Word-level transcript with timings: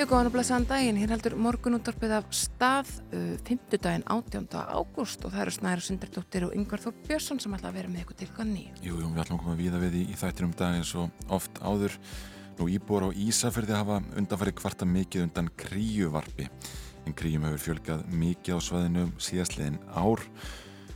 Já, 0.00 0.06
góðan 0.08 0.30
og 0.30 0.32
blessaðan 0.32 0.64
daginn. 0.64 0.96
Hér 0.96 1.10
heldur 1.12 1.34
morgunúttarpið 1.36 2.12
af 2.16 2.28
stað 2.32 2.88
uh, 3.12 3.34
5. 3.44 3.74
daginn 3.84 4.04
18. 4.08 4.46
ágúst 4.72 5.26
og 5.28 5.34
það 5.34 5.42
eru 5.42 5.52
Snæra 5.52 5.82
Sundardóttir 5.84 6.46
og 6.46 6.54
Yngvar 6.56 6.80
Þór 6.80 6.94
Björnsson 7.04 7.40
sem 7.44 7.52
ætla 7.52 7.68
að 7.68 7.74
vera 7.76 7.90
með 7.92 8.06
ykkur 8.06 8.16
til 8.16 8.28
ganni. 8.38 8.62
Jú, 8.80 8.94
jú, 8.94 9.10
við 9.10 9.20
ætlum 9.20 9.36
að 9.36 9.42
koma 9.42 9.56
víða 9.58 9.80
við 9.82 9.98
í, 9.98 10.04
í 10.08 10.16
þættinum 10.16 10.54
dag 10.56 10.78
eins 10.78 10.94
og 10.96 11.26
oft 11.36 11.60
áður. 11.60 11.98
Nú 12.56 12.68
íbúar 12.72 13.04
á 13.04 13.18
Ísafjörði 13.26 13.76
hafa 13.76 13.98
undanfæri 14.22 14.54
kvarta 14.56 14.88
mikið 14.88 15.26
undan 15.26 15.50
kríuvarpi. 15.60 16.46
En 17.04 17.16
kríum 17.18 17.44
hefur 17.50 17.64
fjölgað 17.66 18.06
mikið 18.22 18.56
á 18.56 18.60
svaðinu 18.70 19.04
síðastliðin 19.20 19.76
ár. 19.92 20.24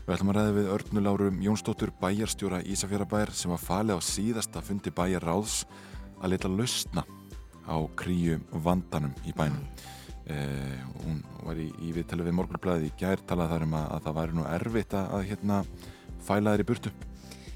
Við 0.07 0.15
ætlum 0.17 0.33
að 0.33 0.39
ræða 0.39 0.57
við 0.57 0.71
Örnulárum 0.79 1.45
Jónsdóttur 1.45 1.93
bæjarstjóra 2.01 2.63
Ísafjörðabæjar 2.73 3.35
sem 3.37 3.53
var 3.53 3.61
falið 3.69 4.01
á 4.01 4.09
síðasta 4.09 4.65
fundi 4.65 4.95
bæjarráðs 4.97 5.67
að 6.23 6.33
leta 6.39 6.49
lausna 6.49 7.05
á 7.65 7.77
kríu 7.99 8.39
vandanum 8.65 9.15
í 9.25 9.35
bænum. 9.37 9.65
Eh, 10.25 10.79
hún 11.05 11.19
var 11.45 11.59
í, 11.61 11.69
í 11.85 11.91
viðtali 11.93 12.25
við 12.25 12.37
morgunblæði 12.39 12.89
í 12.89 12.95
gær 13.01 13.21
talað 13.29 13.51
þar 13.55 13.67
um 13.67 13.75
að, 13.77 13.89
að 13.97 14.07
það 14.07 14.21
væri 14.21 14.39
nú 14.39 14.47
erfitt 14.49 14.95
að, 14.97 15.11
að 15.19 15.27
hérna, 15.33 15.59
fæla 16.25 16.55
í 16.57 16.69
burtu. 16.69 16.93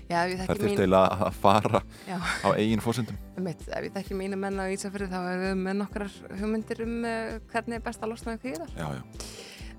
Já, 0.09 0.23
Það 0.25 0.39
þekki 0.41 0.63
þurfti 0.63 0.85
mín... 0.87 0.95
að 0.97 1.35
fara 1.37 1.81
Já, 2.09 2.17
á 2.17 2.49
eigin 2.57 2.81
fórsendum. 2.81 3.17
mitt, 3.45 3.65
ef 3.69 3.89
ég 3.89 3.93
þekki 3.93 4.17
mínu 4.17 4.39
menn 4.41 4.57
á 4.57 4.65
Ísafjörði 4.73 5.11
þá 5.13 5.19
erum 5.21 5.43
við 5.45 5.59
með 5.67 5.77
nokkrar 5.83 6.15
hugmyndir 6.39 6.81
um 6.87 6.95
uh, 7.05 7.35
hvernig 7.53 7.77
er 7.77 7.85
best 7.85 8.05
að 8.05 8.15
losna 8.15 8.37
við 8.37 8.47
kvíðar. 8.47 8.73
Já, 8.73 8.87
já. 8.97 9.03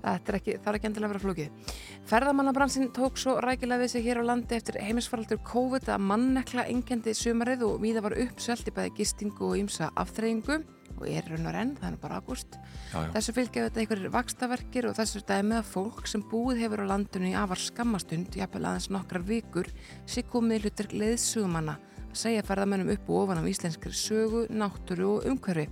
Þetta 0.00 0.32
er 0.32 0.38
ekki, 0.40 0.56
það 0.58 0.70
er 0.72 0.78
ekki 0.78 0.90
endilega 0.90 1.08
að 1.08 1.14
vera 1.14 1.24
flókið. 1.24 1.76
Ferðamannabransin 2.10 2.90
tók 2.96 3.20
svo 3.20 3.36
rækilega 3.44 3.84
við 3.84 3.92
sig 3.94 4.06
hér 4.08 4.22
á 4.24 4.28
landi 4.30 4.56
eftir 4.56 4.80
heimisfaraldur 4.80 5.40
COVID 5.46 5.88
að 5.92 6.04
mannekla 6.10 6.66
engendi 6.72 7.14
sumarið 7.16 7.66
og 7.68 7.80
víða 7.84 8.04
var 8.06 8.16
uppsvelt 8.24 8.70
í 8.70 8.76
bæði 8.76 8.94
gistingu 9.00 9.50
og 9.50 9.58
ýmsa 9.60 9.90
afþreyingu 10.00 10.62
og 11.00 11.06
er 11.08 11.24
raun 11.30 11.48
og 11.48 11.54
renn, 11.54 11.76
það 11.78 11.94
er 11.94 12.00
bara 12.02 12.18
ágúst. 12.20 12.56
Þessu 12.92 13.34
fylgja 13.36 13.66
þetta 13.68 13.80
einhverjir 13.82 14.12
vakstaverkir 14.12 14.88
og 14.90 14.96
þessu 14.98 15.22
dæmi 15.28 15.56
að 15.56 15.70
fólk 15.70 16.10
sem 16.10 16.24
búið 16.28 16.64
hefur 16.64 16.82
á 16.84 16.90
landinu 16.90 17.30
í 17.30 17.36
afar 17.38 17.62
skammastund, 17.62 18.36
jafnvel 18.36 18.66
aðeins 18.68 18.90
nokkrar 18.92 19.24
vikur, 19.24 19.70
sé 20.04 20.24
komið 20.28 20.66
hlutur 20.66 20.90
leiðsugumanna 20.92 21.78
að 22.10 22.20
segja 22.24 22.44
ferðamönnum 22.46 22.92
upp 22.96 23.08
og 23.08 23.24
ofan 23.24 23.40
af 23.40 23.48
íslenskri 23.48 23.94
sögu, 23.96 24.44
náttúru 24.50 25.14
og 25.16 25.28
umhverfi. 25.30 25.68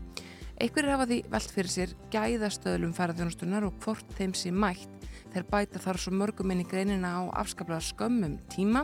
Einhverjir 0.59 0.91
hafa 0.91 1.05
því 1.07 1.17
velt 1.31 1.53
fyrir 1.55 1.71
sér 1.71 1.91
gæðastöðlum 2.11 2.95
ferðarþjónustunar 2.97 3.67
og 3.69 3.77
hvort 3.85 4.09
þeim 4.19 4.33
sé 4.35 4.51
mætt. 4.51 4.91
Þeir 5.31 5.45
bæta 5.53 5.79
þar 5.85 6.01
svo 6.03 6.13
mörgum 6.19 6.51
inn 6.51 6.65
í 6.65 6.67
greinina 6.67 7.13
á 7.15 7.23
afskaplega 7.45 7.79
skömmum 7.87 8.35
tíma 8.51 8.83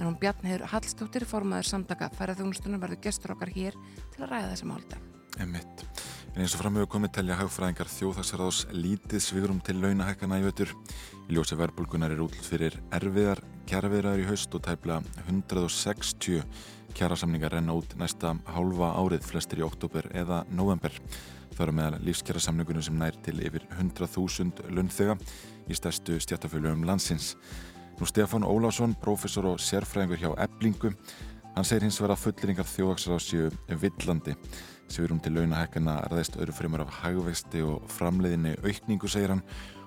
en 0.00 0.08
hún 0.08 0.18
Bjarnheður 0.18 0.66
Hallstóttir 0.72 1.26
formaður 1.28 1.68
samtaka 1.70 2.10
ferðarþjónustunar 2.18 2.82
verður 2.82 3.04
gestur 3.06 3.36
okkar 3.36 3.54
hér 3.54 3.78
til 4.16 4.24
að 4.24 4.32
ræða 4.32 4.50
þessa 4.50 4.70
málta. 4.72 4.98
Einmitt. 5.38 5.86
En 6.32 6.42
eins 6.42 6.56
og 6.56 6.64
framöfu 6.64 6.90
komið 6.96 7.14
telja 7.20 7.38
hagfræðingar 7.38 7.92
þjóðhagsráðs 7.92 8.64
lítið 8.74 9.22
svigurum 9.22 9.62
til 9.62 9.78
launahækana 9.78 10.40
í 10.42 10.46
vettur. 10.48 10.74
Í 11.28 11.36
ljósi 11.36 11.56
verbulgunar 11.60 12.10
er 12.10 12.24
útlut 12.24 12.50
fyrir 12.50 12.80
erfiðar 12.90 13.44
kjaraviðraður 13.70 14.24
í 14.24 14.28
haust 14.32 14.58
og 14.58 14.64
tæpla 14.66 14.98
160 15.28 16.42
kjarasamningar 16.96 17.54
renna 17.56 17.74
út 17.76 17.94
næsta 18.00 18.34
hálfa 18.54 18.92
árið 19.00 19.26
flestir 19.26 19.62
í 19.62 19.66
oktober 19.66 20.08
eða 20.16 20.42
november. 20.52 20.94
Það 21.52 21.64
eru 21.66 21.74
meðal 21.76 22.00
lífskjarasamningunum 22.06 22.84
sem 22.86 22.96
nær 22.98 23.18
til 23.24 23.36
yfir 23.44 23.66
100.000 23.76 24.72
launþega 24.72 25.16
í 25.68 25.76
stærstu 25.76 26.16
stjættafölugum 26.22 26.86
landsins. 26.88 27.34
Nú 28.00 28.08
Stefán 28.08 28.46
Ólásson, 28.48 28.96
professor 29.00 29.50
og 29.50 29.60
sérfræðingur 29.60 30.22
hjá 30.22 30.30
Eblingu, 30.46 30.94
hann 31.54 31.68
segir 31.68 31.84
hins 31.84 32.00
fulleringar 32.00 32.66
þjóðhagsráðs 32.66 33.28
séu 33.28 33.50
villandi. 33.68 34.34
Sigurum 34.88 35.20
til 35.20 35.36
launahækana 35.36 36.00
ræðist 36.10 36.36
öðru 36.40 36.56
fremur 36.56 36.82
af 36.84 36.90
hagvexti 37.02 37.62
og 37.62 37.84
framleiðinni 37.88 38.56
aukningu, 38.64 39.08
segir 39.08 39.36
hann, 39.36 39.44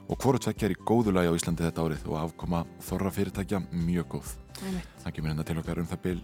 og 0.10 0.18
hvort 0.22 0.42
tvekja 0.46 0.70
er 0.70 0.76
í 0.76 0.80
góðu 0.86 1.14
lagi 1.14 1.30
á 1.34 1.38
Íslandi 1.38 1.66
þetta 1.66 1.86
árið 1.86 2.08
og 2.10 2.18
afkoma 2.22 2.64
þorra 2.86 3.12
fyrirtækja 3.14 3.62
mjög 3.74 4.08
góð. 4.16 4.34
Það 5.04 5.14
kemur 5.16 5.32
hérna 5.32 5.46
til 5.46 5.58
okkar 5.62 5.82
um 5.82 5.90
það 5.90 6.02
bil, 6.06 6.20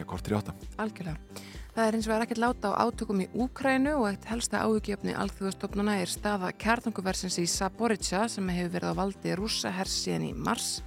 já, 0.00 0.06
kortir 0.08 0.34
í 0.34 0.38
átta. 0.38 0.54
Algjörlega. 0.80 1.46
Það 1.78 1.86
er 1.86 1.94
eins 1.94 2.06
og 2.08 2.12
er 2.16 2.22
ekkert 2.24 2.40
láta 2.42 2.70
á 2.74 2.80
átökum 2.82 3.20
í 3.22 3.28
Úkrænu 3.38 3.92
og 4.00 4.08
eitt 4.08 4.24
helsta 4.26 4.64
áhugjefni 4.64 5.12
alþjóðastofnuna 5.14 6.00
er 6.02 6.10
staða 6.10 6.48
kjartanguversins 6.58 7.36
í 7.38 7.44
Saborica 7.46 8.24
sem 8.26 8.48
hefur 8.50 8.72
verið 8.72 8.90
á 8.90 8.98
valdi 8.98 9.36
rússa 9.38 9.70
hers 9.70 9.94
síðan 10.02 10.26
í 10.26 10.32
mars. 10.34 10.80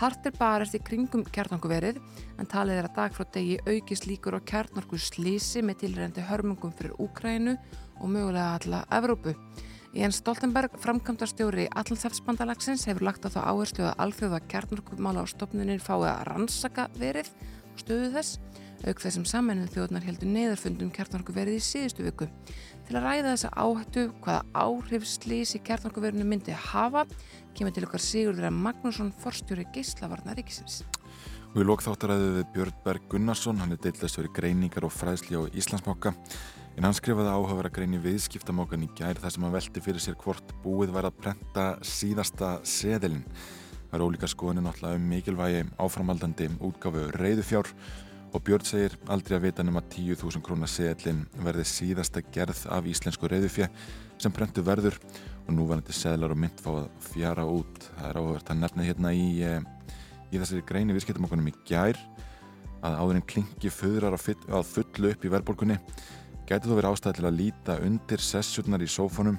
Hart 0.00 0.26
er 0.26 0.34
barist 0.34 0.74
í 0.74 0.80
kringum 0.82 1.22
kjartanguverið 1.28 2.00
en 2.40 2.50
talið 2.50 2.80
er 2.80 2.88
að 2.88 2.96
dag 2.96 3.14
frá 3.14 3.26
degi 3.36 3.60
aukist 3.68 4.08
líkur 4.08 4.34
á 4.34 4.46
kjartnorku 4.50 4.98
slísi 4.98 5.62
með 5.62 5.84
tilrændi 5.84 6.24
hörmungum 6.26 6.74
fyrir 6.74 6.96
Úkrænu 6.98 7.54
og 8.00 8.10
mögulega 8.10 8.56
alla 8.56 8.82
Evrópu. 8.90 9.36
Jens 9.92 10.22
Stoltenberg, 10.22 10.72
framkvæmdastjóri 10.80 11.66
Allandsafsbandalagsins, 11.76 12.86
hefur 12.88 13.04
lagt 13.04 13.26
á 13.28 13.30
þá 13.30 13.42
áherslu 13.44 13.84
að 13.84 13.98
alþjóða 14.06 14.38
kjartnorkumála 14.48 15.22
á 15.22 15.26
stopnunin 15.28 15.82
fái 15.84 16.08
að 16.08 16.22
rannsaka 16.30 16.86
verið 16.96 17.28
stöðu 17.82 18.12
þess 18.16 18.38
auk 18.82 19.02
þessum 19.02 19.24
sammennuð 19.28 19.76
þjóðnar 19.76 20.06
heldur 20.06 20.30
neðarfundum 20.32 20.90
kjartnorkuverið 20.94 21.58
í 21.58 21.62
síðustu 21.62 22.06
viku. 22.06 22.26
Til 22.88 22.96
að 22.98 23.04
ræða 23.06 23.34
þessa 23.34 23.50
áhættu 23.54 24.06
hvaða 24.24 24.64
áhrif 24.64 25.06
slís 25.06 25.54
í 25.54 25.60
kjartnorkuverinu 25.62 26.26
myndi 26.26 26.56
hafa, 26.70 27.04
kemur 27.54 27.74
til 27.76 27.86
okkar 27.86 28.02
Sigurður 28.02 28.48
að 28.48 28.58
Magnússon 28.64 29.12
forstjóri 29.22 29.68
geislavarna 29.74 30.34
ríkisins. 30.38 30.82
Og 31.52 31.62
í 31.62 31.68
lokþáttaræðu 31.68 32.28
við 32.38 32.50
Björn 32.56 32.76
Berg 32.82 33.08
Gunnarsson, 33.12 33.60
hann 33.60 33.74
er 33.74 33.80
deildast 33.84 34.18
verið 34.18 34.34
greiningar 34.38 34.86
og 34.88 34.94
fræðsli 34.96 35.36
á 35.36 35.42
Íslandsmokka, 35.52 36.14
en 36.78 36.86
hann 36.88 36.96
skrifaði 36.96 37.28
áhuga 37.28 37.68
að 37.68 37.74
greini 37.76 38.00
viðskiptamokkan 38.02 38.86
í 38.86 38.88
gær 38.96 39.20
þar 39.20 39.34
sem 39.34 39.44
hann 39.44 39.54
velti 39.54 39.82
fyrir 39.84 40.02
sér 40.02 40.16
hvort 40.24 40.54
búið 40.64 40.94
væri 40.96 41.12
að 41.12 41.18
prenta 41.20 41.66
síðasta 41.84 42.56
seðilinn. 42.66 43.26
Það 43.92 43.98
er 43.98 44.04
ólíka 44.06 44.28
skoðinu 44.32 44.62
náttúrulega 44.64 44.96
um 44.96 45.02
mikilvægi 45.10 45.64
áframaldandi 45.76 46.46
útgáfu 46.64 47.02
reyðufjár 47.12 47.66
og 48.32 48.40
Björn 48.46 48.64
segir 48.64 48.94
aldrei 49.12 49.34
að 49.36 49.42
vita 49.44 49.66
nema 49.68 49.82
10.000 49.84 50.40
krónar 50.46 50.70
seðlinn 50.72 51.26
verði 51.44 51.66
síðasta 51.68 52.22
gerð 52.32 52.62
af 52.72 52.88
íslensku 52.88 53.28
reyðufjö 53.28 53.68
sem 54.16 54.32
prentu 54.32 54.64
verður 54.64 54.96
og 55.44 55.52
núvarandi 55.52 55.92
seðlar 55.92 56.32
og 56.32 56.40
mynd 56.40 56.64
fá 56.64 56.70
að 56.72 56.88
fjara 57.10 57.44
út. 57.44 57.84
Það 57.98 58.08
er 58.08 58.20
áhugavert 58.22 58.54
að 58.54 58.62
nefna 58.62 58.88
hérna 58.88 59.12
í, 59.12 59.28
eh, 59.44 59.60
í 60.32 60.40
þessari 60.40 60.64
greini 60.72 60.96
viðskiptamokkanum 60.96 61.52
í 61.52 61.54
gær 61.68 62.00
að 62.80 62.96
áðurinn 62.96 63.28
klingi 63.28 63.68
föðrar 63.76 64.16
að 64.16 64.72
fullu 64.72 65.12
upp 65.12 65.28
í 65.28 65.34
verðbólkunni 65.36 65.76
gæti 66.48 66.64
þó 66.64 66.78
verið 66.80 66.90
ástæði 66.94 67.18
til 67.18 67.28
að 67.28 67.38
líta 67.38 67.76
undir 67.84 68.24
sessjurnar 68.24 68.82
í 68.82 68.88
sófónum 68.90 69.36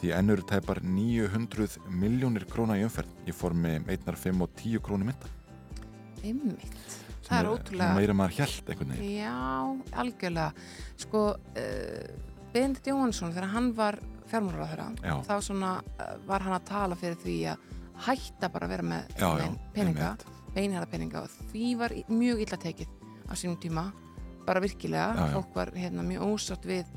því 0.00 0.12
ennur 0.18 0.42
tæpar 0.46 0.82
900 0.84 1.80
miljónir 1.88 2.46
króna 2.50 2.76
í 2.78 2.84
umferð 2.86 3.28
í 3.28 3.34
formi 3.34 3.78
1, 3.80 4.06
5 4.06 4.44
og 4.44 4.54
10 4.60 4.84
krónu 4.84 5.08
mynda 5.08 5.32
Einmitt. 6.26 6.96
Það 7.26 7.38
er 7.38 7.48
ótrúlega... 7.50 7.94
meira 7.96 8.14
en 8.14 8.18
maður 8.20 8.36
hjælt 8.40 8.70
einhvern 8.70 8.92
veginn 8.94 9.16
Já, 9.18 10.00
algjörlega. 10.02 10.66
Sko, 11.02 11.22
uh, 11.34 12.34
Benedikt 12.54 12.90
Jóhansson, 12.90 13.32
þegar 13.34 13.52
hann 13.54 13.72
var 13.76 13.98
fjármálaráðherra, 14.30 14.86
Já. 15.02 15.16
þá 15.26 15.34
svona 15.44 15.72
uh, 15.82 16.12
var 16.26 16.46
hann 16.46 16.56
að 16.56 16.68
tala 16.70 16.98
fyrir 16.98 17.18
því 17.22 17.36
að 17.52 17.66
hætta 18.06 18.50
bara 18.52 18.68
að 18.68 18.74
vera 18.76 18.86
með 18.86 19.16
Já, 19.16 19.28
já, 19.40 19.48
peninga, 19.74 20.10
beinhæra 20.54 20.90
peninga 20.90 21.24
og 21.24 21.36
því 21.52 21.72
var 21.80 21.94
mjög 22.12 22.44
illa 22.46 22.60
tekið 22.62 22.94
á 23.26 23.32
sínum 23.34 23.58
tíma, 23.62 23.88
bara 24.46 24.62
virkilega, 24.62 25.08
já. 25.16 25.34
fólk 25.34 25.56
var 25.56 25.72
hérna 25.74 26.04
mjög 26.06 26.26
ósátt 26.30 26.66
við, 26.68 26.90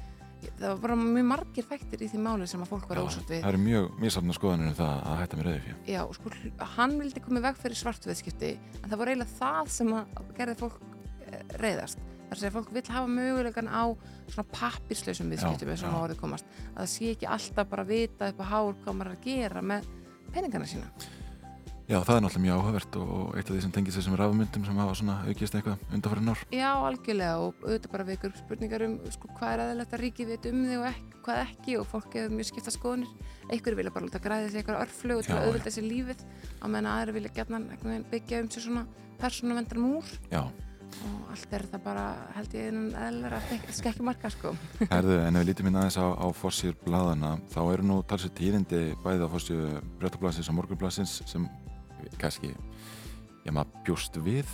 það 0.59 0.67
var 0.69 0.79
bara 0.83 0.95
mjög 0.99 1.25
margir 1.29 1.65
þættir 1.69 2.03
í 2.05 2.09
því 2.11 2.19
máli 2.25 2.47
sem 2.47 2.61
að 2.63 2.69
fólk 2.71 2.85
var 2.89 3.01
ósátt 3.03 3.31
við. 3.31 3.41
það 3.43 3.49
eru 3.53 3.61
mjög 3.63 3.87
misafna 4.03 4.35
skoðanir 4.37 4.69
um 4.71 4.77
það 4.77 4.93
að 5.09 5.17
hætta 5.21 5.39
með 5.39 5.49
reyðufjö 5.49 5.75
Já, 5.93 6.01
sko, 6.15 6.31
hann 6.75 6.95
vildi 7.01 7.23
komið 7.25 7.47
veg 7.49 7.59
fyrir 7.63 7.79
svartveðskipti 7.81 8.51
en 8.83 8.87
það 8.87 9.01
var 9.01 9.11
eiginlega 9.13 9.37
það 9.39 9.73
sem 9.75 9.91
að 9.99 10.21
gerði 10.39 10.55
fólk 10.61 10.79
eh, 11.27 11.43
reiðast. 11.63 12.05
Það 12.29 12.43
er 12.43 12.49
að 12.51 12.55
fólk 12.59 12.73
vil 12.75 12.83
hafa 12.93 13.09
mögulegan 13.09 13.69
á 13.73 13.83
svona 14.29 14.49
pappirslausum 14.53 15.31
viðskiptum 15.33 15.71
eins 15.73 15.83
og 15.83 15.93
má 15.95 16.01
orðið 16.03 16.19
komast. 16.21 16.45
Að 16.75 16.83
það 16.83 16.91
sé 16.93 17.07
ekki 17.15 17.29
alltaf 17.35 17.71
bara 17.71 17.85
vita 17.89 18.29
upp 18.29 18.43
á 18.43 18.45
hár 18.51 18.75
hvað 18.83 18.99
maður 18.99 19.09
er 19.09 19.17
að 19.17 19.23
gera 19.25 19.63
með 19.65 19.87
peningana 20.35 20.67
sína. 20.69 20.91
Já, 21.89 21.97
það 22.05 22.19
er 22.19 22.21
náttúrulega 22.21 22.43
mjög 22.43 22.59
áhugavert 22.59 22.97
og 23.01 23.29
eitt 23.33 23.47
af 23.49 23.55
því 23.55 23.61
sem 23.63 23.71
tengist 23.73 23.97
þessum 23.97 24.15
rafmyndum 24.19 24.65
sem 24.67 24.77
hafa 24.77 24.91
svona 24.99 25.15
aukist 25.25 25.55
eitthvað 25.57 25.95
undanfærin 25.95 26.29
ár 26.29 26.43
Já, 26.53 26.67
algjörlega 26.85 27.39
og 27.41 27.63
auðvitað 27.63 27.93
bara 27.95 28.05
vekur 28.05 28.29
upp 28.29 28.37
spurningar 28.37 28.85
um 28.85 28.93
sko, 29.09 29.29
hvað 29.39 29.53
er 29.55 29.63
aðeins 29.63 29.95
að 29.97 30.03
ríki 30.03 30.27
veit 30.29 30.45
um 30.51 30.59
þig 30.67 30.77
og 30.77 30.85
ekki, 30.91 31.21
hvað 31.25 31.41
ekki 31.47 31.77
og 31.79 31.87
fólk 31.89 32.17
hefur 32.19 32.35
mjög 32.37 32.49
skipta 32.51 32.73
skoðunir. 32.75 33.15
Einhverju 33.49 33.79
vilja 33.79 33.93
bara 33.95 34.05
láta 34.05 34.21
græða 34.21 34.51
sig 34.53 34.61
eitthvað 34.61 34.83
örflögu 34.83 35.25
til 35.25 35.33
Já, 35.33 35.39
að 35.39 35.47
auðvitað 35.49 35.75
sér 35.79 35.87
lífið 35.89 36.21
á 36.61 36.65
meðan 36.69 36.89
aðri 36.93 37.15
vilja 37.17 37.31
gætna 37.39 37.61
byggja 38.13 38.41
um 38.43 38.51
sér 38.53 38.65
svona 38.67 38.83
persónuvendar 39.17 39.81
múr 39.81 40.11
Já, 40.29 40.43
og 41.09 41.31
allt 41.33 41.55
er 41.57 41.65
það 41.71 41.83
bara 41.87 42.03
held 42.35 42.53
ég 42.53 42.69
einum 42.69 42.85
eðlera 42.97 43.39
skekki 43.73 44.05
marka 44.05 44.29
sko. 44.33 44.53
Herðu, 44.93 45.17
en 45.23 45.37
ef 45.37 45.43
við 45.43 45.49
lítum 45.49 45.69
inn 45.71 45.79
aðeins 45.81 45.97
á, 45.97 46.05
á 46.05 46.27
fórsýr 46.37 46.77
bladana, 46.85 47.35
þá 47.53 47.59
eru 47.65 47.89
nú 47.89 47.99
talsið 48.09 48.35
tíðindi 48.39 48.83
bæðið 49.03 49.25
á 49.25 49.33
fórsýr 49.33 49.65
breytablasins 50.01 50.49
og 50.49 50.57
morgunblasins 50.57 51.19
sem 51.29 51.45
kannski, 52.21 52.53
ég 53.45 53.55
maður 53.55 53.85
bjúst 53.87 54.19
við. 54.25 54.49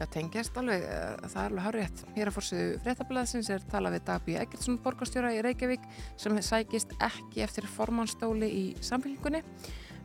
Já, 0.00 0.06
tengjast 0.10 0.56
alveg, 0.58 0.82
eh, 0.82 1.28
það 1.28 1.44
er 1.44 1.50
alveg 1.50 1.64
hárétt. 1.66 2.04
Hér 2.16 2.30
að 2.30 2.36
fórsýðu 2.36 2.82
breytablasins 2.82 3.50
er 3.54 3.62
talað 3.70 3.94
við 3.96 4.04
Dagbí 4.08 4.34
Eggertsson, 4.40 4.78
borgarstjóra 4.82 5.30
í 5.36 5.42
Reykjavík, 5.44 5.84
sem 6.16 6.34
sækist 6.42 6.96
ekki 6.98 7.44
eftir 7.44 7.68
formannstóli 7.70 8.48
í 8.50 8.64
samfélgingunni. 8.82 9.44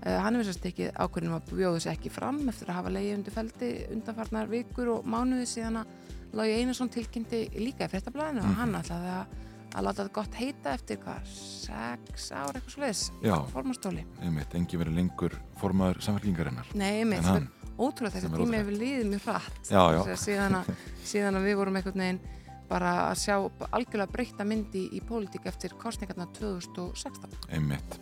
Uh, 0.06 0.20
hann 0.22 0.36
hefur 0.38 0.52
sérst 0.52 0.66
ekki 0.70 0.92
ákveðinum 0.94 1.40
að 1.40 1.48
bjóða 1.58 1.80
sér 1.82 1.96
ekki 1.96 2.12
fram 2.14 2.38
eftir 2.52 2.70
að 2.70 2.78
hafa 2.78 2.92
leiði 2.94 3.16
undir 3.16 3.34
feldi 3.34 3.70
undanfarnar 3.96 4.52
vikur 4.52 4.92
og 4.94 5.08
mánuði 5.10 5.48
síðan 5.50 5.80
að 5.82 5.96
Lógi 6.38 6.54
Einarsson 6.60 6.92
tilkynnti 6.94 7.40
líka 7.58 7.88
í 7.88 7.92
frettablaðinu 7.96 8.44
mm. 8.44 8.52
og 8.52 8.60
hann 8.60 8.78
ætlaði 8.78 9.16
að, 9.16 9.34
að 9.74 9.88
láta 9.88 10.04
þetta 10.04 10.16
gott 10.16 10.40
heita 10.40 10.74
eftir 10.78 11.02
hvað, 11.04 11.30
sex 11.34 12.32
ár 12.32 12.56
eitthvað 12.56 12.74
sluðis, 12.78 13.04
formastóli 13.54 14.06
einmitt, 14.24 14.56
engi 14.58 14.80
verið 14.80 15.00
lengur 15.02 15.38
formaður 15.62 16.02
samfélkingarinnar 16.08 16.72
Nei, 16.78 17.02
einmitt, 17.02 17.52
ótrúlega 17.78 18.18
þessi 18.18 18.32
tími 18.34 18.58
hefur 18.58 18.78
líðið 18.82 19.12
mjög 19.12 19.28
hratt. 19.28 19.70
Já, 19.70 19.82
já. 19.94 20.02
Síðan, 20.18 20.60
að, 20.60 20.74
síðan 21.12 21.40
að 21.40 21.48
við 21.48 21.58
vorum 21.62 21.80
einhvern 21.80 22.04
veginn 22.04 22.22
bara 22.68 22.94
að 23.08 23.20
sjá 23.22 23.36
algjörlega 23.72 24.12
breyta 24.12 24.46
myndi 24.48 24.84
í 24.92 25.00
pólitík 25.08 25.46
eftir 25.48 25.76
kostningarna 25.80 26.28
2016 26.36 27.38
Einmitt. 27.56 28.00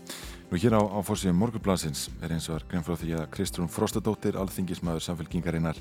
Nú 0.50 0.58
hér 0.62 0.78
á, 0.80 0.82
á 0.82 1.00
fórsíðum 1.06 1.38
morgublasins 1.44 2.08
er 2.24 2.34
eins 2.34 2.48
og 2.50 2.60
er 2.60 2.68
grein 2.72 2.86
frá 2.86 2.96
því 2.98 3.14
að 3.20 3.30
Kristrún 3.36 3.70
Frostadóttir, 3.70 4.40
alþingismæður 4.42 5.06
samfélkingarinnar, 5.06 5.78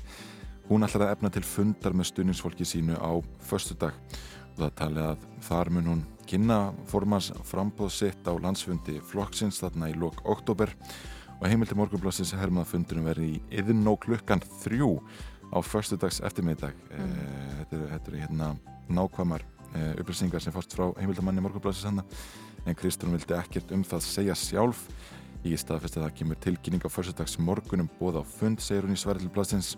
hún 0.69 0.85
ætlar 0.85 1.07
að 1.07 1.15
efna 1.15 1.33
til 1.33 1.45
fundar 1.45 1.97
með 1.97 2.11
stuðningsfólki 2.11 2.67
sínu 2.67 2.97
á 2.97 3.11
förstu 3.49 3.77
dag 3.81 3.97
það 4.59 4.75
tali 4.79 5.03
að 5.03 5.25
þar 5.45 5.71
mun 5.75 5.89
hún 5.91 6.03
kynna 6.29 6.59
formans 6.89 7.31
frambóð 7.45 7.91
sitt 7.93 8.27
á 8.29 8.33
landsfundi 8.33 8.97
flokksins 9.11 9.59
þarna 9.61 9.91
í 9.91 9.97
lok 9.99 10.23
oktober 10.25 10.71
og 11.35 11.47
heimildi 11.49 11.77
morgublasins 11.77 12.33
hermaða 12.37 12.71
fundunum 12.71 13.09
verið 13.09 13.35
í 13.35 13.59
yðin 13.59 13.85
og 13.91 13.99
klukkan 14.05 14.43
þrjú 14.63 14.95
á 15.51 15.59
förstu 15.61 15.97
dags 15.99 16.21
eftirmiðdag. 16.25 16.73
Mm. 16.89 17.11
E, 17.11 17.43
þetta 17.59 17.77
eru 17.77 17.89
er, 17.91 18.23
hérna 18.23 18.49
nákvæmar 18.87 19.45
e, 19.73 19.91
upplýsingar 20.01 20.41
sem 20.43 20.55
fórst 20.55 20.73
frá 20.75 20.87
heimildamanni 20.97 21.43
morgublasins 21.43 21.85
hann 21.89 22.03
en 22.65 22.79
Kristján 22.79 23.13
vildi 23.13 23.37
ekkert 23.37 23.75
um 23.75 23.83
það 23.85 24.07
segja 24.07 24.37
sjálf. 24.39 24.87
Ég 25.45 25.61
staðfesti 25.61 25.99
að 25.99 26.07
það 26.07 26.15
kemur 26.19 26.39
tilkynning 26.41 26.85
á 26.87 26.89
fyrstadags 26.89 27.37
morgunum 27.37 27.89
bóð 27.99 28.17
á 28.17 28.23
fund, 28.25 28.63
segir 28.63 28.87
hún 28.87 28.95
í 28.95 28.97
Sverðilblassins. 28.97 29.75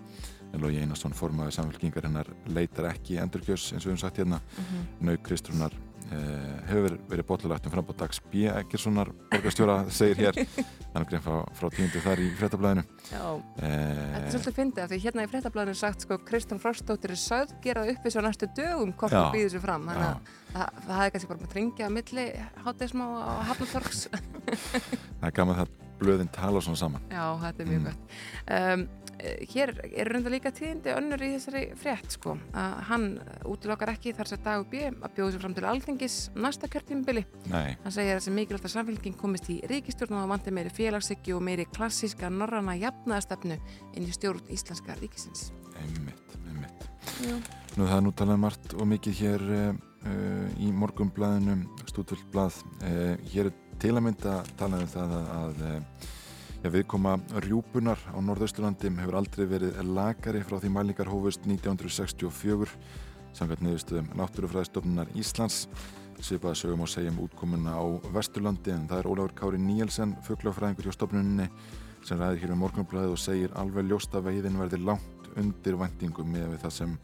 En 0.54 0.64
Lógi 0.64 0.80
Einarsson 0.82 1.16
formaði 1.16 1.58
samfélkingar 1.58 2.08
hennar 2.08 2.32
leitar 2.56 2.92
ekki 2.94 3.20
endurkjörs 3.22 3.74
eins 3.74 3.84
og 3.84 3.92
við 3.92 3.98
höfum 3.98 4.04
sagt 4.06 4.22
hérna. 4.22 4.40
Mm 4.40 4.64
-hmm. 4.64 5.06
Naug 5.06 5.22
Kristjúnar 5.24 5.74
eh, 6.12 6.58
hefur 6.70 6.98
verið 7.10 7.26
botlulægt 7.28 7.66
um 7.66 7.72
frambóð 7.72 7.98
dags 7.98 8.22
B. 8.32 8.48
Eggerssonar 8.48 9.12
borgarstjóra 9.32 9.90
segir 9.90 10.18
hér. 10.18 10.48
Þannig 10.94 11.10
grein 11.10 11.22
frá, 11.22 11.46
frá 11.54 11.70
tíundu 11.70 12.00
þar 12.00 12.20
í 12.20 12.30
frettablaðinu. 12.40 12.84
Eh, 12.84 13.72
þetta 14.14 14.26
er 14.26 14.32
svolítið 14.32 14.56
fyndið 14.60 14.84
af 14.84 14.90
því 14.90 15.00
hérna 15.04 15.24
í 15.24 15.32
frettablaðinu 15.32 15.76
sagt 15.76 16.02
sko 16.02 16.18
Kristján 16.18 16.60
Frostóttir 16.60 17.12
er 17.12 17.22
sögð 17.22 17.54
gerað 17.62 17.92
uppi 17.92 18.10
svo 18.10 18.22
næstu 18.22 18.48
dögum 18.56 18.94
hvort 18.94 19.12
það 19.12 19.34
býður 19.34 19.52
sér 19.52 19.62
fram. 19.62 19.88
Þannig 19.88 20.08
að 20.08 20.20
það, 20.54 20.70
það 20.88 21.02
hefði 21.02 21.12
kannski 21.16 21.32
bara 21.32 21.42
með 21.42 21.50
að 21.50 21.58
ringja 21.60 21.88
að 21.88 21.96
milli 21.98 22.26
hátismá 22.66 23.06
og 23.08 23.44
hafnatorgs 23.50 24.08
Það 24.08 25.28
er 25.30 25.36
gaman 25.40 25.60
það 25.60 25.76
blöðin 25.98 26.32
tala 26.34 26.62
svona 26.64 26.80
saman 26.80 27.12
Já, 27.12 27.26
þetta 27.42 27.64
er 27.64 27.70
mjög 27.72 27.82
mm. 27.82 27.88
gott 27.90 28.18
um, 28.58 28.88
Hér 29.18 29.72
er 29.88 30.12
reynda 30.12 30.30
líka 30.30 30.52
tíðindi 30.54 30.92
önnur 30.94 31.24
í 31.25 31.31
þessari 31.34 31.64
frétt 31.80 32.14
sko 32.14 32.36
að 32.54 32.75
hann 32.90 33.08
útilokkar 33.50 33.94
ekki 33.96 34.14
þar 34.18 34.30
sem 34.30 34.44
dag 34.46 34.62
og 34.62 34.69
bjö 34.72 34.92
að 34.94 35.16
bjóða 35.18 35.34
sér 35.34 35.44
fram 35.44 35.56
til 35.58 35.66
alþengis 35.72 36.18
næsta 36.38 36.69
kjörtímbili 36.69 37.24
hann 37.50 37.94
segir 37.96 38.14
að 38.14 38.19
þessi 38.19 38.36
mikilvægt 38.36 38.69
að 38.69 38.75
samfélging 38.75 39.18
komist 39.18 39.50
í 39.54 39.58
ríkistjórn 39.72 40.19
og 40.22 40.30
vandi 40.34 40.54
meiri 40.54 40.74
félagsiki 40.74 41.34
og 41.34 41.42
meiri 41.48 41.66
klassíska 41.74 42.30
norranna 42.34 42.78
jafnaðastefnu 42.78 43.58
inn 43.98 44.06
í 44.06 44.14
stjórn 44.14 44.44
íslenska 44.54 44.98
ríkisins. 45.02 45.50
Einmitt, 45.81 46.38
einmitt. 46.46 46.88
Nú 47.78 47.86
það 47.86 47.98
er 47.98 48.06
nú 48.06 48.13
talað 48.18 48.42
margt 48.42 48.75
og 48.78 48.90
mikið 48.90 49.20
hér 49.22 49.48
eh, 49.58 49.72
uh, 50.10 50.46
í 50.62 50.70
morgumblaðinu 50.75 51.60
stúdvöldblað 51.90 52.62
uh, 52.81 53.18
hér 53.34 53.52
er 53.52 53.58
til 53.81 53.94
að 53.96 54.06
mynda 54.08 54.38
talað 54.58 54.86
um 54.86 54.94
það 54.94 55.18
að, 55.18 55.28
að 55.42 56.16
ja, 56.68 56.74
viðkoma 56.74 57.14
rjúpunar 57.46 58.00
á 58.12 58.19
Norðausturlandi 58.19 58.90
hefur 58.98 59.16
aldrei 59.16 59.46
verið 59.48 59.78
lagari 59.88 60.42
frá 60.44 60.58
því 60.60 60.72
mælingar 60.75 61.08
hófust 61.08 61.46
1964 61.48 62.74
samkvæmt 63.38 63.64
niðurstöðum 63.64 64.10
Náttúrufræðistofnunar 64.18 65.14
Íslands. 65.16 65.68
Svipaða 66.19 66.58
sögum 66.60 66.84
og 66.84 66.92
segjum 66.92 67.22
útkomuna 67.24 67.78
á 67.78 67.86
Vesturlandi 68.12 68.74
en 68.74 68.88
það 68.90 69.00
er 69.00 69.10
Ólafur 69.14 69.36
Kári 69.38 69.62
Níelsen 69.62 70.16
fugglafræðingur 70.28 70.90
hjá 70.90 70.98
stofnunni 70.98 71.48
sem 72.04 72.19
ræðir 72.19 72.44
hér 72.44 72.56
um 72.58 72.64
morgunblæði 72.66 73.13
og 73.13 73.22
segir 73.22 73.56
alveg 73.56 73.88
ljósta 73.88 74.24
veiðin 74.25 74.60
verði 74.60 74.81
langt 74.84 75.30
undir 75.40 75.78
vendingum 75.80 76.34
með 76.34 76.58
það 76.66 76.74
sem 76.81 76.98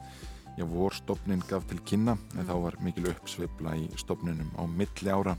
já, 0.57 0.65
vorstofnin 0.65 1.45
gaf 1.47 1.69
til 1.69 1.79
kynna 1.87 2.17
en 2.35 2.49
þá 2.49 2.55
var 2.65 2.81
mikil 2.83 3.07
uppsveifla 3.13 3.77
í 3.79 3.87
stofninum 4.01 4.51
á 4.59 4.67
milli 4.67 5.13
ára 5.13 5.37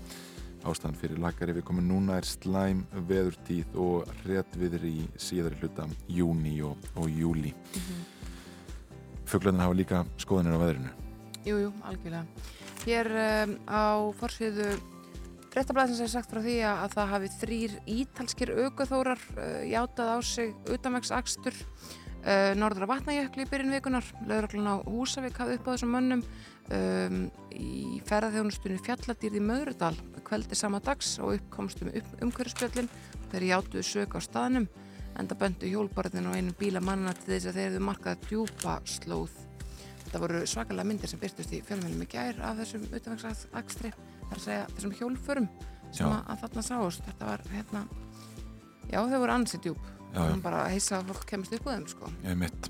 ástæðan 0.65 0.99
fyrir 0.99 1.21
lagari 1.23 1.55
við 1.57 1.67
komum 1.69 1.87
núna 1.89 2.19
er 2.21 2.27
slæm 2.29 2.85
veðurtíð 3.09 3.77
og 3.81 4.11
réttviður 4.25 4.87
í 4.89 4.97
síðari 5.21 5.61
hluta 5.61 5.87
júni 6.09 6.57
og, 6.65 6.77
og 6.97 7.09
júli 7.11 7.53
mm 7.55 7.81
-hmm. 7.81 8.03
Fugglarnir 9.25 9.65
hafa 9.65 9.75
líka 9.75 10.05
skoðanir 10.21 10.57
á 10.57 10.61
veðrinu. 10.61 10.91
Jújú, 11.45 11.61
jú, 11.63 11.73
algjörlega. 11.83 12.25
Hér 12.85 13.07
um, 13.09 13.57
á 13.69 13.85
fórsviðu 14.21 14.69
Frettablaðins 15.55 16.01
er 16.01 16.09
sagt 16.11 16.31
frá 16.31 16.43
því 16.43 16.57
að 16.67 16.95
það 16.95 17.13
hafi 17.13 17.29
þrýr 17.41 17.73
ítalskir 17.87 18.51
aukaþórar 18.51 19.21
uh, 19.39 19.63
játað 19.71 20.09
á 20.11 20.19
sig 20.23 20.55
utanvegsakstur 20.67 21.55
Uh, 22.25 22.55
Norður 22.57 22.87
að 22.87 22.89
vatnajökli 22.95 23.45
í 23.45 23.49
byrjun 23.51 23.75
vikunar 23.75 24.07
löguröglan 24.25 24.69
á 24.73 24.77
Húsavík 24.89 25.37
hafði 25.37 25.59
upp 25.59 25.67
á 25.69 25.73
þessum 25.75 25.91
mönnum 25.93 26.23
um, 26.73 27.19
í 27.59 28.01
ferðarþjónustunni 28.09 28.81
Fjalladýrði 28.85 29.43
Möðrudal 29.45 29.95
kveldi 30.25 30.57
sama 30.59 30.81
dags 30.85 31.15
og 31.23 31.37
uppkomstum 31.37 31.91
um 31.93 32.29
umhverfspjöllin 32.29 32.89
þeir 33.33 33.49
játuðu 33.51 33.85
sög 33.87 34.17
á 34.17 34.21
staðnum 34.25 34.69
enda 35.21 35.37
böndu 35.39 35.69
hjólborðin 35.71 36.29
og 36.31 36.39
einu 36.39 36.55
bíla 36.59 36.83
manna 36.83 37.13
til 37.19 37.35
þess 37.35 37.51
að 37.51 37.59
þeir 37.59 37.69
hefðu 37.69 37.83
markað 37.87 38.25
djúpa 38.29 38.77
slóð. 38.89 39.37
Þetta 40.03 40.23
voru 40.25 40.43
svakalega 40.49 40.89
myndir 40.89 41.11
sem 41.11 41.23
byrstust 41.23 41.55
í 41.55 41.63
fjölmjölum 41.67 42.03
í 42.03 42.09
gær 42.11 42.41
af 42.47 42.59
þessum 42.63 42.87
utvengsakstri 42.91 43.93
þar 43.95 44.37
að 44.39 44.45
segja 44.47 44.67
þessum 44.75 44.97
hjólförum 44.99 45.49
sem 45.95 46.11
að, 46.11 46.21
að 46.33 46.45
þarna 46.45 46.67
sást 46.67 47.07
þetta 47.09 47.31
var 47.31 47.45
hérna 47.53 47.85
já 48.91 49.01
þau 49.01 49.19
voru 49.19 49.37
ansið 49.39 49.69
djúp. 49.69 49.91
Og 50.15 50.43
bara 50.45 50.69
heisa 50.71 51.01
að 51.01 51.11
fólk 51.11 51.25
kemast 51.27 51.55
upp 51.57 51.65
á 51.67 51.71
þeim 51.75 51.87
sko. 51.91 52.11
Ég 52.23 52.37
mitt 52.39 52.69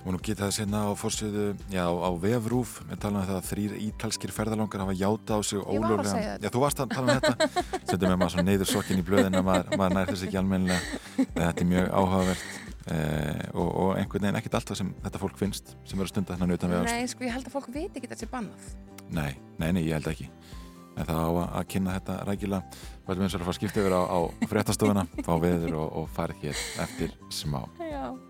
og 0.00 0.14
nú 0.14 0.20
geta 0.24 0.46
það 0.46 0.54
sérna 0.56 0.80
á 0.88 0.92
fórsöðu 0.96 1.44
já, 1.68 1.84
á 1.84 2.10
vefrúf, 2.22 2.78
við 2.88 3.00
talaðum 3.02 3.20
um 3.20 3.28
það 3.28 3.38
að 3.38 3.48
þrýr 3.50 3.74
ítalskir 3.86 4.32
ferðalangar 4.32 4.84
hafa 4.84 4.96
játa 4.96 5.36
á 5.36 5.40
sig 5.44 5.60
ólöflega. 5.60 6.38
Já, 6.40 6.48
þú 6.48 6.62
varst 6.64 6.80
að 6.80 6.94
tala 6.94 7.16
um 7.16 7.20
þetta. 7.20 7.50
Setjum 7.84 8.06
við 8.06 8.16
maður 8.16 8.32
svona 8.34 8.46
neyður 8.48 8.70
sokkin 8.70 9.02
í 9.02 9.04
blöðin 9.04 9.36
að 9.36 9.46
maður, 9.50 9.76
maður 9.76 9.96
nær 9.98 10.12
þess 10.12 10.26
ekki 10.26 10.40
almennilega. 10.40 11.00
Þetta 11.36 11.52
er 11.52 11.68
mjög 11.74 11.90
áhugavert. 12.00 12.46
Eh, 12.90 13.42
og, 13.52 13.68
og 13.68 13.90
einhvern 14.00 14.24
veginn 14.24 14.38
ekkert 14.40 14.56
alltaf 14.56 14.78
sem 14.80 14.88
þetta 15.04 15.20
fólk 15.20 15.36
finnst 15.38 15.74
sem 15.84 16.00
verður 16.00 16.14
stundar 16.14 16.40
hann 16.40 16.54
utan 16.54 16.72
við 16.72 16.86
Nei, 16.88 17.10
sko 17.12 17.26
ég 17.26 17.34
held 17.36 17.50
að 17.50 17.52
fólk 17.52 17.68
veit 17.74 17.92
ekki 17.92 18.08
þetta 18.08 18.18
sé 18.22 18.30
bannað. 18.32 18.70
Nei, 19.12 19.36
nei, 19.60 19.68
nei, 19.76 19.82
ég 19.84 19.98
held 19.98 20.08
ekki. 20.10 20.30
En 20.96 21.06
það 21.06 21.20
á 21.20 21.28
að 21.60 21.68
kynna 21.70 21.98
þetta 21.98 22.16
rækila 22.26 22.62
Vætum 23.06 23.20
við 23.20 23.26
eins 23.28 23.36
og 23.36 23.40
að 23.40 23.46
fara 23.46 23.54
að 23.54 23.60
skipta 23.60 23.84
yfir 23.84 23.94
á, 23.94 24.02
á 24.10 24.18
fréttastofuna 24.50 25.06
fá 25.26 25.32
veður 25.44 25.78
og, 25.84 25.86
og 26.00 26.10
farið 26.16 26.48
hér 26.48 26.66
eftir 26.86 27.14
smá. 27.30 27.62
Já 27.84 28.29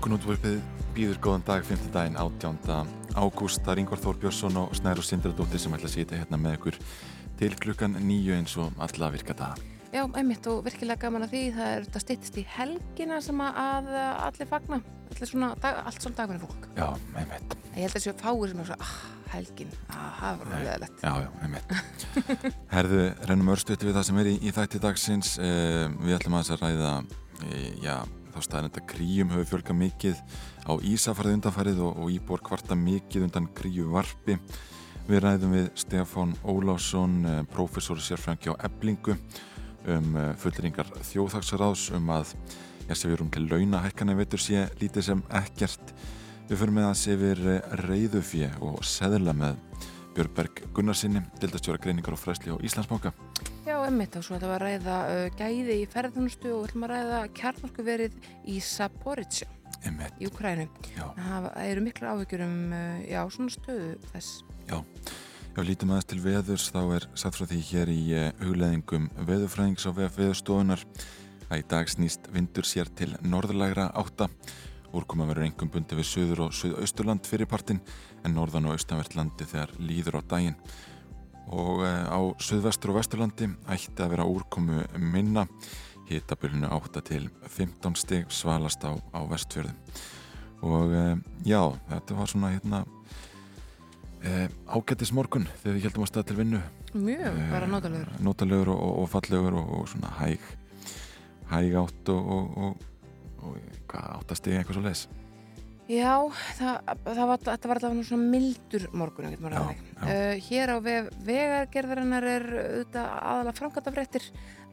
Morgunútvörpið 0.00 0.60
býður 0.96 1.18
góðan 1.20 1.42
dag 1.44 1.64
5. 1.68 1.90
daginn 1.92 2.14
18. 2.16 2.86
ágúst. 3.20 3.60
Það 3.60 3.72
er 3.74 3.80
Ingvar 3.82 4.00
Þór 4.00 4.20
Björnsson 4.22 4.54
og 4.56 4.70
Snæru 4.72 5.02
Sindradóttir 5.04 5.60
sem 5.60 5.74
ætla 5.76 5.90
að 5.90 5.92
sýta 5.92 6.16
hérna 6.16 6.38
með 6.40 6.54
ykkur 6.56 6.76
til 7.36 7.50
klukkan 7.60 7.98
nýju 8.00 8.38
eins 8.38 8.54
og 8.56 8.78
alla 8.80 9.10
virka 9.12 9.34
dag 9.36 9.58
Já, 9.92 10.06
einmitt 10.16 10.46
og 10.48 10.62
virkilega 10.64 11.02
gaman 11.02 11.26
að 11.26 11.34
því. 11.34 11.42
Það 11.58 11.68
er 11.74 11.84
þetta 11.84 12.00
stittist 12.06 12.38
í 12.40 12.44
helgina 12.48 13.18
sem 13.20 13.42
að 13.44 13.90
allir 13.98 14.48
fagna. 14.48 14.78
Allir 15.10 15.30
svona, 15.34 15.50
dag, 15.60 15.82
allt 15.90 16.06
svona 16.06 16.16
dag 16.22 16.32
fyrir 16.32 16.46
fólk. 16.46 16.68
Já, 16.78 16.86
einmitt. 17.20 17.56
Ég 17.74 17.84
held 17.84 17.90
að 17.90 17.96
þessu 17.98 18.14
fáir 18.22 18.54
sem 18.54 18.62
er 18.64 18.70
svona, 18.70 18.86
ah, 18.86 18.94
helgin 19.34 19.74
ah, 19.90 20.14
það 20.22 20.40
var 20.40 20.54
alveg 20.54 20.64
leðilegt 20.70 21.04
Já, 21.04 21.12
já, 21.26 21.28
einmitt. 21.44 21.76
Herðu, 22.72 23.02
reynum 23.28 23.52
örstuðt 23.52 23.84
við 23.84 24.00
það 24.00 24.08
sem 24.08 24.22
er 24.24 24.32
í, 24.32 24.38
í 24.40 24.54
þætti 24.56 24.80
dagsins. 24.86 25.34
Eh, 25.44 25.84
Við 26.00 26.16
ætlum 26.16 26.38
að 26.40 26.48
þess 26.48 26.56
að 26.56 26.64
ræða 26.64 26.94
eh, 27.50 27.68
já, 27.84 27.98
þá 28.40 28.48
staðin 28.48 28.70
þetta 28.70 28.86
kríum 28.88 29.32
hefur 29.34 29.48
fjölga 29.52 29.76
mikið 29.76 30.20
á 30.64 30.72
Ísafærið 30.80 31.38
undanfærið 31.38 31.80
og, 31.84 31.96
og 32.00 32.12
íbor 32.16 32.44
kvarta 32.44 32.78
mikið 32.78 33.28
undan 33.28 33.48
kríu 33.54 33.90
varpi 33.92 34.38
Við 35.10 35.24
ræðum 35.24 35.54
við 35.56 35.64
Stefán 35.74 36.36
Ólásson, 36.46 37.24
eh, 37.26 37.42
professor 37.50 37.98
sérfrængi 37.98 38.52
á 38.52 38.54
Eblingu 38.62 39.16
um 39.88 40.16
eh, 40.16 40.34
fullringar 40.38 40.86
þjóðhagsraðs 41.02 41.88
um 41.96 42.12
að 42.14 42.34
jæsefjurum 42.86 43.30
til 43.34 43.48
launahækkanir 43.50 44.20
veitur 44.20 44.38
sé 44.38 44.68
lítið 44.78 45.08
sem 45.08 45.22
ekkert. 45.34 45.94
Við 46.46 46.62
fyrir 46.62 46.76
með 46.78 46.90
að 46.90 46.98
sefir 47.02 47.42
reyðufjö 47.82 48.52
og 48.62 48.84
seðla 48.86 49.34
með 49.34 49.58
Björnberg 50.14 50.66
Gunnarsinni, 50.74 51.24
dildastjóra 51.42 51.82
greiningar 51.82 52.14
og 52.14 52.22
fræsli 52.22 52.54
á 52.54 52.62
Íslandsmáka. 52.62 53.10
Já, 53.70 53.76
emmitt 53.86 54.16
og 54.18 54.24
svo 54.26 54.34
þetta 54.34 54.48
var 54.50 54.62
að 54.64 54.72
ræða 54.72 54.94
uh, 55.06 55.24
gæði 55.38 55.74
í 55.78 55.82
ferðunustu 55.92 56.50
og 56.50 56.62
við 56.64 56.64
ætlum 56.66 56.84
að 56.88 56.90
ræða 56.90 57.18
kjarnorkuverið 57.38 58.16
í 58.50 58.56
Saporizja 58.66 59.46
í 60.18 60.26
Ukrænu. 60.26 60.64
Það 60.96 61.46
eru 61.62 61.84
miklu 61.84 62.08
áhyggjur 62.10 62.42
um 62.48 62.56
uh, 62.74 62.96
já, 63.06 63.20
svona 63.30 63.54
stöðu 63.54 63.92
þess. 64.10 64.40
Já. 64.66 64.80
Já, 65.54 65.62
lítum 65.68 65.94
aðeins 65.94 66.10
til 66.10 66.18
veðurs, 66.24 66.66
þá 66.74 66.80
er 66.96 67.06
satt 67.22 67.38
frá 67.38 67.46
því 67.46 67.60
hér 67.68 67.94
í 67.94 68.00
eh, 68.14 68.28
hugleðingum 68.42 69.08
veðurfræðings 69.28 69.86
á 69.86 69.90
veðurstofunar 69.98 70.84
að 71.50 71.62
í 71.62 71.64
dag 71.70 71.90
snýst 71.90 72.26
vindur 72.34 72.66
sér 72.66 72.90
til 72.98 73.12
norðlægra 73.22 73.88
átta. 73.98 74.30
Úrkoma 74.94 75.30
verður 75.30 75.46
engum 75.46 75.70
bundi 75.70 75.98
við 75.98 76.10
söður 76.10 76.46
og 76.48 76.54
söðausturland 76.58 77.26
fyrirpartin 77.26 77.82
en 78.26 78.34
norðan 78.34 78.66
og 78.66 78.78
austanvertlandi 78.78 79.46
þegar 79.46 79.74
líður 79.78 80.18
á 80.18 80.26
daginn. 80.34 80.58
Og 81.50 81.82
eh, 81.86 82.06
á 82.06 82.20
söðvestur 82.42 82.92
og 82.92 83.00
vesturlandi 83.00 83.50
ætti 83.70 84.04
að 84.04 84.14
vera 84.14 84.28
úrkomu 84.28 84.84
minna, 85.02 85.46
hitabölinu 86.10 86.70
átta 86.70 87.02
til 87.06 87.28
15 87.46 87.98
stig 87.98 88.30
svalast 88.34 88.84
á, 88.86 88.94
á 88.94 89.20
vestfjörðum. 89.30 89.76
Og 90.66 90.94
eh, 90.94 91.16
já, 91.48 91.62
þetta 91.88 92.18
var 92.18 92.30
svona 92.30 92.52
hérna 92.54 92.84
eh, 94.22 94.46
ágættis 94.68 95.14
morgun 95.16 95.48
þegar 95.62 95.76
við 95.76 95.88
heldum 95.88 96.06
að 96.06 96.12
staða 96.12 96.28
til 96.30 96.38
vinnu. 96.42 96.62
Mjög, 96.90 97.26
eh, 97.30 97.50
bara 97.52 97.70
nótalegur 97.70 98.14
Nótalegur 98.18 98.72
og, 98.74 98.88
og 99.02 99.10
fallegur 99.12 99.56
og, 99.60 99.74
og 99.78 99.88
svona 99.90 100.10
hæg 100.18 100.42
hæg 101.50 101.76
átt 101.78 102.10
og, 102.10 102.56
og 103.40 103.56
hvað 103.90 104.14
áttast 104.18 104.50
ég 104.50 104.60
eitthvað 104.60 104.78
svo 104.78 104.86
les 104.86 105.06
Já, 105.90 106.14
það, 106.54 106.90
það 107.02 107.20
var, 107.26 107.40
þetta 107.46 107.68
var 107.70 107.78
alltaf 107.80 108.02
svona 108.06 108.26
mildur 108.30 108.84
morgun 108.94 109.32
já, 109.32 109.38
já. 109.42 109.62
Uh, 110.04 110.34
hér 110.46 110.70
á 110.70 110.76
vegargerðarinnar 110.78 112.26
er 112.30 112.46
auðvitað 112.60 113.08
aðalega 113.16 113.54
framkvæmtafrættir 113.58 114.28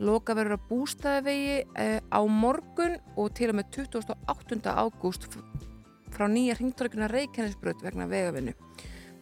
loka 0.05 0.35
verður 0.37 0.59
að 0.59 0.67
bústaðavegi 0.69 1.55
uh, 1.65 1.97
á 2.13 2.21
morgun 2.29 2.99
og 3.17 3.31
til 3.39 3.49
og 3.49 3.57
með 3.57 3.79
28. 3.87 4.75
ágúst 4.77 5.25
frá 6.13 6.27
nýja 6.29 6.59
hringtorkuna 6.59 7.09
Reykjanesbröð 7.09 7.81
vegna 7.87 8.09
vegavinnu 8.11 8.53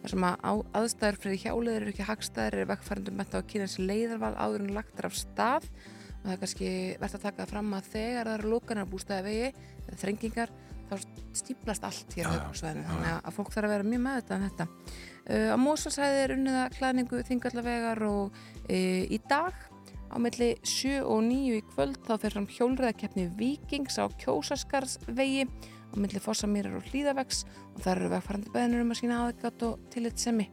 þar 0.02 0.12
sem 0.12 0.28
að 0.28 0.62
aðstæður 0.76 1.20
fyrir 1.22 1.42
hjáleður 1.46 1.80
eru 1.86 1.94
ekki 1.94 2.10
hagstæður 2.10 2.60
er 2.60 2.70
vekkfærandum 2.74 3.20
metta 3.22 3.40
á 3.40 3.48
kynans 3.48 3.78
leiðarval 3.80 4.34
áður 4.36 4.66
en 4.66 4.76
lagtar 4.76 5.08
af 5.08 5.16
stað 5.16 5.70
og 5.72 6.28
það 6.28 6.36
er 6.36 6.44
kannski 6.44 6.70
verðt 7.00 7.18
að 7.22 7.26
taka 7.30 7.48
fram 7.48 7.74
að 7.78 7.90
þegar 7.96 8.28
það 8.28 8.38
eru 8.38 8.52
lúkanar 8.52 8.88
bústæði 8.90 9.26
vegi 9.30 9.50
eða 9.86 10.00
þrengingar 10.04 10.56
þá 10.90 10.96
stíplast 11.36 11.86
allt 11.86 12.16
hér 12.16 12.28
á 12.30 12.34
höfusvæðinu 12.46 12.84
þannig 12.88 13.14
að 13.16 13.36
fólk 13.36 13.54
þarf 13.54 13.68
að 13.68 13.74
vera 13.74 13.88
mjög 13.90 14.02
með 14.06 14.18
þetta 14.20 14.36
en 14.36 14.44
þetta. 14.46 14.66
Uh, 15.26 15.48
á 15.52 15.56
Mósalsæði 15.60 16.20
er 16.24 16.34
unniða 16.36 16.66
klæðningu 16.76 17.22
þingallavegar 17.28 18.04
og 18.06 18.36
uh, 18.36 19.02
í 19.06 19.20
dag 19.28 19.64
á 20.10 20.16
melli 20.22 20.52
7 20.62 21.00
og 21.02 21.22
9 21.26 21.56
í 21.58 21.62
kvöld 21.72 21.98
þá 22.06 22.12
fer 22.22 22.36
fram 22.36 22.46
hjólriðakeppni 22.50 23.26
Vikings 23.38 23.98
á 23.98 24.06
Kjósaskarsvegi 24.22 25.46
á 25.46 25.94
milli 25.98 26.22
fossamýrar 26.22 26.78
og 26.78 26.88
hlýðavegs 26.90 27.44
og 27.74 27.82
það 27.82 27.92
eru 27.94 28.12
vegfærandi 28.14 28.54
beðnur 28.54 28.84
um 28.84 28.94
að 28.94 29.00
sína 29.02 29.20
aðegat 29.24 29.66
og 29.66 29.84
tillit 29.92 30.22
semmi. 30.22 30.48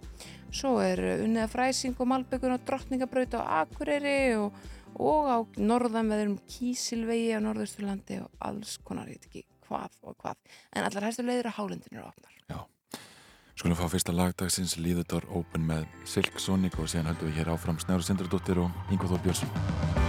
Svo 0.53 0.75
er 0.83 1.01
unniða 1.23 1.49
fræsing 1.49 1.97
og 1.97 2.09
malbyggun 2.09 2.57
og 2.57 2.67
drottningabraut 2.67 3.37
á 3.37 3.63
Akureyri 3.63 4.35
og, 4.37 4.59
og 4.99 5.31
á 5.31 5.37
norðan 5.57 6.11
veðurum 6.13 6.37
Kísilvegi 6.49 7.33
á 7.33 7.39
norðusturlandi 7.41 8.21
og 8.25 8.45
alls 8.51 8.77
konar, 8.85 9.09
ég 9.09 9.21
veit 9.21 9.31
ekki 9.31 9.52
hvað 9.73 9.97
og 10.05 10.17
hvað. 10.21 10.39
En 10.77 10.85
allar 10.85 11.09
hægstu 11.09 11.25
leiður 11.25 11.49
á 11.49 11.57
hálendinu 11.57 11.99
eru 11.99 12.07
opnar. 12.11 12.37
Já. 12.47 12.59
Skulum 13.57 13.77
fá 13.77 13.85
fyrsta 13.89 14.13
lagdagsins 14.13 14.77
Líðudor 14.81 15.27
Open 15.33 15.67
með 15.69 15.85
Silk 16.09 16.39
Sonic 16.41 16.79
og 16.81 16.89
síðan 16.89 17.11
höldum 17.13 17.29
við 17.29 17.41
hér 17.41 17.53
áfram 17.53 17.81
Snæru 17.81 18.05
Sindradóttir 18.05 18.61
og 18.61 18.93
Ingo 18.93 19.09
Þór 19.09 19.21
Björnsson. 19.25 20.01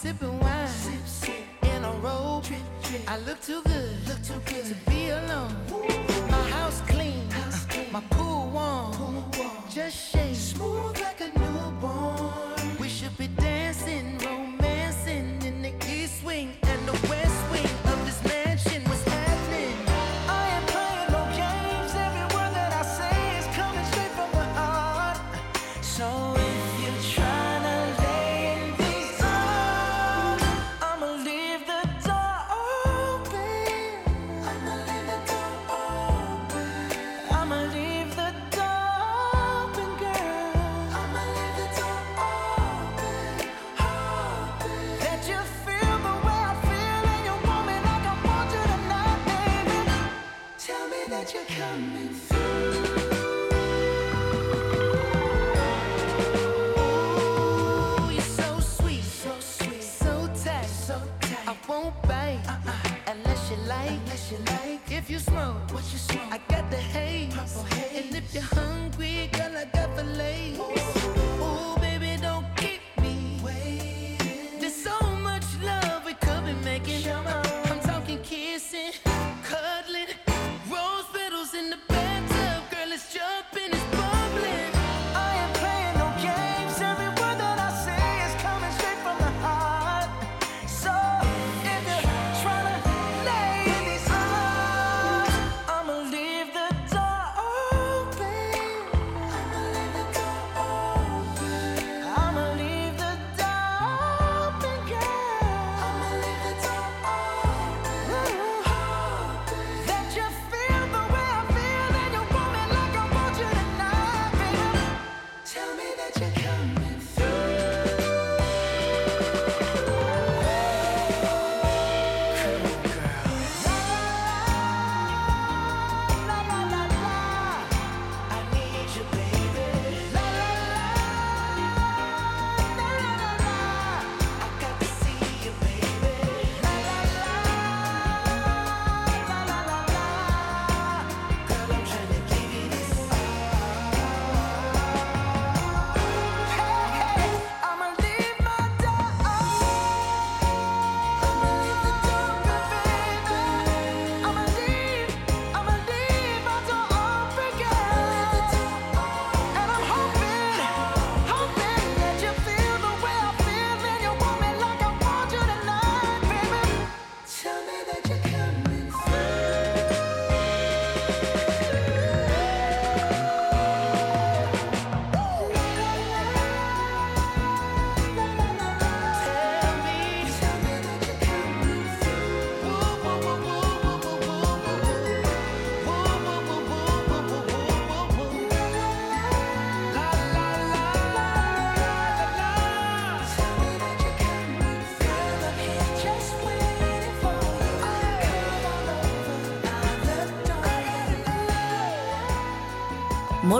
sipping 0.00 0.38
wine 0.40 0.68
sip, 0.68 1.06
sip. 1.06 1.34
in 1.62 1.84
a 1.84 1.92
robe. 2.00 2.46
I 3.06 3.18
look 3.18 3.40
too 3.42 3.62
good, 3.64 4.08
look 4.08 4.22
too 4.22 4.40
good 4.46 4.64
to 4.64 4.90
be 4.90 5.10
alone. 5.10 5.54
Ooh. 5.72 6.09
My 7.92 8.00
pool 8.10 8.50
warm. 8.50 9.24
Just 9.68 10.12
shake 10.12 10.36
smooth 10.36 11.00
like 11.00 11.20
a 11.20 11.38
newborn. 11.38 12.49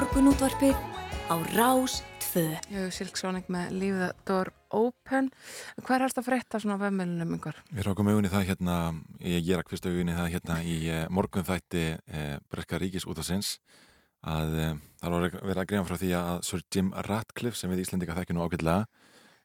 Morgunútvarpið 0.00 0.78
á 1.28 1.36
Rás 1.52 1.98
2. 2.32 2.42
Jú, 2.72 2.84
Silk 2.88 3.18
Sonic 3.20 3.50
með 3.52 3.74
Leave 3.76 3.98
the 4.00 4.06
Door 4.24 4.48
Open. 4.72 5.26
Hvað 5.76 5.96
er 5.98 6.04
að 6.06 6.24
frétta 6.24 6.60
svona 6.62 6.78
vefnmjölunum 6.80 7.34
yngur? 7.36 7.58
Við 7.68 7.84
rákum 7.84 8.08
augunni 8.08 8.30
það 8.32 8.46
hérna, 8.48 8.76
ég 9.20 9.44
gera 9.44 9.66
hvist 9.68 9.84
augunni 9.84 10.16
það 10.16 10.30
hérna 10.32 10.56
í 10.64 10.78
eh, 10.88 11.04
morgun 11.12 11.44
þætti 11.44 11.84
eh, 12.00 12.32
Breska 12.48 12.80
Ríkis 12.80 13.04
út 13.04 13.20
af 13.20 13.28
sinns 13.28 13.58
að 14.24 14.56
eh, 14.62 14.72
það 15.02 15.16
var 15.18 15.28
verið 15.36 15.62
að 15.66 15.68
greina 15.74 15.84
frá 15.90 16.00
því 16.00 16.12
að 16.22 16.32
Sir 16.48 16.64
Jim 16.72 16.92
Ratcliffe 17.10 17.60
sem 17.60 17.74
við 17.74 17.84
Íslendika 17.84 18.16
þekkjum 18.16 18.40
nú 18.40 18.48
ágætlega 18.48 18.86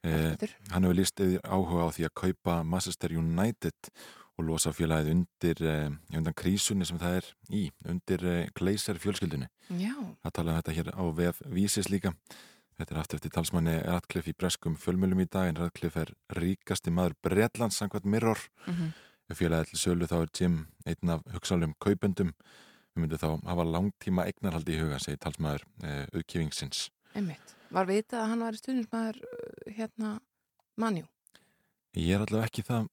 eh, 0.07 0.55
hann 0.71 0.88
hefur 0.88 1.01
líst 1.01 1.25
áhuga 1.43 1.91
á 1.91 1.95
því 2.00 2.07
að 2.07 2.15
kaupa 2.24 2.62
Manchester 2.63 3.19
United 3.19 3.91
og 4.36 4.48
losa 4.50 4.74
félagið 4.75 5.13
undir 5.13 5.62
eh, 5.63 5.94
undan 6.18 6.36
krísunni 6.36 6.88
sem 6.88 7.00
það 7.00 7.20
er 7.20 7.30
í 7.56 7.62
undir 7.88 8.25
eh, 8.27 8.50
Glazer 8.58 9.00
fjölskyldunni 9.00 9.48
Já. 9.70 9.96
Það 10.25 10.36
talaði 10.39 10.51
um 10.51 10.60
þetta 10.60 10.75
hér 10.80 10.92
á 10.92 11.04
VF 11.20 11.42
Vísis 11.56 11.89
líka 11.92 12.13
Þetta 12.75 12.92
er 12.92 13.00
aftur 13.00 13.20
eftir 13.22 13.32
talsmanni 13.32 13.74
Ratcliffe 13.86 14.34
í 14.34 14.36
breskum 14.36 14.74
fjölmjölum 14.75 15.22
í 15.24 15.30
dag 15.32 15.48
en 15.48 15.60
Ratcliffe 15.62 16.01
er 16.01 16.12
ríkasti 16.36 16.92
maður 16.92 17.15
Breitlands 17.24 17.80
sangvært 17.80 18.04
Mirror 18.04 18.42
mm 18.65 18.74
-hmm. 18.74 18.92
félagið 19.32 19.70
til 19.70 19.80
sölu 19.80 20.10
þá 20.12 20.18
er 20.22 20.30
Jim 20.39 20.58
einn 20.86 21.10
af 21.10 21.24
hugsalum 21.32 21.74
kaupendum 21.80 22.34
við 22.96 23.01
myndum 23.01 23.20
þá 23.24 23.48
hafa 23.48 23.63
langtíma 23.63 24.27
eignarhaldi 24.27 24.75
í 24.75 24.82
huga 24.82 25.00
segi 25.00 25.18
talsmaður 25.18 25.63
eh, 25.84 26.08
auðkifingsins 26.13 26.89
Einmitt. 27.15 27.56
Var 27.72 27.88
vitað 27.88 28.22
að 28.22 28.30
hann 28.30 28.44
var 28.44 28.54
í 28.54 28.60
stundismæður 28.60 29.17
hérna 29.71 30.19
mannjú? 30.76 31.08
Ég 31.95 32.15
er 32.15 32.26
allavega 32.26 32.50
ekki 32.50 32.63
það 32.67 32.89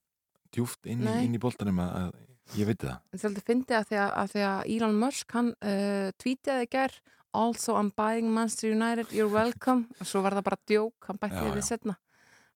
djúft 0.53 0.87
inn, 0.89 1.03
inn 1.07 1.35
í 1.35 1.41
boltanum 1.41 1.81
að, 1.83 1.97
að 2.03 2.59
ég 2.59 2.69
veit 2.69 2.85
það. 2.85 3.01
En 3.11 3.23
þetta 3.23 3.43
fyndi 3.47 3.77
að 3.77 3.89
því 3.89 3.99
að, 4.03 4.13
að, 4.21 4.31
því 4.33 4.45
að 4.49 4.61
Elon 4.75 5.01
Musk 5.01 5.35
hann 5.37 5.51
uh, 5.57 6.07
tweetiði 6.21 6.69
gerð 6.71 7.01
Also 7.33 7.73
I'm 7.73 7.89
buying 7.97 8.29
Manchester 8.29 8.69
United, 8.69 9.09
you're 9.09 9.31
welcome. 9.33 9.87
Og 10.01 10.05
svo 10.05 10.21
var 10.21 10.35
það 10.37 10.45
bara 10.51 10.59
djók, 10.69 11.07
hann 11.07 11.17
bætti 11.21 11.45
því 11.47 11.63
setna 11.65 11.95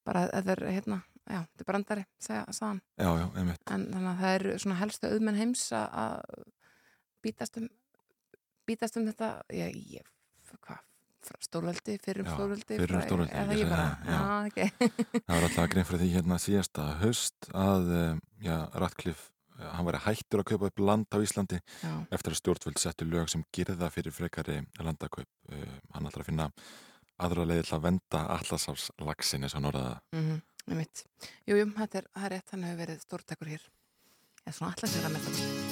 bara 0.08 0.28
þetta 0.30 0.54
er 0.54 0.62
hérna 0.72 0.98
já, 1.28 1.40
þetta 1.42 1.64
er 1.64 1.68
brandari, 1.68 2.04
segja, 2.24 2.44
sagðan 2.56 2.78
Já, 2.96 3.10
já, 3.20 3.26
einmitt. 3.42 3.64
En 3.74 3.88
þannig 3.92 4.12
að 4.12 4.22
það 4.22 4.36
er 4.36 4.62
svona 4.64 4.78
helstu 4.82 5.10
auðmenn 5.12 5.40
heims 5.42 5.64
að 5.76 6.46
bítast 7.26 7.60
um 7.60 7.68
bítast 8.68 9.00
um 9.00 9.08
þetta. 9.08 9.32
Ég, 9.56 9.82
ég, 9.98 10.14
hvað 10.62 10.84
stórveldi, 11.44 11.98
fyrrum 12.04 12.28
stórveldi 12.32 12.80
fyrrum 12.82 13.04
stórveldi 13.06 13.40
eða 13.42 13.58
ég 13.60 13.72
bara, 13.72 13.88
já, 14.08 14.20
ok. 14.50 14.60
Það 15.18 15.34
var 15.34 15.48
alltaf 15.50 15.72
grein 15.74 15.88
fyrir 15.90 16.04
því 16.04 16.12
hérna 16.16 16.40
síðasta 16.42 16.88
höst 17.02 17.50
að, 17.54 17.92
já, 18.44 18.58
Ratcliffe 18.74 19.32
hann 19.58 19.88
var 19.88 20.00
hættur 20.06 20.44
að 20.44 20.50
kaupa 20.52 20.70
upp 20.70 20.82
land 20.82 21.08
á 21.14 21.18
Íslandi 21.24 21.58
já. 21.58 21.94
eftir 22.14 22.34
að 22.34 22.42
stjórnvöld 22.42 22.82
settu 22.82 23.08
lög 23.10 23.32
sem 23.32 23.46
gerða 23.56 23.90
fyrir 23.94 24.14
frekari 24.14 24.60
landakaup. 24.78 25.30
Uh, 25.50 25.80
hann 25.96 26.10
ætlar 26.10 26.26
að 26.26 26.30
finna 26.32 26.50
aðra 27.18 27.48
leiði 27.50 27.66
til 27.66 27.78
að 27.80 27.88
venda 27.88 28.26
allasafslagsin 28.38 29.48
eins 29.48 29.58
og 29.58 29.66
norðaða 29.66 29.98
mm 30.14 30.28
-hmm. 30.28 30.44
Jújú, 31.48 31.72
þetta 31.78 31.98
er, 31.98 32.10
er 32.16 32.30
rétt, 32.36 32.52
hann 32.52 32.64
hefur 32.68 32.82
verið 32.84 33.00
stórtekur 33.00 33.48
hér. 33.48 33.64
En 34.46 34.54
svona 34.54 34.76
allasir 34.76 35.67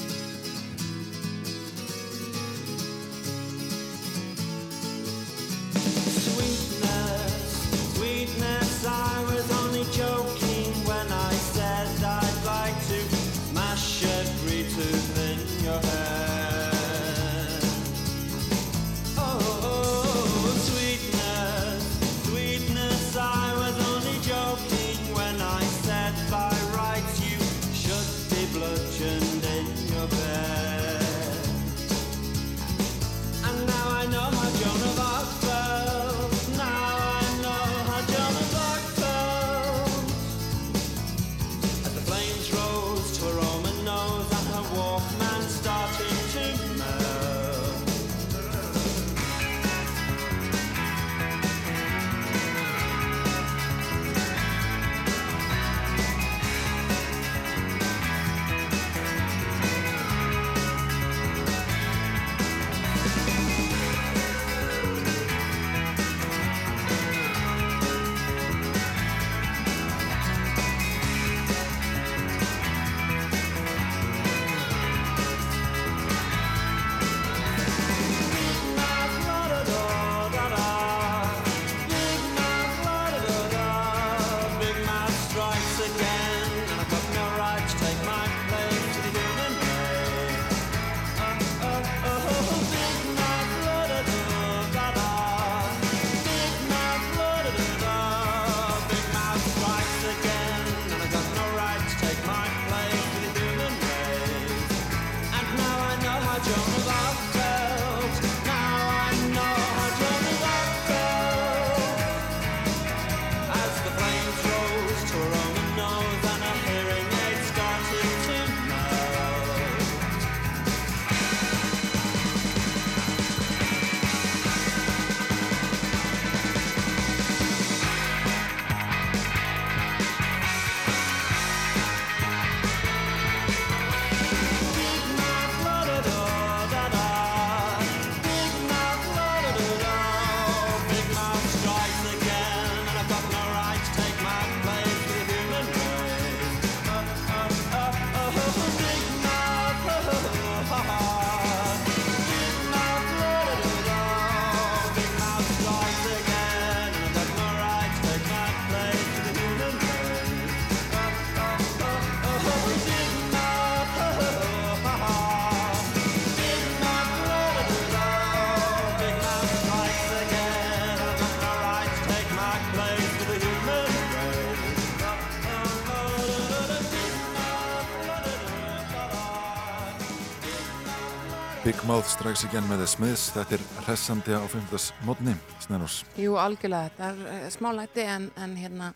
Mouth 181.95 182.10
strax 182.12 182.41
igen 182.43 182.65
með 182.67 182.81
The 182.81 182.88
Smiths 182.91 183.29
þetta 183.31 183.55
er 183.55 183.62
hressandi 183.86 184.34
á 184.36 184.43
50. 184.51 184.88
mótni 185.08 185.31
Snærós, 185.63 186.01
Jú, 186.19 186.34
algjörlega, 186.36 186.89
þetta 186.89 187.05
er 187.08 187.21
uh, 187.23 187.45
smá 187.53 187.69
læti 187.71 188.03
en, 188.03 188.25
en 188.36 188.55
hérna 188.60 188.89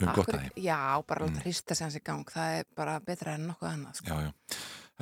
Um 0.00 0.06
gott 0.06 0.22
akkur- 0.22 0.38
að 0.38 0.46
því. 0.46 0.62
Já, 0.64 0.78
bara 1.04 1.26
mm. 1.28 1.36
hrista 1.42 1.76
sig 1.76 1.84
hans 1.84 1.98
í 1.98 2.02
gang 2.06 2.32
það 2.32 2.54
er 2.62 2.70
bara 2.80 2.94
betra 3.04 3.34
en 3.36 3.44
nokkuð 3.50 3.68
annað 3.74 4.00
sko. 4.00 4.08
já, 4.08 4.30
já 4.30 4.56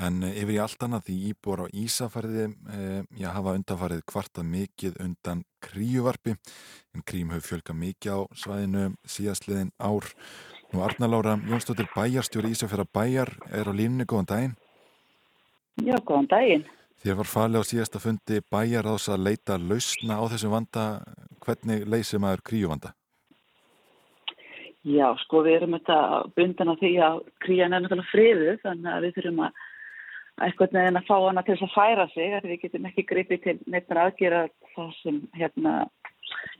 En 0.08 0.18
eh, 0.26 0.34
yfir 0.42 0.56
í 0.56 0.58
allt 0.64 0.82
annað 0.82 1.06
því 1.06 1.20
íbúar 1.30 1.62
á 1.62 1.66
Ísafærði 1.84 2.44
eh, 2.50 3.00
já, 3.22 3.30
hafa 3.36 3.54
undanfarið 3.60 4.02
kvartað 4.10 4.50
mikið 4.50 4.98
undan 5.06 5.46
kríuvarpi 5.62 6.34
en 6.34 7.06
krím 7.06 7.30
hefur 7.36 7.52
fjölgað 7.52 7.82
mikið 7.84 8.18
á 8.18 8.20
svæðinu 8.34 8.88
síðastliðin 9.06 9.70
ár. 9.78 10.10
Nú 10.74 10.82
Arna 10.82 11.06
Lára 11.06 11.38
Jónsdóttir 11.38 11.86
bæjarstjóri 11.94 12.50
Ísafjara 12.50 12.82
bæjar 12.90 13.36
er 13.54 13.70
á 13.70 13.72
línunni, 13.78 14.10
góðan 14.10 14.32
daginn. 14.34 14.56
Já, 15.86 15.94
góðan 16.02 16.26
daginn. 16.34 16.66
Þér 17.04 17.18
var 17.18 17.28
falið 17.28 17.60
á 17.60 17.68
síðasta 17.68 18.00
fundi 18.00 18.38
bæjar 18.48 18.86
ás 18.88 19.10
að 19.12 19.26
leita 19.26 19.58
lausna 19.60 20.16
á 20.16 20.24
þessum 20.32 20.54
vanda. 20.54 20.84
Hvernig 21.44 21.84
leysir 21.84 22.22
maður 22.22 22.40
kríuvanda? 22.48 22.94
Já, 24.88 25.10
sko 25.20 25.42
við 25.44 25.58
erum 25.58 25.76
þetta 25.76 25.98
bundan 26.36 26.72
á 26.72 26.80
því 26.80 26.92
að 27.04 27.20
krían 27.44 27.76
er 27.76 27.84
náttúrulega 27.84 28.08
friðu 28.08 28.56
þannig 28.62 28.90
að 28.92 29.04
við 29.04 29.14
þurfum 29.18 29.42
að 29.44 29.62
eitthvað 30.44 30.74
neðin 30.74 30.98
að 30.98 31.06
fá 31.08 31.14
hana 31.14 31.44
til 31.44 31.54
þess 31.54 31.66
að 31.66 31.74
færa 31.76 32.06
sig 32.12 32.34
að 32.34 32.48
við 32.50 32.60
getum 32.64 32.88
ekki 32.88 33.06
gripið 33.08 33.42
til 33.44 33.54
neitt 33.70 33.94
aðgera 33.94 34.42
það 34.74 34.90
sem 34.98 35.20
hérna 35.38 35.74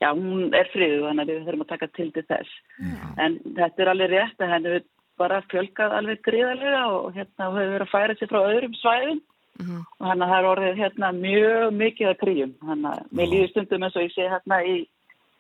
já, 0.01 0.09
hún 0.13 0.55
er 0.55 0.71
friðu 0.73 1.03
þannig 1.09 1.25
að 1.25 1.33
við 1.33 1.47
þurfum 1.49 1.65
að 1.65 1.73
taka 1.73 1.91
til 1.97 2.11
til 2.15 2.25
þess 2.29 2.57
Já. 2.79 2.97
en 3.25 3.39
þetta 3.49 3.85
er 3.85 3.93
alveg 3.93 4.13
rétt 4.13 4.45
að 4.45 4.53
henni 4.55 4.81
bara 5.21 5.43
fjölgað 5.51 5.97
alveg 5.99 6.23
gríðarlega 6.27 6.83
og 6.91 7.09
hérna 7.17 7.51
hefur 7.51 7.73
verið 7.75 7.87
að 7.87 7.95
færa 7.95 8.19
sig 8.19 8.31
frá 8.31 8.41
öðrum 8.45 8.79
svæðum 8.79 9.23
Mhm. 9.61 9.85
og 10.01 10.07
hann 10.09 10.25
það 10.25 10.39
er 10.39 10.51
orðið 10.51 10.81
hérna 10.83 11.13
mjög 11.15 11.77
mikið 11.83 12.09
að 12.11 12.21
kríum 12.23 12.55
þannig 12.65 12.91
að 12.91 13.13
mér 13.15 13.31
líður 13.33 13.51
stundum 13.53 13.87
eins 13.87 13.97
og 13.97 14.03
ég 14.03 14.15
sé 14.17 14.27
hérna 14.33 14.59
í 14.67 14.75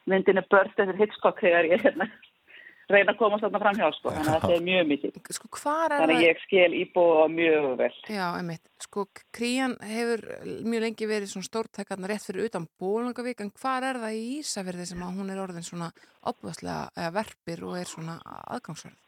myndinu 0.07 0.45
Börst 0.51 0.79
eftir 0.79 1.01
Hitchcock 1.01 1.41
þegar 1.41 1.71
ég 1.73 1.83
hérna 1.83 2.09
reyna 2.93 3.15
að 3.15 3.21
komast 3.21 3.45
þarna 3.45 3.61
fram 3.63 3.79
hjá 3.79 3.87
sko 3.97 4.13
þannig 4.13 4.31
að 4.31 4.43
þetta 4.43 4.57
er 4.57 4.65
mjög 4.69 4.89
mikið 4.91 5.19
Sko, 5.37 5.49
hvar 5.57 5.95
er 5.95 6.03
þannig 6.03 6.19
að 6.21 6.27
ég 6.27 6.43
skil 6.45 6.77
íbúa 6.81 7.27
mjög 7.33 7.69
vel 7.81 7.93
Já, 8.13 8.27
einmitt. 8.39 8.65
Sko, 8.85 9.07
krían 9.35 9.77
hefur 9.81 10.25
mjög 10.69 10.85
lengi 10.85 11.09
verið 11.09 11.33
svona 11.33 11.49
stórtækarna 11.49 12.11
rétt 12.11 12.27
fyrir 12.27 12.51
utan 12.51 12.69
Bólangavík, 12.81 13.41
en 13.41 13.55
hvar 13.57 13.89
er 13.89 14.01
það 14.03 14.19
í 14.19 14.27
Ísafirði 14.43 14.89
sem 14.91 15.07
að 15.07 15.17
hún 15.19 15.33
er 15.33 15.41
orðin 15.41 15.67
svona 15.67 15.91
opvastlega 16.29 17.11
verpir 17.15 17.65
og 17.65 17.81
er 17.81 17.89
svona 17.89 18.19
aðgangsverð? 18.53 19.01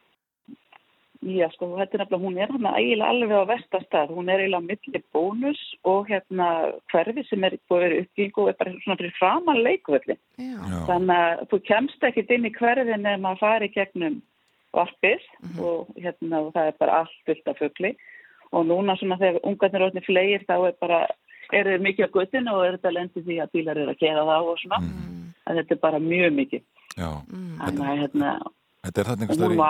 Já, 1.26 1.48
sko, 1.50 1.66
þetta 1.74 1.96
er 1.96 2.00
nefnilega, 2.04 2.22
hún 2.22 2.36
er 2.38 2.50
hann 2.54 2.66
eiginlega 2.70 3.08
alveg 3.10 3.32
á 3.34 3.50
vestastað, 3.50 4.12
hún 4.14 4.28
er 4.30 4.44
eiginlega 4.44 4.68
milli 4.68 5.00
bónus 5.16 5.62
og 5.82 6.06
hérna 6.06 6.48
hverfi 6.92 7.24
sem 7.26 7.42
er 7.48 7.56
búið 7.66 7.76
að 7.76 7.84
vera 7.86 8.00
uppbyggingu 8.04 8.42
og 8.44 8.50
er 8.52 8.58
bara 8.60 8.74
svona 8.84 8.98
fyrir 9.00 9.14
framan 9.18 9.62
leikvöldin. 9.64 10.20
Já. 10.38 10.54
Já, 10.54 10.78
Þannig 10.86 11.22
að 11.24 11.42
þú 11.50 11.60
kemst 11.66 12.06
ekkit 12.10 12.30
inn 12.36 12.46
í 12.46 12.52
hverfin 12.54 13.10
ef 13.10 13.20
maður 13.24 13.42
fari 13.42 13.68
gegnum 13.74 14.20
varpið 14.76 15.26
og 15.58 15.90
hérna 15.96 16.42
og 16.44 16.52
það 16.54 16.70
er 16.70 16.78
bara 16.78 16.98
allt 17.02 17.18
fullt 17.26 17.48
af 17.50 17.58
fugli 17.58 17.92
og 18.52 18.66
núna 18.70 18.94
svona 19.00 19.18
þegar 19.18 19.40
ungarnir 19.50 19.82
orðinni 19.88 20.06
fleir 20.06 20.44
þá 20.46 20.56
er 20.68 20.74
bara, 20.80 21.00
er 21.52 21.64
þeir 21.72 21.82
mikið 21.82 22.06
á 22.06 22.14
guttinu 22.14 22.54
og 22.54 22.66
er 22.66 22.76
þetta 22.76 22.92
lendið 22.94 23.26
því 23.26 23.38
að 23.42 23.52
bílar 23.56 23.80
eru 23.82 23.94
að 23.94 24.02
gera 24.04 24.26
það 24.30 24.50
og 24.52 24.58
svona, 24.62 24.78
Mm, 24.86 25.32
að 25.46 25.56
þetta 25.60 25.74
er 25.74 25.80
bara 25.82 25.98
mjög 25.98 26.32
mikið. 26.38 26.62
já. 26.96 27.10
mm, 27.32 27.56
Þannig 27.58 27.88
að 27.90 27.98
hérna, 28.04 28.30
Þetta 28.86 29.00
er 29.00 29.06
þarna 29.10 29.22
einhver 29.22 29.32
og 29.32 29.36
stöður 29.36 29.50
hún 29.50 29.56
í... 29.56 29.64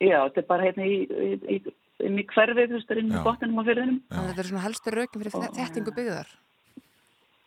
já, 0.00 0.18
þetta 0.26 0.42
er 0.42 0.48
bara 0.48 0.66
hérna 0.68 0.86
í, 0.88 0.96
í, 1.06 1.30
í, 1.56 1.60
í 2.06 2.26
hverfið, 2.32 2.72
þú 2.72 2.80
veist, 2.80 2.96
inn 3.00 3.12
í 3.12 3.22
botninum 3.24 3.62
á 3.62 3.64
fyrðinum. 3.68 4.00
Þannig 4.10 4.24
að 4.24 4.32
þetta 4.32 4.44
er 4.44 4.50
svona 4.50 4.66
helstu 4.66 4.94
rökin 4.96 5.22
fyrir 5.24 5.38
Og- 5.40 5.56
þettingu 5.60 5.96
byggðar. 5.96 6.34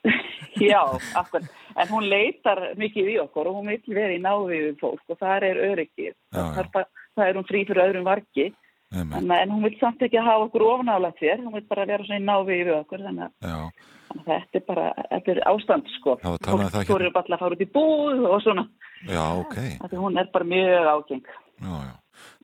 Já, 0.59 0.81
akkur. 1.19 1.43
En 1.79 1.91
hún 1.91 2.07
leitar 2.09 2.61
mikið 2.79 3.11
í 3.13 3.19
okkur 3.21 3.49
og 3.51 3.59
hún 3.59 3.69
vil 3.71 3.95
vera 3.95 4.15
í 4.15 4.21
náðu 4.23 4.49
við 4.51 4.79
fólk 4.81 5.11
og 5.11 5.19
það 5.19 5.45
er 5.49 5.61
öryggið. 5.69 6.15
Það, 6.35 6.57
er 6.63 6.89
það 7.15 7.27
er 7.27 7.39
hún 7.39 7.47
frí 7.47 7.61
fyrir 7.67 7.83
öðrum. 7.85 8.09
Einmitt, 8.09 9.19
En, 9.19 9.29
en 9.29 9.51
hún 9.53 9.61
vil 9.67 9.75
samt 9.77 10.01
ekki 10.01 10.17
hafa 10.17 10.47
okkur 10.47 10.65
ofnálægt 10.65 11.19
þér. 11.21 11.43
Hún 11.45 11.53
vil 11.53 11.65
bara 11.69 11.85
vera 11.85 12.05
svona 12.07 12.19
í 12.19 12.25
náðu 12.25 12.47
við 12.49 12.71
okkur. 12.79 13.03
Þannig 13.05 13.27
að 13.45 14.25
þetta 14.25 14.57
er 14.59 14.65
bara, 14.65 14.85
þetta 15.11 15.33
er 15.35 15.41
ástand 15.51 15.91
sko. 15.99 16.15
Já, 16.23 16.31
það 16.41 16.63
hérna. 16.63 16.85
voru 16.89 17.11
bara 17.13 17.35
að 17.37 17.43
fara 17.43 17.57
út 17.57 17.61
í 17.65 17.69
búð 17.75 18.23
og 18.25 18.41
svona. 18.45 18.65
já, 19.05 19.23
ok. 19.43 19.57
Þannig 19.83 20.03
hún 20.07 20.19
er 20.19 20.31
bara 20.33 20.49
mjög 20.55 20.89
ágeng. 20.95 21.29
Já, 21.59 21.75
já. 21.85 21.93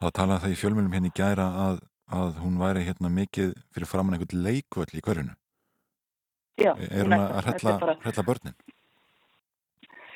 Það 0.01 0.11
talaði 0.19 0.43
það 0.45 0.51
í 0.55 0.59
fjölmjölum 0.61 0.93
hérna 0.95 1.11
í 1.11 1.15
gæra 1.19 1.47
að, 1.65 1.79
að 2.19 2.39
hún 2.43 2.57
væri 2.61 2.85
hérna 2.87 3.09
mikið 3.09 3.53
fyrir 3.73 3.87
framann 3.91 4.15
einhvern 4.17 4.43
leikvöll 4.47 4.93
í 4.93 5.01
hverjunu. 5.05 5.35
Já, 6.57 6.71
Er 6.91 7.03
hún 7.03 7.13
að 7.17 7.25
þetta 7.35 7.51
hrella, 7.51 7.79
bara- 7.79 7.97
hrella 8.05 8.23
börnin? 8.23 8.55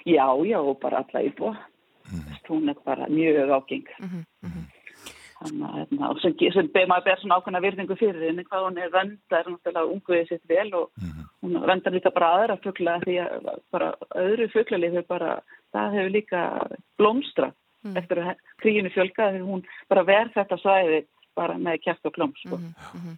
Já, 0.06 0.26
já, 0.48 0.58
og 0.60 0.80
bara 0.80 0.98
alla 1.04 1.22
íbúa. 1.28 1.58
Mhm. 2.10 2.36
Hún 2.50 2.70
er 2.70 2.76
bara 2.86 3.08
mjög 3.08 3.50
ágeng. 3.58 3.88
Mhm, 4.00 4.24
mhm. 4.44 4.64
Þannig 5.40 5.68
að 5.70 5.76
hérna, 5.80 6.10
og 6.10 6.20
sem, 6.20 6.34
sem 6.52 6.68
maður 6.90 7.04
ber 7.06 7.20
svona 7.22 7.36
ákveðna 7.40 7.62
virðingu 7.64 7.96
fyrir 8.00 8.26
henni, 8.28 8.44
hvað 8.44 8.64
hún 8.66 8.78
er 8.84 8.90
vöndar, 8.92 9.46
náttúrulega 9.48 9.92
unguðið 9.94 10.28
sitt 10.30 10.48
vel 10.50 10.74
og 10.76 10.90
Mhm. 11.00 11.24
hún 11.44 11.66
vendar 11.68 11.94
líka 11.94 12.12
bara 12.14 12.32
aðra 12.40 12.58
fugla 12.64 13.00
því 13.06 13.16
að 13.24 13.60
bara 13.72 13.94
öðru 14.16 14.50
fuglalið 14.52 14.92
hefur 14.98 15.08
bara, 15.08 15.42
það 15.74 15.94
hefur 15.96 16.12
líka 16.12 16.42
blómstra 16.98 17.54
Mm. 17.86 17.96
eftir 17.96 18.20
að 18.20 18.44
kríinu 18.60 18.92
þegar 18.92 19.40
hún 19.40 19.62
bara 19.88 20.04
verð 20.04 20.34
þetta 20.36 20.58
svæði 20.60 21.00
bara 21.40 21.56
með 21.56 21.82
kjæft 21.86 22.08
og 22.10 22.16
klóm 22.18 22.34
sko. 22.36 22.58
Mhm, 22.58 22.74
mhm. 23.00 23.18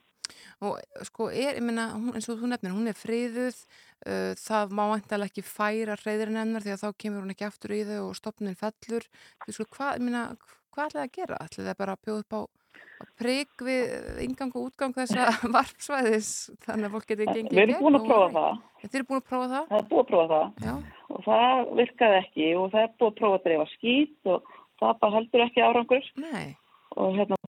Og 0.62 1.06
sko, 1.08 1.28
er, 1.34 1.58
ég 1.58 1.64
hún, 1.66 2.14
eins 2.14 2.30
og 2.30 2.38
þú 2.38 2.52
nefnir, 2.52 2.76
hún 2.76 2.88
er 2.92 2.98
friðuð, 2.98 3.58
uh, 4.06 4.34
það 4.38 4.76
má 4.78 4.84
eintalega 4.94 5.32
ekki 5.32 5.44
færa 5.48 5.98
reyðurinn 5.98 6.38
hennar 6.38 6.62
því 6.62 6.76
að 6.76 6.84
þá 6.84 6.90
kemur 7.02 7.26
hún 7.26 7.34
ekki 7.34 7.48
aftur 7.48 7.74
í 7.74 7.82
þau 7.90 8.02
og 8.04 8.16
stopnin 8.20 8.60
fellur. 8.60 9.08
Þú 9.48 9.56
sko, 9.58 9.66
hvað, 9.74 9.98
ég 9.98 10.06
meina, 10.06 10.24
hvað 10.70 10.92
ætlaði 10.92 11.08
að 11.08 11.16
gera? 11.18 11.40
Ætlaði 11.42 11.68
það 11.72 11.80
bara 11.82 11.98
að 11.98 12.04
bjóða 12.06 12.26
upp 12.26 12.38
á 12.38 12.42
prik 13.22 13.64
við 13.66 14.22
ingang 14.26 14.52
og 14.56 14.70
útgang 14.70 14.94
þessa 14.96 15.28
varpsvæðis 15.56 16.32
þannig 16.66 16.88
að 16.88 16.96
fólk 16.96 17.08
geti 17.12 17.28
gengið 17.30 17.56
Við 17.58 17.64
erum 17.64 17.86
búin 17.86 18.00
að 18.00 18.08
prófa 18.10 18.32
það, 18.36 18.60
Þið 18.82 18.98
eru 19.00 19.08
búin 19.10 19.22
að 19.22 19.30
prófa 19.30 19.50
það? 19.54 19.70
það 19.72 19.80
er 19.80 19.88
búin 19.92 20.04
að 20.04 20.12
prófa 20.12 20.28
það 20.34 20.68
Já. 20.68 20.74
og 21.12 21.24
það 21.28 21.72
virkaði 21.82 22.20
ekki 22.22 22.50
og 22.58 22.68
það 22.74 22.84
er 22.84 22.94
búin 22.98 23.12
að 23.12 23.20
prófa 23.22 23.40
að 23.40 23.48
dreifa 23.48 23.68
skít 23.76 24.32
og 24.34 24.54
það 24.82 25.02
bara 25.04 25.18
heldur 25.18 25.46
ekki 25.48 25.66
árangur 25.66 26.12
Nei. 26.22 26.46
og 26.98 27.18
hérna 27.18 27.42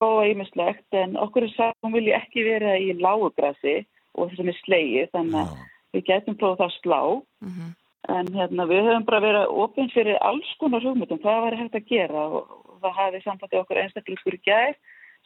prófa 0.00 0.30
ímislegt 0.30 1.00
en 1.02 1.18
okkur 1.26 1.46
er 1.46 1.54
sagt 1.56 1.76
að 1.76 1.88
hún 1.88 1.98
vilji 1.98 2.16
ekki 2.16 2.46
vera 2.46 2.78
í 2.80 2.94
lágugrassi 2.98 3.76
og 4.16 4.30
þessum 4.30 4.50
er 4.50 4.62
slegið 4.64 5.12
þannig 5.14 5.42
að 5.42 5.52
Já, 5.52 5.68
við 5.90 6.08
getum 6.08 6.40
prófað 6.40 6.62
það 6.62 6.70
að 6.70 6.80
slá 6.80 7.00
Mm 7.40 7.70
en 8.08 8.30
hérna 8.34 8.66
við 8.70 8.86
höfum 8.86 9.06
bara 9.08 9.22
verið 9.22 9.54
opinn 9.62 9.90
fyrir 9.92 10.18
alls 10.24 10.48
konar 10.60 10.84
hugmyndum, 10.84 11.20
hvað 11.22 11.42
var 11.44 11.56
hægt 11.58 11.76
að 11.78 11.88
gera 11.90 12.22
og 12.38 12.54
það 12.84 12.96
hafi 13.00 13.20
sambandi 13.24 13.56
okkur 13.60 13.80
einstakleikur 13.84 14.34
í 14.38 14.42
gær 14.46 14.74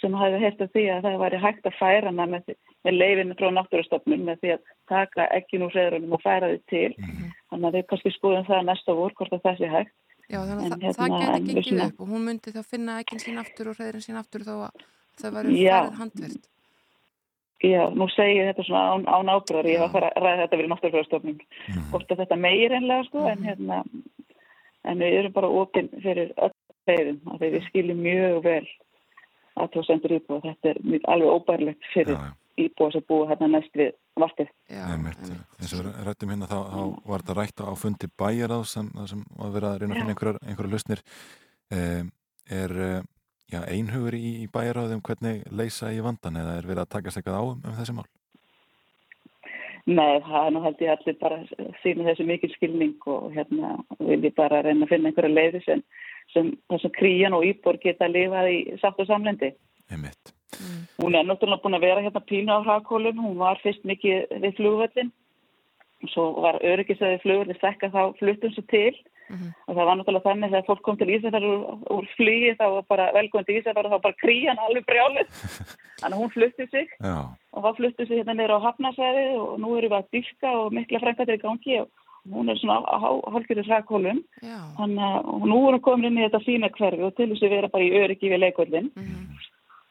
sem 0.00 0.12
hafi 0.18 0.38
hert 0.42 0.60
af 0.60 0.70
því 0.74 0.84
að 0.90 1.02
það 1.06 1.18
væri 1.22 1.38
hægt 1.44 1.66
að 1.70 1.76
færa 1.78 2.06
hana 2.10 2.26
með, 2.26 2.54
með 2.84 2.96
leifinu 2.98 3.34
frá 3.38 3.48
náttúrustofnun 3.54 4.24
með 4.26 4.40
því 4.42 4.50
að 4.56 4.62
taka 4.90 5.28
ekki 5.38 5.58
nú 5.62 5.68
hreðrunum 5.70 6.12
og 6.18 6.22
færa 6.24 6.48
þið 6.50 6.62
til 6.72 6.94
Mhm. 6.98 7.28
þannig 7.50 7.68
að 7.68 7.76
við 7.78 7.86
kannski 7.92 8.10
skoðum 8.16 8.46
það 8.48 8.64
næsta 8.66 8.94
vor 8.98 9.12
hvort 9.14 9.32
að 9.32 9.42
það 9.46 9.58
sé 9.58 9.68
hægt 9.70 9.92
Já, 10.32 10.38
þannig 10.40 10.64
að 10.64 10.72
það, 10.72 10.82
hérna, 10.82 11.20
það 11.20 11.34
við 11.34 11.46
gengið 11.46 11.68
svona- 11.68 11.86
upp 11.92 12.00
og 12.00 12.08
hún 12.08 12.24
myndi 12.24 12.50
þá 12.56 12.62
finna 12.64 12.98
ekki 13.04 13.16
sín 13.22 13.38
aftur 13.38 13.68
og 13.70 13.76
hreðurinn 13.76 14.06
sín 14.08 14.18
aftur 14.18 14.40
þó 14.40 14.54
að 14.66 14.72
það 15.20 15.32
væri 15.36 15.58
Já. 15.62 15.74
farið 15.78 15.98
handvirt. 16.00 16.44
Já, 17.64 17.82
nú 17.94 18.06
segi 18.12 18.36
ég 18.40 18.48
þetta 18.50 18.64
svona 18.66 18.82
án, 18.92 19.04
án 19.08 19.30
ábyrðar, 19.30 19.64
ég 19.70 19.78
var 19.78 19.88
að 19.88 19.92
fara 19.94 20.10
að 20.10 20.22
ræða 20.24 20.40
þetta 20.42 20.58
við 20.60 20.68
náttúrufjörðstofnun, 20.72 21.38
Mhm. 21.68 21.90
hvort 21.92 22.08
að 22.10 22.18
þetta 22.20 22.36
meir 22.40 22.70
enlega 22.72 23.04
sko, 23.06 23.26
en 23.30 23.38
Mhm. 23.38 23.46
hérna, 23.46 23.84
en 24.84 24.98
við 24.98 25.12
erum 25.18 25.32
bara 25.32 25.48
opinn 25.48 25.88
fyrir 26.02 26.32
leiðum, 26.90 27.20
af 27.32 27.40
því 27.40 27.50
við 27.54 27.68
skiljum 27.68 28.00
mjög 28.04 28.40
vel 28.44 28.64
að 29.54 29.68
þú 29.74 29.84
sendur 29.86 30.16
íbúa, 30.16 30.40
þetta 30.44 30.72
er 30.72 31.06
alveg 31.12 31.36
óbærlegt 31.36 31.84
já, 31.84 31.90
fyrir 31.92 32.16
já. 32.16 32.32
íbúa 32.64 32.90
sem 32.94 33.06
búa 33.08 33.28
hérna 33.30 33.50
næst 33.54 33.78
við. 33.78 33.94
Já, 34.70 34.82
einmitt. 34.94 35.22
eins 35.58 35.72
og 35.74 35.80
við 35.80 35.96
rættum 36.06 36.30
hérna 36.30 36.46
þá, 36.50 36.58
þá 36.70 36.82
var 37.10 37.24
þetta 37.24 37.34
rætt 37.38 37.62
á 37.66 37.72
fundi 37.78 38.10
bæjaráð 38.22 38.66
sem, 38.70 38.90
það 38.94 39.08
sem 39.10 39.24
var 39.40 39.54
verið 39.56 39.68
að 39.70 39.78
reyna 39.80 39.94
að 39.94 39.98
finna 39.98 40.14
einhverjar, 40.14 40.38
einhverjar 40.44 40.74
lausnir 40.74 41.02
um, 41.74 42.12
er 42.62 42.76
uh, 42.78 43.00
já, 43.50 43.60
einhugur 43.66 44.14
í, 44.18 44.36
í 44.44 44.46
bæjaráð 44.54 44.94
um 44.94 45.02
hvernig 45.08 45.42
leysa 45.50 45.90
í 45.94 46.02
vandan 46.04 46.38
eða 46.42 46.58
er 46.60 46.68
verið 46.70 46.84
að 46.84 46.92
takast 46.94 47.18
eitthvað 47.18 47.40
á 47.40 47.42
um, 47.42 47.58
um 47.58 47.76
þessi 47.80 47.96
mál? 47.96 48.06
Nei, 49.84 50.20
það 50.24 50.46
er 50.46 50.52
nú 50.54 50.60
held 50.64 50.78
ég 50.80 50.92
allir 50.94 51.16
bara 51.20 51.38
sína 51.82 52.06
þessu 52.06 52.24
mikil 52.24 52.48
skilning 52.54 53.08
og 53.10 53.34
hérna 53.34 53.74
vil 53.98 54.22
ég 54.24 54.32
bara 54.36 54.62
reyna 54.64 54.86
að 54.86 54.94
finna 54.94 55.10
einhverja 55.10 55.34
leiði 55.34 55.60
sem, 55.66 55.82
sem 56.32 56.54
þessum 56.72 56.94
kríjan 56.96 57.36
og 57.36 57.44
íbúar 57.44 57.76
geta 57.82 58.08
lifað 58.08 58.48
í 58.54 58.58
sátt 58.80 59.02
og 59.02 59.10
samlendi. 59.10 59.52
Einmitt. 59.92 60.32
Mm. 60.56 60.80
Hún 61.02 61.18
er 61.18 61.28
náttúrulega 61.28 61.60
búin 61.66 61.76
að 61.76 61.84
vera 61.84 62.04
hérna 62.06 62.24
pínu 62.24 62.56
á 62.56 62.64
hrakólum, 62.64 63.20
hún 63.20 63.36
var 63.42 63.60
fyrst 63.60 63.84
mikið 63.84 64.32
við 64.46 64.56
flugvöllin 64.56 65.12
og 66.04 66.12
svo 66.14 66.24
var 66.46 66.62
öryggisæði 66.64 67.20
flugvöllin 67.26 67.60
stekka 67.60 67.92
þá 67.92 68.16
fluttum 68.22 68.56
svo 68.56 68.64
til 68.72 68.94
Mhm. 69.30 69.48
og 69.68 69.74
það 69.76 69.86
var 69.88 69.96
náttúrulega 70.00 70.26
þannig 70.28 70.50
þegar 70.52 70.66
fólk 70.68 70.82
kom 70.82 70.96
til 71.00 71.08
Ísafjörður 71.14 71.54
úr, 71.54 71.78
úr 71.96 72.06
flugi 72.16 72.50
þá 72.58 72.64
var 72.74 72.84
bara 72.92 73.06
velgóðin 73.16 73.46
til 73.48 73.58
Ísafjörður 73.60 73.92
þá 73.94 74.02
bara 74.06 74.20
kríjan 74.22 74.58
alveg 74.66 74.84
brjálið 74.90 75.28
þannig 76.00 76.16
að 76.16 76.20
hún 76.22 76.32
flutti 76.36 76.66
sig 76.70 76.88
Já, 77.00 77.16
og 77.54 77.60
þá 77.64 77.70
fluttu 77.78 78.06
sig 78.06 78.18
hérna 78.20 78.34
neyra 78.36 78.58
á 78.60 78.66
hafnasæði 78.68 79.26
og 79.40 79.58
nú 79.62 79.76
erum 79.78 79.92
við 79.94 79.98
að 80.00 80.10
dyrka 80.12 80.50
og 80.60 80.72
mikla 80.76 81.00
frænkatir 81.04 81.38
í 81.38 81.44
gangi 81.44 81.80
og 81.80 81.88
hún 82.32 82.48
er 82.48 82.56
svona 82.60 82.80
á 82.84 82.96
hálfgjörður 83.32 83.68
hrakólum 83.68 84.20
Já. 84.44 84.58
þannig 84.78 85.04
að 85.08 85.48
nú 85.48 85.58
erum 85.68 85.78
við 85.78 85.84
komin 85.88 86.06
inn 86.12 86.20
í 86.20 86.26
þetta 86.28 86.44
fína 86.46 86.70
hverfi 86.76 87.02
og 87.04 87.16
til 87.16 87.28
þess 87.32 87.42
að 87.44 87.52
vera 87.56 87.68
bara 87.68 87.84
í 87.84 87.92
öryggi 88.04 88.30
við 88.32 88.42
leikvöllin 88.44 88.90
Mhm. 88.96 89.20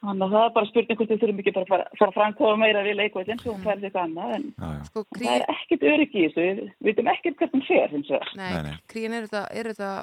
Þannig 0.03 0.25
að 0.25 0.33
það 0.33 0.45
er 0.45 0.55
bara 0.57 0.67
spurning 0.67 0.97
hvort 0.99 1.11
við 1.13 1.21
þurfum 1.21 1.37
ekki 1.39 1.53
bara 1.55 1.63
að 1.63 1.69
fara, 1.71 1.83
fara 1.99 2.11
að 2.11 2.17
framkóða 2.17 2.57
meira 2.59 2.81
við 2.83 2.97
leikveitin 2.99 3.39
svo 3.39 3.53
hún 3.53 3.61
færði 3.63 3.87
eitthvað 3.87 4.07
annað 4.09 4.33
en 4.35 4.47
Já, 4.49 4.65
já. 4.65 4.81
Sko, 4.89 5.03
krí... 5.15 5.27
það 5.29 5.37
er 5.37 5.45
ekkit 5.53 5.85
öryggi 5.93 6.19
í 6.19 6.25
þessu, 6.25 6.43
við 6.49 6.89
vitum 6.89 7.11
ekkert 7.13 7.39
hvert 7.39 7.55
hún 7.55 7.63
fer 7.69 7.93
hins 7.93 8.11
vegar. 8.11 8.33
Nei, 8.35 8.49
Nei, 8.51 8.65
nei. 8.67 8.75
kríin 8.91 9.15
er 9.15 9.29
þetta, 9.29 9.43
er 9.61 9.71
þetta 9.71 9.93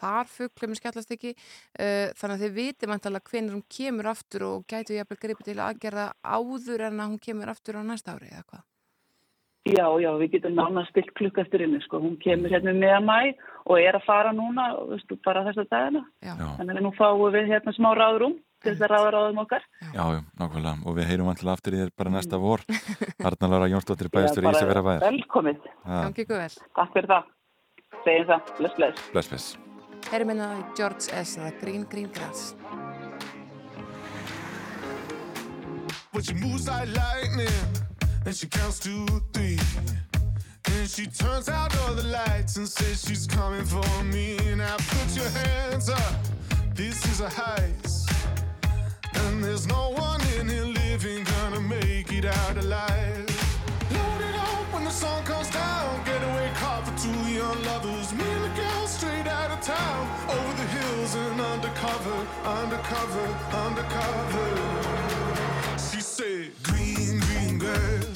farfugl, 0.00 0.56
ef 0.56 0.72
mér 0.72 0.80
skallast 0.80 1.14
ekki, 1.18 1.34
uh, 1.36 2.08
þannig 2.16 2.34
að 2.38 2.44
þið 2.46 2.56
vitið 2.56 2.92
mæntalega 2.94 3.34
hvenær 3.34 3.56
hún 3.58 3.68
kemur 3.76 4.10
aftur 4.14 4.48
og 4.48 4.66
gætu 4.72 4.96
ég 4.96 5.04
að 5.04 5.22
gripa 5.26 5.48
til 5.50 5.60
aðgerða 5.60 6.08
áður 6.24 6.88
en 6.88 7.04
að 7.04 7.12
hún 7.12 7.22
kemur 7.28 7.52
aftur 7.52 7.76
á 7.76 7.82
næsta 7.84 8.16
ári 8.16 8.32
eða 8.32 8.46
hvað? 8.48 8.66
Já, 9.68 9.84
já, 10.00 10.08
við 10.16 10.38
getum 10.38 10.54
nána 10.56 10.86
stilt 10.88 11.10
klukk 11.18 11.36
eftir 11.42 11.60
henni, 11.60 11.82
sko. 11.84 12.00
Hún 12.00 12.16
kemur 12.22 12.48
hérna 12.48 12.72
með 12.72 13.02
mæ 13.04 13.18
og 13.68 13.76
er 13.76 13.98
að 13.98 14.06
fara 14.06 14.32
núna, 14.32 14.70
veistu, 14.88 15.18
bara 15.20 15.44
þess 15.44 15.60
að 15.60 15.74
dagina. 15.74 16.06
Þannig 16.24 16.78
að 16.78 16.86
nú 16.86 16.92
fáum 16.96 17.26
við 17.34 17.52
hérna 17.52 17.74
smá 17.76 17.90
ráðrúm 17.92 18.38
til 18.60 18.74
þess 18.74 18.84
að 18.86 18.92
ráða 18.92 19.10
ráðum 19.16 19.40
okkar. 19.44 19.64
Já, 19.94 20.04
já, 20.14 20.20
nákvæmlega 20.40 20.74
og 20.86 20.96
við 20.98 21.08
heyrum 21.10 21.30
vantilega 21.30 21.56
aftur 21.56 21.76
í 21.76 21.80
þér 21.82 21.92
bara 21.96 22.14
næsta 22.16 22.40
vor 22.40 22.64
Arna 23.30 23.50
Lára 23.54 23.70
Jónsdóttir 23.72 24.10
Já, 24.10 24.14
bæðistur 24.18 24.44
í 24.46 24.52
Ísafjara 24.52 24.82
bæðar 24.86 25.06
Velkomið. 25.08 25.66
gangi 25.86 26.24
ykkur 26.26 26.40
vel. 26.44 26.52
Takk 26.80 26.94
fyrir 26.96 27.10
það. 27.14 27.34
Segjum 28.04 28.30
það. 28.30 28.54
Bless, 28.60 28.74
bless. 28.80 29.10
Bless, 29.12 29.28
bless 29.34 29.46
Herri 30.10 30.24
minna 30.24 30.46
George 30.76 31.12
S. 31.12 31.36
Green 31.60 31.84
Green 31.90 32.08
Grass. 32.12 32.54
But 36.12 36.24
she 36.24 36.34
moves 36.34 36.66
like 36.66 36.88
lightning, 36.94 37.58
and 38.26 38.34
she 38.34 38.46
counts 38.48 38.78
to 38.80 39.06
three. 39.32 39.58
And 40.74 40.88
she 40.88 41.06
turns 41.06 41.48
out 41.48 41.76
all 41.82 41.94
the 41.94 42.02
lights 42.08 42.56
and 42.56 42.66
says 42.68 43.04
she's 43.06 43.26
coming 43.26 43.64
for 43.64 43.86
me. 44.04 44.36
Now 44.56 44.76
put 44.76 45.16
your 45.16 45.28
hands 45.30 45.88
up, 45.88 46.14
this 46.74 47.04
is 47.06 47.20
a 47.20 47.28
heist. 47.28 47.99
There's 49.42 49.66
no 49.66 49.90
one 49.90 50.20
in 50.38 50.48
here 50.48 50.64
living 50.64 51.24
gonna 51.24 51.60
make 51.60 52.12
it 52.12 52.26
out 52.26 52.56
alive. 52.58 53.26
Load 53.90 54.20
it 54.28 54.34
up 54.34 54.72
when 54.74 54.84
the 54.84 54.90
sun 54.90 55.24
comes 55.24 55.48
down. 55.50 56.04
Getaway 56.04 56.50
car 56.54 56.84
for 56.84 56.96
two 56.98 57.20
young 57.32 57.62
lovers. 57.64 58.12
Me 58.12 58.24
and 58.36 58.44
the 58.44 58.60
girl 58.60 58.86
straight 58.86 59.26
out 59.26 59.50
of 59.50 59.60
town. 59.62 60.08
Over 60.28 60.52
the 60.60 60.68
hills 60.76 61.14
and 61.14 61.40
undercover, 61.40 62.26
undercover, 62.44 63.26
undercover. 63.66 64.48
She 65.78 66.00
said, 66.02 66.52
Green, 66.62 67.20
green 67.20 67.58
grass, 67.58 68.09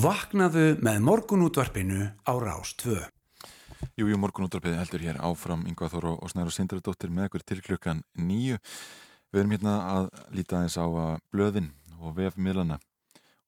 Vaknaðu 0.00 0.78
með 0.80 1.00
morgunútvarpinu 1.04 2.06
á 2.24 2.32
Rás 2.40 2.70
2. 2.80 2.94
Jú, 4.00 4.06
jú, 4.08 4.16
morgunúttarpið 4.16 4.78
heldur 4.78 5.02
hér 5.04 5.18
áfram 5.20 5.66
Yngvar 5.68 5.90
Þór 5.92 6.06
og 6.14 6.30
Snæru 6.32 6.54
Sindradóttir 6.54 7.10
með 7.12 7.26
ykkur 7.28 7.44
til 7.44 7.58
klukkan 7.66 8.00
nýju. 8.16 8.56
Við 9.28 9.42
erum 9.42 9.52
hérna 9.52 9.74
að 9.90 10.08
líta 10.38 10.62
eins 10.62 10.78
á 10.80 10.88
að 10.88 11.18
blöðin 11.34 11.68
og 11.98 12.14
vefmiðlana 12.16 12.78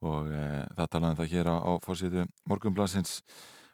og 0.04 0.28
e, 0.28 0.42
það 0.76 0.90
talaðum 0.92 1.20
það 1.22 1.32
hér 1.32 1.48
á, 1.48 1.56
á 1.56 1.72
fórsýðu 1.86 2.26
morgunblasins 2.52 3.14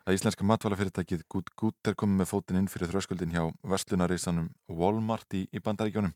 að 0.06 0.20
íslenska 0.20 0.46
matvælafyrirtækið 0.46 1.26
Good 1.26 1.50
Good 1.58 1.90
er 1.90 1.98
komið 1.98 2.20
með 2.20 2.30
fótinn 2.30 2.60
inn 2.62 2.70
fyrir 2.70 2.92
þröskuldin 2.92 3.34
hjá 3.34 3.42
verslunareisanum 3.74 4.52
Walmart 4.70 5.34
í, 5.34 5.48
í 5.50 5.58
bandaríkjónum. 5.58 6.14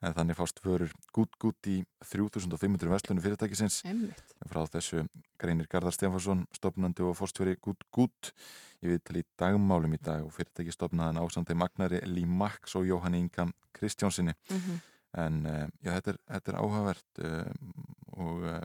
En 0.00 0.14
þannig 0.16 0.38
fást 0.38 0.60
förur 0.64 0.92
Good 1.12 1.34
Good 1.42 1.68
í 1.68 1.76
3500 2.08 2.88
verslunum 2.88 3.20
fyrirtækisins 3.24 3.82
Einmitt. 3.84 4.34
frá 4.48 4.62
þessu 4.72 5.04
greinir 5.40 5.68
Garðar 5.68 5.92
Stefansson 5.92 6.46
stopnandi 6.56 7.04
og 7.04 7.18
fórstjóri 7.18 7.58
Good 7.60 7.84
Good 7.92 8.30
ég 8.80 8.94
við 8.94 9.02
til 9.04 9.20
í 9.20 9.24
dagmálum 9.40 9.92
í 9.92 10.00
dag 10.00 10.24
og 10.24 10.32
fyrirtæki 10.32 10.72
stopnaðan 10.72 11.20
ásandi 11.20 11.56
Magnari 11.58 12.00
Lý 12.08 12.24
Max 12.24 12.78
og 12.80 12.88
Jóhanni 12.88 13.20
Inga 13.26 13.50
Kristjánsinni 13.76 14.36
Mm 14.48 14.80
en 15.18 15.44
uh, 15.46 15.66
já, 15.82 15.94
þetta, 15.96 16.14
er, 16.14 16.18
þetta 16.34 16.52
er 16.52 16.58
áhugavert 16.60 17.22
uh, 17.24 17.46
og 18.20 18.44
uh, 18.46 18.60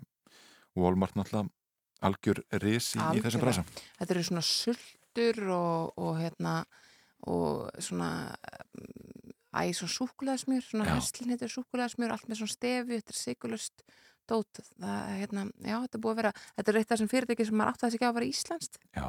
Walmart 0.78 1.16
náttúrulega 1.18 1.50
algjör 2.06 2.42
risi 2.62 3.00
í 3.00 3.02
Algjörlega. 3.02 3.26
þessum 3.30 3.44
brasa 3.46 3.64
Þetta 4.00 4.16
eru 4.16 4.26
svona 4.28 4.46
sultur 4.46 5.42
og, 5.56 5.96
og 6.02 6.20
hérna 6.20 6.56
og 7.32 7.82
svona 7.82 8.10
æ, 9.56 9.72
svona 9.74 9.94
súkuleðasmjör, 9.96 10.66
svona 10.68 10.88
Já. 10.90 10.94
herslin 10.98 11.32
heitir 11.34 11.54
súkuleðasmjör, 11.54 12.12
allt 12.16 12.28
með 12.30 12.42
svona 12.42 12.56
stefi, 12.56 13.00
þetta 13.00 13.16
er 13.16 13.20
sigurlust 13.22 13.86
dót, 14.30 14.60
það, 14.82 15.12
hérna, 15.22 15.46
já, 15.62 15.76
þetta 15.86 16.02
búið 16.02 16.14
að 16.16 16.20
vera, 16.22 16.32
þetta 16.58 16.72
er 16.72 16.80
eitt 16.80 16.88
af 16.90 16.96
þessum 16.96 17.12
fyrirtæki 17.12 17.46
sem 17.46 17.58
maður 17.60 17.72
átti 17.76 17.86
að 17.86 17.90
þessi 17.90 18.00
ekki 18.00 18.08
á 18.08 18.12
að 18.12 18.18
vera 18.20 18.30
Íslandst, 18.32 18.80
Já, 18.98 19.08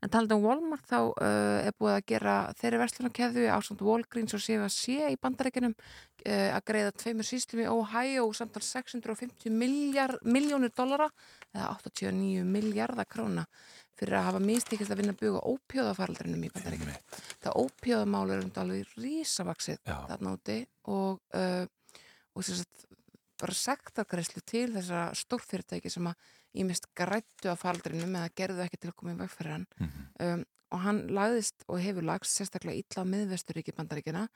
en 0.00 0.12
talað 0.12 0.36
um 0.36 0.46
Walmart 0.46 0.86
þá 0.88 0.98
uh, 1.00 1.66
er 1.66 1.76
búið 1.78 1.96
að 1.96 2.06
gera 2.12 2.36
þeirri 2.60 2.80
verslunarkeðu 2.82 3.46
ásand 3.54 3.84
Walgreens 3.86 4.36
og 4.36 4.44
CFC 4.44 4.96
í 5.10 5.18
bandarækjunum 5.20 5.74
uh, 5.76 6.48
að 6.56 6.64
greiða 6.70 6.96
tveimur 7.02 7.28
síslum 7.28 7.62
í 7.64 7.68
Ohio 7.70 8.26
samtal 8.36 8.64
650 8.66 9.54
miljard, 9.54 10.20
miljónir 10.24 10.74
dollara 10.76 11.10
eða 11.54 11.70
89 11.78 12.44
miljardar 12.46 13.08
króna 13.10 13.46
fyrir 14.00 14.16
að 14.16 14.28
hafa 14.30 14.44
mistekist 14.44 14.92
að 14.92 15.02
vinna 15.02 15.12
að 15.12 15.24
buga 15.24 15.40
ópjóðafaraldrinum 15.50 16.44
í 16.46 16.52
bandaríkjum. 16.54 16.92
Það 17.42 17.58
ópjóðamál 17.64 18.30
er 18.32 18.44
um 18.46 18.52
alveg 18.62 18.94
rísavaksið 18.96 19.82
þarna 19.84 20.36
úti 20.38 20.56
og, 20.88 21.20
uh, 21.36 21.66
og 22.32 22.46
sagt, 22.46 22.86
bara 23.40 23.56
sektargreislu 23.56 24.42
til 24.44 24.68
þessara 24.74 25.10
stórfyrirtæki 25.16 25.92
sem 25.92 26.08
að 26.10 26.30
ímest 26.54 26.86
grættu 26.98 27.50
að 27.52 27.60
faraldrinum 27.62 28.16
eða 28.18 28.32
gerðu 28.36 28.64
ekki 28.64 28.80
til 28.80 28.90
að 28.90 28.96
koma 28.96 29.12
í 29.14 29.20
veg 29.20 29.30
fyrir 29.30 29.52
hann 29.56 29.66
Mhm. 29.78 30.06
um, 30.20 30.44
og 30.70 30.80
hann 30.84 30.98
lagðist 31.10 31.64
og 31.68 31.80
hefur 31.82 32.02
lagst 32.06 32.36
sérstaklega 32.38 32.78
illa 32.78 33.02
á 33.02 33.10
miðvesturíki 33.12 33.72
bandaríkina 33.74 34.28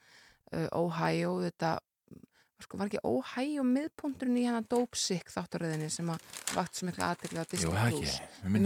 uh, 0.53 0.67
Ohio, 0.75 1.37
þetta 1.45 1.77
sko 2.63 2.77
var 2.79 2.87
ekki 2.87 2.99
Ohio 3.03 3.63
miðpunturinn 3.67 4.37
í 4.39 4.45
hana 4.47 4.61
Dópsik 4.63 5.27
þáttaröðinni 5.31 5.89
sem 5.91 6.07
að 6.09 6.19
vakt 6.55 6.75
svo 6.75 6.87
miklu 6.87 7.03
aðteglu 7.03 7.39
að 7.43 7.49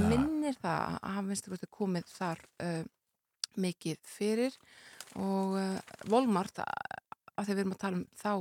það. 0.05 0.09
minnir 0.09 0.55
það 0.61 0.97
að 1.01 1.13
hann 1.15 1.27
finnst 1.31 1.49
að 1.49 1.69
komið 1.77 2.05
þar 2.17 2.43
uh, 2.65 2.83
mikið 3.59 3.97
fyrir 4.05 4.57
og 5.15 5.57
uh, 5.57 5.79
Volmart 6.09 6.61
að 6.61 7.45
þegar 7.45 7.55
við 7.55 7.63
erum 7.63 7.73
að 7.73 7.81
tala 7.85 7.97
um 7.97 8.05
þá 8.21 8.31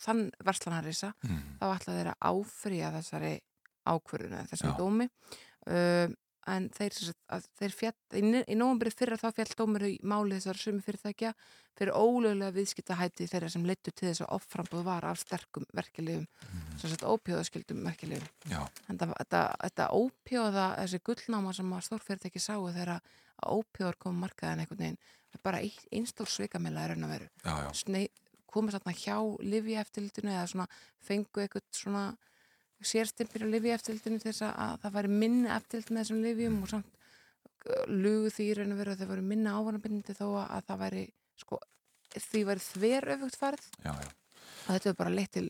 þann 0.00 0.22
verslanarisa 0.48 1.12
Mm. 1.22 1.40
þá 1.60 1.64
ætla 1.76 1.94
þeir 1.98 2.08
að 2.14 2.20
áfrýja 2.30 2.92
þessari 2.98 3.32
ákvörðuna, 3.86 4.44
þessari 4.50 4.72
Já. 4.74 4.78
dómi 4.78 5.06
uh, 5.68 6.10
en 6.50 6.68
þeir, 6.72 6.94
þeir 7.60 7.74
fjall, 7.76 7.96
í, 8.16 8.20
í 8.48 8.54
nómbrið 8.56 8.94
fyrra 8.96 9.18
þá 9.20 9.28
fjall 9.36 9.52
dómur 9.58 9.84
í 9.86 9.98
máli 10.08 10.38
þessar 10.38 10.58
sumi 10.58 10.80
fyrirtækja 10.82 11.34
fyrir 11.78 11.92
ólögulega 11.94 12.54
viðskiptahæti 12.56 13.26
þeirra 13.30 13.50
sem 13.52 13.66
leittu 13.68 13.92
til 13.92 14.08
þess 14.08 14.24
að 14.24 14.32
offrambúð 14.38 14.82
var 14.88 15.04
af 15.10 15.20
sterkum 15.20 15.66
verkefliðum, 15.76 16.24
Mhm. 16.26 16.78
sem 16.80 16.90
sagt 16.90 17.04
ópjóðaskildum 17.04 17.84
verkefliðum. 17.84 18.28
Já, 18.50 18.64
Þetta, 18.88 19.86
ópjóða, 19.92 20.66
þessi 20.80 21.00
gullnáma 21.04 21.54
sem 21.54 21.70
að 21.76 21.84
stórfyrirtæki 21.88 22.40
sáu 22.40 22.66
þegar 22.72 22.96
að 22.96 23.60
ópjóðar 23.60 23.98
kom 23.98 24.18
markaðin 24.20 24.64
einhvern 24.64 24.78
veginn, 24.78 24.98
bara 25.44 25.58
ein, 25.62 25.70
einstór 25.92 26.26
svikamila 26.28 26.84
er 26.88 26.94
raun 26.96 27.04
að 27.06 27.14
veru 27.14 28.08
komið 28.50 28.74
þarna 28.80 28.92
hjá 28.98 29.16
lifi 29.46 29.76
eftirlitinu 29.78 30.32
eða 30.34 30.48
svona 30.50 30.66
fengu 31.06 31.44
eitthvað 31.44 31.62
svona 31.70 32.16
sérstimpir 32.86 33.44
á 33.44 33.48
lifi 33.50 33.72
eftirlitinu 33.74 34.20
til 34.20 34.30
þess 34.30 34.46
að, 34.46 34.54
að 34.64 34.76
það 34.84 34.96
væri 34.98 35.12
minni 35.22 35.50
eftirlit 35.54 35.90
með 35.90 36.02
þessum 36.02 36.22
lifjum 36.26 36.60
og 36.60 36.70
samt 36.74 36.92
uh, 36.94 37.82
lugu 37.88 38.34
því 38.34 38.46
í 38.46 38.54
raun 38.58 38.74
og 38.74 38.80
veru 38.82 38.94
að 38.94 39.02
það 39.02 39.12
væri 39.14 39.26
minna 39.32 39.56
ávanabindindi 39.58 40.16
þó 40.18 40.26
að, 40.28 40.46
að 40.46 40.68
það 40.68 40.84
væri 40.84 41.06
sko, 41.42 41.60
því 42.16 42.44
væri 42.50 42.64
þver 42.66 43.10
öfugt 43.16 43.40
farið 43.40 43.66
já, 43.84 43.92
já, 43.92 44.12
og 44.66 44.70
þetta 44.70 44.92
er 44.92 45.00
bara 45.02 45.16
leitt 45.16 45.34
til 45.36 45.48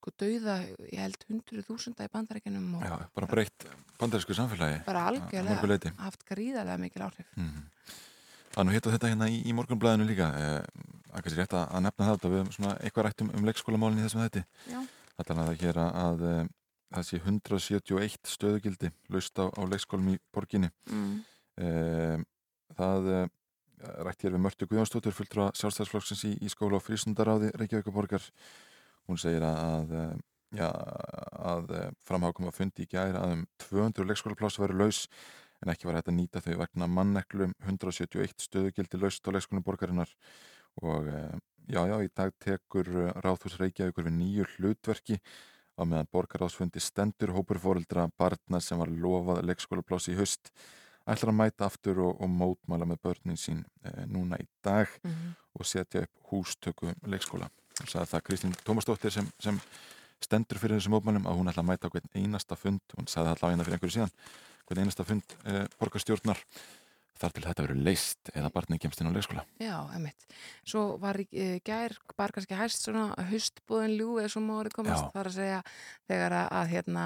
sko 0.00 0.12
dauða, 0.16 0.56
ég 0.88 1.02
held 1.02 1.24
hundruð 1.28 1.66
þúsunda 1.68 2.06
í 2.06 2.12
bandarækjunum 2.12 2.76
og 2.78 2.84
já, 2.88 2.94
bara 3.16 3.28
breytt 3.28 3.66
bandarísku 4.00 4.36
samfélagi. 4.36 4.78
Bara 4.86 5.02
að 5.04 5.18
algjörlega 5.18 5.92
haft 6.00 6.24
gríðarlega 6.28 6.80
mikil 6.80 7.04
áhrif. 7.04 7.26
Mm. 7.36 7.66
Það 8.50 8.62
er 8.62 8.66
nú 8.66 8.74
hitt 8.74 8.88
á 8.88 8.92
þetta 8.94 9.10
hérna 9.12 9.28
í, 9.30 9.42
í 9.44 9.52
morgunblæðinu 9.58 10.06
líka. 10.08 10.30
Eh, 10.40 10.86
að 11.10 11.26
kannski 11.26 11.40
rétt 11.40 11.56
að, 11.58 11.66
að 11.68 11.84
nefna 11.86 12.08
að 12.14 12.24
við 12.32 12.70
eitthvað 12.70 13.06
rætt 13.06 13.24
um, 13.24 13.32
um 13.36 13.46
leikskólamálinn 13.48 14.00
í 14.00 14.06
þessum 14.06 14.24
þetta 14.24 14.44
Já. 14.70 14.80
Það 15.20 15.32
er 15.34 15.40
að 15.42 15.60
hér 15.60 15.80
að, 15.82 15.96
að 16.00 16.24
eh, 16.30 16.42
það 16.90 17.06
sé 17.06 17.22
171 17.22 18.34
stöðugildi 18.34 18.90
laust 19.14 19.38
á, 19.38 19.46
á 19.48 19.62
leikskólum 19.70 20.12
í 20.14 20.18
borginni. 20.34 20.70
Mm. 20.90 21.16
Eh, 21.60 22.28
Það 22.78 23.10
eh, 23.14 23.28
rætt 24.06 24.24
hér 24.24 24.34
við 24.36 24.42
Mörtu 24.44 24.68
Guðjónsdóttur 24.70 25.16
fulltrúa 25.16 25.50
sjálfstæðsflokksins 25.58 26.24
í, 26.28 26.32
í 26.44 26.50
skóla 26.52 26.78
og 26.78 26.84
frísundaráði 26.84 27.52
Reykjavíkuborgar 27.56 28.26
hún 29.08 29.20
segir 29.20 29.44
að, 29.46 29.60
að, 29.66 29.94
eh, 29.98 30.16
já, 30.60 30.68
að 31.54 31.74
eh, 31.78 31.86
framhákum 32.06 32.50
að 32.50 32.58
fundi 32.60 32.86
í 32.86 32.90
gæri 32.90 33.18
að 33.18 33.36
um 33.38 33.44
200 33.66 34.10
leikskólapláss 34.10 34.60
veru 34.62 34.78
laus 34.82 35.04
en 35.60 35.72
ekki 35.72 35.88
var 35.88 35.98
hægt 35.98 36.12
að 36.12 36.18
nýta 36.20 36.44
þau 36.44 36.54
vegna 36.62 36.88
manneklum 36.88 37.54
171 37.66 38.46
stöðugildi 38.46 39.00
laust 39.00 39.26
á 39.28 39.34
leikskólum 39.34 39.64
borgarinnar. 39.66 40.08
Og 40.80 41.10
já, 41.68 41.82
já, 41.84 41.96
í 42.00 42.08
dag 42.16 42.32
tekur 42.40 42.88
Ráðhús 43.20 43.58
Reykjavíkur 43.60 44.06
við 44.06 44.14
nýju 44.16 44.46
hlutverki 44.54 45.18
á 45.80 45.84
meðan 45.88 46.10
borgaráðsfundi 46.12 46.82
stendur 46.84 47.32
hópur 47.34 47.60
fóreldra 47.62 48.06
barna 48.20 48.60
sem 48.60 48.78
var 48.78 48.92
lofað 48.92 49.42
leikskólapláss 49.48 50.12
í 50.12 50.18
haust 50.18 50.52
ætlar 51.08 51.32
að 51.32 51.38
mæta 51.40 51.66
aftur 51.66 52.02
og, 52.04 52.20
og 52.20 52.28
mótmæla 52.30 52.86
með 52.86 53.00
börnin 53.06 53.40
sín 53.40 53.62
eh, 53.84 54.04
núna 54.06 54.38
í 54.40 54.46
dag 54.64 54.90
Mm 55.02 55.32
og 55.58 55.66
setja 55.66 56.04
upp 56.04 56.30
hústöku 56.30 56.92
leikskóla. 57.10 57.48
Hún 57.80 57.88
sagði 57.90 58.10
það 58.12 58.22
Kristín 58.28 58.52
Tómasdóttir 58.64 59.12
sem, 59.14 59.26
sem 59.42 59.56
stendur 60.22 60.60
fyrir 60.60 60.78
þessum 60.78 60.94
mótmælum 60.94 61.26
að 61.28 61.40
hún 61.40 61.50
ætla 61.50 61.64
að 61.64 61.70
mæta 61.70 61.90
á 61.90 61.92
hvern 61.92 62.12
einasta 62.14 62.58
fund, 62.58 62.80
hún 62.96 63.08
sagði 63.10 63.30
það 63.30 63.34
allavega 63.34 63.66
fyrir 63.66 63.76
einhverju 63.76 63.96
síðan, 63.96 64.12
hvern 64.68 64.82
einasta 64.84 65.06
fund 65.08 65.34
eh, 65.44 65.64
borgarstjórnar 65.80 66.42
þar 67.20 67.34
til 67.34 67.46
þetta 67.46 67.64
verður 67.66 67.82
leist 67.88 68.30
eða 68.34 68.52
barnið 68.54 68.84
kemst 68.84 69.02
inn 69.02 69.10
á 69.12 69.16
leikskóla. 69.16 69.44
Já, 69.60 69.76
emitt. 69.96 70.30
Svo 70.68 70.84
var 71.02 71.20
e, 71.20 71.50
gær 71.66 71.96
bara 72.16 72.36
kannski 72.36 72.58
hæst 72.58 72.86
svona 72.86 73.10
haustbúðin 73.30 73.98
ljú 73.98 74.14
eða 74.20 74.32
svo 74.32 74.44
mári 74.44 74.72
komast 74.74 75.08
Já. 75.08 75.12
þar 75.16 75.30
að 75.32 75.36
segja 75.36 75.60
þegar 76.08 76.36
að, 76.38 76.48
að 76.60 76.72
hérna 76.74 77.04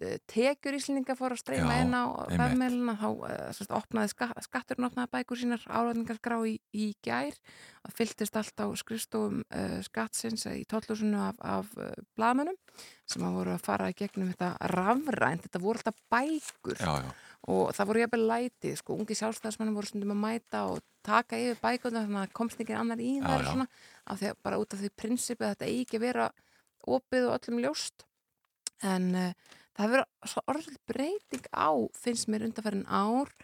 e, 0.00 0.14
tekjur 0.30 0.78
íslendinga 0.78 1.16
fór 1.18 1.36
að 1.36 1.42
streyma 1.42 1.80
inn 1.82 1.92
á 1.96 2.04
vefmeilina 2.32 2.96
þá 3.00 3.08
e, 3.28 3.34
sérst, 3.58 3.74
opnaði 3.76 4.12
ska, 4.14 4.30
skatturinn 4.46 4.88
opnaði 4.88 5.12
bækur 5.18 5.42
sínar 5.42 5.66
álæðningarskrá 5.68 6.38
í, 6.48 6.56
í 6.72 6.88
gær 7.04 7.36
og 7.82 7.96
fylltist 7.98 8.38
allt 8.40 8.64
á 8.64 8.66
skrifstofum 8.80 9.42
e, 9.52 9.66
skattsins 9.84 10.46
í 10.48 10.64
tóllusinu 10.70 11.20
af, 11.28 11.42
af 11.44 11.76
e, 11.76 11.90
blaðmönnum 12.16 12.56
sem 13.04 13.26
að 13.26 13.36
voru 13.36 13.52
að 13.52 13.66
fara 13.66 13.90
í 13.92 13.98
gegnum 13.98 14.32
þetta 14.32 14.54
rafrænt, 14.72 15.44
þetta 15.44 15.60
voru 15.60 15.82
alltaf 15.82 16.00
bækur 16.12 16.80
Já, 16.80 16.94
já, 17.04 17.12
og 17.50 17.72
það 17.74 17.88
voru 17.88 18.02
jafnvel 18.04 18.26
lætið, 18.30 18.74
sko, 18.78 18.96
ungi 19.00 19.16
sjálfstæðismennum 19.18 19.78
voru 19.78 19.88
stundum 19.90 20.14
að 20.14 20.20
mæta 20.22 20.60
og 20.70 20.82
taka 21.02 21.40
yfir 21.42 21.58
bækuna 21.62 22.04
þannig 22.04 22.20
að 22.20 22.36
komst 22.38 22.60
ekki 22.62 22.76
annar 22.78 23.02
í 23.02 23.16
já. 23.18 23.32
svona, 23.48 23.66
af 24.06 24.20
því 24.20 24.30
að 24.30 24.38
bara 24.46 24.60
út 24.62 24.76
af 24.76 24.82
því 24.82 24.90
prinsipið 25.02 25.48
að 25.48 25.54
þetta 25.56 25.70
eigi 25.70 25.82
ekki 25.86 25.98
að 25.98 26.06
vera 26.06 26.28
opið 26.96 27.26
og 27.26 27.34
öllum 27.38 27.64
ljóst. 27.64 28.06
En 28.86 29.08
uh, 29.18 29.56
það 29.78 29.94
verið 29.96 30.30
svo 30.30 30.44
orðið 30.52 30.78
breyting 30.92 31.50
á, 31.50 31.70
finnst 31.98 32.30
mér 32.30 32.46
undanferðin 32.46 32.86
ár. 32.86 33.34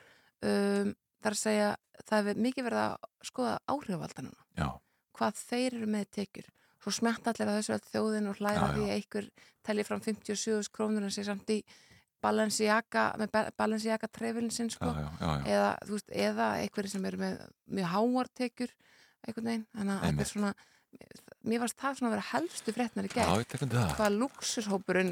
Um, 0.46 0.94
þar 1.18 1.34
að 1.34 1.42
segja, 1.42 1.72
það 2.04 2.20
hefur 2.22 2.44
mikið 2.46 2.68
verið 2.68 2.85
að 2.85 3.27
skoða 3.27 3.56
áhrifaldanuna 3.66 4.44
já, 4.54 4.68
hvað 5.18 5.40
þeir 5.48 5.79
eru 5.81 5.90
með 5.90 6.10
tekjur. 6.14 6.50
Svo 6.79 6.92
smetta 6.94 7.33
allir 7.33 7.50
að 7.50 7.56
þessu 7.58 7.75
að 7.75 7.88
þjóðin 7.90 8.31
og 8.31 8.38
hlæra 8.38 8.68
Já, 8.68 8.75
því 8.77 8.85
að 8.85 8.92
einhver 8.94 9.25
telli 9.66 9.85
fram 9.88 10.02
57 10.04 10.70
krónur 10.70 11.08
en 11.08 11.10
sé 11.10 11.25
samt 11.27 11.50
í 11.50 11.56
Balenciaga 12.25 13.04
með 13.21 13.31
Ba- 13.35 13.50
Balenciaga 13.58 14.08
trefilin 14.12 14.50
sinn 14.54 14.71
sko 14.73 14.88
já, 14.90 15.04
já, 15.21 15.29
já. 15.29 15.44
eða, 15.54 15.69
veist, 15.92 16.08
eða 16.27 16.48
einhverjir 16.64 16.90
sem 16.96 17.04
eru 17.10 17.21
með 17.23 17.38
mjög 17.79 17.92
háartekjur 17.94 18.75
einhvern 19.27 19.48
veginn, 19.52 19.66
þannig 19.77 19.94
að 19.94 20.04
þetta 20.08 20.25
er 20.27 20.31
svona 20.33 20.52
mér 21.48 21.60
varst 21.62 21.77
það 21.79 21.98
svona 21.98 22.08
að 22.08 22.14
vera 22.16 22.27
helstu 22.33 22.73
fréttnar 22.75 23.06
í 23.06 23.10
gegn 23.12 23.33
ég 23.42 23.48
tekum 23.52 23.71
það. 23.75 23.90
hvað 23.98 24.14
luxushópurinn 24.23 25.10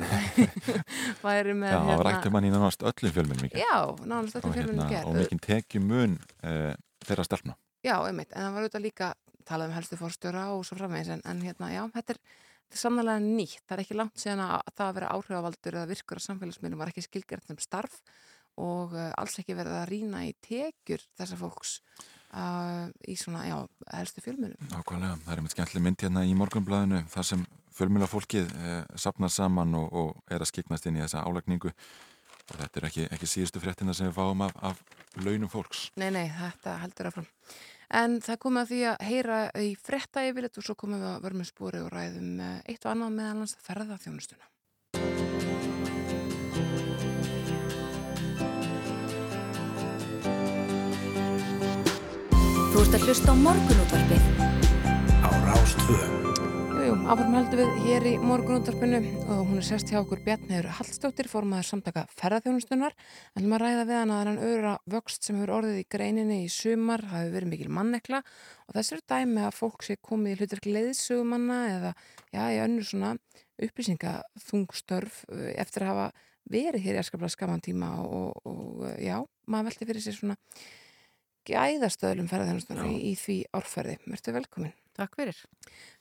væri 1.26 1.54
með 1.56 1.74
Já, 1.74 1.78
það 1.82 1.90
var 2.00 2.06
rætt 2.08 2.28
um 2.30 2.38
hann 2.38 2.48
í 2.48 2.52
nánast 2.54 2.84
öllum 2.90 3.14
fjölminn 3.16 3.42
mikið. 3.44 3.60
já, 3.60 3.76
nánast 4.08 4.38
öllum 4.40 4.54
fjölmennum 4.56 4.82
hérna, 4.82 4.94
gerð 4.94 5.10
og 5.10 5.18
mikinn 5.20 5.42
tekjumun 5.46 6.16
uh, 6.42 6.72
þeirra 7.06 7.26
stelpna. 7.28 7.56
Já, 7.86 7.94
einmitt, 8.08 8.32
en 8.32 8.46
það 8.48 8.56
var 8.56 8.64
auðvitað 8.66 8.86
líka 8.86 9.10
talað 9.46 9.70
um 9.70 9.76
helstu 9.76 9.98
fórstjóra 10.00 10.46
og 10.56 10.64
svo 10.66 10.78
framvegis 10.80 11.12
en, 11.14 11.22
en 11.28 11.42
hérna, 11.44 11.68
já, 11.76 11.82
þetta 11.94 12.16
er, 12.16 12.20
þetta 12.66 12.78
er 12.78 12.82
samnálega 12.82 13.22
nýtt. 13.22 13.62
Það 13.64 13.76
er 13.76 13.82
ekki 13.84 13.98
langt 13.98 14.22
síðan 14.22 14.42
að 14.44 14.54
að 14.58 14.72
það 14.74 14.86
að 14.86 14.96
vera 14.98 15.12
áhrifavaldur 15.14 15.78
eða 15.78 15.90
virkur 15.92 16.20
á 16.20 16.26
samfélagsmiðlum 16.26 16.82
var 16.82 16.92
ekki 16.92 17.06
skilgjart 17.06 17.46
sem 17.46 17.60
starf 17.62 18.00
og 18.56 18.96
uh, 18.96 19.12
alls 19.20 19.38
ekki 19.40 19.56
verið 19.56 19.78
að 19.78 19.88
rýna 19.92 20.24
í 20.26 20.32
tekjur 20.44 21.04
þessar 21.18 21.40
fólks 21.42 21.76
uh, 22.32 22.88
í 23.06 23.14
svona, 23.20 23.44
já, 23.46 23.56
helstu 23.92 24.24
fjölmiðlum. 24.24 24.72
Ákvæmlega, 24.72 25.20
það 25.22 25.32
er 25.32 25.42
einmitt 25.42 25.54
skemmtileg 25.54 25.86
mynd 25.86 26.04
hérna 26.06 26.24
í 26.26 26.34
morgunblæðinu 26.40 27.02
þar 27.12 27.28
sem 27.30 27.46
fjölmjöla 27.76 28.08
fólkið 28.08 28.52
eh, 28.56 28.82
sapnar 28.96 29.28
saman 29.28 29.74
og, 29.76 29.90
og 29.92 30.32
er 30.32 30.40
að 30.40 30.48
skiknast 30.48 30.86
inn 30.88 30.96
í 30.96 31.02
þessa 31.02 31.26
álækningu 31.28 31.68
og 31.68 32.54
þetta 32.54 32.80
er 32.80 32.86
ekki, 32.88 33.06
ekki 33.12 33.28
síðustu 33.28 33.60
fréttina 33.60 33.92
sem 33.96 34.08
við 34.08 34.16
fáum 34.16 34.44
af, 34.46 34.54
af 34.64 34.80
launum 35.20 35.50
fólks. 35.52 35.90
Nei, 36.00 36.08
nei, 36.14 36.24
þetta 36.38 36.78
heldur 36.80 37.10
áfram 37.10 37.28
En 37.94 38.18
það 38.24 38.40
komið 38.42 38.62
að 38.62 38.70
því 38.72 38.80
að 38.90 39.06
heyra 39.06 39.38
í 39.62 39.70
frétta 39.78 40.26
yfirleitt 40.26 40.58
og 40.58 40.66
svo 40.66 40.74
komum 40.78 41.00
við 41.00 41.12
að 41.12 41.22
vera 41.26 41.38
með 41.38 41.50
spori 41.52 41.82
og 41.84 41.92
ræðum 41.94 42.42
eitt 42.66 42.82
og 42.82 42.92
annað 42.92 43.16
meðal 43.20 43.38
hans 43.44 43.56
ferða 43.62 44.00
þjónustuna 44.02 44.54
Þú 52.76 52.82
ert 52.82 52.96
að 52.98 53.04
hlusta 53.06 53.32
á 53.32 53.36
morgunútvarpið 53.40 54.24
á 55.24 55.30
Rástvö. 55.46 56.25
Jú, 56.86 56.92
áfram 57.10 57.32
heldum 57.34 57.58
við 57.58 57.78
hér 57.82 58.04
í 58.06 58.10
morgunúttarpinu 58.22 58.98
og 59.34 59.48
hún 59.48 59.58
er 59.58 59.64
sérst 59.66 59.88
hjá 59.90 59.96
okkur 60.04 60.20
Bjarniður 60.22 60.68
Hallstóttir, 60.76 61.26
formaður 61.26 61.66
samtaka 61.66 62.04
ferðarþjónustunar. 62.12 62.94
En 63.34 63.42
hlum 63.42 63.56
að 63.56 63.62
ræða 63.64 63.86
við 63.88 63.98
hana 63.98 64.18
að 64.20 64.30
hann 64.30 64.38
öðra 64.46 64.74
vöxt 64.94 65.26
sem 65.26 65.40
hefur 65.40 65.52
orðið 65.56 65.80
í 65.80 65.88
greininni 65.96 66.38
í 66.44 66.52
sumar, 66.52 67.02
það 67.02 67.24
hefur 67.24 67.34
verið 67.34 67.52
mikil 67.56 67.72
mannekla 67.74 68.22
og 68.22 68.78
þess 68.78 68.94
eru 68.94 69.04
dæmi 69.10 69.42
að 69.48 69.58
fólk 69.58 69.88
sé 69.88 69.98
komið 69.98 70.36
í 70.36 70.38
hlutverk 70.38 70.70
leiðsugumanna 70.70 71.58
eða 71.72 71.92
já, 72.30 72.42
í 72.54 72.62
önnur 72.68 72.88
svona 72.92 73.12
upplýsingaþungstörf 73.66 75.20
eh, 75.34 75.52
eftir 75.58 75.88
að 75.88 75.94
hafa 75.96 76.08
verið 76.54 76.86
hér 76.86 77.00
í 77.00 77.02
erskaplega 77.02 77.34
skaman 77.34 77.66
tíma 77.66 77.96
og, 78.06 78.46
og 78.46 78.88
eh, 78.92 79.08
já, 79.10 79.18
maður 79.50 79.72
velti 79.72 79.90
fyrir 79.90 80.06
sér 80.06 80.20
svona 80.22 80.38
gæðastöðlum 81.50 82.30
ferðarþjónustunar 82.30 82.90
í, 82.94 82.98
í 83.10 83.16
því 83.18 83.42
árferði. 83.58 84.04
Vertu 84.06 84.38
velkomin. 84.38 84.82
Takk 84.96 85.16
fyrir. 85.18 85.38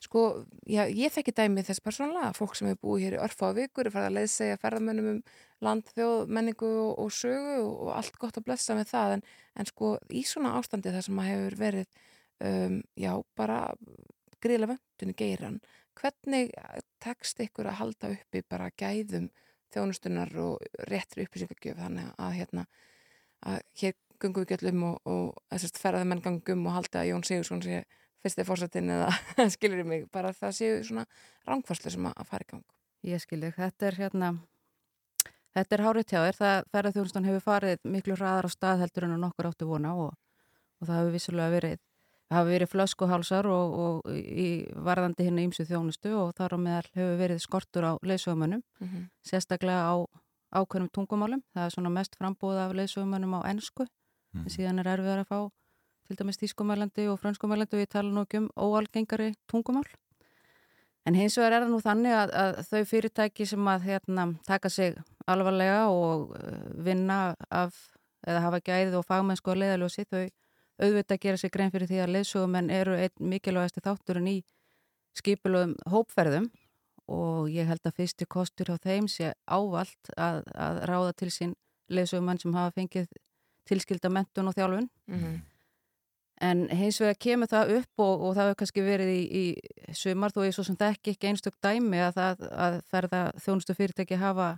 Sko, 0.04 0.22
já, 0.72 0.86
ég 0.88 1.12
þekki 1.12 1.34
dæmið 1.36 1.70
þess 1.70 1.84
persónulega, 1.84 2.32
fólk 2.38 2.56
sem 2.56 2.70
hefur 2.70 2.82
búið 2.86 3.02
hér 3.04 3.16
í 3.18 3.22
örfa 3.26 3.50
á 3.52 3.58
vikur, 3.58 3.90
er 3.90 3.92
farið 3.92 4.08
að 4.08 4.18
leiðsegja 4.20 4.60
ferðamönnum 4.62 5.10
um 5.12 5.18
land, 5.68 5.90
þjóð, 5.98 6.32
menningu 6.38 6.70
og, 6.86 6.92
og 7.04 7.10
sögu 7.12 7.58
og, 7.66 7.90
allt 7.98 8.20
gott 8.22 8.40
að 8.40 8.46
blessa 8.48 8.78
með 8.78 8.94
það, 8.94 9.16
en, 9.18 9.26
en 9.60 9.70
sko 9.72 9.90
í 10.08 10.22
svona 10.28 10.54
ástandi 10.60 10.94
þar 10.96 11.08
sem 11.08 11.20
að 11.20 11.28
hefur 11.32 11.58
verið, 11.60 12.06
um, 12.52 12.78
já, 13.04 13.12
bara 13.36 13.60
gríðlega 14.46 14.78
vöndunni 14.78 15.18
geiran, 15.20 15.60
hvernig 16.00 16.56
tekst 17.04 17.44
ykkur 17.44 17.72
að 17.72 17.80
halda 17.82 18.14
uppi 18.16 18.44
bara 18.48 18.72
gæðum 18.80 19.28
þjónustunar 19.76 20.32
og 20.40 20.64
réttri 20.88 21.28
upplýsingagjöf 21.28 21.82
þannig 21.82 22.16
að 22.16 22.40
hérna, 22.40 22.66
að 23.44 23.60
hér 23.82 24.00
gungum 24.24 24.46
við 24.46 24.54
gætlum 24.54 24.84
og, 24.88 24.98
og 25.04 25.70
ferðamenn 25.76 26.24
gangum 26.24 26.68
og 26.70 26.78
halda 26.78 27.02
að 27.02 27.12
Jón 27.12 27.26
Sigursson 27.28 27.64
sé 27.66 27.84
fyrsti 28.26 28.46
fórsatin 28.48 28.90
eða 28.90 29.14
skilur 29.54 29.84
ég 29.84 29.88
mig, 29.90 30.06
bara 30.14 30.34
það 30.34 30.58
séu 30.58 30.82
svona 30.88 31.06
rángfarslu 31.46 31.94
sem 31.94 32.10
að 32.10 32.28
fara 32.30 32.46
í 32.46 32.52
gang. 32.52 32.68
Ég 33.06 33.22
skilur, 33.22 33.54
þetta 33.54 33.90
er 33.90 33.98
hérna, 34.00 34.30
þetta 35.54 35.78
er 35.78 35.84
hárið 35.86 36.08
tjáðir, 36.12 36.38
það 36.40 36.70
ferðarþjónustan 36.74 37.28
hefur 37.30 37.44
farið 37.46 37.90
miklu 37.96 38.18
hraðar 38.18 38.50
á 38.50 38.56
stað 38.56 38.86
heldur 38.86 39.06
en 39.08 39.20
nokkur 39.22 39.52
áttu 39.52 39.68
vona 39.70 39.94
og, 39.94 40.16
og 40.82 40.88
það 40.88 41.02
hefur 41.02 41.14
vissulega 41.14 41.54
verið, 41.54 41.84
það 42.26 42.40
hefur 42.40 42.54
verið 42.56 42.72
flöskuhálsar 42.72 43.50
og, 43.54 43.76
og 43.86 44.16
í 44.16 44.48
varðandi 44.88 45.28
hérna 45.28 45.46
ímsu 45.46 45.68
þjónustu 45.70 46.16
og 46.18 46.34
þar 46.40 46.58
á 46.58 46.60
meðal 46.66 46.88
hefur 46.96 47.20
verið 47.22 47.44
skortur 47.44 47.86
á 47.86 47.92
leysögumönnum, 48.02 48.64
mm 48.82 48.88
-hmm. 48.88 49.06
sérstaklega 49.22 49.86
á 49.86 49.96
ákveðnum 50.56 50.90
tungumálum, 50.90 51.44
það 51.54 51.66
er 51.66 51.76
svona 51.78 51.94
mest 51.94 52.16
frambúð 52.18 52.58
af 52.58 52.74
leysögumönnum 52.74 53.38
á 53.38 53.42
ennsku, 53.52 53.86
mm 53.86 54.42
-hmm. 54.42 54.50
síðan 54.50 54.80
er 54.80 54.88
erfið 54.88 55.20
að 55.20 55.30
fá 55.30 55.40
til 56.08 56.18
dæmis 56.20 56.38
tískumælandi 56.38 57.08
og 57.10 57.20
franskumælandi 57.20 57.78
og 57.78 57.84
ég 57.84 57.92
tala 57.92 58.12
nú 58.12 58.26
ekki 58.26 58.38
um 58.44 58.50
óalgengari 58.56 59.34
tungumál. 59.52 59.88
En 61.06 61.16
hins 61.16 61.38
vegar 61.38 61.54
er 61.54 61.66
það 61.66 61.74
nú 61.74 61.82
þannig 61.82 62.14
að, 62.18 62.32
að 62.34 62.56
þau 62.70 62.86
fyrirtæki 62.90 63.46
sem 63.46 63.68
að 63.70 63.84
hérna, 63.90 64.26
taka 64.48 64.70
sig 64.70 64.96
alvarlega 65.28 65.86
og 65.90 66.32
uh, 66.34 66.84
vinna 66.86 67.36
af, 67.50 67.78
eða 68.26 68.42
hafa 68.42 68.62
gæðið 68.66 68.98
og 69.00 69.06
fagmennsku 69.06 69.54
að 69.54 69.62
leiðaljósi, 69.62 70.06
þau 70.10 70.24
auðvitað 70.82 71.22
gera 71.22 71.38
sig 71.38 71.54
grein 71.54 71.72
fyrir 71.72 71.90
því 71.90 72.02
að 72.04 72.14
leiðsugumenn 72.16 72.72
eru 72.74 72.98
einn 72.98 73.30
mikilvægasti 73.32 73.84
þátturinn 73.86 74.32
í 74.34 74.38
skipilögum 75.16 75.76
hópferðum 75.94 76.50
og 77.12 77.52
ég 77.54 77.70
held 77.70 77.86
að 77.86 78.00
fyrsti 78.02 78.26
kostur 78.26 78.74
á 78.74 78.76
þeim 78.82 79.08
sé 79.12 79.32
ávalt 79.46 80.10
að, 80.18 80.42
að 80.58 80.82
ráða 80.90 81.14
til 81.22 81.30
sín 81.32 81.54
leiðsugumenn 81.94 82.42
sem 82.42 82.58
hafa 82.58 82.74
fengið 82.76 83.12
tilskilda 83.70 84.10
mentun 84.10 84.50
og 84.50 84.58
þjálfun. 84.58 84.90
Mm 85.08 85.20
-hmm. 85.22 85.38
En 86.44 86.66
hins 86.68 86.98
vegar 87.00 87.16
kemur 87.16 87.48
það 87.48 87.70
upp 87.78 88.02
og, 88.04 88.24
og 88.28 88.34
það 88.36 88.50
hefur 88.50 88.58
kannski 88.60 88.84
verið 88.84 89.12
í, 89.14 89.22
í 89.24 89.94
sumar 89.96 90.34
þó 90.36 90.42
ég 90.44 90.56
svo 90.56 90.66
sem 90.68 90.76
þekki 90.76 91.14
ekki 91.16 91.30
einstök 91.30 91.56
dæmi 91.64 92.02
að, 92.04 92.18
það, 92.18 92.42
að 92.66 92.80
ferða 92.92 93.22
þjónustu 93.46 93.76
fyrirtæki 93.78 94.20
hafa 94.20 94.50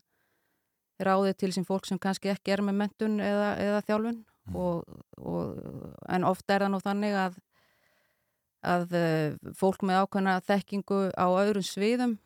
ráðið 0.98 1.38
til 1.38 1.52
sín 1.54 1.68
fólk 1.68 1.86
sem 1.86 2.00
kannski 2.02 2.32
ekki 2.34 2.56
er 2.56 2.64
með 2.66 2.80
mentun 2.82 3.20
eða, 3.22 3.52
eða 3.62 3.84
þjálfun 3.86 4.18
mm. 4.18 4.58
og, 4.58 5.02
og, 5.22 5.60
en 6.10 6.26
ofta 6.26 6.56
er 6.56 6.66
það 6.66 6.74
nú 6.74 6.82
þannig 6.82 7.18
að, 7.22 7.38
að 8.74 8.96
eh, 8.98 9.36
fólk 9.60 9.86
með 9.86 10.02
ákvæmna 10.02 10.38
þekkingu 10.48 11.02
á 11.14 11.28
öðrum 11.30 11.68
sviðum 11.68 12.18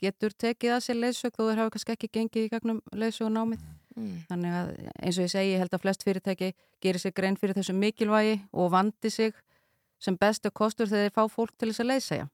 getur 0.00 0.32
tekið 0.32 0.78
að 0.78 0.86
sér 0.86 1.02
leysög 1.02 1.36
þó 1.36 1.42
þeir 1.42 1.60
hafa 1.60 1.74
kannski 1.76 1.96
ekki 1.96 2.14
gengið 2.16 2.48
í 2.48 2.52
gagnum 2.52 2.80
leysögunámið. 2.96 3.60
Mm. 3.60 3.85
Mm. 3.96 4.16
Þannig 4.28 4.54
að 4.58 4.70
eins 5.00 5.18
og 5.18 5.24
ég 5.24 5.32
segi, 5.32 5.52
ég 5.54 5.62
held 5.62 5.72
að 5.72 5.82
flest 5.86 6.04
fyrirtæki 6.04 6.52
gerir 6.84 7.00
sig 7.00 7.14
grein 7.16 7.38
fyrir 7.40 7.56
þessu 7.56 7.72
mikilvægi 7.76 8.36
og 8.52 8.70
vandi 8.74 9.10
sig 9.10 9.32
sem 10.02 10.16
bestu 10.20 10.52
kostur 10.52 10.90
þegar 10.90 11.08
þeir 11.08 11.14
fá 11.16 11.32
fólk 11.32 11.54
til 11.56 11.70
þess 11.70 11.84
að 11.84 11.90
leysæja. 11.94 12.26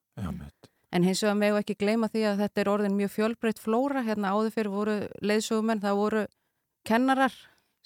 En 0.92 1.06
hins 1.06 1.22
vegar 1.22 1.38
megu 1.38 1.60
ekki 1.60 1.78
gleyma 1.78 2.10
því 2.12 2.24
að 2.28 2.42
þetta 2.42 2.60
er 2.60 2.70
orðin 2.72 2.96
mjög 2.98 3.12
fjölbreytt 3.14 3.62
flóra. 3.62 4.02
Hérna 4.04 4.34
áður 4.34 4.56
fyrir 4.56 4.72
voru 4.74 4.96
leiðsögumenn, 5.22 5.80
það 5.80 6.00
voru 6.02 6.24
kennarar 6.84 7.36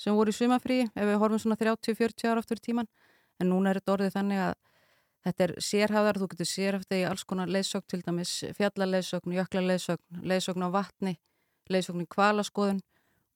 sem 0.00 0.16
voru 0.16 0.32
í 0.32 0.36
sumafríi 0.36 0.88
ef 0.88 1.04
við 1.04 1.20
horfum 1.20 1.42
svona 1.44 1.58
30-40 1.60 2.32
ára 2.32 2.42
áttur 2.42 2.58
í 2.58 2.64
tíman. 2.64 2.88
En 3.38 3.52
núna 3.52 3.70
er 3.70 3.80
þetta 3.80 3.94
orðið 3.94 4.16
þannig 4.16 4.42
að 4.46 4.54
þetta 5.26 5.46
er 5.46 5.54
sérhafðar, 5.68 6.18
þú 6.18 6.28
getur 6.32 6.48
sérhafði 6.50 6.98
í 7.02 7.06
alls 7.06 7.24
konar 7.28 7.52
leiðsögn, 7.52 7.86
til 7.92 8.02
dæmis 8.06 8.34
fjallarleiðsögn, 8.56 9.36
jöklarleiðsögn, 9.36 10.20
leiðsögn 10.32 10.66
á 10.66 10.68
vatni, 10.72 11.16
leiðsögn 11.68 12.04
í 12.04 12.10
kvalaskoðun 12.10 12.82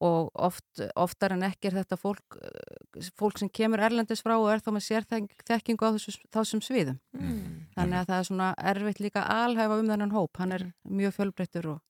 og 0.00 0.30
oft, 0.34 0.80
oftar 0.96 1.34
en 1.36 1.44
ekki 1.44 1.68
er 1.68 1.76
þetta 1.82 1.98
fólk, 2.00 2.38
eh, 2.40 3.10
fólk 3.20 3.38
sem 3.38 3.50
kemur 3.52 3.82
erlendis 3.84 4.22
frá 4.24 4.38
og 4.38 4.48
er 4.52 4.62
þá 4.64 4.72
með 4.72 4.86
sérþekkingu 4.86 5.84
á 5.84 5.92
þessu, 5.96 6.16
þessum 6.32 6.62
sviðum. 6.64 6.98
Mm. 7.12 7.66
Þannig 7.76 7.98
að 7.98 8.08
það 8.08 8.18
er 8.18 8.28
svona 8.30 8.48
erfitt 8.72 9.02
líka 9.04 9.26
alhæfa 9.28 9.78
um 9.78 9.92
þennan 9.92 10.14
hóp. 10.16 10.40
Hann 10.40 10.56
er 10.56 10.64
mm. 10.64 10.96
mjög 11.02 11.16
fjölbreyttur 11.18 11.68
og 11.74 11.80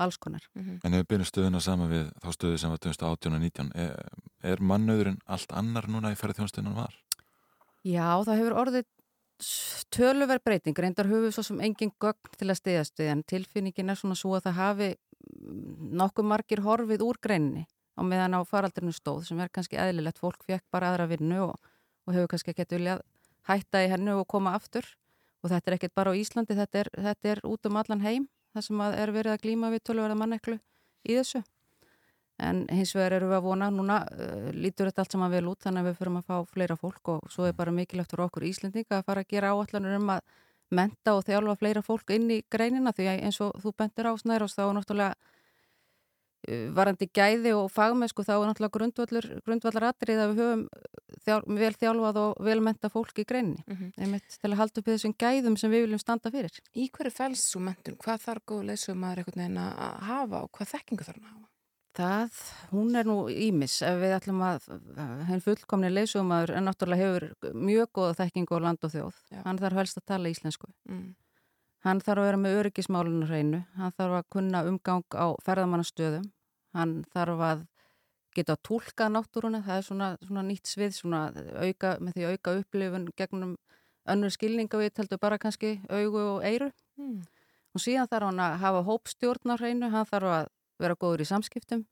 alls 0.00 0.16
konar. 0.16 0.40
Mm 0.54 0.62
-hmm. 0.62 0.80
En 0.84 0.94
ef 0.94 1.00
við 1.00 1.08
byrjum 1.08 1.28
stöðuna 1.28 1.60
saman 1.60 1.90
við 1.90 2.12
þá 2.24 2.30
stöðu 2.32 2.58
sem 2.58 2.70
var 2.70 2.78
2018 2.78 3.34
og 3.34 3.40
19, 3.40 3.72
er, 3.74 4.08
er 4.42 4.56
mannauðurinn 4.60 5.20
allt 5.26 5.52
annar 5.52 5.84
núna 5.84 6.12
í 6.12 6.16
ferðarþjónastöðunan 6.16 6.74
var? 6.74 6.96
Já, 7.84 8.24
það 8.24 8.38
hefur 8.38 8.56
orðið 8.56 8.86
töluverð 9.94 10.44
breyting, 10.44 10.78
reyndar 10.78 11.08
höfu 11.08 11.32
svo 11.32 11.42
sem 11.42 11.60
engin 11.60 11.92
gögn 12.00 12.34
til 12.36 12.50
að 12.50 12.60
stiðast 12.60 12.98
við 13.00 13.12
en 13.14 13.22
tilfinningin 13.22 13.90
er 13.90 13.96
svona 13.96 14.14
svo 14.18 14.34
að 14.36 14.48
það 14.48 14.58
hafi 14.58 14.88
nokkuð 16.00 16.26
margir 16.26 16.62
horfið 16.64 17.04
úr 17.04 17.18
greinni 17.22 17.66
á 17.98 18.02
meðan 18.06 18.38
á 18.38 18.40
faraldurinu 18.48 18.94
stóð 18.96 19.26
sem 19.28 19.40
er 19.42 19.50
kannski 19.52 19.78
eðlilegt, 19.80 20.20
fólk 20.20 20.44
fekk 20.46 20.64
bara 20.72 20.92
aðra 20.92 21.08
vinnu 21.10 21.42
og, 21.50 21.70
og 22.06 22.16
hefur 22.16 22.32
kannski 22.32 22.54
ekkert 22.54 22.76
viljað 22.76 23.04
hætta 23.48 23.84
í 23.84 23.90
hennu 23.92 24.18
og 24.20 24.28
koma 24.30 24.54
aftur. 24.56 24.86
Og 25.40 25.48
þetta 25.52 25.70
er 25.70 25.76
ekkert 25.78 25.96
bara 25.96 26.12
á 26.12 26.18
Íslandi, 26.20 26.56
þetta 26.56 26.82
er, 26.82 26.90
þetta 27.06 27.32
er 27.32 27.40
út 27.48 27.68
um 27.68 27.78
allan 27.80 28.04
heim, 28.04 28.26
það 28.52 28.66
sem 28.66 28.82
er 28.90 29.12
verið 29.14 29.34
að 29.34 29.46
glíma 29.46 29.70
við 29.72 29.84
tölverða 29.88 30.18
manneklu 30.20 30.58
í 31.08 31.16
þessu. 31.16 31.40
En 32.40 32.62
hins 32.72 32.92
vegar 32.96 33.18
eru 33.18 33.28
við 33.28 33.36
að 33.36 33.46
vona 33.48 33.68
núna 33.72 33.96
uh, 34.04 34.50
lítur 34.56 34.88
þetta 34.88 35.04
allt 35.04 35.16
saman 35.16 35.32
vel 35.32 35.46
út 35.50 35.64
þannig 35.64 35.82
að 35.82 35.90
við 35.90 35.98
fyrum 35.98 36.20
að 36.20 36.28
fá 36.28 36.36
fleira 36.48 36.76
fólk 36.80 37.10
og 37.12 37.32
svo 37.32 37.48
er 37.48 37.56
bara 37.56 37.74
mikilvægt 37.76 38.14
fyrir 38.14 38.26
okkur 38.26 38.46
Íslendinga 38.48 39.00
að 39.00 39.08
fara 39.08 39.24
að 39.24 39.32
gera 39.34 39.50
áallanur 39.52 39.96
um 39.98 40.12
að 40.16 40.22
menta 40.74 41.16
og 41.16 41.26
þjálfa 41.26 41.58
fleira 41.60 41.82
fólk 41.82 42.14
inn 42.14 42.30
í 42.30 42.40
greinina 42.50 42.94
því 42.96 43.10
að 43.10 43.26
eins 43.26 43.40
og 43.44 43.58
þú 43.62 43.74
bentir 43.78 44.08
á 44.10 44.12
snæðros 44.20 44.56
þá 44.56 44.62
er 44.66 44.72
náttúrulega 44.78 45.14
uh, 45.16 46.66
varandi 46.76 47.10
gæði 47.10 47.54
og 47.58 47.70
fagmennsku 47.74 48.24
þá 48.26 48.34
er 48.36 48.46
náttúrulega 48.50 48.76
grundvallur, 48.78 49.28
grundvallar 49.46 49.88
atrið 49.90 50.22
að 50.22 50.32
við 50.32 50.42
höfum 50.44 50.64
þjál, 51.26 51.40
vel 51.60 51.72
þjálfað 51.82 52.22
og 52.22 52.40
vel 52.46 52.58
menta 52.64 52.92
fólk 52.92 53.18
í 53.18 53.26
greinni 53.26 53.64
mm 53.66 53.76
-hmm. 53.76 53.92
einmitt 53.98 54.38
til 54.40 54.50
að 54.52 54.58
halda 54.62 54.80
upp 54.80 54.90
þessum 54.92 55.16
gæðum 55.18 55.56
sem 55.56 55.70
við 55.70 55.86
viljum 55.86 56.02
standa 56.02 56.30
fyrir. 56.30 56.62
Í 56.74 56.88
hverju 56.88 57.10
fælst 57.10 57.50
svo 57.50 57.60
mentun? 57.60 57.98
Hvað 57.98 58.26
þarf 58.26 58.46
góð 58.46 58.64
leysum 58.70 59.04
að 59.04 59.24
hafa 60.06 60.42
og 60.42 60.50
hvað 60.52 60.74
þekkingu 60.74 61.04
þarf 61.04 61.22
að 61.22 61.30
hafa? 61.30 61.49
Það, 61.90 62.36
hún 62.70 62.94
er 62.94 63.08
nú 63.08 63.16
ímis 63.34 63.80
ef 63.82 63.96
við 63.98 64.12
ætlum 64.14 64.42
að 64.46 64.68
henn 65.26 65.42
fullkomni 65.42 65.88
leysumæður 65.90 66.52
en 66.54 66.68
náttúrulega 66.68 67.08
hefur 67.08 67.56
mjög 67.58 67.90
góða 67.98 68.12
þekkingu 68.20 68.60
á 68.62 68.64
land 68.66 68.86
og 68.86 68.92
þjóð. 68.92 69.16
Já. 69.32 69.40
hann 69.46 69.58
þarf 69.58 69.80
helst 69.80 69.98
að 69.98 70.06
tala 70.12 70.30
íslensku. 70.30 70.70
Mm. 70.86 71.08
hann 71.82 72.02
þarf 72.04 72.22
að 72.22 72.28
vera 72.28 72.40
með 72.44 72.58
öryggismálunum 72.60 73.26
hreinu. 73.26 73.62
Hann 73.74 73.96
þarf 73.98 74.20
að 74.20 74.28
kunna 74.36 74.62
umgang 74.68 75.18
á 75.18 75.26
ferðamannastöðum. 75.42 76.30
Hann 76.78 76.94
þarf 77.10 77.42
að 77.48 77.66
geta 78.38 78.54
að 78.54 78.62
tólka 78.68 79.10
náttúruna. 79.10 79.62
Það 79.66 79.76
er 79.80 79.88
svona, 79.88 80.12
svona 80.22 80.46
nýtt 80.46 80.70
svið 80.70 80.94
svona 80.94 81.24
auka, 81.58 81.96
með 81.98 82.14
því 82.14 82.30
auka 82.30 82.56
upplifun 82.60 83.10
gegnum 83.18 83.56
önnur 84.06 84.30
skilninga 84.30 84.78
við 84.78 84.94
teltu 84.94 85.18
bara 85.18 85.40
kannski 85.42 85.80
augu 85.90 86.22
og 86.36 86.46
eiru 86.46 86.70
mm. 86.98 87.18
og 87.74 87.82
síðan 87.82 88.08
þarf 88.08 88.30
hann 88.30 88.40
að 88.46 88.56
hafa 88.62 88.86
hópstjórn 88.86 89.52
á 89.52 89.54
hreinu. 89.58 89.90
Hann 89.90 90.06
þarf 90.06 90.34
að 90.38 90.50
vera 90.80 90.98
góður 90.98 91.24
í 91.24 91.28
samskiptum. 91.28 91.86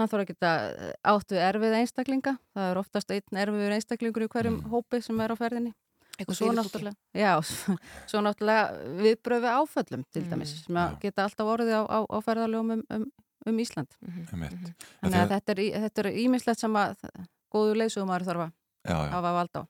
Hann 0.00 0.08
þarf 0.08 0.24
að 0.24 0.30
geta 0.32 0.50
eh, 0.72 0.92
átt 1.12 1.32
við 1.34 1.44
erfið 1.46 1.78
einstaklinga. 1.78 2.36
Það 2.56 2.68
er 2.70 2.80
oftast 2.80 3.12
einn 3.12 3.40
erfiður 3.44 3.74
einstaklingur 3.76 4.26
í 4.26 4.30
hverjum 4.32 4.60
mm. 4.60 4.70
hópi 4.72 5.02
sem 5.04 5.20
er 5.20 5.34
á 5.34 5.36
ferðinni. 5.36 5.74
Og 6.22 6.36
svo 6.36 6.50
náttúrulega, 6.52 6.96
já, 7.16 7.32
svo 8.10 8.20
náttúrulega 8.24 8.96
viðbröfi 9.00 9.52
áföllum 9.52 10.02
til 10.12 10.22
mm. 10.22 10.32
dæmis 10.32 10.54
sem 10.60 10.78
að 10.80 10.96
geta 11.02 11.26
alltaf 11.26 11.52
orðið 11.54 11.76
á, 11.80 11.82
á, 11.88 11.98
á 12.04 12.18
ferðarlegum 12.24 12.74
um, 12.76 12.82
um, 12.92 13.06
um 13.48 13.60
Ísland. 13.64 13.96
Mm 14.00 14.26
-hmm. 14.30 14.74
þannig 15.00 15.20
að 15.22 15.32
þetta 15.32 15.54
er, 15.54 15.62
þetta 15.86 16.02
er 16.04 16.10
ímislegt 16.24 16.60
sem 16.60 16.76
að 16.76 17.06
góðu 17.52 17.78
leysugumar 17.80 18.24
þarf 18.24 18.48
að 18.48 19.12
hafa 19.16 19.32
vald 19.38 19.56
á. 19.56 19.62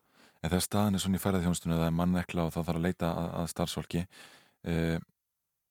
En 0.43 0.51
þegar 0.51 0.65
staðin 0.67 0.99
er 0.99 1.03
svona 1.03 1.19
í 1.19 1.23
ferðarþjónstunni 1.23 1.79
það 1.79 1.87
er 1.87 1.99
mannekla 1.99 2.47
og 2.47 2.53
þá 2.53 2.61
þarf 2.61 2.79
að 2.79 2.87
leita 2.87 3.11
að, 3.15 3.29
að 3.39 3.51
starfsfólki 3.53 4.03
eh, 4.67 4.99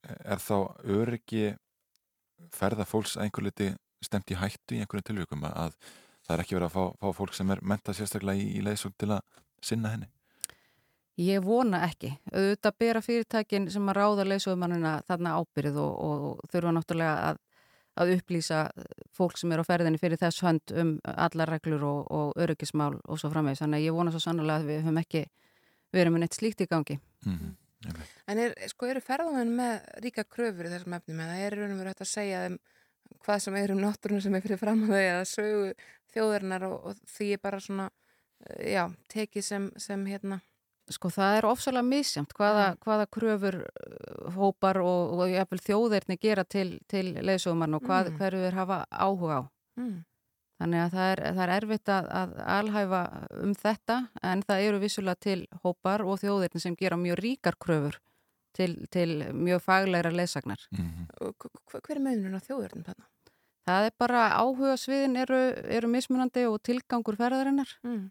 er 0.07 0.39
þá 0.39 0.57
öryggi 0.87 1.45
ferða 2.55 2.85
fólks 2.85 3.17
einhver 3.17 3.43
liti 3.43 3.73
stemt 4.01 4.31
í 4.31 4.37
hættu 4.39 4.75
í 4.75 4.81
einhverjum 4.81 5.07
tilvíkum 5.11 5.45
að 5.45 5.75
það 6.25 6.33
er 6.35 6.43
ekki 6.43 6.57
verið 6.57 6.67
að 6.69 6.75
fá, 6.75 6.83
fá 7.01 7.19
fólk 7.19 7.37
sem 7.37 7.53
er 7.53 7.61
menta 7.61 7.93
sérstaklega 7.93 8.41
í, 8.41 8.57
í 8.57 8.65
leysum 8.65 8.93
til 8.97 9.11
að 9.15 9.21
sinna 9.61 9.93
henni? 9.93 10.09
Ég 11.21 11.43
vona 11.43 11.83
ekki. 11.85 12.13
Auðvitað 12.31 12.77
bera 12.79 13.01
fyrirtækin 13.03 13.67
sem 13.69 13.89
að 13.91 13.97
ráða 13.99 14.25
leysumannina 14.25 14.93
þarna 15.07 15.35
ábyrð 15.37 15.79
og, 15.83 15.95
og, 16.05 16.27
og 16.31 16.53
þurfa 16.53 16.73
náttúrulega 16.77 17.29
að, 17.29 17.41
að 18.01 18.13
upplýsa 18.15 18.61
fólk 19.13 19.37
sem 19.37 19.51
er 19.51 19.61
á 19.61 19.65
ferðinni 19.67 20.01
fyrir 20.01 20.21
þess 20.21 20.45
hönd 20.45 20.73
um 20.81 20.95
allar 21.11 21.51
reglur 21.51 21.83
og, 21.85 22.01
og 22.09 22.41
öryggismál 22.41 22.95
og 23.03 23.21
svo 23.21 23.29
framvegis. 23.33 23.61
Þannig 23.61 23.81
að 23.81 23.89
ég 23.89 23.97
vona 23.99 24.15
svo 24.15 24.23
sannlega 24.23 24.63
að 24.63 24.71
við 24.71 24.81
höfum 24.85 25.01
ekki 25.03 25.25
verið 25.91 26.15
með 26.15 26.23
neitt 26.23 26.39
slíkt 26.39 26.63
í 26.63 26.69
gangi. 26.71 26.97
Mm 27.27 27.35
-hmm. 27.35 27.53
En 28.29 28.37
er, 28.37 28.53
sko, 28.69 28.85
eru 28.91 29.01
ferðamenn 29.01 29.55
með 29.57 29.87
ríka 30.03 30.23
kröfur 30.27 30.67
í 30.69 30.73
þessum 30.73 30.93
efnum 30.99 31.23
eða 31.25 31.39
er 31.45 31.57
raun 31.57 31.73
og 31.73 31.81
verið 31.81 32.03
að 32.05 32.11
segja 32.11 32.43
þeim 32.45 32.59
hvað 33.25 33.41
sem 33.43 33.57
er 33.59 33.73
um 33.73 33.81
náttúrunum 33.81 34.21
sem 34.23 34.35
er 34.37 34.45
fyrir 34.45 34.61
fram 34.61 34.83
að 34.85 34.93
þau 34.93 35.01
eða 35.01 35.25
sögu 35.31 35.73
þjóðarinnar 36.13 36.67
og, 36.69 36.77
og 36.91 37.01
því 37.15 37.27
er 37.35 37.41
bara 37.43 37.59
svona, 37.59 37.89
eh, 38.45 38.71
já, 38.75 38.83
tekið 39.11 39.47
sem, 39.49 39.67
sem 39.81 40.05
hérna 40.05 40.41
Sko 40.91 41.07
það 41.13 41.37
er 41.37 41.45
ofsalega 41.47 41.87
misjamt 41.87 42.33
hvaða, 42.35 42.63
hvaða 42.83 43.05
kröfur 43.15 43.57
uh, 43.61 44.31
hópar 44.35 44.81
og, 44.83 45.13
og 45.21 45.29
jafnvel 45.31 45.59
þjóðirni 45.63 46.17
gera 46.19 46.43
til, 46.43 46.79
til 46.91 47.13
leysóman 47.23 47.77
og 47.77 47.85
hvað, 47.85 48.09
Mm. 48.11 48.17
hverju 48.17 48.41
þeir 48.41 48.57
hafa 48.57 48.79
áhuga 48.91 49.37
á. 49.39 49.41
mm. 49.79 49.93
Þannig 50.61 50.81
að 50.83 50.91
það 50.93 51.11
er, 51.11 51.19
það 51.25 51.43
er 51.43 51.51
erfitt 51.55 51.89
að, 51.89 52.07
að 52.19 52.33
alhæfa 52.55 53.01
um 53.41 53.53
þetta 53.57 53.95
en 54.29 54.43
það 54.45 54.65
eru 54.67 54.81
vissulega 54.83 55.21
til 55.25 55.39
hópar 55.63 56.03
og 56.05 56.19
þjóðirni 56.21 56.61
sem 56.61 56.75
gera 56.77 56.99
mjög 57.01 57.17
ríkar 57.23 57.57
kröfur 57.57 57.97
til, 58.53 58.75
til 58.93 59.15
mjög 59.33 59.63
faglegra 59.65 60.11
leysagnar. 60.13 60.67
Mhm. 60.75 61.07
Og 61.25 61.47
hver 61.73 61.97
er 61.97 62.03
munurinn 62.03 62.37
á 62.37 62.45
þjóðarinnar 62.45 62.91
þarna? 62.91 63.09
Það 63.65 63.87
er 63.87 63.97
bara 64.01 64.21
áhuga 64.37 64.77
sviðin 64.77 65.17
eru, 65.21 65.39
eru 65.77 65.89
mismunandi 65.89 66.45
og 66.49 66.61
tilgangur 66.65 67.17
ferðarinnar. 67.17 67.73
Mm. 67.85 68.07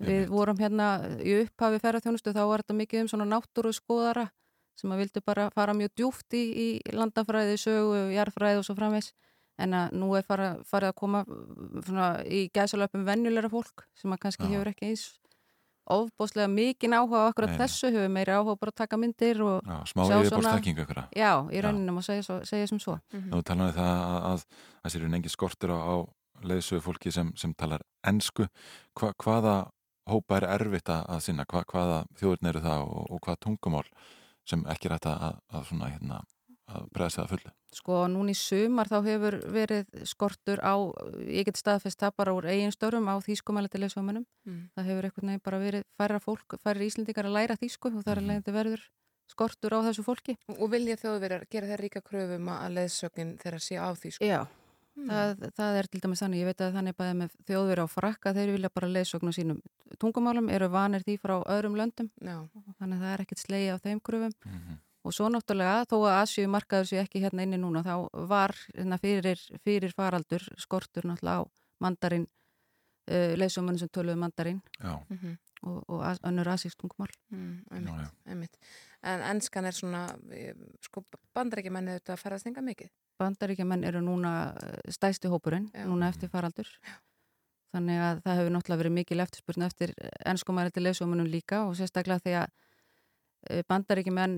Við 0.00 0.28
vorum 0.30 0.58
hérna 0.60 0.90
í 1.20 1.34
upphafi 1.42 1.80
ferðarþjónustu 1.82 2.32
þá 2.32 2.44
var 2.48 2.62
þetta 2.62 2.78
mikið 2.78 3.02
um 3.02 3.10
svona 3.10 3.26
náttúru 3.28 3.72
skoðara 3.76 4.30
sem 4.78 4.92
að 4.94 5.02
vildu 5.04 5.22
bara 5.26 5.48
fara 5.52 5.74
mjög 5.76 5.92
djúft 5.98 6.36
í, 6.38 6.44
í 6.50 6.94
landafræði, 6.96 7.58
sögu, 7.60 8.06
jarðfræði 8.14 8.62
og 8.62 8.66
svo 8.66 8.76
framvegs 8.78 9.10
en 9.64 9.76
að 9.76 9.96
nú 10.00 10.10
er 10.18 10.26
fara, 10.26 10.50
farið 10.68 10.92
að 10.92 10.98
koma 11.00 11.24
uh, 11.26 11.80
svona 11.86 12.10
í 12.26 12.44
gæsalöpum 12.54 13.06
venjulegra 13.08 13.50
fólk 13.52 13.86
sem 13.98 14.14
að 14.14 14.22
kannski 14.24 14.46
Já. 14.48 14.52
hefur 14.54 14.72
ekki 14.72 14.90
eins 14.90 15.08
ofbóðslega 15.90 16.50
mikinn 16.50 16.94
áhuga 16.94 17.24
á 17.26 17.30
akkurat 17.30 17.50
Nei, 17.54 17.58
þessu, 17.64 17.90
hefur 17.90 18.12
meiri 18.14 18.34
áhuga 18.36 18.56
bara 18.60 18.72
að 18.74 18.78
taka 18.82 18.98
myndir 19.00 19.40
og 19.42 19.58
Já, 19.66 19.76
smá 19.90 20.04
Sjá 20.04 20.12
svona- 20.12 20.20
yfirbórstakking 20.22 20.78
ykkur 20.84 21.00
já, 21.16 21.32
í 21.50 21.62
rauninum 21.64 21.98
og 21.98 22.06
segja, 22.06 22.22
svo, 22.26 22.38
segja 22.46 22.68
sem 22.70 22.78
svo. 22.78 22.98
Nú 23.12 23.42
talaðu 23.42 23.74
það 23.74 23.90
að, 23.90 24.20
að, 24.30 24.46
að 24.84 24.94
sér 24.94 25.08
engi 25.08 25.32
skortur 25.32 25.74
á, 25.74 25.78
á 25.82 25.94
leiðsögu 26.46 26.84
fólki 26.84 27.12
sem, 27.12 27.32
sem 27.36 27.52
talar 27.54 27.82
ensku. 28.06 28.46
Hva, 28.94 29.12
hvaða 29.18 29.56
hópa 30.10 30.38
er 30.40 30.48
erfitt 30.54 30.88
að, 30.88 31.04
að 31.08 31.24
sinna, 31.26 31.44
Hva, 31.50 31.64
hvaða 31.64 32.04
þjóðurinn 32.20 32.52
eru 32.52 32.60
það 32.64 32.84
og, 32.86 33.10
og 33.10 33.20
hvaða 33.26 33.42
tungumál 33.44 33.88
sem 34.48 34.64
ekki 34.70 34.88
er 34.88 34.96
hægt 34.96 35.10
að, 35.10 35.24
að, 35.28 35.40
að 35.54 35.66
svona 35.68 35.90
hérna 35.90 36.22
að 36.70 36.86
bregða 36.94 37.10
sig 37.10 37.24
að 37.24 37.32
fullu 37.34 37.52
Sko 37.70 38.04
núna 38.10 38.32
í 38.32 38.38
sumar 38.38 38.88
þá 38.90 38.96
hefur 39.06 39.36
verið 39.54 39.90
skortur 40.08 40.58
á, 40.58 40.74
ég 41.22 41.46
get 41.46 41.60
staðfest 41.60 42.00
það 42.02 42.16
bara 42.18 42.32
úr 42.34 42.48
eigin 42.50 42.74
störum 42.74 43.06
á 43.06 43.14
þýskumælandi 43.22 43.78
leysómanum. 43.84 44.24
Mm. 44.42 44.64
Það 44.74 44.88
hefur 44.90 45.06
einhvern 45.06 45.30
veginn 45.30 45.44
bara 45.46 45.60
verið 45.62 45.84
færra 46.00 46.18
fólk, 46.24 46.56
færri 46.64 46.88
íslendingar 46.90 47.28
að 47.30 47.36
læra 47.38 47.58
þýsku 47.60 47.92
og 47.92 48.02
það 48.02 48.16
er 48.16 48.22
leiðandi 48.24 48.56
verður 48.56 48.88
skortur 49.30 49.76
á 49.78 49.86
þessu 49.86 50.02
fólki. 50.02 50.34
Og 50.56 50.72
vilja 50.72 50.98
þjóðverjar 50.98 51.46
gera 51.52 51.70
þeir 51.70 51.84
ríka 51.86 52.02
kröfum 52.02 52.50
að 52.56 52.74
leðsögnin 52.80 53.36
þeirra 53.38 53.62
sé 53.62 53.78
á 53.78 53.88
því 53.94 54.14
sko? 54.16 54.26
Já, 54.26 54.40
það, 55.06 55.48
það 55.62 55.80
er 55.80 55.90
til 55.92 56.02
dæmis 56.02 56.24
þannig, 56.24 56.42
ég 56.42 56.50
veit 56.50 56.66
að 56.66 56.76
þannig 56.80 56.98
bæði 56.98 57.16
með 57.22 57.40
þjóðveri 57.46 57.86
á 57.86 57.88
frakka, 57.94 58.34
þeir 58.34 58.54
vilja 58.56 58.74
bara 58.74 58.92
leysögn 58.98 59.30
á 59.30 59.32
sínum 59.38 59.62
tungumálum, 60.02 60.50
eru 60.50 60.70
vanir 60.74 61.06
því 61.06 61.20
frá 61.22 61.38
öðrum 61.38 61.78
löndum, 61.78 62.10
Já. 62.18 62.40
þannig 62.82 62.96
að 62.98 63.04
það 63.04 63.12
er 63.14 63.24
ekkert 63.28 63.44
slegi 63.46 63.70
á 63.70 63.76
þeim 63.78 64.02
kröfum. 64.02 64.34
mm 64.42 64.78
Og 65.04 65.14
svo 65.16 65.28
náttúrulega, 65.32 65.86
þó 65.88 65.96
að 66.04 66.16
Asju 66.22 66.48
markaður 66.52 66.88
sér 66.90 67.06
ekki 67.06 67.22
hérna 67.22 67.42
inni 67.46 67.56
núna, 67.56 67.80
þá 67.82 67.94
var 68.28 68.52
hérna, 68.76 68.98
fyrir, 69.00 69.38
fyrir 69.64 69.94
faraldur 69.96 70.42
skortur 70.60 71.06
náttúrulega 71.08 71.40
á 71.40 71.48
mandarin, 71.80 72.26
uh, 73.08 73.32
leysómanum 73.40 73.78
sem 73.80 73.88
töluðu 73.88 74.16
mandarin 74.20 74.60
Já, 74.78 75.00
Mm 75.08 75.16
-hmm. 75.18 75.38
og, 75.62 75.84
og 75.88 76.02
as- 76.04 76.20
önnur 76.22 76.48
asísk 76.48 76.76
tungumál. 76.78 77.08
mm, 77.30 77.64
Já, 77.70 77.76
einmitt, 77.76 77.94
já. 77.94 78.10
einmitt. 78.26 78.56
En 79.02 79.20
enskan 79.22 79.64
er 79.64 79.72
svona, 79.72 80.16
eh, 80.30 80.54
sko, 80.82 81.04
bandarækjumenni 81.34 81.90
auðvitað 81.90 82.12
að 82.14 82.22
ferðast 82.22 82.46
enga 82.46 82.60
mikið. 82.60 82.90
Bandaríkjaman 83.18 83.84
eru 83.84 84.00
núna 84.00 84.54
eh, 84.62 84.90
stæsti 84.90 85.28
hópurinn, 85.28 85.70
Já. 85.72 85.84
núna 85.86 86.08
eftir 86.08 86.28
faraldur. 86.28 86.66
Þannig 87.74 87.98
að 88.00 88.22
það 88.22 88.36
hefur 88.36 88.50
náttúrulega 88.50 88.82
verið 88.82 88.92
mikil 88.92 89.20
eftirspurn 89.20 89.62
eftir 89.62 89.94
ennskumæri 90.26 90.70
til 90.72 90.82
leysómanum 90.82 91.26
líka 91.30 91.66
og 91.68 91.74
sérstaklega 91.76 92.20
því 92.20 92.32
að 92.42 92.48
bandaríkjumenn, 93.68 94.34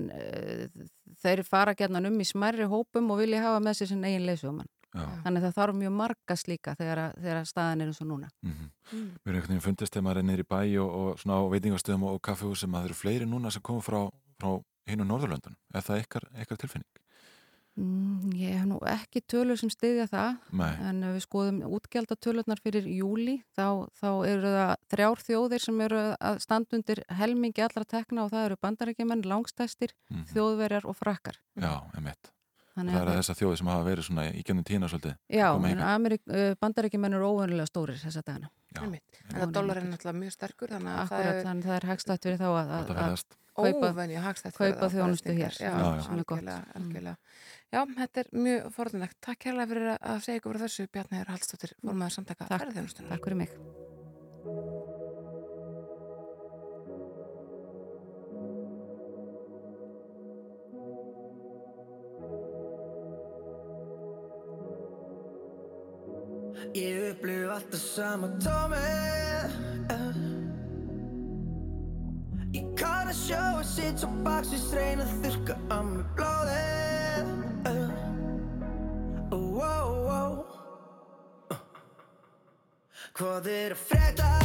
þeir 1.23 1.43
fara 1.47 1.73
gætnan 1.75 2.07
um 2.09 2.19
í 2.23 2.27
smærri 2.27 2.67
hópum 2.69 3.11
og 3.13 3.19
vilja 3.23 3.41
hafa 3.43 3.59
með 3.63 3.79
sér 3.81 3.87
sin 3.93 4.03
eigin 4.07 4.25
leysóman. 4.27 4.69
já. 4.93 5.05
Þannig 5.25 5.41
að 5.41 5.45
það 5.47 5.55
þarf 5.57 5.75
mjög 5.79 5.93
margast 5.97 6.47
líka 6.47 6.75
þegar, 6.77 6.97
að- 7.07 7.15
þegar 7.23 7.45
staðan 7.49 7.81
er 7.81 7.87
eins 7.87 8.01
og 8.01 8.07
núna. 8.07 8.29
Mm 8.43 8.69
Mm. 8.93 9.09
Við 9.23 9.29
erum 9.31 9.35
einhvern 9.39 9.47
veginn 9.47 9.61
fundist 9.63 9.93
þegar 9.93 10.03
maður 10.03 10.17
er 10.19 10.23
niður 10.27 10.43
í 10.43 10.47
bæ 10.53 10.59
og, 10.83 10.89
og 10.91 11.17
svona 11.19 11.37
á 11.39 11.41
veitingastöðum 11.53 12.03
og, 12.03 12.13
og 12.17 12.21
kaffehúsum 12.21 12.73
að 12.75 12.81
það 12.83 12.85
eru 12.89 12.93
fleiri 12.99 13.25
núna 13.25 13.51
sem 13.51 13.61
komum 13.63 13.81
frá, 13.81 14.11
frá 14.39 14.49
hinu 14.91 15.03
Norðurlöndun. 15.07 15.55
Er 15.73 15.81
það 15.81 16.01
ykkar 16.03 16.57
tilfinning? 16.59 16.89
Mm, 17.73 18.29
ég 18.37 18.53
hef 18.53 18.65
nú 18.69 18.75
ekki 18.85 19.23
tölur 19.25 19.57
sem 19.57 19.71
styðja 19.73 20.05
það 20.11 20.35
Nei. 20.59 20.73
en 20.85 20.99
ef 21.07 21.15
við 21.15 21.23
skoðum 21.25 21.55
útgjaldatölurnar 21.73 22.61
fyrir 22.61 22.85
júli 22.85 23.39
þá, 23.57 23.89
þá 23.97 24.09
eru 24.29 24.51
það 24.53 24.73
þrjár 24.93 25.23
þjóðir 25.25 25.63
sem 25.63 25.81
eru 25.87 26.03
að 26.13 26.37
standa 26.45 26.77
undir 26.77 27.01
helmingi 27.17 27.65
allra 27.65 27.85
tekna 27.95 28.27
og 28.27 28.29
það 28.35 28.45
eru 28.51 28.59
bandarækjumenn, 28.67 29.25
langstæstir, 29.29 29.97
Mm 30.13 30.29
þjóðverjar 30.33 30.85
og 30.87 30.95
frakkar. 30.97 31.35
Já, 31.59 31.73
emitt. 31.97 32.29
Þannig 32.73 32.95
Það 32.95 33.03
að 33.03 33.11
er 33.13 33.17
þessar 33.21 33.37
þjóði 33.37 33.57
sem 33.59 33.67
hafa 33.69 33.83
verið 33.85 34.05
svona 34.07 34.23
í 34.33 34.41
gennum 34.47 34.63
tína 34.65 34.87
svolítið. 34.89 35.15
Já, 35.29 35.47
uh, 36.33 36.55
bandarækjumenn 36.63 37.13
eru 37.13 37.27
óvönulega 37.29 37.67
stórir 37.69 37.99
þessa 38.01 38.23
dagana. 38.25 38.49
Já, 38.73 38.81
Einmitt. 38.81 39.19
En 39.29 39.35
Já. 39.35 39.43
það 39.43 39.51
dólar 39.53 39.77
er 39.77 39.85
náttúrulega 39.91 40.21
mjög 40.23 40.33
sterkur, 40.33 40.73
þannig 40.73 40.89
að 40.89 41.01
Akkurat, 41.03 41.21
það 41.21 41.29
er 41.33 41.43
þannig 41.45 41.63
að 41.63 41.69
það 41.69 41.77
er 41.83 41.87
hagstætt 41.91 42.23
fyrir 42.25 42.37
þá 42.41 42.47
að, 42.49 42.57
að 42.57 42.73
að, 42.73 42.73
að 42.73 43.23
kaupa- 43.53 43.91
kaupa 44.57 44.89
fyrir 44.89 44.97
þjónustu 44.97 45.35
hér, 45.37 45.53
Já, 45.61 45.71
algjörlega, 45.77 46.57
Mm. 46.73 46.81
algjörlega. 46.81 47.17
Já, 47.73 47.85
þetta 48.01 48.17
er 48.23 48.27
mjög 48.33 48.71
forðunlegt. 48.73 49.17
Takk 49.21 49.39
hérlega 49.45 49.67
fyrir 49.69 49.87
að- 49.93 50.01
að 50.01 50.21
segja 50.25 50.39
ykkur 50.41 50.53
frá 50.57 50.65
þessu 50.65 50.87
Bjarnæður 50.89 51.29
Hallstóttir, 51.35 51.73
formaður 51.85 52.11
samtaka 52.17 52.47
Takk. 52.49 52.73
takk 52.73 53.21
fyrir 53.23 53.35
mig. 53.37 53.49
Alltaf 67.53 67.79
sama 67.79 68.27
tómið. 68.41 69.51
Ég 72.53 72.69
kann 72.77 73.09
að 73.09 73.17
sjá 73.17 73.41
að 73.41 73.65
sitt 73.69 74.01
svo 74.01 74.09
baksins 74.25 74.69
reyna 74.73 75.05
að 75.05 75.13
þurka 75.25 75.57
á 75.69 75.77
mig 75.89 76.05
blóðið 76.17 77.31
uh. 77.69 77.91
oh, 79.33 79.59
oh, 79.65 80.13
oh. 80.19 80.37
Uh. 81.53 81.61
Hvað 83.17 83.51
er 83.57 83.77
að 83.77 83.85
frétta? 83.89 84.42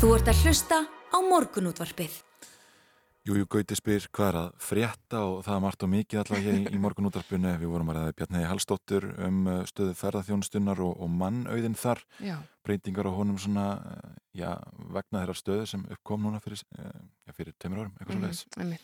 Þú 0.00 0.14
ert 0.16 0.28
að 0.32 0.38
hlusta 0.46 0.76
á 0.88 1.18
morgunútvarpið. 1.20 2.12
Jújú 3.28 3.44
Gauti 3.52 3.76
spyr 3.76 4.06
hvað 4.16 4.28
er 4.30 4.36
að 4.40 4.46
frétta 4.64 5.18
og 5.28 5.42
það 5.44 5.56
er 5.58 5.62
margt 5.66 5.84
og 5.84 5.90
mikið 5.92 6.20
allavega 6.22 6.46
hér 6.46 6.56
í, 6.56 6.62
í 6.72 6.78
morgunútarpunni 6.80 7.50
við 7.60 7.68
vorum 7.74 7.90
að 7.92 7.98
ræða 7.98 8.14
Bjarni 8.16 8.40
Hallstóttur 8.48 9.06
um 9.26 9.42
uh, 9.44 9.58
stöðu 9.68 9.92
ferðarþjónustunnar 10.00 10.80
og, 10.86 10.94
og 11.04 11.12
mannauðin 11.20 11.76
þar 11.78 12.00
Já, 12.24 12.38
breytingar 12.64 13.10
á 13.10 13.12
honum 13.12 13.36
svona 13.38 13.66
uh, 13.76 14.14
já, 14.32 14.54
vegna 14.96 15.20
þeirra 15.20 15.36
stöðu 15.36 15.68
sem 15.68 15.84
uppkom 15.92 16.24
núna 16.24 16.40
fyrir, 16.40 16.64
uh, 16.80 16.96
já, 17.28 17.36
fyrir 17.36 17.54
tveimur 17.60 17.84
árum, 17.84 17.92
eitthvað 18.00 18.16
Mhm, 18.24 18.40
svo 18.40 18.64
leiðis. 18.64 18.80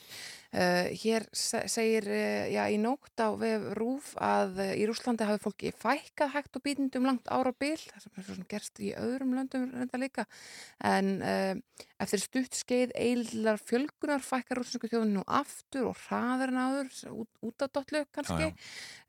Uh, 0.54 0.88
hér 1.02 1.26
se- 1.34 1.64
segir 1.68 2.06
uh, 2.06 2.46
já, 2.48 2.62
í 2.70 2.76
nótt 2.80 3.18
á 3.18 3.34
vef 3.36 3.64
Rúf 3.76 4.12
að 4.22 4.60
uh, 4.62 4.72
í 4.78 4.86
Rúslandi 4.88 5.26
hafi 5.26 5.42
fólki 5.42 5.72
fækkað 5.74 6.32
hægt 6.36 6.58
og 6.58 6.64
býtindum 6.64 7.08
langt 7.08 7.26
ára 7.28 7.50
bil 7.50 7.74
það 7.80 8.04
sem 8.04 8.20
er 8.20 8.26
svona 8.28 8.46
gerst 8.52 8.80
í 8.80 8.92
öðrum 8.94 9.34
löndum 9.36 9.66
reynda 9.74 10.00
líka. 10.00 10.24
En 10.86 11.10
eftir 12.00 12.22
stutt 12.22 12.56
skeið 12.56 12.94
eillar 12.96 13.58
fjölgunar 13.60 14.24
fækkar 14.24 14.60
rúsnesku 14.60 14.88
þjóðin 14.90 15.16
nú 15.18 15.24
aftur 15.26 15.90
og 15.90 16.00
hraðar 16.06 16.52
en 16.52 16.60
áður 16.62 16.90
út, 17.12 17.30
út 17.44 17.64
á 17.64 17.66
dollu 17.66 18.02
kannski. 18.14 18.50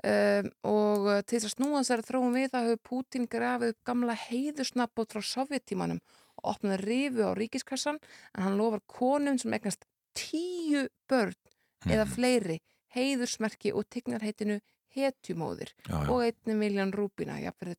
Um, 0.08 0.50
og 0.68 1.10
til 1.28 1.38
þess 1.40 1.52
að 1.52 1.56
snúa 1.58 1.82
þessari 1.84 2.08
þróum 2.08 2.38
við 2.38 2.50
það 2.54 2.70
hefur 2.72 2.86
Pútín 2.90 3.28
grafið 3.30 3.76
gamla 3.88 4.16
heiðusnabbót 4.28 5.16
frá 5.16 5.24
sovjettímanum 5.26 6.02
og 6.38 6.52
opnaði 6.54 6.84
rifu 6.86 7.28
á 7.28 7.32
ríkiskassan 7.38 7.98
en 8.00 8.44
hann 8.46 8.58
lofar 8.60 8.84
konum 8.90 9.40
sem 9.42 9.54
eignast 9.58 9.88
tíu 10.20 10.88
börn 11.09 11.36
eða 11.86 12.05
Mhm. 12.05 12.13
fleiri 12.15 12.57
heiðursmerki 12.95 13.74
og 13.74 13.86
tignarheitinu 13.93 14.59
hetjumóðir 14.95 15.74
já, 15.88 15.93
já. 15.93 16.09
og 16.09 16.22
einni 16.26 16.55
miljón 16.57 16.93
jafnverði 17.43 17.76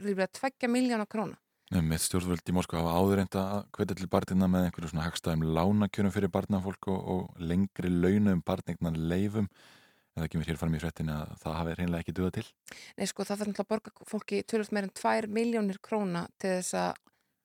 ríflega 0.00 0.28
tveggja 0.38 0.68
miljón 0.68 1.02
á 1.02 1.08
króna 1.08 1.38
með 1.70 2.02
stjórnvöld 2.02 2.48
í 2.50 2.54
Moskva 2.54 2.80
hafa 2.82 2.94
áður 2.98 3.20
enda 3.22 3.42
að 3.54 3.60
hvetja 3.78 3.96
til 4.00 4.08
barnina 4.10 4.48
með 4.50 4.64
einhverju 4.66 4.90
svona 4.90 5.04
hagstæðum 5.06 5.44
lánakjörum 5.54 6.14
fyrir 6.14 6.32
barnafólk 6.34 6.88
og, 6.90 7.00
og 7.14 7.36
lengri 7.38 7.90
launum 7.90 8.42
barnignan 8.42 8.98
leifum 9.08 9.46
en 9.46 10.24
það 10.24 10.30
kemur 10.32 10.48
hér 10.50 10.58
fram 10.58 10.74
í 10.74 10.80
fréttin 10.82 11.12
að 11.14 11.36
það 11.38 11.58
hafi 11.60 11.76
reynlega 11.78 12.02
ekki 12.02 12.16
duða 12.18 12.32
til 12.34 12.46
Nei 12.98 13.06
sko 13.06 13.22
það 13.22 13.44
fyrir 13.44 13.62
að 13.62 13.70
borga 13.70 13.92
fólki 14.10 14.42
tölvöld 14.42 14.74
meir 14.74 14.88
en 14.88 14.96
tvær 14.98 15.28
miljónir 15.30 15.78
króna 15.78 16.26
til 16.42 16.56
þess 16.58 16.74
að 16.74 16.98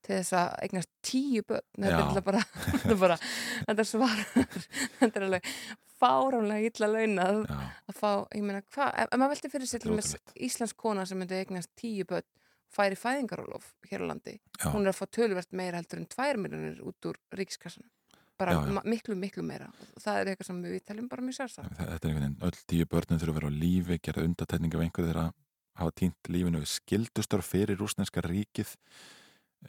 til 0.06 0.14
þess 0.20 0.36
að 0.38 0.54
eignast 0.66 0.92
tíu 1.06 1.42
börn. 1.48 1.66
Þetta 1.82 2.20
er 2.22 2.26
bara, 2.26 2.44
bara 3.04 3.18
þetta 3.66 3.82
er 3.82 3.90
svar 3.90 4.22
þetta 5.00 5.12
er 5.20 5.28
alveg 5.28 5.50
fáránlega 5.96 6.70
illa 6.70 6.90
launað 6.92 7.42
Já, 7.48 7.60
að 7.90 8.00
fá, 8.00 8.10
ég 8.36 8.46
meina 8.46 8.62
hvað, 8.76 8.90
ef, 9.02 9.14
maður 9.16 9.34
velti 9.36 9.52
fyrir 9.54 9.70
sér 9.72 9.86
íslensk 10.48 10.78
kona 10.80 11.06
sem 11.08 11.20
myndi 11.20 11.38
eignast 11.40 11.72
tíu 11.80 12.06
börn 12.10 12.28
færi 12.76 12.98
fæðingarólof 13.00 13.70
hér 13.88 14.04
á 14.04 14.06
landi 14.12 14.34
Já. 14.36 14.70
hún 14.74 14.84
er 14.84 14.92
að 14.92 14.98
fá 15.00 15.06
töluvert 15.16 15.54
meira 15.56 15.80
heldur 15.80 16.02
en 16.02 16.10
tvær 16.12 16.40
miljonir 16.42 16.82
út 16.84 17.08
úr 17.08 17.20
ríkiskassanum. 17.40 17.88
Bara 18.36 18.52
Já, 18.58 18.66
já. 18.68 18.82
miklu, 18.92 19.16
miklu 19.16 19.46
meira. 19.48 19.70
Það 19.96 20.18
er 20.20 20.30
eitthvað 20.34 20.48
sem 20.50 20.58
við 20.66 20.82
teljum 20.90 21.08
bara 21.08 21.24
mjög 21.24 21.38
sérstæð 21.38 21.70
þetta 21.72 21.86
er 21.86 21.94
einhvern 22.10 22.18
veginn 22.20 22.50
öll 22.50 22.58
tíu 22.68 22.88
börnum 22.92 23.22
þurfa 23.22 23.32
að 23.32 23.38
vera 23.40 23.52
á 23.56 23.60
lífi 23.64 24.00
gera 24.04 24.26
undatætning 24.28 24.76
af 24.76 24.84
einhverju 24.84 25.08
þeirra 25.08 25.26
hafa 25.80 25.94
týnt 26.02 26.32
lífinu 26.32 26.60
við 26.64 26.74
skildustar 26.74 27.44
fyrir 27.48 27.80
rúsneska 27.80 28.24
ríkið 28.28 28.76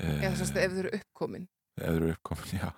eða 0.01 0.33
þess 0.37 0.51
að 0.55 0.63
ef 0.65 0.73
þau 0.73 0.81
eru 0.85 0.93
uppkomin. 1.01 1.47
ef 1.77 1.85
þeir 1.87 1.97
eru 2.01 2.11
uppkomin, 2.15 2.51
já. 2.57 2.69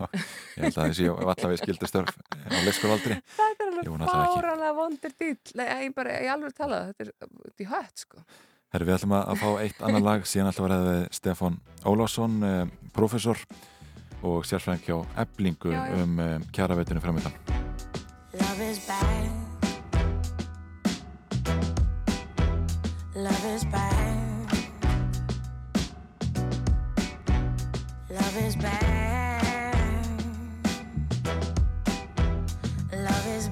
Ég 0.59 0.65
held 0.65 0.79
að 0.79 0.91
þessi 0.91 1.09
allavega 1.15 1.63
skildustörf 1.63 2.13
á 2.35 2.59
leikskólaldri 2.67 3.19
það 3.39 3.65
er 3.65 3.73
alveg 3.73 4.13
fáránlega 4.13 4.75
vondir 4.79 5.17
dýll. 5.19 5.57
Nei, 5.61 5.67
ég 5.87 5.95
bara, 5.97 6.19
ég 6.23 6.33
alveg 6.35 6.55
tala 6.59 6.83
þetta 6.91 7.09
er 7.09 7.13
út 7.47 7.65
í 7.65 7.69
hött 7.73 8.05
sko. 8.05 8.23
Herri, 8.69 8.85
við 8.85 8.99
ætlum 8.99 9.15
að 9.17 9.31
að 9.33 9.39
fá 9.41 9.49
eitt 9.63 9.79
annan 9.87 10.05
lag. 10.05 10.27
Síðan 10.29 10.51
að 10.51 10.59
ræða 10.69 10.89
við 10.93 11.05
Stefán 11.17 11.55
Ólásson 11.89 12.35
eh, 12.45 12.65
prófessor 12.93 13.41
og 14.23 14.43
sérfræðing 14.45 14.83
hjá 14.85 14.97
Eblingu 15.23 15.71
Já, 15.73 15.79
já. 15.89 16.03
um 16.03 16.19
eh, 16.21 16.39
kjaraveitinu 16.53 17.01
framöndan 17.01 17.33
Love 18.39 18.61
is 18.71 18.79
bad. 18.87 19.31
Love 23.15 23.45
is 23.55 23.65
bad. 23.65 24.18
Is. 28.39 28.57
Love 32.93 33.27
is. 33.27 33.49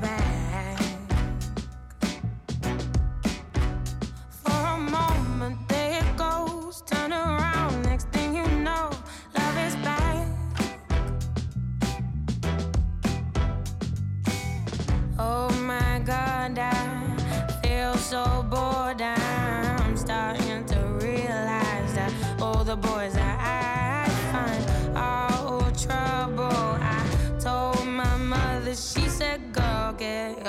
For 4.44 4.50
a 4.50 4.78
moment 4.78 5.68
there 5.68 6.00
it 6.02 6.16
goes, 6.16 6.82
turn 6.82 7.12
around, 7.12 7.82
next 7.82 8.08
thing 8.10 8.34
you 8.36 8.46
know, 8.46 8.90
love 9.36 9.58
is 9.66 9.76
bad. 9.76 10.28
Oh 15.18 15.50
my 15.62 16.00
god, 16.04 16.58
I 16.58 17.60
feel 17.62 17.94
so 17.94 18.44
bored. 18.50 19.00
I'm 19.02 19.96
starting 19.96 20.64
to 20.66 20.78
realize 21.00 21.94
that 21.94 22.12
all 22.40 22.62
the 22.64 22.76
boys 22.76 23.15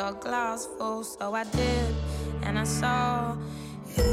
your 0.08 0.16
glass 0.22 0.68
full. 0.78 1.04
So 1.04 1.34
I 1.34 1.44
did, 1.44 1.96
and 2.44 2.58
I 2.58 2.64
saw 2.64 3.36
you. 3.98 4.04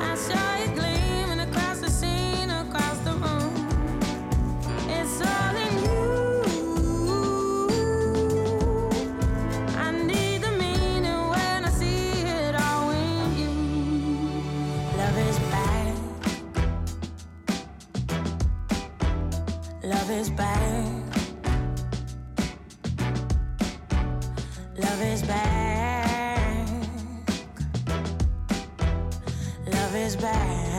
I 0.00 0.14
saw 0.14 0.56
you 0.60 0.68
gleaming 0.78 1.40
across 1.40 1.80
the 1.80 1.90
scene, 1.90 2.50
across 2.50 2.98
the 2.98 3.14
room. 3.24 3.54
It's 4.96 5.20
all 5.32 5.56
in 5.64 5.74
you. 5.86 6.02
I 9.86 9.90
need 10.10 10.42
the 10.42 10.52
meaning 10.52 11.22
when 11.34 11.64
I 11.64 11.70
see 11.70 12.22
it 12.22 12.54
all 12.54 12.90
in 12.90 13.36
you. 13.40 13.52
Love 15.00 15.18
is 15.28 15.38
bad. 15.54 15.96
Love 19.82 20.10
is 20.10 20.30
bad. 20.30 21.13
Love 24.76 25.02
is 25.02 25.22
bad. 25.22 26.68
Love 29.66 29.94
is 29.94 30.16
bad. 30.16 30.73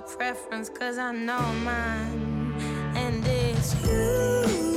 Preference, 0.00 0.68
cause 0.68 0.98
I 0.98 1.12
know 1.12 1.40
mine. 1.64 2.54
And 2.94 3.26
it's 3.26 3.74
you. 3.84 4.75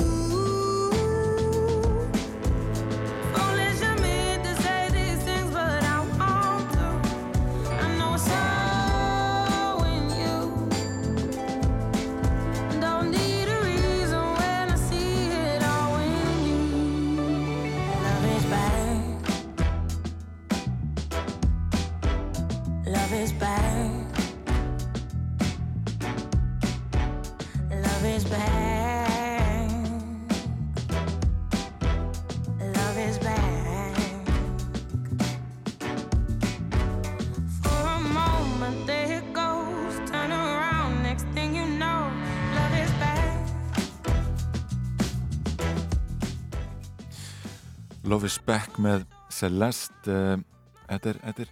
Love 48.20 48.28
is 48.28 48.40
Back 48.44 48.76
með 48.84 49.06
Celeste 49.32 50.12
uh, 50.12 50.42
Þetta 50.90 51.12
er, 51.14 51.20
þetta 51.22 51.44
er 51.46 51.52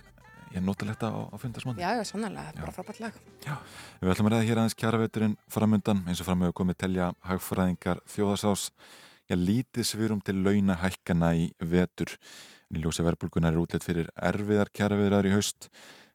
ég 0.50 0.58
er 0.60 0.64
notalegt 0.68 1.06
á, 1.08 1.16
á 1.16 1.36
fundarsmándi 1.40 1.80
Já, 1.80 1.94
já, 1.96 2.02
sannlega, 2.10 2.44
þetta 2.50 2.60
er 2.60 2.66
bara 2.66 2.74
frábært 2.76 3.00
lag. 3.06 3.22
Við 4.02 4.12
ætlum 4.12 4.28
að 4.28 4.34
ræða 4.34 4.48
hér 4.50 4.60
aðeins 4.60 4.76
kjaraveturinn 4.82 5.38
framundan 5.54 6.02
eins 6.04 6.20
og 6.20 6.28
fram 6.28 6.42
með 6.44 6.52
að 6.52 6.58
komið 6.60 6.80
telja 6.84 7.08
hagfræðingar 7.30 8.04
þjóðasás 8.12 8.66
Já, 9.32 9.38
lítið 9.40 9.88
svirum 9.94 10.20
til 10.28 10.36
launa 10.44 10.76
hækkana 10.82 11.32
í 11.40 11.48
vetur. 11.72 12.18
En 12.68 12.82
í 12.82 12.84
ljósi 12.84 13.08
verðbólgunar 13.08 13.56
er 13.56 13.64
útlétt 13.64 13.88
fyrir 13.88 14.12
erfiðar 14.20 14.74
kjaraveðrar 14.76 15.32
í 15.32 15.36
haust. 15.38 15.70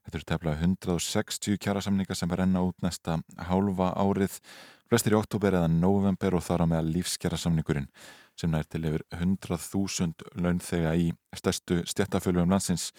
Þetta 0.04 0.20
eru 0.20 0.30
tefnilega 0.34 0.66
160 0.68 1.62
kjarasamningar 1.64 2.20
sem 2.20 2.36
er 2.36 2.44
enna 2.44 2.66
út 2.68 2.76
næsta 2.84 3.22
hálfa 3.48 3.94
árið. 4.04 4.36
Flestir 4.92 5.16
í 5.16 5.22
oktober 5.22 5.56
eða 5.62 5.72
november 5.72 6.36
og 6.36 6.44
þar 6.44 6.68
á 6.68 6.72
meða 6.74 6.90
lífskjarasamningurinn 6.90 7.88
sem 8.38 8.52
nær 8.52 8.66
til 8.68 8.86
yfir 8.88 9.04
100.000 9.14 10.26
launþega 10.42 10.94
í 10.98 11.10
stærstu 11.36 11.82
stjættafölugum 11.88 12.52
landsins. 12.52 12.90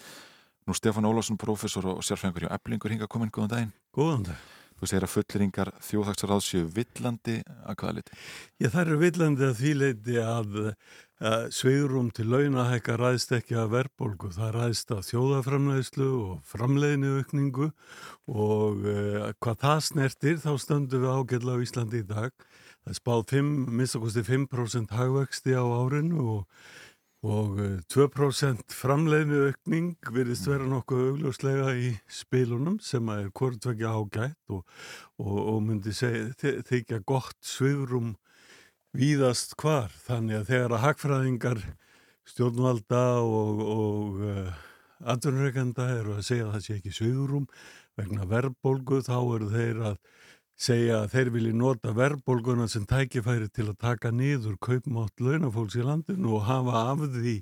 Nú 0.64 0.72
Stefán 0.72 1.04
Ólásson, 1.04 1.36
professor 1.36 1.86
og 1.92 2.04
sérfæðingur 2.04 2.46
hjá 2.46 2.54
Eblingur 2.56 2.92
hinga 2.94 3.08
komin, 3.10 3.32
góðan 3.32 3.50
daginn. 3.52 3.72
Góðan 3.92 4.30
dag. 4.30 4.44
Þú 4.74 4.88
segir 4.90 5.04
að 5.06 5.12
fullringar 5.12 5.70
þjóðhagsráð 5.86 6.40
séu 6.42 6.68
villandi 6.74 7.34
að 7.62 7.76
hvaða 7.78 7.96
liti? 7.98 8.16
Já, 8.58 8.68
það 8.72 8.80
eru 8.82 8.96
villandi 9.00 9.44
að 9.46 9.60
því 9.60 9.74
leiti 9.78 10.16
að, 10.20 10.56
að 11.30 11.44
sveigrum 11.54 12.08
til 12.16 12.26
launahækka 12.32 12.96
ræðst 12.98 13.36
ekki 13.38 13.58
að 13.60 13.70
verðbólgu. 13.76 14.32
Það 14.34 14.50
ræðst 14.58 14.92
að 14.96 15.06
þjóðaframleðslu 15.12 16.08
og 16.24 16.34
framleiðinu 16.50 17.14
aukningu 17.20 17.70
og 18.34 18.84
uh, 18.84 19.30
hvað 19.38 19.62
það 19.62 19.84
snertir 19.88 20.42
þá 20.42 20.50
stöndum 20.64 21.06
við 21.06 21.16
ágætla 21.20 21.56
á 21.56 21.64
Íslandi 21.68 22.02
í 22.02 22.08
dag. 22.10 22.48
Það 22.84 22.98
spáð 23.00 23.22
5, 23.32 23.52
minnstakosti 23.80 24.24
5% 24.26 24.92
hagvexti 24.92 25.56
á 25.56 25.64
árinu 25.64 26.26
og 26.38 26.42
og 27.24 27.60
eh, 27.62 27.78
2% 27.88 28.74
framleiðinu 28.74 29.46
aukning 29.48 30.10
virðist 30.12 30.48
vera 30.48 30.66
nokkuð 30.68 31.06
augljóslega 31.08 31.70
í 31.80 31.94
spilunum 32.10 32.76
sem 32.84 33.08
er 33.14 33.30
hvortvekja 33.32 33.94
ágætt 33.96 34.52
og, 34.52 34.66
og, 35.22 35.38
og 35.54 35.62
myndi 35.64 35.94
þykja 35.94 37.00
gott 37.08 37.38
svigrum 37.40 38.14
víðast 38.94 39.56
hvar. 39.60 39.88
Þannig 40.04 40.42
að 40.42 40.50
þegar 40.52 40.76
að 40.76 40.84
hagfræðingar 40.84 41.62
stjórnvalda 42.28 43.04
og, 43.24 43.64
uh, 44.20 44.52
atvinnureikanda 45.14 45.88
eru 45.96 46.18
að 46.18 46.28
segja 46.28 46.46
að 46.48 46.54
það 46.58 46.66
sé 46.66 46.76
ekki 46.78 46.94
svigrum 46.94 47.48
vegna 47.98 48.28
verðbólgu 48.28 49.00
þá 49.06 49.16
eru 49.16 49.50
þeir 49.52 49.82
að 49.92 49.98
segja 50.56 51.02
að 51.02 51.12
þeir 51.14 51.30
vilji 51.34 51.52
nota 51.58 51.94
verðbólguna 51.96 52.66
sem 52.70 52.86
tækifæri 52.88 53.50
til 53.52 53.68
að 53.70 53.78
taka 53.82 54.12
niður 54.14 54.58
kaupmátt 54.62 55.20
launafólks 55.20 55.78
í 55.78 55.86
landinu 55.86 56.36
og 56.38 56.46
hafa 56.48 56.84
af 56.92 57.06
því 57.16 57.38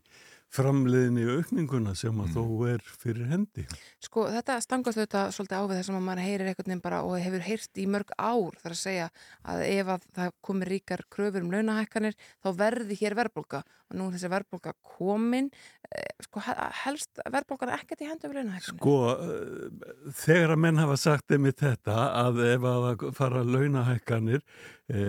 framleiðinni 0.52 1.24
aukninguna 1.32 1.94
sem 1.96 2.18
að 2.20 2.34
þó 2.36 2.42
er 2.68 2.82
fyrir 2.84 3.28
hendi. 3.30 3.64
Sko, 4.04 4.26
þetta 4.32 4.58
stangast 4.60 5.00
auðvitað 5.00 5.30
svolítið 5.36 5.56
á 5.56 5.64
við 5.64 5.78
þessum 5.78 5.96
að 5.96 6.04
maður 6.08 6.26
heyrir 6.26 6.50
einhvern 6.50 6.68
veginn 6.68 6.82
bara 6.84 6.98
og 7.06 7.14
hefur 7.24 7.46
heyrt 7.46 7.80
í 7.80 7.86
mörg 7.88 8.12
ár 8.18 8.58
þar 8.60 8.74
að 8.74 8.80
segja 8.82 9.06
að 9.48 9.64
ef 9.70 9.92
að 9.94 10.04
það 10.18 10.34
komir 10.48 10.72
ríkar 10.74 11.04
kröfur 11.12 11.46
um 11.46 11.54
launahækkanir 11.54 12.18
þá 12.44 12.50
verði 12.60 12.98
hér 13.00 13.16
verðbólga 13.22 13.62
og 13.92 13.98
nú 14.00 14.08
þessi 14.12 14.30
verðbólga 14.32 14.72
komin 14.96 15.50
eh, 15.92 16.12
sko, 16.26 16.42
he- 16.46 16.68
helst 16.82 17.20
verðbólgan 17.28 17.72
ekkert 17.76 18.02
í 18.04 18.08
hendur 18.10 18.32
við 18.32 18.40
launahækkanir. 18.42 18.78
Sko, 18.78 18.96
eh, 19.12 20.12
þegar 20.24 20.54
að 20.56 20.62
menn 20.64 20.80
hafa 20.82 20.96
sagt 21.00 21.36
einmitt 21.36 21.60
þetta 21.62 21.98
að 22.24 22.40
ef 22.48 22.66
að 22.72 23.06
fara 23.18 23.44
launahækkanir 23.46 24.40
e, 24.92 25.04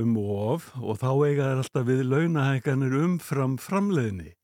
um 0.00 0.16
of 0.20 0.70
og 0.80 1.00
þá 1.00 1.08
eiga 1.26 1.48
þeir 1.48 1.62
alltaf 1.64 1.88
við 1.88 2.04
launahækkanir 2.10 2.98
umfram 3.04 3.56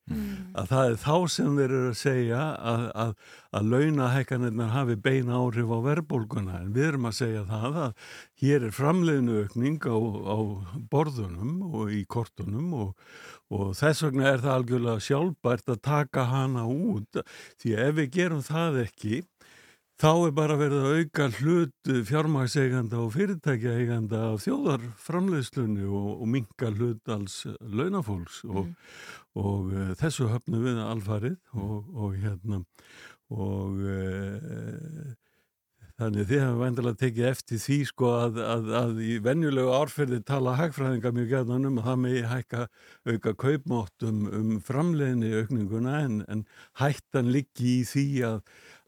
framleiðni 0.07 0.55
að 0.57 0.69
það 0.71 0.91
er 0.91 0.97
þá 1.03 1.15
sem 1.29 1.57
þeir 1.57 1.67
eru 1.67 1.91
að 1.91 1.99
segja 2.01 2.41
að, 2.57 2.85
að, 2.95 3.13
að 3.59 3.71
launahækkanirnar 3.73 4.73
hafi 4.73 4.97
beina 4.97 5.41
áhrif 5.41 5.73
á 5.75 5.79
verðbólguna. 5.87 6.61
En 6.63 6.73
við 6.77 6.89
erum 6.91 7.09
að 7.11 7.17
segja 7.19 7.45
það 7.51 7.79
að 7.85 8.11
hér 8.43 8.67
er 8.69 8.77
framleiðinu 8.77 9.39
aukning 9.43 9.79
á, 9.85 9.99
á 9.99 10.39
borðunum 10.93 11.55
og 11.73 11.93
í 11.93 12.03
kortunum 12.09 12.75
og, 12.75 13.07
og 13.51 13.73
þess 13.79 14.07
vegna 14.07 14.31
er 14.33 14.45
það 14.45 14.59
algjörlega 14.61 15.07
sjálfbært 15.09 15.73
að 15.75 15.85
taka 15.91 16.29
hana 16.31 16.67
út. 16.71 17.23
Því 17.61 17.79
ef 17.87 17.97
við 18.01 18.13
gerum 18.21 18.45
það 18.47 18.85
ekki 18.87 19.25
þá 19.97 20.11
er 20.13 20.33
bara 20.37 20.57
verið 20.61 20.83
að 20.85 20.97
auka 21.01 21.27
hlut 21.39 21.91
fjármagseiganda 22.09 22.99
og 23.01 23.15
fyrirtækjaeiganda 23.15 24.19
af 24.33 24.43
þjóðarframleiðslunni 24.45 25.87
og, 25.89 26.11
og 26.21 26.29
minka 26.35 26.69
hlut 26.75 27.13
alls 27.13 27.39
launafólks. 27.61 28.43
Og, 28.51 28.69
og 29.37 29.70
uh, 29.74 29.93
þessu 30.01 30.30
höfnum 30.32 30.64
við 30.64 30.82
alfarið 30.87 31.37
og, 31.55 31.93
og 31.95 32.18
hérna 32.22 32.62
og 33.34 33.80
uh, 33.82 35.14
Þannig 35.97 36.26
þið 36.28 36.43
hefum 36.43 36.59
vendilega 36.61 36.99
tekið 37.01 37.26
eftir 37.30 37.61
því 37.62 37.76
sko 37.89 38.09
að, 38.12 38.34
að, 38.45 38.66
að 38.76 38.99
í 39.01 39.14
venjulegu 39.24 39.70
árferði 39.72 40.18
tala 40.28 40.53
hagfræðinga 40.59 41.12
mjög 41.16 41.30
gæðan 41.30 41.68
um 41.70 41.78
að 41.80 41.87
það 41.87 42.03
megi 42.03 42.24
hækka 42.28 42.64
auka 43.09 43.32
kaupmátt 43.41 44.05
um, 44.05 44.18
um 44.28 44.51
framleiðinni 44.66 45.30
aukninguna 45.39 45.95
en, 46.03 46.18
en 46.28 46.43
hættan 46.82 47.30
liggi 47.32 47.78
í 47.78 47.87
því 47.89 48.05
að, 48.28 48.37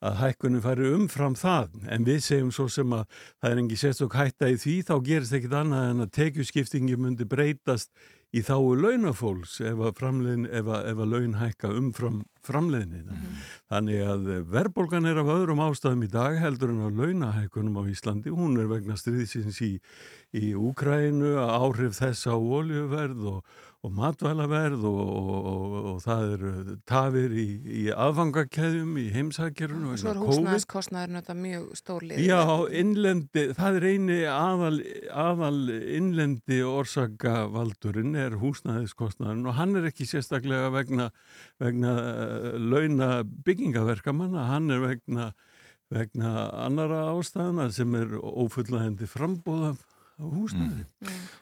að 0.05 0.20
hækkunum 0.20 0.64
fari 0.66 0.92
umfram 0.99 1.38
það. 1.40 1.80
En 1.88 2.05
við 2.05 2.20
segjum 2.26 2.53
svo 2.53 2.68
sem 2.76 2.92
að 2.99 3.09
það 3.24 3.55
er 3.55 3.62
engi 3.64 3.80
sérstök 3.86 4.20
hætta 4.20 4.53
í 4.53 4.61
því 4.61 4.78
þá 4.90 4.94
gerist 5.09 5.38
ekkit 5.40 5.59
annað 5.62 5.88
en 5.94 6.05
að 6.05 6.14
tekjuskiptingi 6.20 7.01
myndi 7.01 7.24
breytast 7.32 7.88
í 8.37 8.43
þáu 8.45 8.74
launafólks 8.76 9.59
ef 9.64 9.79
að, 9.81 9.95
framleiðin, 9.97 10.49
ef 10.53 10.66
að, 10.68 10.89
ef 10.91 10.99
að 11.01 11.14
laun 11.14 11.37
hækka 11.39 11.70
umfram 11.72 12.18
framleiðinina. 12.49 13.16
Þannig 13.72 14.03
að 14.05 14.29
verðbólgan 14.53 15.09
er 15.09 15.20
af 15.22 15.31
öðrum 15.33 15.62
ástæðum 15.64 16.05
í 16.07 16.11
dag 16.12 16.39
heldur 16.41 16.72
en 16.72 16.85
á 16.85 16.89
launahækunum 16.89 17.81
á 17.81 17.83
Íslandi. 17.93 18.33
Hún 18.33 18.57
er 18.61 18.68
vegna 18.70 18.97
stríðsins 19.01 19.61
í, 19.64 19.72
í 20.37 20.53
Úkrænu, 20.57 21.35
áhrif 21.41 21.97
þess 22.01 22.29
á 22.29 22.37
oljuverð 22.37 23.33
og, 23.33 23.59
og 23.87 23.93
matvælaverð 23.95 24.85
og, 24.89 24.97
og, 24.99 25.45
og, 25.49 25.74
og 25.93 25.99
það 26.03 26.31
eru 26.35 26.76
tafir 26.89 27.35
í, 27.39 27.45
í 27.79 27.83
aðfangakeðjum 27.95 28.97
í 28.99 29.05
heimsækjörunu. 29.14 29.95
Svo 30.01 30.11
er 30.11 30.22
húsnæðskostnaðurinn 30.24 31.20
þetta 31.20 31.37
mjög 31.39 31.68
stórlið. 31.79 32.22
Já, 32.26 32.41
innlendi, 32.81 33.45
það 33.59 33.79
er 33.79 33.87
eini 33.93 34.18
aðal, 34.33 34.81
aðal 35.14 35.61
innlendi 35.70 36.59
orsakavaldurinn 36.66 38.18
er 38.18 38.35
húsnæðiskostnaðurinn 38.43 39.47
og 39.47 39.59
hann 39.61 39.79
er 39.79 39.87
ekki 39.93 40.09
sérstaklega 40.11 40.72
vegna, 40.74 41.11
vegna 41.62 41.95
uh, 42.03 42.49
launa 42.59 43.12
byggingaverkamanna, 43.47 44.49
hann 44.51 44.74
er 44.74 44.83
vegna, 44.83 45.31
vegna 45.95 46.35
annara 46.66 47.07
ástæðana 47.12 47.70
sem 47.74 47.95
er 47.95 48.18
ófullahendi 48.18 49.07
af 49.07 49.87
húsnæði. 50.19 50.85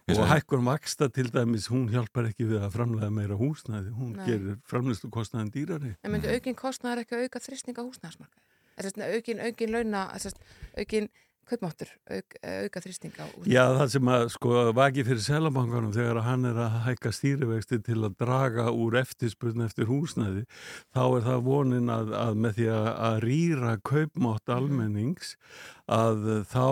Ég 0.07 0.19
og 0.19 0.23
segi- 0.23 0.31
hækkun 0.33 0.65
vaksta 0.69 1.09
til 1.09 1.31
dæmis 1.33 1.69
hún 1.73 1.89
hjálpar 1.91 2.29
ekki 2.31 2.45
við 2.47 2.61
að 2.67 2.75
framlega 2.77 3.11
meira 3.11 3.37
húsnæði. 3.41 3.91
Hún 3.97 4.17
Nei. 4.17 4.27
gerir 4.27 4.59
framleyslu 4.69 5.11
kostnaðin 5.11 5.51
dýrari. 5.55 5.97
En 6.05 6.13
myndi 6.13 6.29
aukin 6.35 6.55
kostnaður 6.55 7.05
ekki 7.05 7.23
auka 7.25 7.41
þrýsting 7.41 7.79
á 7.79 7.83
húsnæðismarkaði? 7.87 8.43
Þess 8.77 8.99
að 9.01 9.15
aukin, 9.17 9.41
aukin 9.41 9.73
launa, 9.73 10.09
þess 10.13 10.27
að 10.27 10.83
aukin 10.83 11.09
kaupmáttur, 11.47 11.87
auk, 12.11 12.35
auka 12.43 12.81
þrýsting 12.83 13.13
á 13.17 13.25
húsnæði? 13.31 13.53
Já, 13.55 13.63
það 13.79 13.89
sem 13.95 14.09
að 14.11 14.25
sko 14.35 14.73
vaki 14.75 15.05
fyrir 15.07 15.23
selabankanum 15.23 15.93
þegar 15.95 16.19
hann 16.27 16.45
er 16.45 16.57
að 16.59 16.81
hækka 16.89 17.13
stýrivexti 17.15 17.79
til 17.87 18.01
að 18.03 18.17
draga 18.19 18.65
úr 18.75 18.99
eftirspurn 18.99 19.63
eftir 19.65 19.87
húsnæði, 19.87 20.43
þá 20.93 21.03
er 21.17 21.23
það 21.29 21.45
vonin 21.47 21.87
að, 21.89 22.11
að 22.19 22.35
með 22.43 22.53
því 22.59 22.67
að, 22.75 22.89
að 23.09 23.21
rýra 23.23 23.77
kaupmátt 23.87 24.49
almennings 24.49 25.37
að 25.87 26.45
þá 26.51 26.67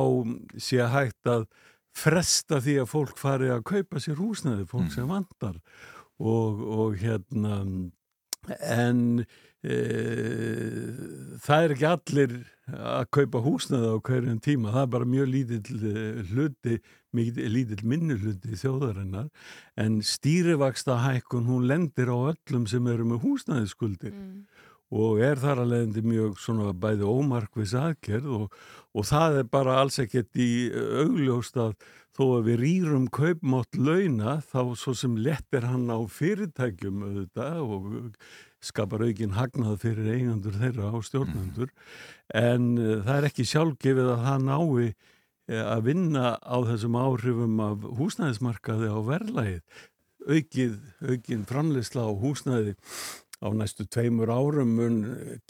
sé 0.59 0.83
hægt 0.91 1.25
að 1.31 1.47
fresta 1.95 2.61
því 2.63 2.79
að 2.83 2.91
fólk 2.91 3.19
fari 3.21 3.51
að 3.55 3.67
kaupa 3.71 4.03
sér 4.03 4.19
húsnæði, 4.19 4.67
fólk 4.71 4.91
sem 4.95 5.09
vandar 5.09 5.61
og, 6.19 6.63
og 6.79 6.97
hérna 7.01 7.61
en 8.61 9.25
e, 9.65 9.77
það 11.45 11.63
er 11.63 11.75
ekki 11.77 11.89
allir 11.89 12.35
að 12.73 13.07
kaupa 13.13 13.41
húsnaði 13.45 13.93
á 13.93 13.97
hverjum 14.05 14.41
tíma, 14.45 14.73
það 14.73 14.85
er 14.87 14.93
bara 14.95 15.09
mjög 15.09 15.27
lítill 15.29 15.81
eh, 15.91 16.21
hluti, 16.31 16.79
mikið 17.15 17.51
lítill 17.53 17.89
minni 17.89 18.17
hluti 18.17 18.57
þjóðarinnar. 18.57 19.29
En 19.81 19.99
stýrivaksta 20.05 20.97
hækkun 21.03 21.49
hún 21.51 21.69
lendir 21.69 22.09
á 22.09 22.33
öllum 22.33 22.65
sem 22.71 22.87
eru 22.89 23.05
með 23.11 23.21
húsnaðiskuldir 23.27 24.15
mm. 24.17 24.39
Og 24.95 25.21
er 25.27 25.41
þar 25.43 25.65
að 25.65 25.73
leiðandi 25.73 26.05
mjög 26.07 26.39
svona 26.43 26.71
bæði 26.79 27.11
ómarkvis 27.11 27.75
aðgerð 27.79 28.31
og, 28.39 28.57
og 28.95 29.07
það 29.09 29.41
er 29.41 29.53
bara 29.57 29.79
alls 29.83 29.99
ekkert 30.03 30.39
í 30.39 30.51
augljóst 31.03 31.59
að 31.59 31.75
þó 32.15 32.25
að 32.37 32.49
við 32.49 32.61
rýrum 32.63 33.07
kaupmátt 33.11 33.75
launa 33.75 34.37
þá 34.47 34.61
svo 34.79 34.95
sem 34.95 35.17
lettir 35.19 35.67
hann 35.67 35.89
á 35.91 35.99
fyrirtækjum 36.07 37.03
auðvitað 37.09 37.63
og 37.65 37.89
skapar 38.65 39.03
aukin 39.05 39.35
hagnað 39.35 39.81
fyrir 39.83 40.13
eigandur 40.15 40.55
þeirra 40.61 40.93
á 40.95 40.99
stjórnendur. 41.05 41.73
En 42.33 42.71
uh, 42.79 43.01
það 43.05 43.17
er 43.17 43.27
ekki 43.29 43.49
sjálfgefið 43.51 44.13
að 44.15 44.23
það 44.29 44.47
nái 44.47 44.63
uh, 44.63 44.95
að 45.75 45.83
vinna 45.91 46.37
á 46.39 46.57
þessum 46.71 47.01
áhrifum 47.03 47.59
af 47.67 47.91
húsnæðismarkaði 47.99 48.95
á 48.95 48.99
verðlægið 49.11 49.83
aukið, 50.25 50.79
aukin 51.05 51.45
framleysla 51.49 52.07
á 52.09 52.13
húsnæði 52.17 52.75
á 53.45 53.49
næstu 53.53 53.85
tveimur 53.93 54.33
árum 54.33 54.71
mun 54.79 55.01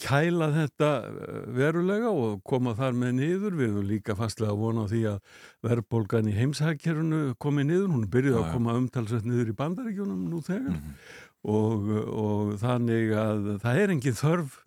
kæla 0.03 0.51
þetta 0.57 0.91
eh, 1.09 1.43
verulega 1.55 2.11
og 2.11 2.41
koma 2.43 2.75
þar 2.79 2.99
með 2.99 3.13
niður. 3.21 3.59
Við 3.61 3.71
höfum 3.71 3.91
líka 3.93 4.19
fastlega 4.19 4.53
að 4.53 4.65
vona 4.65 4.87
á 4.87 4.91
því 4.91 5.05
að 5.13 5.21
verðbólgan 5.69 6.33
í 6.33 6.39
heimsækjerunu 6.41 7.23
komi 7.39 7.67
niður. 7.69 7.93
Hún 7.95 8.09
er 8.09 8.15
byrjuð 8.17 8.41
að 8.43 8.51
koma 8.57 8.81
umtalsveit 8.81 9.29
niður 9.29 9.55
í 9.55 9.61
bandaríkjunum 9.63 10.27
nú 10.33 10.43
þegar. 10.43 10.75
Mm 10.75 10.83
-hmm 10.83 11.23
og, 11.45 11.91
og 12.09 12.55
þannig 12.63 13.13
að 13.19 13.49
það 13.65 13.81
er 13.83 13.95
engin 13.95 14.19
þörf 14.19 14.59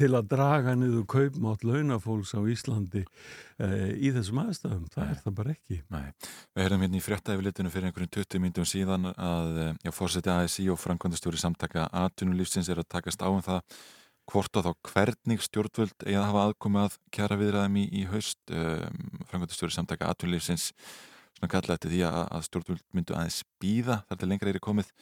til 0.00 0.10
að 0.16 0.28
draga 0.30 0.74
niður 0.78 1.04
kaupmátt 1.10 1.64
launafólks 1.66 2.32
á 2.32 2.40
Íslandi 2.48 3.02
eh, 3.60 3.92
í 4.00 4.12
þessum 4.14 4.40
aðstæðum, 4.42 4.86
það 4.94 5.04
Nei. 5.04 5.12
er 5.12 5.20
það 5.24 5.36
bara 5.40 5.54
ekki 5.54 5.78
Nei. 5.92 6.06
Við 6.56 6.66
höfum 6.66 6.84
hérna 6.84 6.98
í 6.98 7.04
fréttaefilitinu 7.04 7.72
fyrir 7.74 7.90
einhverjum 7.90 8.12
20 8.16 8.44
myndum 8.44 8.68
síðan 8.68 9.10
að 9.12 9.62
eh, 9.64 9.72
já, 9.84 9.92
fórseti 9.94 10.32
ASI 10.32 10.68
og 10.72 10.80
framkvæmdastjóri 10.80 11.40
samtaka 11.40 11.88
aðtunulífsins 12.02 12.70
er 12.72 12.82
að 12.82 12.90
takast 12.96 13.24
á 13.24 13.28
um 13.28 13.42
það 13.44 13.60
hvort 14.30 14.60
og 14.60 14.66
þá 14.68 14.90
hvernig 14.92 15.44
stjórnvöld 15.44 16.06
eða 16.06 16.26
hafa 16.28 16.44
aðkomið 16.48 16.86
að 16.86 16.98
kjara 17.16 17.40
viðræðum 17.40 17.80
í, 17.80 17.88
í 18.00 18.04
haust 18.12 18.54
um, 18.54 19.00
framkvæmdastjóri 19.30 19.74
samtaka 19.74 20.12
aðtunulífsins 20.12 20.70
svona 21.34 21.50
kallaði 21.50 21.76
þetta 21.76 21.92
því 21.94 22.04
að, 22.06 22.22
að 22.36 22.46
stjórnvöld 22.46 22.86
myndu 22.94 23.16
aðeins 23.16 23.42
býða 23.62 24.04
þar 24.06 24.20
til 24.22 24.30
lengra 24.30 24.54
er 24.54 24.62
komið 24.62 24.94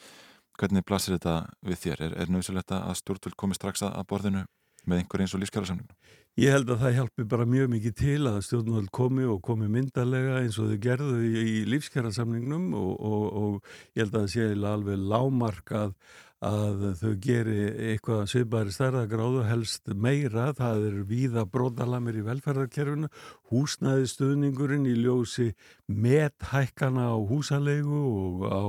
Hvernig 0.58 0.82
blasir 0.82 1.14
þetta 1.14 1.34
við 1.62 1.76
þér? 1.84 2.00
Er, 2.02 2.14
er 2.24 2.30
nöðsulegt 2.34 2.72
að 2.74 2.96
stjórnvöld 2.98 3.36
komi 3.38 3.54
strax 3.54 3.84
að 3.86 4.06
borðinu 4.10 4.40
með 4.88 5.02
einhver 5.02 5.24
eins 5.24 5.34
og 5.36 5.42
lífskjárarsamlingum? 5.42 5.96
Ég 6.38 6.54
held 6.54 6.68
að 6.70 6.82
það 6.84 6.92
hjálpi 6.94 7.24
bara 7.26 7.44
mjög 7.50 7.70
mikið 7.72 7.94
til 7.98 8.18
að 8.30 8.36
stjórnvöld 8.46 8.90
komi 8.94 9.24
og 9.26 9.40
komi 9.42 9.66
myndarlega 9.74 10.36
eins 10.38 10.58
og 10.62 10.68
þau 10.70 10.78
gerðu 10.84 11.16
í, 11.26 11.32
í 11.42 11.56
lífskjárarsamlingnum 11.66 12.68
og, 12.78 12.92
og, 12.94 13.24
og 13.40 13.96
ég 13.98 14.04
held 14.04 14.14
að 14.14 14.20
það 14.20 14.32
sé 14.36 14.46
alveg 14.70 15.02
lámarkað 15.10 15.96
að 16.44 16.82
þau 17.00 17.12
geri 17.22 17.62
eitthvað 17.90 18.28
svipari 18.30 18.70
stærðagráðu 18.74 19.42
helst 19.48 19.90
meira, 19.90 20.52
það 20.54 20.84
er 20.86 20.98
víða 21.08 21.42
brótalamir 21.50 22.20
í 22.20 22.24
velferðarkerfinu. 22.26 23.08
Húsnæði 23.50 24.06
stuðningurinn 24.12 24.86
í 24.86 24.94
ljósi 25.00 25.48
methækkana 25.88 27.08
á 27.10 27.18
húsalegu 27.18 28.02
og 28.06 28.44
á, 28.46 28.62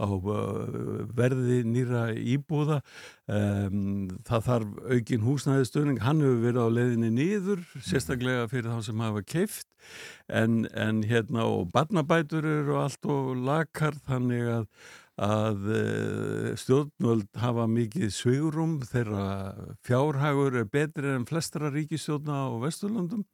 á 0.00 0.08
verði 1.18 1.60
nýra 1.68 2.06
íbúða 2.14 2.80
um, 3.28 4.08
það 4.24 4.46
þarf 4.48 4.78
aukin 4.94 5.26
húsnæði 5.26 5.68
stuðning, 5.68 6.00
hann 6.06 6.24
hefur 6.24 6.40
verið 6.46 6.62
á 6.64 6.68
leiðinni 6.78 7.12
nýður, 7.18 7.66
sérstaklega 7.84 8.48
fyrir 8.48 8.72
þá 8.72 8.88
sem 8.88 9.04
hafa 9.04 9.24
keift 9.26 9.68
en, 10.28 10.64
en 10.72 11.04
hérna 11.04 11.44
og 11.50 11.68
barnabætur 11.74 12.46
eru 12.46 12.80
allt 12.80 13.04
og 13.10 13.34
lakar 13.44 13.96
þannig 14.06 14.48
að 14.56 14.66
að 15.20 15.66
eh, 15.76 16.52
stjórnvöld 16.60 17.28
hafa 17.42 17.66
mikið 17.70 18.12
svigurum 18.14 18.78
þeirra 18.88 19.24
fjárhagur 19.86 20.60
er 20.62 20.70
betri 20.70 21.12
en 21.14 21.26
flestara 21.28 21.72
ríkistjórna 21.74 22.46
á 22.48 22.50
Vesturlandum 22.62 23.26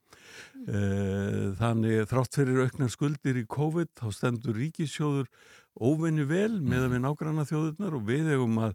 mm. 0.66 1.54
þannig 1.60 2.08
þrátt 2.10 2.40
fyrir 2.40 2.66
auknar 2.66 2.90
skuldir 2.90 3.38
í 3.38 3.46
COVID 3.46 3.94
þá 4.00 4.08
stendur 4.14 4.58
ríkisjóður 4.58 5.30
óvinni 5.76 6.24
vel 6.28 6.58
með 6.64 6.86
að 6.86 6.92
við 6.94 7.02
nágranna 7.04 7.44
þjóðurnar 7.48 7.96
og 7.98 8.04
við 8.08 8.28
hefum 8.32 8.60
að, 8.64 8.74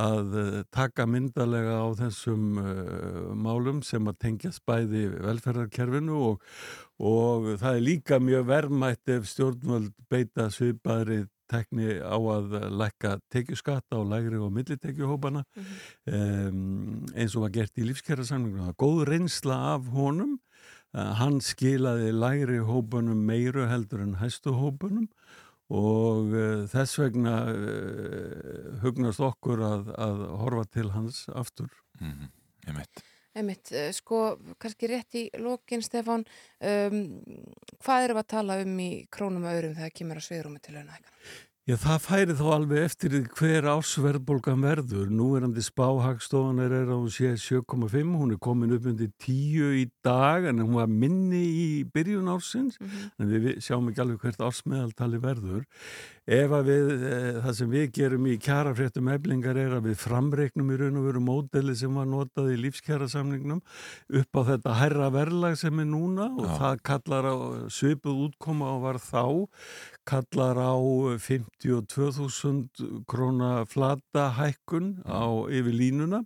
að 0.00 0.36
eh, 0.40 0.58
taka 0.74 1.06
myndalega 1.08 1.78
á 1.84 1.88
þessum 1.98 2.60
uh, 2.62 3.32
málum 3.36 3.82
sem 3.84 4.08
að 4.08 4.20
tengja 4.24 4.52
spæði 4.56 5.08
velferðarkerfinu 5.26 6.20
og, 6.30 6.46
og 6.98 7.50
það 7.60 7.74
er 7.74 7.84
líka 7.84 8.20
mjög 8.22 8.46
verðmætt 8.48 9.16
ef 9.18 9.28
stjórnvöld 9.28 9.92
beita 10.08 10.48
svipaðrið 10.54 11.28
tekni 11.50 11.98
á 12.00 12.16
að 12.16 12.56
lækka 12.70 13.14
tekjuskatta 13.32 13.98
og 13.98 14.10
lægri 14.12 14.38
og 14.38 14.52
millitekjuhópana 14.52 15.42
mm 15.44 15.64
-hmm. 15.64 16.48
um, 16.48 17.06
eins 17.14 17.36
og 17.36 17.42
var 17.42 17.50
gert 17.50 17.78
í 17.78 17.86
lífskjærasamlingum. 17.88 18.74
Góð 18.76 19.04
reynsla 19.08 19.74
af 19.74 19.90
honum, 19.92 20.38
uh, 20.94 21.12
hann 21.20 21.40
skilaði 21.40 22.12
lægri 22.12 22.58
hópunum 22.58 23.26
meiru 23.26 23.66
heldur 23.66 24.00
en 24.00 24.14
hæstu 24.14 24.52
hópunum 24.52 25.08
og 25.68 26.32
uh, 26.32 26.66
þess 26.66 26.98
vegna 26.98 27.44
uh, 27.52 28.80
hugnast 28.82 29.20
okkur 29.20 29.58
að, 29.60 29.94
að 29.98 30.26
horfa 30.40 30.64
til 30.72 30.90
hans 30.90 31.28
aftur. 31.28 31.68
Mm 32.00 32.12
-hmm. 32.12 32.28
Ég 32.68 32.74
meit. 32.74 33.04
Einmitt, 33.36 33.72
eh, 33.72 33.90
sko, 33.92 34.38
kannski 34.58 34.88
rétt 34.88 35.14
í 35.18 35.26
lókin, 35.36 35.82
Stefán, 35.84 36.24
um, 36.64 37.02
hvað 37.84 38.06
eru 38.06 38.16
að 38.18 38.30
tala 38.32 38.56
um 38.64 38.78
í 38.80 38.90
krónum 39.12 39.44
og 39.44 39.52
öðrum 39.52 39.76
þegar 39.76 39.94
kemur 40.00 40.20
að 40.20 40.26
sviðrúmi 40.28 40.62
til 40.64 40.78
launahækana? 40.78 41.12
Já, 41.68 41.74
það 41.76 41.98
færi 42.00 42.34
þá 42.38 42.46
alveg 42.54 42.78
eftir 42.80 43.14
hver 43.36 43.66
ásverðbólgan 43.68 44.62
verður. 44.64 45.10
Nú 45.12 45.26
er 45.36 45.44
hann 45.44 45.52
til 45.52 45.66
spáhagstofan 45.66 46.62
er 46.64 46.72
að 46.78 46.94
hún 46.94 47.10
sé 47.12 47.34
7,5, 47.36 48.14
hún 48.16 48.32
er 48.32 48.38
komin 48.40 48.72
upp 48.72 48.86
undir 48.88 49.10
10 49.20 49.74
í 49.76 49.82
dag 50.00 50.48
en 50.48 50.62
hún 50.62 50.78
var 50.78 50.88
minni 50.88 51.42
í 51.44 51.66
byrjun 51.92 52.32
ársins, 52.32 52.80
mm 52.80 52.86
-hmm. 52.88 53.10
en 53.20 53.28
við 53.28 53.60
sjáum 53.60 53.90
ekki 53.90 54.00
alveg 54.00 54.20
hvert 54.22 54.40
ársmeðaltali 54.48 55.20
verður. 55.20 55.66
Ef 56.28 56.52
að 56.52 56.66
við, 56.68 56.90
e, 56.92 57.18
það 57.40 57.54
sem 57.56 57.70
við 57.72 57.92
gerum 57.96 58.26
í 58.28 58.34
kjarafréttum 58.36 59.08
eflingar 59.08 59.56
er 59.56 59.70
að 59.78 59.86
við 59.88 59.94
framreiknum 60.02 60.72
í 60.74 60.76
raun 60.76 60.98
og 61.00 61.06
veru 61.08 61.20
módeli 61.24 61.76
sem 61.76 61.94
var 61.94 62.04
notað 62.04 62.50
í 62.52 62.58
lífskjarasamningnum 62.66 63.62
upp 64.20 64.36
á 64.36 64.40
þetta 64.50 64.74
herra 64.76 65.08
verðlag 65.14 65.56
sem 65.56 65.80
er 65.80 65.88
núna 65.88 66.28
og 66.36 66.44
Já. 66.44 66.58
það 66.60 66.82
kallar 66.82 67.24
á 67.32 67.36
svipuð 67.72 68.28
útkoma 68.28 68.68
og 68.74 68.84
var 68.84 69.00
þá 69.00 69.24
kallar 70.08 70.56
á 70.56 70.72
52.000 71.20 73.04
króna 73.08 73.66
flata 73.68 74.30
hækkun 74.38 75.02
á 75.04 75.28
yfir 75.52 75.74
línuna 75.76 76.22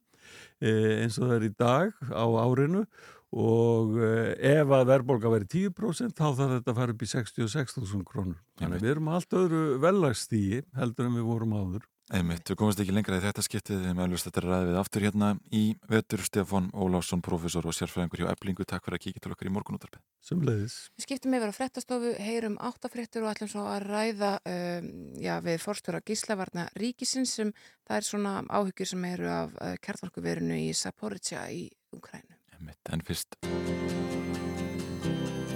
e, 0.63 1.03
eins 1.03 1.19
og 1.19 1.27
það 1.27 1.37
er 1.39 1.47
í 1.49 1.53
dag 1.59 1.91
á 2.15 2.25
árinu 2.45 2.85
og 3.33 3.97
e, 3.99 4.13
ef 4.53 4.75
að 4.77 4.89
verðbólka 4.93 5.33
verið 5.33 5.73
10% 5.73 6.15
þá 6.15 6.29
þarf 6.29 6.55
þetta 6.59 6.75
að 6.75 6.79
fara 6.81 6.95
upp 6.95 7.03
í 7.03 7.11
66.000 7.11 8.07
krónur. 8.07 8.39
Þannig 8.61 8.85
við 8.85 8.95
erum 8.95 9.11
allt 9.17 9.39
öðru 9.41 9.63
vellagstígi 9.83 10.63
heldur 10.79 11.09
en 11.09 11.19
við 11.19 11.29
vorum 11.33 11.57
áður. 11.59 11.89
Einmitt, 12.13 12.45
við 12.45 12.59
komumst 12.61 12.81
ekki 12.83 12.93
lengra 12.93 13.17
í 13.17 13.23
þetta 13.25 13.43
skiptið 13.47 13.79
þegar 13.87 13.95
meðlust 13.97 14.27
þetta 14.27 14.41
ræðið 14.45 14.67
við 14.69 14.79
aftur 14.83 15.05
hérna 15.07 15.29
í 15.49 15.63
vetur 15.89 16.21
Stefán 16.27 16.67
Ólásson, 16.77 17.23
profesor 17.25 17.65
og 17.65 17.73
sérfræðingur 17.73 18.21
hjá 18.21 18.33
Eblingu, 18.35 18.67
takk 18.69 18.85
fyrir 18.85 18.99
að 18.99 19.05
kíkja 19.07 19.23
til 19.25 19.33
okkar 19.33 19.49
í 19.49 19.53
morgunúttarpið. 19.55 20.03
Sumleðis. 20.21 20.75
Við 20.99 21.07
skiptum 21.07 21.37
yfir 21.39 21.49
á 21.49 21.57
frettastofu, 21.57 22.11
heyrum 22.21 22.59
áttafrettur 22.61 23.25
og 23.25 23.33
ætlum 23.33 23.49
svo 23.49 23.65
að 23.65 23.87
ræða 23.89 24.33
um, 24.45 24.91
já, 25.25 25.33
við 25.47 25.57
fórstjóra 25.65 26.03
gíslavarna 26.05 26.67
ríkisins 26.77 27.33
sem 27.39 27.55
það 27.89 27.97
er 27.97 28.09
svona 28.11 28.35
áhyggjur 28.45 28.91
sem 28.93 29.07
eru 29.09 29.31
af 29.33 29.57
uh, 29.57 29.73
kjartvarkuverinu 29.81 30.59
í 30.67 30.69
Saporitja 30.77 31.47
í 31.49 31.65
Ukrænu. 31.97 32.37
Einmitt, 32.59 32.93
en 32.93 33.07
fyrst. 33.09 33.41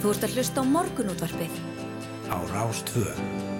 Þú 0.01 0.15
ert 0.15 0.25
að 0.25 0.39
hlusta 0.39 0.65
á 0.65 0.73
morgunúttarpið 0.73 1.61
á 2.33 2.37
Rástvöð. 2.49 3.56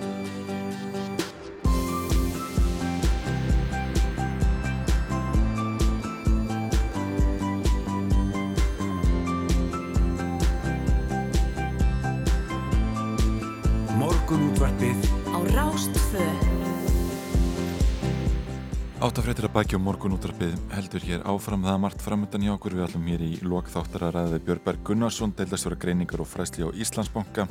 Áttafréttir 19.07 19.47
að 19.47 19.53
bækja 19.55 19.79
og 19.79 19.85
morgun 19.87 20.17
útrapið 20.17 20.55
heldur 20.75 21.05
hér 21.07 21.21
áfram. 21.31 21.63
Það 21.63 21.77
margt 21.79 22.01
framöndan 22.03 22.43
hjá 22.43 22.51
okkur. 22.57 22.75
Við 22.75 22.85
allum 22.89 23.05
hér 23.07 23.23
í 23.23 23.29
lokþáttar 23.47 24.05
að 24.09 24.17
ræðið 24.17 24.47
Björnberg 24.49 24.81
Gunnarsson 24.89 25.35
deildastjóra 25.39 25.79
greiningar 25.79 26.25
og 26.25 26.27
fræsli 26.27 26.67
á 26.67 26.75
Íslandsbanka. 26.75 27.47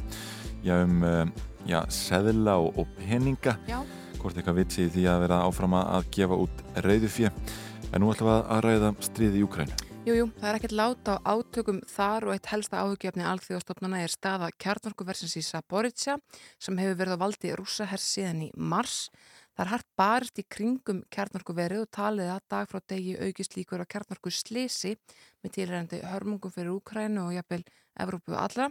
Já 0.66 0.82
um 0.84 1.06
uh, 1.08 1.24
já, 1.64 1.80
seðla 1.88 2.58
og, 2.60 2.76
og 2.84 2.92
peninga. 3.00 3.56
Já. 3.72 3.80
hvort 4.20 4.36
eitthvað 4.36 4.60
vitsið 4.64 4.94
því 4.98 5.08
að 5.14 5.24
vera 5.24 5.42
áfram 5.46 5.80
að 5.80 6.12
gefa 6.18 6.44
út 6.44 6.64
reyðufjö 6.84 7.32
en 7.32 8.02
nú 8.02 8.12
ætlum 8.12 8.32
við 8.32 8.40
að 8.56 8.64
ræða 8.66 8.96
stríði 9.06 9.40
í 9.40 9.46
Ukrænu 9.46 9.84
Jú, 10.06 10.14
jú, 10.14 10.26
það 10.38 10.50
er 10.50 10.58
ekkert 10.60 10.76
láta 10.78 11.14
á 11.18 11.34
átökum 11.34 11.80
þar 11.90 12.28
og 12.28 12.36
eitt 12.36 12.50
helsta 12.52 12.84
áhugjefni 12.84 13.26
alþjóðastofnana 13.26 14.04
er 14.06 14.12
staða 14.14 14.52
kjarnorkuversins 14.62 15.34
í 15.40 15.42
Saboritsa 15.42 16.20
sem 16.62 16.78
hefur 16.78 17.00
verið 17.00 17.18
á 17.18 17.24
valdi 17.24 17.54
rússahers 17.58 18.06
síðan 18.14 18.44
í 18.46 18.52
mars. 18.54 19.08
Það 19.56 19.64
er 19.64 19.72
hart 19.72 19.88
barist 19.96 20.40
í 20.42 20.44
kringum 20.52 20.98
kjarnorkuverið 21.16 21.86
og 21.86 21.92
talið 21.96 22.32
að 22.34 22.48
dag 22.52 22.68
frá 22.68 22.82
degi 22.92 23.14
aukist 23.24 23.56
líkur 23.56 23.84
á 23.84 23.88
kjarnorku 23.88 24.34
slisi 24.34 24.98
með 25.44 25.54
tilræðandi 25.56 26.02
hörmungum 26.04 26.52
fyrir 26.52 26.74
Úkrænu 26.76 27.30
og 27.30 27.38
jafnvel 27.38 27.64
Evrópu 27.96 28.36
allra. 28.36 28.68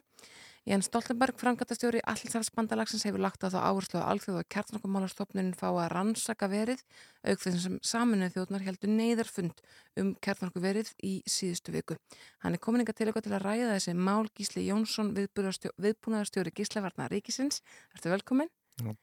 Jens 0.64 0.86
Stoltenberg, 0.88 1.36
framgættastjóri 1.36 2.00
Allsarfsbandalagsins 2.08 3.04
hefur 3.04 3.20
lagt 3.20 3.44
á 3.44 3.52
þá 3.52 3.58
áherslu 3.68 3.98
að 4.00 4.06
alþjóð 4.14 4.38
og 4.40 4.46
kjarnorkumálastofnunin 4.54 5.56
fá 5.60 5.66
að 5.68 5.90
rannsaka 5.92 6.48
verið 6.48 6.80
auk 7.20 7.42
þessum 7.42 7.76
saminuð 7.84 8.32
þjóðnar 8.36 8.64
heldur 8.64 8.92
neyðarfund 8.94 9.60
um 10.00 10.14
kjarnorkuverið 10.24 10.94
í 11.04 11.14
síðustu 11.28 11.76
viku. 11.76 11.98
Hann 12.40 12.56
er 12.56 12.64
komin 12.64 12.84
inga 12.84 12.96
til 12.96 13.10
eitthvað 13.10 13.28
til 13.28 13.36
að 13.36 13.44
ræða 13.44 13.74
þessi 13.74 13.96
mál 14.08 14.24
Gísli 14.32 14.64
Jónsson, 14.70 15.12
viðbúnaðarstjóri 15.16 16.56
Gíslavarnar 16.56 17.12
Ríkisins. 17.12 17.60
Ertu 17.92 18.12
velkomin? 18.16 18.48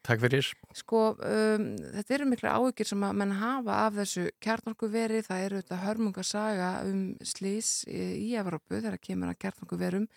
Takk 0.04 0.20
fyrir. 0.20 0.50
Sko, 0.76 1.02
um, 1.24 1.66
þetta 1.96 2.16
eru 2.18 2.28
miklu 2.28 2.50
áhugir 2.52 2.88
sem 2.88 3.04
að 3.06 3.16
menn 3.22 3.32
hafa 3.40 3.78
af 3.86 3.96
þessu 3.96 4.26
kjarnorkuveri, 4.44 5.22
það 5.24 5.44
eru 5.46 5.60
þetta 5.62 5.80
hörmungasaga 5.86 6.70
um 6.90 7.02
slís 7.24 7.70
í, 7.88 8.34
Evrópu 8.36 8.82
þegar 8.82 9.00
kemur 9.00 9.32
að 9.32 9.40
kjarnorkuverum. 9.46 10.08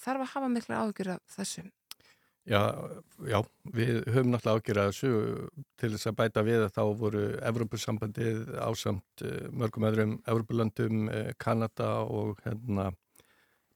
Þarf 0.00 0.24
að 0.24 0.32
hafa 0.32 0.50
miklu 0.50 0.78
áhugir 0.80 1.12
af 1.18 1.36
þessu? 1.36 1.66
Já, 2.44 2.60
já, 3.24 3.38
við 3.72 4.02
höfum 4.12 4.34
náttúrulega 4.34 4.60
ágjur 4.60 4.80
að 4.82 4.88
þessu 4.90 5.10
til 5.80 5.88
þess 5.94 6.08
að 6.10 6.16
bæta 6.18 6.42
við 6.44 6.64
að 6.66 6.74
þá 6.74 6.82
voru 7.00 7.22
Evrópusambandið 7.40 8.42
ásamt 8.60 9.24
uh, 9.24 9.46
mörgum 9.48 9.86
öðrum 9.88 10.12
Evrópulöndum, 10.28 11.06
uh, 11.08 11.30
Kanada 11.40 11.88
og 12.04 12.42
hérna, 12.44 12.90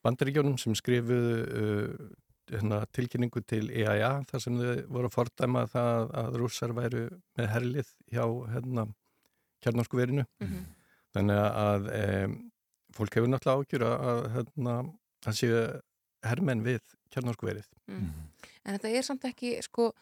bandaríkjónum 0.05 0.59
sem 0.61 0.76
skrifuðu 0.76 1.39
uh, 1.49 2.11
hérna, 2.53 2.80
tilkynningu 2.94 3.42
til 3.46 3.68
EIA 3.70 4.12
þar 4.28 4.42
sem 4.42 4.59
þau 4.59 4.74
voru 4.94 5.11
að 5.11 5.14
fordæma 5.14 5.64
það 5.72 6.14
að 6.22 6.38
rússar 6.42 6.74
væru 6.76 7.05
með 7.38 7.51
herlið 7.55 7.92
hjá 8.12 8.24
hérna, 8.55 8.86
kjarnorkuverinu. 9.64 10.24
Mm 10.40 10.49
-hmm. 10.49 10.64
Þannig 11.16 11.42
að 11.42 11.90
e, 11.94 12.05
fólk 12.96 13.16
hefur 13.16 13.28
náttúrulega 13.28 13.59
ágjur 13.59 13.84
að 13.88 14.22
hérna, 14.36 14.74
það 15.24 15.38
séu 15.40 15.61
hermenn 16.26 16.64
við 16.66 16.82
kjarnorkuverið. 17.14 17.68
Mm. 17.86 18.11
En 18.64 18.76
þetta 18.76 18.88
er 18.88 19.07
samt 19.07 19.24
ekki, 19.24 19.57
sko, 19.64 19.92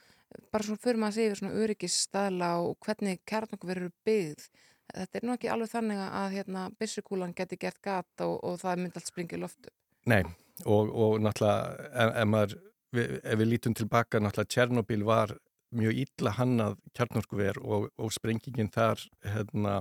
bara 0.53 0.66
svona 0.66 0.82
fyrir 0.82 1.01
maður 1.01 1.12
að 1.12 1.18
segja 1.20 1.36
svona 1.40 1.61
öryggisstaðla 1.64 2.49
og 2.62 2.78
hvernig 2.84 3.20
kjarnorkuverið 3.28 3.82
eru 3.82 3.92
byggð. 4.05 4.49
Þetta 4.97 5.18
er 5.18 5.26
nú 5.26 5.34
ekki 5.34 5.51
alveg 5.51 5.70
þannig 5.70 6.03
að 6.07 6.32
hérna, 6.36 6.70
byssukúlan 6.78 7.34
geti 7.34 7.59
gert 7.59 7.80
gat 7.82 8.26
og, 8.26 8.36
og 8.44 8.61
það 8.61 8.82
myndi 8.82 9.01
allt 9.01 9.11
springið 9.11 9.42
loftu. 9.42 9.72
Nei, 10.07 10.22
og, 10.64 10.90
og 10.90 11.18
náttúrulega 11.20 11.90
ef, 11.92 12.14
ef, 12.22 12.28
maður, 12.32 12.57
við, 12.96 13.20
ef 13.22 13.38
við 13.42 13.52
lítum 13.52 13.76
tilbaka 13.76 14.22
náttúrulega 14.22 14.54
Tjernobyl 14.54 15.04
var 15.07 15.36
mjög 15.76 16.02
ítla 16.04 16.32
hannað 16.36 16.76
kjarnorkuver 16.96 17.61
og, 17.62 17.88
og 17.98 18.12
sprengingin 18.14 18.70
þar 18.72 19.00
hérna, 19.26 19.78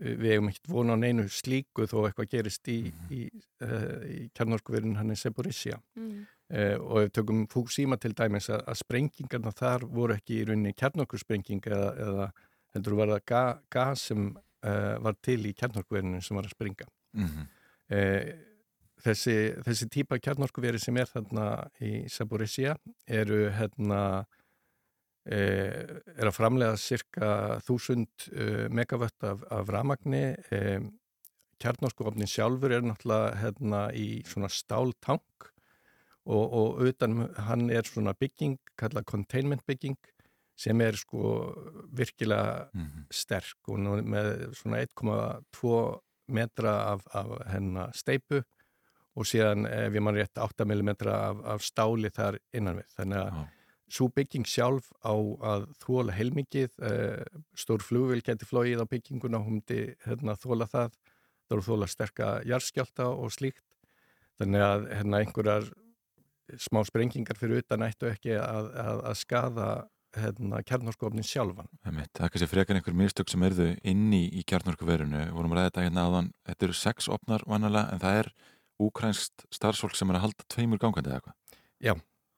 við 0.00 0.30
hefum 0.32 0.48
ekkert 0.50 0.70
vona 0.74 0.96
á 0.98 0.98
neinu 0.98 1.26
slíku 1.30 1.86
þó 1.88 1.98
eitthvað 2.08 2.30
gerist 2.32 2.70
í, 2.70 2.78
í, 3.14 3.26
uh, 3.64 4.00
í 4.10 4.18
kjarnorkuverin 4.34 4.96
hann 4.98 5.14
er 5.14 5.20
Seborissia 5.20 5.80
Mm. 5.94 6.26
uh, 6.50 6.76
og 6.82 6.96
ef 6.98 7.04
við 7.06 7.12
tökum 7.18 7.44
Fukushima 7.50 7.96
til 8.02 8.12
dæmis 8.18 8.50
að, 8.50 8.64
að 8.66 8.80
sprengingarna 8.82 9.52
þar 9.54 9.86
voru 9.86 10.16
ekki 10.18 10.40
í 10.40 10.48
rauninni 10.48 10.74
kjarnorkusprenging 10.74 11.62
eða, 11.70 11.92
eða 12.06 12.26
heldur 12.74 12.98
var 12.98 13.14
það 13.14 13.22
ga, 13.30 13.44
gas 13.70 14.08
sem 14.10 14.32
uh, 14.34 14.96
var 15.04 15.16
til 15.22 15.40
í 15.46 15.54
kjarnorkuverinu 15.54 16.22
sem 16.22 16.36
var 16.36 16.48
að 16.48 16.56
springa 16.56 16.90
mm 17.14 17.28
-hmm. 17.28 17.46
Þessi, 19.04 19.36
þessi 19.64 19.90
típa 19.92 20.18
kjarnorkuveri 20.22 20.80
sem 20.80 20.96
er 21.00 21.10
þarna 21.10 21.48
í 21.84 21.92
Saborissia 22.12 22.76
eru 23.06 23.48
hérna 23.54 24.00
e, 25.24 25.38
er 25.38 26.28
að 26.28 26.36
framlega 26.36 26.78
cirka 26.80 27.30
1000 27.60 28.06
e, 28.32 28.68
megavött 28.72 29.26
af, 29.28 29.44
af 29.52 29.72
ramagni 29.72 30.24
e, 30.50 30.80
kjarnorkuofnin 31.62 32.30
sjálfur 32.30 32.74
er 32.74 32.84
náttúrulega 32.84 33.34
hérna 33.42 33.84
í 33.96 34.08
svona 34.28 34.50
stáltank 34.52 35.50
og, 36.24 36.44
og 36.44 36.82
utan 36.88 37.28
hann 37.48 37.68
er 37.70 37.84
svona 37.88 38.14
bygging, 38.16 38.56
kallað 38.80 39.08
containment 39.12 39.64
bygging 39.68 39.98
sem 40.56 40.80
er 40.80 40.96
sko 40.96 41.52
virkilega 41.92 42.70
Mm 42.74 42.86
-hmm. 42.86 43.06
sterk 43.10 43.68
og 43.68 43.78
með 43.78 44.54
svona 44.54 44.80
1,2 44.82 46.00
metra 46.28 46.92
af, 46.92 47.06
af 47.12 47.46
hennar 47.52 47.90
steipu 47.92 48.42
og 49.14 49.28
síðan 49.28 49.68
ef 49.70 49.94
ég 49.94 50.02
mann 50.02 50.16
rétt 50.18 50.40
8 50.40 50.66
mm 50.66 50.90
af, 51.10 51.42
af 51.54 51.62
stáli 51.62 52.10
þar 52.14 52.40
innan 52.56 52.80
við. 52.80 52.88
Þannig 52.96 53.20
að 53.20 53.28
Já. 53.36 53.44
svo 53.96 54.08
bygging 54.16 54.48
sjálf 54.50 54.90
á 55.06 55.14
að 55.54 55.68
þóla 55.84 56.16
heilmikið, 56.16 56.74
uh, 56.82 57.42
stór 57.54 57.84
flugvil 57.84 58.22
geti 58.26 58.48
flóið 58.48 58.82
á 58.82 58.90
bygginguna, 58.90 59.42
hún 59.44 59.60
myndi 59.60 59.94
hérna, 60.06 60.34
þóla 60.40 60.68
það, 60.70 60.98
þá 61.46 61.56
eru 61.56 61.66
þóla 61.68 61.90
sterka 61.90 62.34
jarðskjálta 62.48 63.08
og 63.12 63.32
slíkt. 63.34 63.64
Þannig 64.40 64.66
að 64.66 64.86
hérna, 64.90 65.22
einhverjar 65.22 65.72
smá 66.60 66.82
sprengingar 66.84 67.38
fyrir 67.38 67.62
utan 67.62 67.84
ættu 67.86 68.10
ekki 68.10 68.34
að, 68.36 68.72
að, 68.74 69.02
að 69.08 69.20
skada 69.20 69.68
hérna, 70.18 70.60
kjarnorskofnin 70.66 71.26
sjálfan. 71.26 71.68
Einmitt. 71.86 72.12
Það 72.14 72.26
er 72.26 72.32
kannski 72.34 72.50
frekar 72.50 72.78
einhver 72.78 72.96
mistök 72.98 73.30
sem 73.30 73.44
erðu 73.46 73.70
inni 73.86 74.24
í 74.30 74.44
kjarnorkuverinu. 74.46 75.24
Við 75.28 75.38
vorum 75.38 75.54
að 75.54 75.60
ræða 75.60 75.70
þetta 75.70 75.86
hérna 75.86 76.04
áðan. 76.08 76.30
Þetta 76.48 76.68
eru 76.68 76.76
sex 76.78 77.08
opnar 77.16 77.46
vanalega 77.50 77.94
en 77.94 78.02
það 78.02 78.20
er 78.20 78.30
úkrænst 78.82 79.44
starfsfólk 79.54 79.94
sem 79.96 80.10
er 80.10 80.16
að 80.18 80.26
halda 80.28 80.44
tveimur 80.48 80.78
gangandi 80.82 81.10
eða 81.10 81.20
eitthvað. 81.20 81.36
Já, 81.80 81.94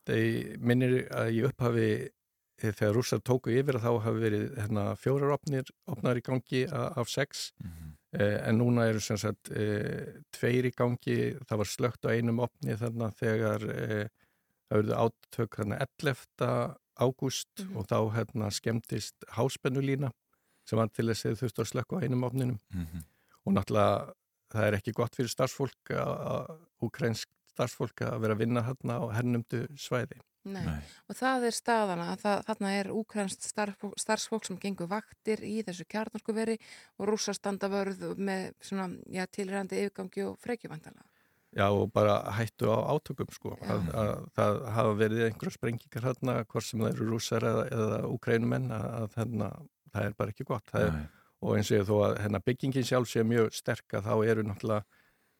þeir 0.06 0.58
minnir 0.60 0.96
að 1.10 1.30
ég 1.36 1.48
upphafi 1.50 1.88
eh, 2.62 2.72
þegar 2.72 2.94
rússar 2.96 3.20
tóku 3.24 3.50
yfir 3.52 3.76
að 3.78 3.86
þá 3.86 3.92
hafi 4.04 4.20
verið 4.22 4.44
hérna, 4.56 4.84
fjórar 4.96 5.34
opnir, 5.36 5.64
opnar 5.86 6.16
í 6.16 6.24
gangi 6.24 6.66
af 6.72 7.08
sex 7.08 7.52
Mm 7.62 7.70
-hmm. 7.70 7.92
eh, 8.20 8.48
en 8.48 8.58
núna 8.58 8.86
eru 8.88 9.00
sem 9.00 9.16
sagt 9.16 9.50
eh, 9.50 10.20
tveir 10.32 10.64
í 10.66 10.72
gangi, 10.76 11.36
það 11.48 11.56
var 11.58 11.66
slögt 11.66 12.04
á 12.06 12.12
einum 12.14 12.38
opni 12.40 12.76
þarna 12.76 13.10
þegar 13.12 13.62
eh, 13.68 14.08
það 14.70 14.76
verið 14.82 14.94
átök 14.96 15.56
þarna 15.56 15.76
11. 16.02 16.76
ágúst 16.98 17.48
Mhm. 17.60 17.76
og 17.76 17.86
þá 17.86 17.98
hérna 18.16 18.50
skemmtist 18.50 19.14
háspennulína 19.28 20.10
sem 20.68 20.78
var 20.78 20.88
til 20.88 21.06
þess 21.06 21.26
að 21.26 21.34
þau 21.34 21.40
þurftu 21.42 21.60
að 21.62 21.70
slökka 21.70 21.96
á 21.96 22.02
einum 22.02 22.24
opninum 22.24 22.58
og 23.46 23.52
náttúrulega 23.52 24.12
það 24.52 24.68
er 24.68 24.78
ekki 24.78 24.94
gott 24.96 25.18
fyrir 25.18 25.32
starfsfólk 25.32 25.92
að 25.96 26.54
ukrænsk 26.86 27.32
starfsfólk 27.56 28.04
að 28.06 28.22
vera 28.24 28.36
að 28.36 28.42
vinna 28.44 28.64
þarna 28.66 28.98
á 29.00 29.04
hernumdu 29.16 29.62
svæði. 29.80 30.20
Nei. 30.46 30.62
Nei. 30.62 30.82
Og 31.10 31.18
það 31.18 31.48
er 31.48 31.56
staðana, 31.56 32.06
að 32.12 32.22
það, 32.22 32.44
þarna 32.46 32.72
er 32.78 32.90
úkrænst 32.94 33.48
starfsfólk, 33.48 33.96
starfsfólk 33.98 34.46
sem 34.46 34.60
gengur 34.62 34.90
vaktir 34.92 35.42
í 35.42 35.56
þessu 35.66 35.86
kjarnorkuveri 35.90 36.54
og 37.00 37.10
rússar 37.10 37.34
standa 37.34 37.70
vörð 37.72 38.04
með 38.14 38.52
svona, 38.62 38.92
já, 39.10 39.24
tilræðandi 39.26 39.80
yfirgangi 39.82 40.26
og 40.28 40.38
frekjuvandala. 40.44 41.02
Já 41.56 41.66
og 41.72 41.88
bara 41.94 42.18
hættu 42.36 42.68
á 42.68 42.78
átökum 42.92 43.30
sko. 43.32 43.56
Að, 43.64 43.90
að, 43.96 44.10
það 44.36 44.58
hafa 44.76 44.96
verið 45.00 45.26
einhverja 45.26 45.56
sprengingar 45.56 46.08
þarna, 46.10 46.38
hvort 46.52 46.68
sem 46.68 46.82
það 46.84 46.92
eru 46.92 47.10
rússar 47.10 47.46
eða, 47.48 47.66
eða 47.72 48.00
ukrænumenn 48.12 48.74
að, 48.76 48.88
að 49.00 49.06
þarna, 49.16 49.52
það 49.94 50.08
er 50.10 50.18
bara 50.20 50.34
ekki 50.34 50.46
gott. 50.52 50.66
Það 50.70 50.86
er, 50.86 50.98
Nei. 50.98 51.06
Og 51.46 51.56
eins 51.56 51.70
og 51.70 51.78
ég 51.78 51.88
þó 51.88 51.96
að 52.08 52.20
hérna, 52.24 52.42
byggingin 52.42 52.86
sjálf 52.86 53.10
sé 53.10 53.22
mjög 53.26 53.52
sterk 53.54 53.96
að 53.96 54.08
þá 54.08 54.14
eru 54.32 54.44
náttúrulega 54.46 54.84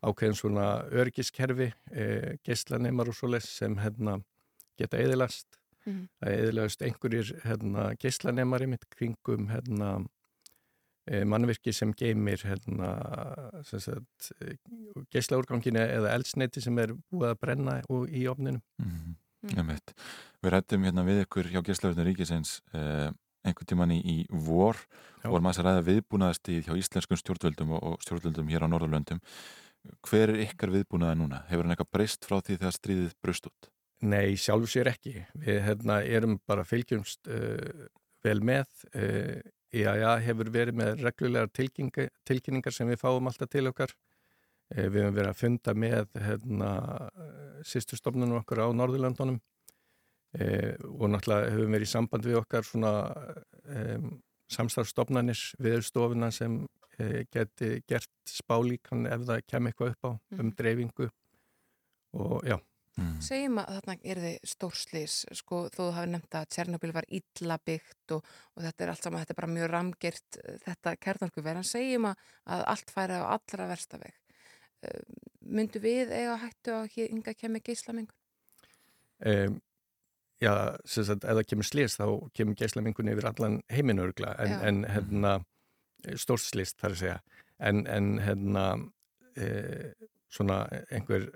ákveðin 0.06 0.38
svona 0.38 0.66
örgiskerfi, 0.94 1.70
e, 1.90 2.06
geislaneymar 2.46 3.10
og 3.10 3.16
svoleiðs 3.18 3.48
sem 3.58 3.74
hérna, 3.80 4.20
geta 4.78 5.00
eðilast. 5.00 5.58
Mhm. 5.86 6.04
Það 6.20 6.36
eðilast 6.36 6.84
einhverjir 6.86 7.32
hérna, 7.46 7.88
geislaneymar 7.98 8.62
í 8.62 8.70
mitt 8.70 8.86
kringum 8.92 9.50
hérna, 9.50 9.90
e, 11.08 11.24
mannvirki 11.24 11.74
sem 11.74 11.92
geymir 11.92 12.42
hérna, 12.46 12.90
sem 13.64 13.80
sagt, 13.80 14.32
e, 14.40 14.56
geislaúrganginu 15.10 15.80
eða 15.80 16.14
eldsneiti 16.14 16.62
sem 16.62 16.78
er 16.78 16.94
búið 17.10 17.32
að 17.32 17.40
brenna 17.40 17.82
og, 17.88 18.10
í 18.10 18.26
ofninu. 18.30 18.62
Mm 18.78 19.16
Mm. 19.46 19.66
-hmm. 19.68 19.78
Við 20.42 20.50
rættum 20.50 20.84
hérna 20.84 21.04
við 21.04 21.22
ykkur 21.24 21.48
hjá 21.50 21.62
Geislaverðinu 21.62 22.06
Ríkisins 22.08 22.60
eh, 22.74 23.10
einhvern 23.46 23.70
tíman 23.70 23.94
í, 23.94 24.00
í 24.00 24.16
vor 24.30 24.78
Já. 24.78 25.28
og 25.28 25.36
vorum 25.36 25.50
að 25.50 25.62
ræða 25.66 25.86
viðbúnaðastíð 25.86 26.68
hjá 26.68 26.74
íslenskum 26.80 27.20
stjórnvöldum 27.20 27.72
og, 27.76 27.86
og 27.92 28.04
stjórnvöldum 28.04 28.50
hér 28.52 28.66
á 28.66 28.72
Norðurlöndum. 28.72 29.22
Hver 30.06 30.34
er 30.34 30.42
ykkar 30.48 30.72
viðbúnaði 30.74 31.20
núna? 31.20 31.44
Hefur 31.50 31.66
hann 31.66 31.76
eitthvað 31.76 31.92
breyst 31.94 32.26
frá 32.26 32.40
því 32.40 32.58
þegar 32.58 32.76
stríðið 32.76 33.18
brust 33.22 33.50
út? 33.50 33.70
Nei, 34.06 34.36
sjálfu 34.36 34.68
sér 34.68 34.90
ekki. 34.90 35.14
Við 35.40 35.60
hérna, 35.64 36.00
erum 36.04 36.40
bara 36.46 36.66
fylgjumst 36.68 37.30
uh, 37.32 37.86
vel 38.26 38.40
með 38.44 38.66
uh, 38.92 39.38
IAA 39.76 40.16
hefur 40.24 40.50
verið 40.52 40.78
með 40.78 41.02
reglulegar 41.04 41.50
tilkynningar, 41.54 42.74
sem 42.74 42.88
við 42.90 43.00
fáum 43.00 43.28
alltaf 43.28 43.50
til 43.52 43.66
okkar. 43.70 43.92
Eh, 44.74 44.88
við 44.90 45.04
hefum 45.04 45.16
verið 45.16 45.30
að 45.30 45.40
funda 45.40 45.74
með 45.78 46.08
hérna, 46.22 46.70
sýstustofnunum 47.66 48.40
okkar 48.40 48.64
á 48.66 48.68
Norðurlandunum 48.74 49.40
eh, 50.38 50.76
og 50.86 51.10
náttúrulega 51.12 51.50
hefum 51.54 51.76
verið 51.76 51.88
í 51.88 51.92
samband 51.92 52.28
við 52.28 52.40
okkar 52.40 52.66
svona 52.66 52.92
eh, 53.68 54.08
samstarfstofnanir 54.52 55.42
viðstofuna 55.62 56.30
sem 56.34 56.60
eh, 56.98 57.24
geti 57.32 57.80
gert 57.88 58.12
spálíkan 58.30 59.06
ef 59.10 59.26
það 59.26 59.44
kem 59.50 59.70
eitthvað 59.70 59.94
upp 59.96 60.08
á 60.08 60.10
um 60.12 60.20
Mhm. 60.36 60.54
dreifingu 60.56 61.10
og 62.16 62.42
já. 62.46 62.58
Segjum 63.20 63.58
að 63.60 63.74
þarna 63.74 63.94
er 64.08 64.18
þið 64.22 64.36
stórslýs, 64.48 65.14
sko, 65.36 65.56
þó 65.68 65.80
þú 65.82 65.86
hafi 65.92 66.08
nefnt 66.14 66.36
að 66.38 66.46
Tjernobyl 66.54 66.92
var 66.96 67.04
illa 67.12 67.58
byggt 67.60 68.14
og, 68.16 68.30
og 68.56 68.62
þetta 68.64 68.84
er 68.84 68.92
allt 68.92 69.04
saman, 69.04 69.20
þetta 69.20 69.34
er 69.34 69.40
bara 69.42 69.52
mjög 69.52 69.68
ramgert 69.68 70.38
þetta 70.64 70.94
kærnorkuver, 71.04 71.60
en 71.60 71.68
segjum 71.68 72.08
að, 72.08 72.22
að 72.56 72.64
allt 72.72 72.94
færi 72.94 73.18
á 73.20 73.24
allra 73.34 73.66
versta 73.68 74.00
veg. 74.00 74.16
Uh, 74.80 75.02
myndu 75.44 75.82
við 75.84 76.14
eiga 76.16 76.38
hættu 76.40 76.72
að 76.72 76.88
hér 76.94 77.12
ynga 77.12 77.36
kemur 77.36 77.64
geislamengun? 77.68 78.16
Um, 79.20 79.60
já, 80.42 80.52
sem 80.84 81.06
sagt, 81.08 81.24
ef 81.24 81.38
það 81.38 81.48
kemur 81.52 81.68
slist 81.68 82.00
þá 82.00 82.06
kemur 82.36 82.58
geislamengun 82.58 83.12
yfir 83.12 83.28
allan 83.30 83.60
heiminn 83.72 84.02
örgla 84.02 84.34
en, 84.42 84.54
en 84.68 84.84
hérna 84.90 85.38
stórslist 86.20 86.78
þar 86.82 86.94
að 86.94 87.02
segja 87.02 87.18
en, 87.58 87.82
en 87.88 88.12
hérna 88.22 88.66
e, 89.36 89.48
svona 90.32 90.64
einhver 90.92 91.30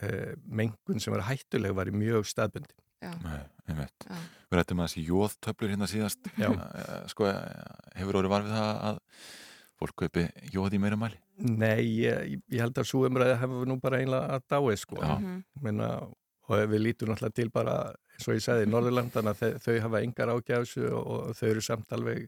e, 0.00 0.34
mengun 0.44 1.02
sem 1.02 1.14
var 1.14 1.26
hættuleg 1.28 1.76
var 1.76 1.90
í 1.90 1.94
mjög 1.94 2.28
staðbundi. 2.30 2.74
Nei, 2.98 3.42
einmitt. 3.68 4.06
Já. 4.08 4.16
Við 4.48 4.58
rættum 4.58 4.80
að 4.82 4.88
þessi 4.88 5.04
jóðtöflur 5.06 5.72
hérna 5.74 5.88
síðast. 5.90 6.30
Já. 6.40 6.48
Eh, 6.50 7.04
Sko, 7.12 7.28
eh, 7.30 7.92
hefur 8.00 8.18
orðið 8.20 8.32
var 8.32 8.46
við 8.46 8.56
það 8.56 8.70
að 8.88 9.00
fólk 9.78 9.94
kaupi 10.02 10.24
jóð 10.54 10.74
í 10.74 10.80
meira 10.82 10.98
mæli? 10.98 11.20
Nei, 11.38 11.84
ég, 12.00 12.40
ég 12.50 12.62
held 12.64 12.80
að 12.80 12.88
svo 12.90 13.04
umræði 13.06 13.36
hefur 13.38 13.68
nú 13.70 13.78
bara 13.82 14.00
einlega 14.02 14.38
að 14.38 14.48
dáið 14.50 14.80
sko. 14.82 14.98
Mhm. 15.04 15.36
Meina, 15.62 15.90
og 16.48 16.56
ef 16.58 16.70
við 16.72 16.84
lítum 16.86 17.12
náttúrulega 17.12 17.38
til 17.38 17.50
bara 17.54 17.76
eins 18.18 18.28
og 18.28 18.36
ég 18.36 18.44
sagði, 18.44 18.68
Norðurlandana 18.70 19.34
þau, 19.38 19.72
hafa 19.84 20.02
engar 20.02 20.34
ágjafsu 20.34 20.84
og, 20.90 21.02
og 21.06 21.38
þau 21.38 21.48
eru 21.52 21.64
samt 21.64 21.94
alveg 21.94 22.26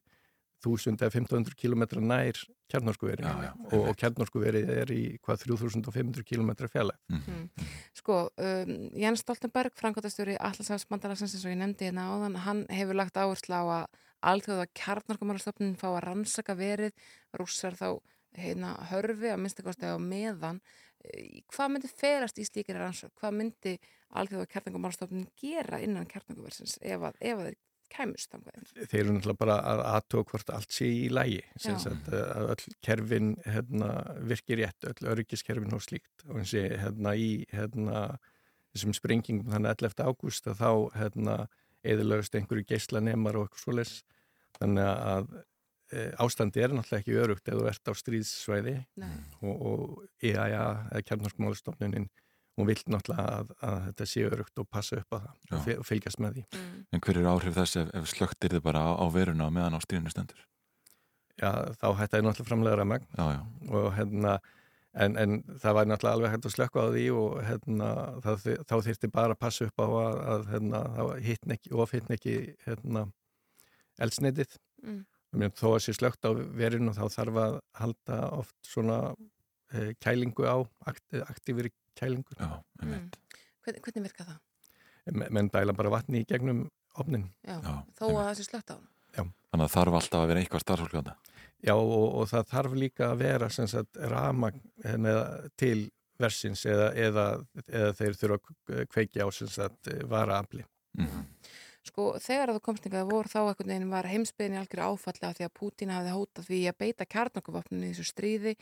1000 0.61 1.01
eða 1.01 1.15
1500 1.17 1.57
km 1.57 1.85
nær 2.05 2.37
kjarnorskuveri 2.71 3.25
Já, 3.25 3.33
já, 3.47 3.51
og, 3.73 3.87
og 3.89 3.97
kjarnorskuveri 3.99 4.61
er 4.75 4.93
í 4.93 5.01
hvað 5.25 5.47
3500 5.47 6.27
km 6.29 6.53
fjalla 6.69 6.97
Mm. 7.11 7.49
Sko, 7.97 8.31
um, 8.39 8.71
Jens 8.95 9.25
Stoltenberg, 9.25 9.75
frangotastjóri 9.75 10.37
Allasafsbandalagsins 10.39 11.35
eins 11.35 11.45
og 11.45 11.51
ég 11.51 11.59
nefndi 11.59 11.89
hérna 11.89 12.07
áðan, 12.13 12.37
hann 12.45 12.61
hefur 12.71 12.97
lagt 12.97 13.19
áherslu 13.19 13.57
á 13.57 13.65
að 13.65 13.99
alþjóða 14.31 14.67
kjarnarkumárastofnun 14.79 15.77
fá 15.81 15.89
að 15.91 16.05
rannsaka 16.07 16.55
verið, 16.55 16.95
rússar 17.35 17.75
þá 17.75 17.99
hérna 18.39 18.77
hörfi 18.91 19.33
að 19.33 19.43
minnstakosti 19.43 19.91
á 19.91 19.99
meðan. 19.99 20.61
Hvað 21.51 21.73
myndi 21.73 21.91
felast 21.97 22.39
í 22.39 22.45
slíkir 22.45 22.79
rannsók? 22.79 23.13
Hvað 23.21 23.37
myndi 23.39 23.75
alþjóða 24.21 24.51
kjarnarkumárastofnun 24.53 25.29
gera 25.39 25.81
innan 25.83 26.09
kjarnarkuversins 26.11 26.79
ef 26.83 27.07
að, 27.09 27.21
ef 27.21 27.39
að 27.39 27.51
þeir 27.51 27.59
kæmust 27.91 28.37
þeir 28.79 29.01
eru 29.01 29.15
náttúrulega 29.15 29.41
bara 29.41 29.57
að 29.67 29.81
aðtóa 29.91 30.27
hvort 30.31 30.53
allt 30.55 30.75
sé 30.75 30.87
í 30.87 31.09
lægi 31.11 31.41
eh, 31.41 31.87
að 32.13 32.53
öll 32.55 32.77
kerfin 32.87 33.33
hérna, 33.47 33.91
virkir 34.31 34.61
rétt, 34.63 34.87
öll 34.87 35.11
öryggiskerfin 35.15 35.75
og 35.75 35.83
slíkt 35.85 36.27
og 36.29 36.41
eins 36.41 36.55
og 36.55 36.77
hérna 36.85 37.15
í 37.19 37.31
hérna, 37.51 38.05
þessum 38.75 38.95
sprengingum 38.97 39.51
þannig 39.51 39.75
11. 39.89 40.07
ágúst 40.07 40.47
að 40.51 40.63
þá 40.63 40.73
hérna 41.01 41.37
eðilögust 41.81 42.37
einhverju 42.37 42.69
geislanemar 42.69 43.39
og 43.41 43.49
eitthvað 43.49 43.65
svoleiðs 43.65 43.97
þannig 44.61 44.91
að 44.91 45.31
ástandi 46.23 46.63
er 46.65 46.75
náttúrulega 46.75 47.01
ekki 47.03 47.17
örugt 47.25 47.49
ef 47.51 47.57
þú 47.59 47.69
ert 47.71 47.91
á 47.91 47.93
stríðssvæði 47.99 48.75
Nei. 49.03 49.15
og, 49.43 49.63
og 49.71 50.05
EAA 50.23 50.45
eða 50.51 51.03
kjarnarskmálastofnunin 51.09 52.07
hún 52.61 52.69
vill 52.69 52.83
náttúrulega 52.93 53.41
að, 53.41 53.51
að 53.65 53.77
þetta 53.89 54.07
sé 54.13 54.25
örugt 54.29 54.63
og 54.63 54.69
passa 54.71 55.01
upp 55.01 55.17
á 55.17 55.19
það 55.19 55.33
og, 55.33 55.51
Já. 55.51 55.59
fyl- 55.67 55.79
og 55.83 55.89
fylgjast 55.89 56.23
með 56.23 56.39
því 56.39 56.63
En 56.93 57.03
hver 57.05 57.19
eru 57.21 57.29
áhrif 57.33 57.59
þess 57.59 57.81
ef, 57.83 57.93
ef 58.01 58.09
slögtir 58.13 58.55
þið 58.57 58.65
bara 58.69 58.85
á, 58.87 58.91
á 59.01 59.07
veruna 59.15 59.51
meðan 59.51 59.79
á 59.79 59.81
stríðinu 59.83 60.15
stendur? 60.15 60.47
Já, 61.41 61.51
þá 61.81 61.87
hætti 61.97 62.17
það 62.19 62.27
náttúrulega 62.29 62.49
framlega 62.51 63.01
já. 63.17 63.39
og 63.71 63.87
hérna 63.97 64.35
en, 64.95 65.15
en 65.17 65.37
það 65.63 65.77
var 65.79 65.87
náttúrulega 65.89 66.17
alveg 66.19 66.35
hægt 66.35 66.49
að 66.51 66.55
slökka 66.57 66.83
á 66.85 66.89
því 66.91 67.05
og 67.17 67.39
hérna 67.47 67.91
það, 68.27 68.49
þá 68.67 68.75
þyrfti 68.89 69.11
bara 69.15 69.37
að 69.37 69.41
passa 69.41 69.69
upp 69.71 69.81
á 69.81 69.87
að, 69.87 70.19
að 70.35 70.49
hérna, 70.55 70.81
hittn 71.25 71.55
ekki, 71.57 71.73
ofhittn 71.75 72.17
ekki 72.19 72.37
hérna 72.67 73.07
eldsneitið 74.01 74.59
Mm. 74.81 75.03
Þó 75.31 75.67
að 75.77 75.83
sé 75.85 75.95
slögt 75.95 76.27
á 76.27 76.31
verinu 76.35 76.91
þá 76.97 77.05
þarf 77.15 77.37
að 77.39 77.59
halda 77.79 78.17
oft 78.35 78.57
svona 78.67 78.97
e, 79.73 79.93
kælingu 80.03 80.43
á 80.43 80.59
akt, 80.91 81.05
aktífri 81.23 81.71
kælingu 81.99 82.35
Já, 82.39 82.63
Mm. 82.81 83.11
Hvernig, 83.61 83.83
hvernig 83.85 84.03
virka 84.09 84.25
það? 84.25 84.39
Men- 85.13 85.33
menn 85.33 85.51
dæla 85.53 85.75
bara 85.77 85.91
vatni 85.93 86.23
í 86.23 86.27
gegnum 86.27 86.65
opnin 86.97 87.29
Já, 87.45 87.61
Já, 87.61 87.75
þó 87.99 88.07
að 88.09 88.25
það 88.25 88.35
sé 88.41 88.45
slögt 88.49 88.71
á 88.73 88.75
hann. 88.75 88.89
Þannig 89.51 89.67
að 89.67 89.73
þarf 89.75 89.97
alltaf 89.99 90.21
að 90.23 90.29
vera 90.31 90.41
eitthvað 90.41 90.63
starfsfólk. 90.63 91.09
Já 91.67 91.73
og, 91.75 92.05
og 92.21 92.29
það 92.31 92.45
þarf 92.53 92.75
líka 92.79 93.09
að 93.11 93.19
vera 93.25 93.49
sem 93.51 93.67
sagt 93.67 93.97
ramagn 93.97 94.61
með, 95.03 95.19
til 95.61 95.91
versins 96.21 96.63
eða, 96.69 96.91
eða, 96.95 97.25
eða 97.67 97.93
þeir 97.99 98.17
þurfa 98.21 98.55
að 98.71 98.85
kveikja 98.93 99.27
á 99.27 99.29
sem 99.35 99.51
sagt 99.51 99.91
varaafli. 100.09 100.65
Mm. 100.99 101.27
Sko, 101.91 102.05
þegar 102.23 102.53
það 102.53 102.63
komst 102.63 102.85
ykkar 102.87 103.07
voru 103.09 103.31
þá 103.31 103.39
einhvern 103.41 103.73
veginn 103.73 103.91
var 103.91 104.07
heimsbyðin 104.07 104.55
í 104.55 104.59
algjör 104.61 104.83
áfalli 104.87 105.27
af 105.27 105.37
því 105.37 105.47
að 105.47 105.55
Pútín 105.59 105.91
hafði 105.91 106.13
hótað 106.15 106.47
því 106.47 106.61
að 106.71 106.77
beita 106.85 107.07
kjarnokuvapninu 107.11 107.89
í 107.89 107.95
þessu 107.97 108.07
stríði. 108.07 108.53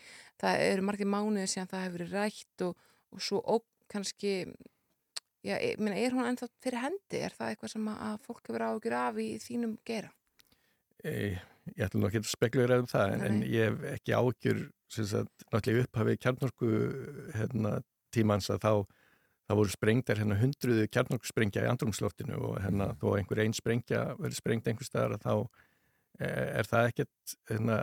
Það 0.40 0.62
eru 0.64 0.86
margir 0.88 1.10
mánuði 1.12 1.50
síðan 1.52 1.68
það 1.68 1.84
hefur 1.84 1.96
verið 1.98 2.14
rætt 2.16 2.64
og, 2.64 2.86
og 3.12 3.24
svo 3.26 3.42
óg 3.44 3.66
kannski, 3.92 4.32
já, 5.44 5.54
ég 5.60 5.82
meina, 5.82 5.98
er 6.00 6.16
hún 6.16 6.30
ennþá 6.30 6.48
fyrir 6.64 6.82
hendi? 6.86 7.20
Er 7.20 7.36
það 7.36 7.52
eitthvað 7.52 7.74
sem 7.74 7.92
að, 7.92 8.16
fólk 8.24 8.48
hefur 8.48 8.66
ágjur 8.70 8.96
af 9.02 9.20
í 9.20 9.28
þínum 9.44 9.76
gera? 9.88 10.12
E, 11.04 11.12
ég 11.74 11.84
ætlum 11.84 12.02
nú 12.02 12.08
ekki 12.08 12.22
að 12.22 12.30
spekulera 12.32 12.80
um 12.80 12.88
það 12.88 13.14
en, 13.18 13.26
en 13.28 13.42
ég 13.44 13.68
hef 13.68 13.84
ekki 13.92 14.16
sagt 14.88 15.44
náttúrulega 15.52 15.74
í 15.76 15.84
upphafi 15.84 16.16
kjarnorku 16.24 16.68
hérna, 17.36 17.74
tímans 18.14 18.48
að 18.48 18.64
þá 18.64 18.72
það 19.48 19.60
voru 19.60 19.72
sprengdar 19.72 20.20
hérna 20.20 20.36
hundruðu 20.38 20.88
kjarnorkusprengja 20.92 21.64
í 21.64 21.70
andrumsloftinu 21.70 22.36
og 22.50 22.58
hérna 22.62 22.92
þó 23.00 23.06
að 23.12 23.18
einhver 23.22 23.42
einn 23.44 23.56
sprengja 23.56 24.02
verið 24.18 24.40
sprengt 24.40 24.68
einhver 24.68 24.88
staðar 24.88 25.16
að 25.16 25.24
þá 25.24 25.34
eh, 26.20 26.48
er 26.60 26.68
það 26.68 26.90
ekkert 26.90 27.36
hérna, 27.50 27.78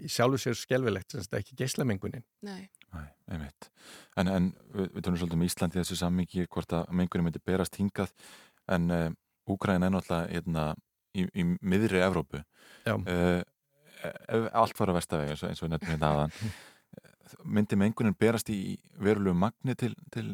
í 0.00 0.12
sjálfu 0.12 0.40
sér 0.40 0.56
skelvilegt, 0.58 1.12
sem 1.12 1.24
þetta 1.26 1.42
ekki 1.42 1.58
geislamengunin. 1.60 2.24
Nei. 2.48 2.62
Nei, 2.92 3.06
einmitt. 3.32 3.68
En, 4.20 4.28
en 4.28 4.48
við, 4.72 4.88
við 4.96 5.04
tölum 5.04 5.20
svolítið 5.20 5.38
um 5.38 5.46
Íslandi 5.48 5.78
í 5.78 5.82
þessu 5.82 6.00
sammingi 6.00 6.48
hvort 6.48 6.76
að 6.76 6.96
mengunum 6.96 7.28
myndi 7.28 7.44
berast 7.44 7.76
hingað 7.80 8.12
en 8.72 8.90
uh, 8.92 9.06
Úgræn 9.52 9.84
er 9.84 9.92
náttúrulega 9.92 10.28
hérna, 10.30 10.66
í, 11.18 11.24
í 11.36 11.46
miðri 11.60 12.00
Evrópu. 12.04 12.44
Já. 12.86 12.94
Uh, 12.94 13.40
ef 14.02 14.48
allt 14.58 14.78
var 14.80 14.92
að 14.92 15.00
vestavega 15.00 15.34
eins 15.34 15.42
og, 15.44 15.52
eins 15.52 15.62
og 15.62 15.68
við 15.68 15.74
nefnum 15.76 15.92
hérna 15.92 16.12
aðan 16.12 16.36
myndi 17.56 17.78
mengunin 17.78 18.16
berast 18.18 18.50
í 18.52 18.76
verulegu 19.00 19.36
magni 19.38 19.76
til, 19.78 19.92
til 20.12 20.32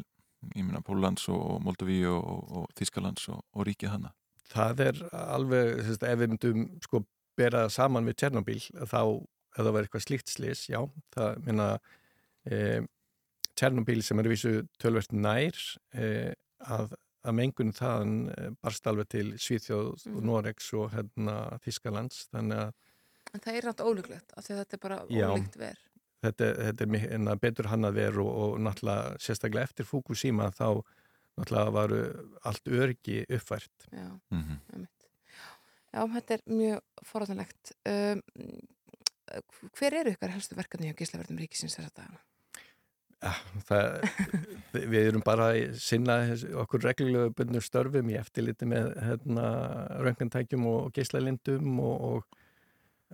ég 0.55 0.63
meina 0.63 0.81
Póllands 0.85 1.27
og 1.31 1.59
Moldoví 1.65 2.01
og, 2.09 2.19
og, 2.19 2.51
og 2.61 2.77
Þískalands 2.79 3.29
og, 3.33 3.41
og 3.55 3.67
ríkið 3.67 3.93
hana? 3.95 4.13
Það 4.49 4.85
er 4.87 5.01
alveg, 5.13 5.73
veist, 5.83 6.05
ef 6.05 6.21
við 6.21 6.31
myndum 6.33 6.63
sko 6.83 7.03
bera 7.39 7.65
það 7.65 7.75
saman 7.75 8.07
við 8.09 8.17
Tjernobyl 8.21 8.61
þá, 8.63 9.01
ef 9.19 9.59
það 9.59 9.73
var 9.75 9.85
eitthvað 9.85 10.05
slíkt 10.05 10.31
slis, 10.31 10.63
já, 10.71 10.79
það, 11.15 11.43
minna 11.45 11.67
e, 12.49 12.81
Tjernobyl 13.59 14.01
sem 14.05 14.21
er 14.21 14.31
vísu 14.31 14.55
tölvert 14.81 15.13
nær 15.13 15.61
e, 15.93 16.09
að, 16.65 16.95
að 17.27 17.37
mengun 17.39 17.75
þaðan 17.75 18.17
e, 18.33 18.49
barst 18.63 18.89
alveg 18.89 19.11
til 19.13 19.27
Svíþjóð 19.37 20.07
og 20.15 20.21
Noregs 20.25 20.71
og 20.79 20.89
hérna 20.95 21.39
Þískalands, 21.65 22.27
þannig 22.33 22.65
að 22.65 22.77
En 23.29 23.43
það 23.43 23.55
er 23.59 23.65
náttúrulega 23.67 23.93
ólíklegt 23.93 24.31
af 24.33 24.45
því 24.45 24.53
að 24.53 24.59
þetta 24.59 24.75
er 24.75 24.81
bara 24.81 24.95
ólíkt 25.05 25.57
verð. 25.59 25.81
Þetta, 26.23 26.49
þetta 26.69 26.87
er 26.87 27.41
betur 27.41 27.69
hann 27.71 27.87
að 27.87 27.99
vera 28.01 28.23
og, 28.23 28.31
og 28.45 28.63
náttúrulega 28.65 29.19
sérstaklega 29.23 29.69
eftir 29.69 29.87
Fukushima 29.89 30.49
þá 30.55 30.81
náttúrulega 31.39 31.75
varu 31.75 31.99
allt 32.49 32.71
öryggi 32.79 33.21
uppfært. 33.27 33.89
Já, 33.91 34.09
mm 34.31 34.43
-hmm. 34.43 34.87
Já, 35.89 36.01
þetta 36.13 36.33
er 36.33 36.41
mjög 36.45 37.05
forðanlegt. 37.05 37.71
Um, 37.89 38.21
hver 39.77 39.93
eru 39.93 40.11
ykkar 40.13 40.33
helstu 40.33 40.57
verkefni 40.57 40.89
hjá 40.89 40.97
Gíslaverðum 40.97 41.39
Ríkisins 41.41 41.77
þess 41.77 41.89
að 41.89 41.95
dagana? 42.01 42.19
Ja, 43.19 43.33
það, 43.67 43.87
við 44.93 45.07
erum 45.09 45.23
bara 45.25 45.49
að 45.51 45.73
sinna 45.81 46.21
okkur 46.61 46.85
reglulegu 46.87 47.33
bundnum 47.35 47.63
störfum 47.63 48.11
í 48.13 48.15
eftirliti 48.19 48.67
með 48.69 48.93
hérna, 49.03 49.47
röngantækjum 50.05 50.67
og 50.69 50.93
geislalindum 50.95 51.81
og, 51.83 52.05
og, 52.09 52.38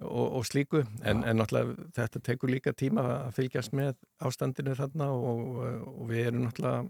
og, 0.02 0.26
og 0.40 0.46
slíku 0.48 0.82
en, 1.04 1.24
en 1.24 1.38
náttúrulega 1.40 1.88
þetta 1.96 2.20
tekur 2.28 2.52
líka 2.52 2.74
tíma 2.74 3.06
að 3.28 3.36
fylgjast 3.40 3.74
með 3.78 3.96
ástandinu 4.20 4.76
þarna 4.76 5.10
og, 5.16 5.56
og 5.94 6.04
við 6.10 6.28
erum 6.28 6.46
náttúrulega 6.48 6.86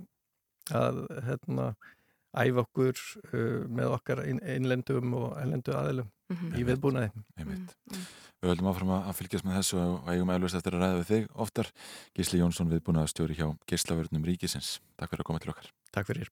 að 0.76 1.02
hérna, 1.28 1.66
æfa 2.36 2.64
okkur 2.66 2.98
uh, 3.34 3.66
með 3.70 3.92
okkar 4.00 4.24
inn, 4.26 4.40
innlendum 4.42 5.14
og 5.14 5.38
ellendu 5.42 5.76
aðilum 5.78 6.12
Mhm. 6.26 6.56
í 6.58 6.64
viðbúnaði. 6.66 7.12
Mm, 7.38 7.68
Við 8.42 8.50
höldum 8.50 8.70
áfram 8.72 8.92
að 8.96 9.12
fylgjast 9.14 9.46
með 9.46 9.60
þessu 9.60 9.78
og 9.78 10.08
eigum 10.10 10.32
eflust 10.34 10.58
eftir 10.58 10.74
að 10.74 10.82
ræða 10.82 10.96
við 10.98 11.10
þig 11.12 11.28
oftar. 11.46 11.70
Gísli 12.18 12.40
Jónsson 12.42 12.72
viðbúin 12.72 12.98
að 12.98 13.12
stjóri 13.12 13.38
hjá 13.38 13.46
Gíslavörnum 13.70 14.26
Ríkisins. 14.26 14.80
Takk 14.98 15.12
fyrir 15.14 15.22
að 15.22 15.28
koma 15.30 15.44
til 15.44 15.52
okkar. 15.54 15.70
Takk 15.94 16.10
fyrir. 16.10 16.32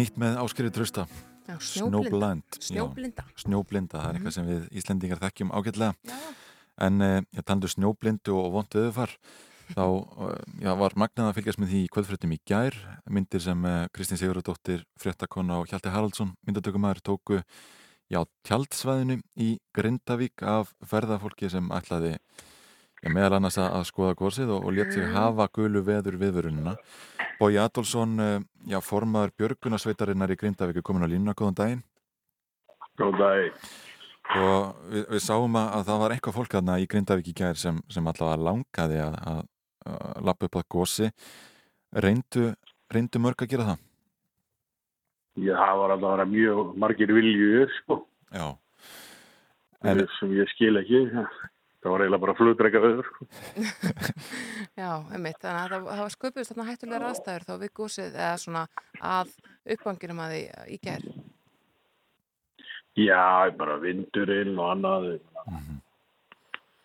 Nýtt 0.00 0.16
með 0.20 0.40
áskriði 0.40 0.74
trösta. 0.78 1.06
Já, 1.50 1.56
snjóblind. 1.60 2.44
Já, 2.54 2.66
Snjóblinda. 2.68 3.24
Snjóblinda, 3.38 3.98
það 3.98 4.08
er 4.08 4.18
eitthvað 4.18 4.34
sem 4.36 4.48
við 4.48 4.66
Íslendingar 4.80 5.22
þekkjum 5.24 5.52
ágætlega. 5.54 6.18
En 6.80 7.04
uh, 7.04 7.16
ég 7.36 7.46
tandu 7.46 7.70
snjóblindu 7.70 8.36
og 8.38 8.52
vont 8.54 8.76
öðufar. 8.78 9.16
Þá 9.70 9.82
uh, 9.82 10.36
já, 10.62 10.70
var 10.78 10.94
magnað 10.98 11.30
að 11.30 11.40
fylgjast 11.40 11.62
með 11.62 11.74
því 11.74 11.82
kvöldfréttum 11.94 12.36
í 12.36 12.40
gær. 12.48 12.78
Myndir 13.10 13.42
sem 13.44 13.66
uh, 13.66 13.82
Kristín 13.94 14.20
Sigurðardóttir, 14.20 14.86
fréttakona 15.00 15.58
og 15.60 15.70
Hjalti 15.70 15.92
Haraldsson, 15.92 16.32
myndatökumæður, 16.46 17.02
tóku 17.10 17.40
já, 18.10 18.22
tjaldsvæðinu 18.46 19.20
í 19.38 19.50
Grindavík 19.76 20.46
af 20.46 20.72
ferðafólki 20.86 21.50
sem 21.50 21.70
ætlaði 21.74 22.16
já, 22.16 23.10
meðal 23.10 23.40
annars 23.40 23.58
að, 23.62 23.82
skoða 23.90 24.16
górsið 24.18 24.54
og, 24.54 24.66
og 24.66 24.76
létt 24.76 24.94
sig 24.94 25.10
hafa 25.14 25.50
gulu 25.54 25.82
veður 25.86 26.18
viðvörunina. 26.22 26.76
Bói 27.40 27.54
Adolfsson, 27.62 28.18
já, 28.68 28.78
formaður 28.84 29.32
Björgunarsveitarinnar 29.40 30.32
í 30.34 30.38
Grindavík 30.40 30.80
er 30.80 30.86
komin 30.86 31.06
á 31.06 31.10
línuna, 31.10 31.36
góðan 31.38 31.58
daginn. 31.60 31.84
Góðan 32.98 33.20
daginn. 33.20 33.70
Og 34.30 34.82
við, 34.92 35.04
við 35.10 35.22
sáum 35.24 35.56
að, 35.58 35.68
að 35.78 35.86
það 35.88 36.02
var 36.04 36.14
eitthvað 36.14 36.36
fólk 36.38 36.56
þarna 36.56 36.78
í 36.78 36.88
Grindavík 36.90 37.30
í 37.32 37.36
gær 37.40 37.58
sem, 37.58 37.78
sem 37.90 38.10
allavega 38.10 38.44
langaði 38.50 39.00
að, 39.02 39.16
að, 39.32 39.40
að 39.90 40.26
lappa 40.28 40.50
upp 40.50 40.58
að 40.60 40.68
gósi. 40.76 41.10
Reyndu, 42.04 42.50
reyndu 42.94 43.22
mörg 43.22 43.42
að 43.42 43.54
gera 43.54 43.68
það? 43.72 43.86
Já, 45.40 45.54
það 45.56 45.78
var 45.80 45.94
alltaf 45.94 46.10
að 46.10 46.16
vera 46.16 46.28
mjög 46.30 46.74
margir 46.82 47.14
vilju, 47.16 47.64
sko. 47.78 48.02
Já. 48.34 48.46
En, 49.80 50.02
sem 50.18 50.32
ég 50.36 50.50
skil 50.52 50.74
ekki. 50.82 51.00
Það 51.80 51.94
var 51.94 52.02
eiginlega 52.04 52.22
bara 52.26 52.36
flutreika 52.36 52.80
öður, 52.84 53.06
sko. 53.08 53.26
Já, 54.80 54.90
einmitt, 55.14 55.38
þannig 55.40 55.60
að 55.60 55.70
það, 55.72 55.86
það 55.88 56.02
var 56.04 56.14
sköpuðist 56.14 56.52
þarna 56.52 56.66
hættulegar 56.68 57.06
aðstæður 57.08 57.46
þá 57.48 57.52
við 57.62 57.72
gósið 57.80 58.18
eða 58.20 58.34
svona 58.42 58.64
að 59.10 59.30
uppganginum 59.76 60.20
að 60.20 60.34
því 60.34 60.42
í 60.76 60.80
gær. 60.84 61.06
Já, 63.00 63.24
bara 63.56 63.78
vindurinn 63.80 64.58
og 64.58 64.72
annað. 64.74 65.08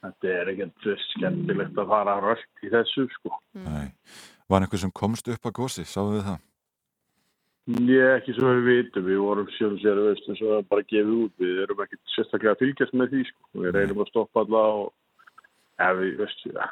Þetta 0.05 0.31
er 0.31 0.53
ekkert 0.53 0.89
skemmtilegt 1.09 1.79
að 1.81 1.91
fara 1.91 2.15
rölt 2.23 2.63
í 2.63 2.71
þessu, 2.71 3.07
sko. 3.17 3.35
Nei. 3.65 3.89
Var 4.47 4.63
einhver 4.63 4.79
sem 4.79 4.93
komst 4.95 5.27
upp 5.33 5.49
að 5.49 5.57
gósi, 5.59 5.83
sáum 5.89 6.13
við 6.15 6.27
það? 6.29 6.43
Ég 7.65 8.19
ekki 8.19 8.35
svo 8.37 8.51
við 8.59 8.67
vitum, 8.69 9.05
við 9.07 9.19
vorum 9.23 9.47
sjálf 9.55 9.79
sér, 9.81 9.97
veist, 10.05 10.27
eins 10.29 10.41
og 10.43 10.51
það 10.51 10.65
bara 10.69 10.83
gefið 10.91 11.13
út. 11.17 11.31
Við 11.41 11.61
erum 11.63 11.79
ekkert 11.81 12.11
sérstaklega 12.13 12.51
að 12.53 12.59
fylgjast 12.61 12.93
með 12.93 13.13
því, 13.13 13.21
sko. 13.29 13.45
Við 13.63 13.71
reynum 13.73 14.01
að 14.03 14.09
stoppa 14.11 14.43
alla 14.43 14.61
og, 14.73 14.91
ef 15.81 15.95
við, 15.97 16.11
veist, 16.19 16.43
ja, 16.51 16.67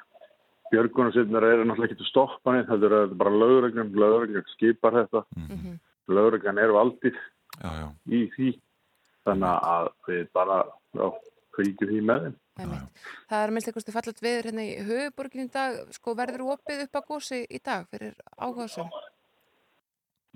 björgunarsynnar 0.70 1.48
eru 1.48 1.66
náttúrulega 1.66 1.96
ekki 1.96 2.06
að 2.06 2.12
stoppa 2.12 2.54
neitt. 2.54 2.70
Þetta 2.70 3.00
er 3.00 3.16
bara 3.24 3.34
lögreglan, 3.42 3.90
lögreglan 4.04 4.46
skipar 4.54 5.00
þetta. 5.00 5.24
Lögreglan 6.14 6.62
eru 6.62 6.78
aldrei 6.78 7.14
já, 7.16 7.72
já. 7.80 7.88
í 8.14 8.22
því. 8.36 8.52
Þannig 9.26 9.68
að 9.74 9.90
við 10.12 10.24
bara, 10.38 10.60
já, 11.00 11.08
fylgjum 11.58 11.94
því 11.94 12.04
með 12.12 12.28
þeim. 12.28 12.38
Það 13.32 13.40
er 13.40 13.56
minnst 13.56 13.72
eitthvað 13.72 13.96
fallet 13.96 14.22
viður 14.22 14.52
hérna 14.52 14.68
í 14.68 14.74
höfuborgin 14.86 15.48
í 15.48 15.52
dag, 15.58 15.82
sko 15.96 16.14
verður 16.20 16.46
opið 16.54 16.86
upp 16.86 17.00
að 17.00 17.08
gósi 17.10 17.42
í 17.50 17.62
dag 17.66 17.88
fyrir 17.90 18.14
áhugasum? 18.38 18.94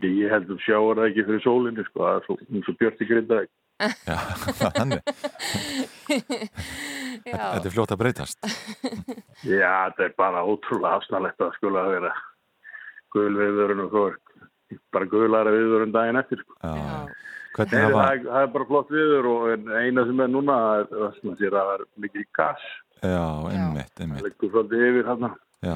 Ég 0.06 0.30
held 0.30 0.52
að 0.54 0.60
sjáur 0.62 1.00
það 1.00 1.08
ekki 1.10 1.24
fyrir 1.26 1.42
sólinni, 1.42 1.84
sko, 1.88 2.04
það 2.06 2.18
er 2.20 2.26
svo, 2.28 2.36
og 2.38 2.78
björt 2.82 3.00
í 3.02 3.08
grindaði. 3.10 3.48
Já, 3.78 4.18
þannig. 4.78 5.02
Þetta 7.28 7.66
er 7.68 7.74
fljótt 7.74 7.94
að 7.94 8.00
breytast. 8.02 8.40
Já, 9.46 9.72
þetta 9.90 10.06
er 10.06 10.14
bara 10.18 10.44
ótrúlega 10.48 10.98
afsnarlegt 11.00 11.42
að 11.44 11.56
skula 11.58 11.84
að 11.84 11.94
vera 11.98 12.12
gul 13.14 13.32
viðvörun 13.36 13.84
og 13.86 13.90
svo 13.92 14.04
er 14.12 14.80
bara 14.96 15.10
gulara 15.12 15.54
viðvörun 15.56 15.94
daginn 15.96 16.20
eftir. 16.22 16.42
Sko. 16.46 16.58
Já. 16.62 16.74
Nei, 16.78 17.16
Hvernig 17.58 17.74
það, 17.74 17.96
hafa... 17.98 18.06
er, 18.14 18.24
það 18.28 18.44
er 18.46 18.52
bara 18.54 18.68
flott 18.70 18.92
viður 18.94 19.28
og 19.32 19.46
en 19.56 19.70
eina 19.82 20.06
sem 20.08 20.20
er 20.24 20.30
núna 20.30 20.58
er 20.78 20.90
það 20.92 21.06
að 21.08 21.20
að 21.48 21.56
það 21.58 21.74
er 21.76 21.86
mikið 22.06 22.28
gas. 22.38 22.66
Já, 23.02 23.24
einmitt, 23.52 23.94
Það 23.98 24.06
einmitt. 24.06 24.26
liggur 24.28 24.54
svolítið 24.54 24.86
yfir 24.92 25.10
hann. 25.12 25.28
Já, 25.66 25.76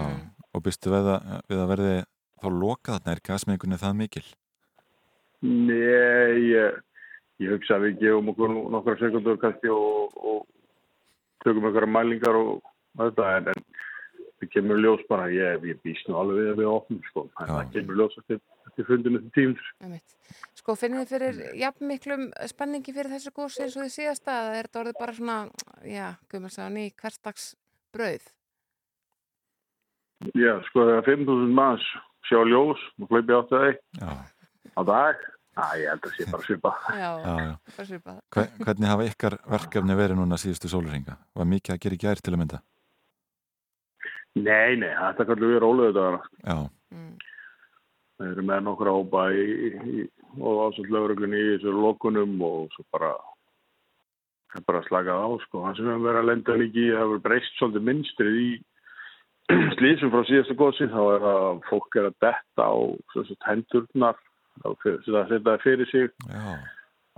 og 0.53 0.65
býstu 0.65 0.93
við 0.93 1.09
að, 1.15 1.31
við 1.49 1.63
að 1.63 1.71
verði 1.73 1.95
þá 2.41 2.47
lokað 2.49 2.97
þarna, 2.99 3.15
er 3.15 3.25
gasmengunni 3.27 3.81
það 3.81 3.99
mikil? 4.01 4.25
Nei, 5.41 6.51
ég, 6.51 6.81
ég 7.41 7.55
hugsa 7.55 7.77
að 7.77 7.87
við 7.87 8.01
gefum 8.03 8.33
okkur 8.33 8.55
nokkra 8.73 8.97
sekundur 8.99 9.39
kannski 9.41 9.71
og, 9.73 10.17
og 10.17 10.43
tökum 11.45 11.65
einhverja 11.69 11.89
mælingar 11.89 12.37
og 12.37 12.59
þetta 12.99 13.29
en, 13.37 13.49
en 13.53 13.63
það 14.41 14.51
kemur 14.53 14.81
ljós 14.81 15.05
bara, 15.09 15.29
ég, 15.33 15.65
ég 15.69 15.79
býst 15.85 16.09
nú 16.09 16.19
alveg 16.21 16.41
við 16.41 16.51
að 16.51 16.61
við 16.61 16.71
opnum 16.71 16.99
sko, 17.09 17.25
en 17.41 17.53
það 17.53 17.71
kemur 17.75 18.01
ljós 18.01 18.19
eftir, 18.21 18.41
eftir 18.69 18.89
fundinu 18.89 19.23
til 19.23 19.31
tímur. 19.37 20.03
Sko 20.61 20.75
finnið 20.77 21.01
þið 21.01 21.15
fyrir 21.15 21.41
jafn 21.61 21.89
miklum 21.89 22.27
spenningi 22.51 22.93
fyrir 22.93 23.13
þessu 23.15 23.33
gósi 23.33 23.65
eins 23.65 23.77
og 23.77 23.87
þið 23.87 23.95
síðasta 23.95 24.37
eða 24.43 24.59
er 24.59 24.69
þetta 24.69 24.83
orðið 24.83 25.01
bara 25.01 25.17
svona, 25.17 25.39
já, 25.89 26.07
guðmur 26.29 26.53
sagði 26.53 26.77
ný 26.77 26.93
hverstags 27.01 27.49
brauð? 27.95 28.29
Já, 30.37 30.53
sko 30.69 30.85
þegar 30.85 31.07
5.000 31.09 31.53
manns 31.57 31.85
sjá 32.29 32.39
ljós 32.47 32.81
og 33.01 33.11
hlaupi 33.13 33.37
átt 33.37 33.53
að 33.57 33.67
Já. 33.99 34.11
á 34.77 34.81
dag, 34.87 35.23
að 35.61 35.77
ég 35.81 35.91
held 35.91 36.07
að 36.07 36.15
sé 36.17 36.27
bara 36.31 36.47
svipa. 36.47 36.73
Já, 36.95 37.09
Já, 37.21 37.33
já. 37.45 37.55
bara 37.77 37.87
svipað. 37.89 38.19
Hver, 38.35 38.51
hvernig 38.65 38.91
hafa 38.91 39.07
ykkar 39.11 39.37
verkefni 39.55 39.97
verið 39.99 40.19
núna 40.21 40.39
síðustu 40.41 40.71
sólurringa? 40.71 41.17
Var 41.35 41.49
mikið 41.55 41.75
að 41.75 41.81
gera 41.85 41.97
í 41.97 42.03
gær 42.05 42.21
til 42.23 42.33
að 42.35 42.41
mynda? 42.43 42.61
Nei, 44.39 44.77
nei, 44.79 44.91
þetta 44.95 45.27
kallum 45.27 45.51
við 45.51 45.59
róluðu 45.65 45.97
dagana. 45.97 46.21
Já, 46.45 46.57
Við 48.21 48.35
erum 48.35 48.45
með 48.51 48.59
nokkra 48.67 48.91
hópa 48.93 49.21
í, 49.33 49.43
í, 49.97 50.01
og 50.37 50.77
lögreglunni 50.93 51.39
í 51.41 51.45
þessu 51.55 51.71
lokunum 51.73 52.35
og 52.45 52.67
svo 52.75 52.83
bara 52.93 53.15
bara 54.67 54.81
að 54.81 54.87
slaka 54.89 55.15
á 55.15 55.27
sko. 55.47 55.63
Það 55.63 55.77
sem 55.79 55.85
við 55.87 55.91
höfum 55.93 56.05
verið 56.05 56.19
að 56.21 56.27
lenda 56.29 56.57
líki 56.59 56.83
það 56.91 57.01
hefur 57.01 57.21
breyst 57.25 57.57
svolítið 57.57 57.85
minnstrið 57.87 58.37
í 58.41 58.49
slísum 59.77 60.11
frá 60.13 60.25
síðasta 60.27 60.57
gósi 60.59 60.89
þá 60.91 61.01
er 61.15 61.25
að 61.31 61.63
fólk 61.69 61.97
er 61.99 62.09
að 62.09 62.19
detta 62.25 62.67
á 62.67 62.75
sem 63.13 63.25
sagt, 63.29 63.47
hendurnar 63.47 64.19
setja 64.83 65.41
það 65.47 65.63
fyrir 65.63 65.89
sig 65.89 66.11
já, 66.27 66.55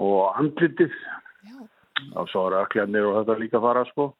og 0.01 0.39
andlitið 0.39 0.95
og 2.17 2.29
svo 2.31 2.47
er 2.49 2.59
öklarnir 2.63 3.07
og 3.07 3.19
þetta 3.19 3.39
líka 3.41 3.61
fara 3.63 3.83
sko. 3.89 4.13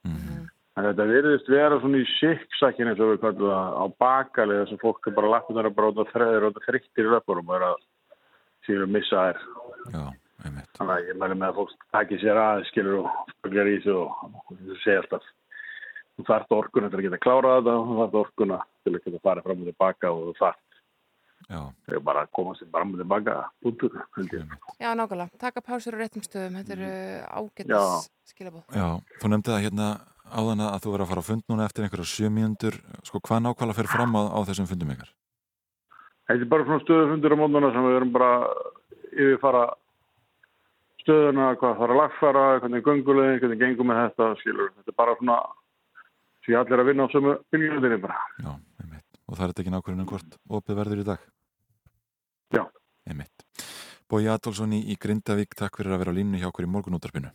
En 0.74 0.88
þetta 0.88 1.06
virðist 1.06 1.50
vera 1.54 1.78
svona 1.82 2.00
í 2.02 2.06
sikksakkin 2.16 2.90
eins 2.90 3.02
og 3.04 3.12
við 3.12 3.20
kallum 3.22 3.52
það 3.52 3.76
á 3.78 3.86
bakalið 4.02 4.62
þess 4.64 4.76
að 4.76 4.82
fólk 4.82 5.08
er 5.10 5.16
bara 5.20 5.34
lappin 5.36 5.58
þar 5.60 5.70
að 5.70 5.76
bróta 5.78 6.06
þræðir 6.10 6.46
og 6.48 6.54
þetta 6.54 6.66
þryktir 6.68 7.10
í 7.10 7.12
löpunum 7.14 7.52
og 7.52 7.58
er 7.60 7.66
að 7.68 7.76
síður 8.66 8.88
að 8.88 8.96
missa 8.96 9.26
þær. 9.28 9.44
Já. 9.94 10.04
Þannig 10.74 10.94
að 10.96 11.06
ég 11.12 11.20
mæli 11.22 11.38
með 11.38 11.52
að 11.52 11.60
fólk 11.60 11.86
taki 11.94 12.20
sér 12.24 12.42
aðeins 12.42 12.72
skilur 12.74 13.04
og 13.04 13.30
spöggjar 13.36 13.70
í 13.70 13.76
þessu 13.78 14.00
og 14.00 14.50
þessu 14.50 14.80
segja 14.82 15.04
alltaf. 15.04 15.30
Þú 16.14 16.27
þarft 16.27 16.53
orkuna 16.53 16.90
til 16.91 16.99
að 16.99 17.06
geta 17.07 17.22
klárað 17.23 17.56
þetta 17.64 17.73
og 17.80 17.88
þú 17.88 17.95
þarft 17.99 18.19
orkuna 18.22 18.60
til 18.84 18.94
að 18.94 19.02
geta 19.07 19.23
farið 19.27 19.48
fram 19.48 19.64
og 19.64 19.69
tilbaka 19.72 20.11
og 20.14 20.23
þú 20.27 20.34
þarft. 20.41 20.80
Já. 21.49 21.60
Það 21.60 21.95
er 21.98 22.03
bara 22.07 22.26
koma 22.38 22.53
sér 22.56 22.69
fram 22.72 22.94
og 22.94 23.02
tilbaka 23.02 23.35
búntur, 23.65 23.98
held 24.15 24.35
ég. 24.38 24.53
Já, 24.80 24.90
nákvæmlega. 24.95 25.40
Taka 25.41 25.61
pásur 25.65 25.98
á 25.98 25.99
réttum 25.99 26.23
stöðum. 26.23 26.60
Þetta 26.61 26.76
eru 26.77 26.91
Já. 26.91 27.26
ágættis 27.34 28.10
skilabóð. 28.31 28.64
Já, 28.72 28.88
þú 29.19 29.31
nefndi 29.34 29.52
það 29.52 29.65
hérna 29.65 29.88
áðan 30.34 30.64
að 30.64 30.80
þú 30.84 30.94
verður 30.94 31.06
að 31.06 31.11
fara 31.11 31.23
á 31.26 31.30
fund 31.30 31.44
núna 31.49 31.65
eftir 31.68 31.84
einhverja 31.84 32.11
sjö 32.14 32.30
mínútur. 32.31 32.77
Sko, 33.03 33.19
hvað 33.19 33.44
nákvæmlega 33.44 33.80
fer 33.81 33.91
fram 33.91 34.15
á, 34.15 34.22
á 34.34 34.40
þessum 34.48 34.69
fundum 34.69 34.94
ykkar? 34.94 35.11
Þetta 36.30 36.45
er 36.45 36.52
bara 36.53 36.68
svona 36.69 36.84
stöðufundur 36.85 37.35
á 37.35 37.38
mótnuna 37.41 37.73
sem 37.73 37.84
við 37.84 37.98
erum 37.98 38.14
bara 38.14 38.31
yfirfara 39.11 39.64
stöðuna, 41.03 41.49
hvað 41.60 41.76
þarf 41.81 41.91
að 41.91 41.99
lagfara, 41.99 42.44
hvernig 42.64 42.85
göngulegin, 42.85 43.40
hvernig 43.41 43.60
gengum 43.60 43.90
með 43.91 43.99
þetta, 44.06 44.30
skilur. 44.40 44.72
Þetta 44.77 44.94
er 44.94 44.98
bara 45.02 45.15
svona, 45.19 45.38
því 46.45 46.57
allir 46.60 46.84
að 46.84 46.90
vinna 46.91 47.07
á 47.07 47.14
sömu 47.14 47.36
bylgjumöndinni 47.53 47.99
bara. 48.03 48.20
Já, 48.44 48.52
einmitt. 48.84 49.10
Og 49.28 49.38
það 49.38 49.44
er 49.45 49.53
þetta 49.53 49.64
ekki 49.64 49.76
nákvæmlega 49.76 50.11
hvort 50.11 50.40
opið 50.60 50.80
verður 50.82 51.03
í 51.03 51.07
dag? 51.11 51.28
Já. 52.53 52.64
Einmitt. 53.10 53.45
Bói 54.11 54.28
Adolfsson 54.30 54.76
í, 54.76 54.84
í 54.91 54.98
Grindavík, 54.99 55.56
takk 55.57 55.80
fyrir 55.80 55.95
að 55.95 56.03
vera 56.03 56.14
á 56.14 56.18
línu 56.20 56.41
hjá 56.41 56.49
okkur 56.52 56.68
í 56.68 56.74
morgunútarpinu. 56.74 57.32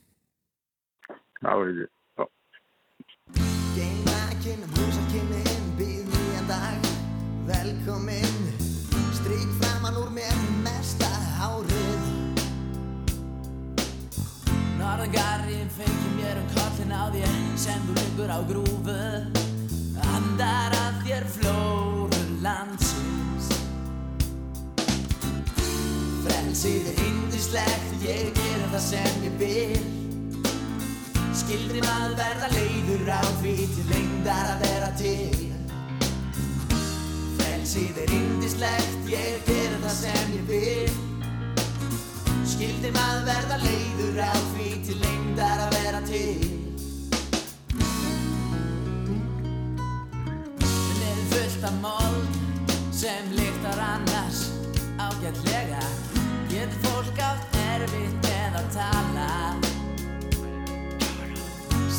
Já, 1.38 1.52
dag 6.48 6.80
Velkomin, 7.46 8.34
strík 9.12 9.67
Norðangarinn 14.88 15.68
fengið 15.76 16.12
mér 16.16 16.38
um 16.40 16.46
kollin 16.54 16.92
á 16.96 17.12
þér 17.12 17.32
sem 17.60 17.80
þú 17.84 17.94
liggur 17.98 18.30
á 18.32 18.40
grúfu. 18.48 18.94
Andar 20.16 20.76
að 20.78 21.02
þér 21.02 21.26
flóru 21.34 22.20
landsins. 22.40 23.50
Frelsið 26.24 26.88
er 26.88 27.02
indislegt, 27.04 27.90
ég 28.00 28.30
gerir 28.38 28.64
það 28.72 28.84
sem 28.86 29.18
ég 29.26 29.36
vil. 29.42 29.82
Skildri 31.36 31.82
maður 31.84 32.14
verða 32.22 32.48
leiður 32.54 33.12
á 33.12 33.22
því 33.42 33.58
til 33.74 33.84
lengdar 33.90 34.54
að 34.54 34.64
vera 34.64 34.88
til. 35.02 35.44
Frelsið 37.42 38.00
er 38.06 38.16
indislegt, 38.22 39.12
ég 39.12 39.44
gerir 39.52 39.78
það 39.84 39.94
sem 40.00 40.34
ég 40.38 40.48
vil 40.48 41.07
Skildi 42.58 42.88
maður 42.90 43.20
verða 43.22 43.56
leiður 43.62 44.16
á 44.18 44.34
því 44.50 44.64
til 44.82 44.96
lengdar 44.98 45.60
að 45.62 45.76
vera 45.76 46.00
til? 46.08 46.48
Minn 50.64 51.04
er 51.12 51.20
fullt 51.30 51.68
af 51.70 51.78
mold 51.84 52.74
sem 52.98 53.30
lyktar 53.38 53.78
annars 53.86 54.42
ágætlega. 54.98 55.86
Getur 56.50 56.82
fólk 56.88 57.22
átt 57.28 57.62
erfitt 57.68 58.26
með 58.26 58.60
að 58.64 58.70
tala? 58.74 59.30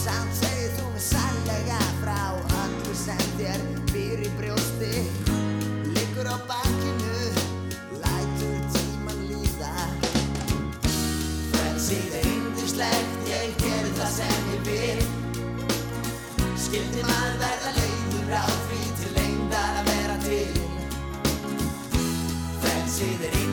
Samt 0.04 0.40
segir 0.44 0.76
þú 0.76 0.92
mig 0.92 1.08
sannlega 1.08 1.84
frá 2.04 2.24
öllu 2.36 3.04
sem 3.08 3.30
þér 3.40 3.79
yndislegt, 12.80 13.28
ég 13.28 13.56
gerir 13.60 13.94
það 13.98 14.12
sem 14.14 14.46
ég 14.54 14.62
vil. 14.68 15.02
Skildi 16.60 17.04
maður 17.04 17.36
verða 17.42 17.74
leiður 17.76 18.32
á 18.40 18.46
því 18.70 18.80
til 19.02 19.12
lengdar 19.18 19.80
að 19.82 19.92
vera 19.92 20.18
til? 20.24 20.54
Frelsið 22.64 23.28
er 23.28 23.34
yndislegt, 23.34 23.49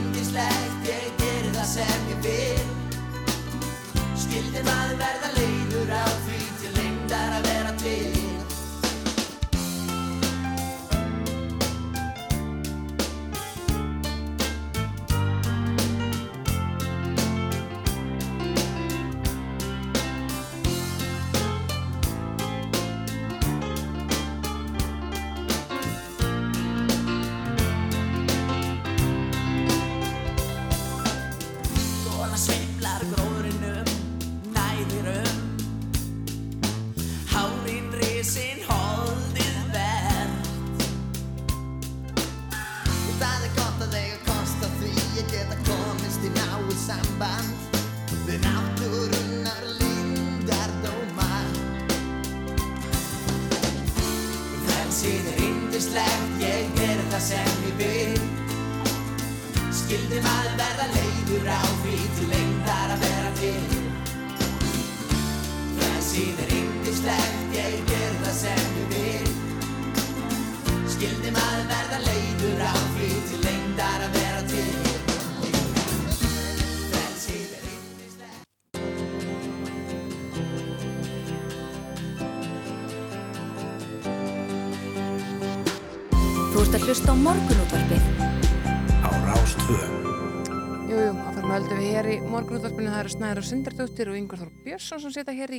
það 92.96 93.02
eru 93.04 93.12
Snæður 93.12 93.38
og 93.42 93.44
Sindardóttir 93.44 94.08
og 94.08 94.16
Yngvar 94.16 94.38
Þór 94.40 94.52
Björnsson 94.64 95.00
sem 95.02 95.12
setja 95.12 95.32
hér 95.36 95.50
í 95.52 95.58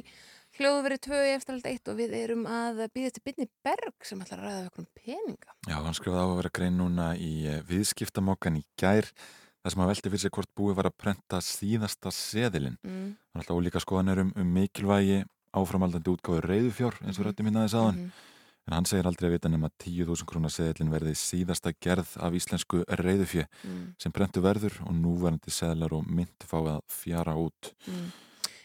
hljóðveri 0.58 0.96
2 1.06 1.18
í 1.22 1.34
eftirhald 1.36 1.68
1 1.70 1.92
og 1.92 1.98
við 2.00 2.16
erum 2.18 2.48
að 2.50 2.80
býða 2.96 3.12
til 3.14 3.22
Binni 3.28 3.46
Berg 3.68 4.08
sem 4.10 4.24
ætlar 4.24 4.40
að 4.42 4.48
ræða 4.48 4.64
okkur 4.72 4.82
um 4.82 4.88
peninga. 4.98 5.54
Já, 5.68 5.76
hann 5.76 5.98
skrifaði 6.00 6.24
á 6.26 6.30
að 6.32 6.40
vera 6.40 6.52
grein 6.58 6.80
núna 6.80 7.12
í 7.22 7.30
eh, 7.46 7.60
viðskiptamokkan 7.70 8.58
í 8.58 8.64
gær 8.82 9.12
þar 9.12 9.76
sem 9.76 9.84
hann 9.84 9.92
velti 9.92 10.10
fyrir 10.10 10.24
sig 10.24 10.34
hvort 10.34 10.54
búið 10.58 10.80
var 10.80 10.90
að 10.90 10.98
prenta 11.04 11.44
síðasta 11.46 12.16
seðilinn. 12.16 12.80
Mm. 12.82 13.14
Hann 13.14 13.44
alltaf 13.44 13.62
ólíka 13.62 13.84
skoðanir 13.86 14.24
um, 14.24 14.34
um 14.34 14.58
mikilvægi 14.58 15.20
áframaldandi 15.62 16.16
útgáfi 16.16 16.42
reyðufjár 16.48 16.98
eins 17.04 17.22
og 17.22 17.30
rættum 17.30 17.52
minnaði 17.52 17.76
sáðan. 17.76 18.02
Mhm. 18.02 18.34
En 18.68 18.76
hann 18.76 18.86
segir 18.90 19.08
aldrei 19.08 19.30
að 19.30 19.36
vita 19.38 19.50
nema 19.52 19.70
10.000 19.80 20.28
krónar 20.28 20.52
seðilinn 20.52 20.92
verði 20.92 21.14
síðasta 21.16 21.72
gerð 21.80 22.18
af 22.20 22.36
íslensku 22.36 22.84
reyðufjö 23.00 23.46
Mm. 23.64 23.94
sem 23.98 24.12
prentu 24.12 24.42
verður 24.44 24.76
og 24.84 24.94
núverandi 24.94 25.52
seðlar 25.52 25.94
og 25.96 26.08
mynd 26.08 26.44
fáið 26.44 26.74
að 26.76 26.82
fjara 26.92 27.36
út. 27.40 27.72
Mm. 27.88 28.12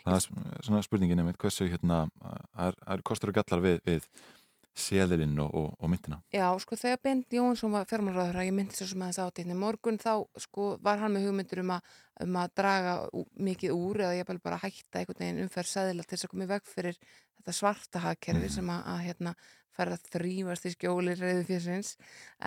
Það 0.02 0.14
er 0.16 0.62
svona 0.66 0.82
spurningin 0.82 1.22
einmitt 1.22 1.38
hversu 1.38 1.68
hérna, 1.70 2.08
er, 2.58 2.74
er 2.86 3.02
kostur 3.06 3.30
og 3.30 3.36
gallar 3.38 3.62
við, 3.62 3.78
við 3.86 4.08
seðilinn 4.74 5.38
og, 5.38 5.54
og, 5.54 5.68
og 5.78 5.90
myndina. 5.92 6.18
Já, 6.32 6.46
sko 6.58 6.76
þegar 6.80 7.00
Bent 7.04 7.34
Jónsson 7.36 7.74
var 7.74 7.86
fjármálaráður 7.86 8.46
ég 8.46 8.54
myndi 8.56 8.74
svo 8.74 8.88
sem 8.88 9.02
að 9.04 9.12
þess 9.12 9.26
átíðni 9.28 9.56
morgun 9.60 10.00
þá 10.00 10.24
sko 10.40 10.78
var 10.82 10.98
hann 11.02 11.12
með 11.14 11.28
hugmyndur 11.28 11.60
um 11.62 11.74
að, 11.76 11.90
um 12.24 12.38
að 12.40 12.54
draga 12.58 12.94
mikið 13.36 13.74
úr 13.76 14.00
eða 14.06 14.16
ég 14.18 14.30
bara 14.42 14.60
hætta 14.62 15.02
einhvern 15.02 15.20
veginn 15.20 15.42
umferð 15.44 15.72
sæðila 15.74 16.06
til 16.06 16.16
þess 16.16 16.26
að 16.26 16.32
koma 16.32 16.48
í 16.48 16.52
veg 16.54 16.70
fyrir 16.72 16.98
þetta 17.36 17.56
svarta 17.58 18.02
hagkerfi 18.06 18.48
sem 18.56 18.72
að, 18.72 18.82
að 18.94 19.04
hérna 19.06 19.34
fara 19.76 19.96
að 19.96 20.08
þrýfast 20.14 20.68
í 20.68 20.74
skjóli 20.76 21.16
reyðu 21.18 21.44
fjörsins 21.48 21.94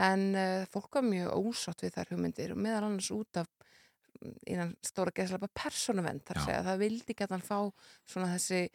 en 0.06 0.26
uh, 0.38 0.66
fólk 0.72 1.00
var 1.00 1.08
mjög 1.08 1.38
ósátt 1.40 1.86
við 1.86 1.96
þær 1.98 2.12
hugmyndir 2.14 2.56
og 2.56 2.62
meðal 2.66 2.84
annars 2.88 3.12
út 3.16 3.42
af 3.42 3.50
mm, 4.22 4.36
innan 4.54 4.76
stóra 4.86 5.14
geðslega 5.16 5.52
persónuvend 5.58 6.26
þar 6.28 6.44
segja 6.44 6.60
að 6.62 6.70
það 6.72 6.84
vildi 6.86 7.18
að 7.20 7.38
hann 7.38 7.48
fá 7.48 7.60
svona 8.06 8.34
þessi 8.36 8.66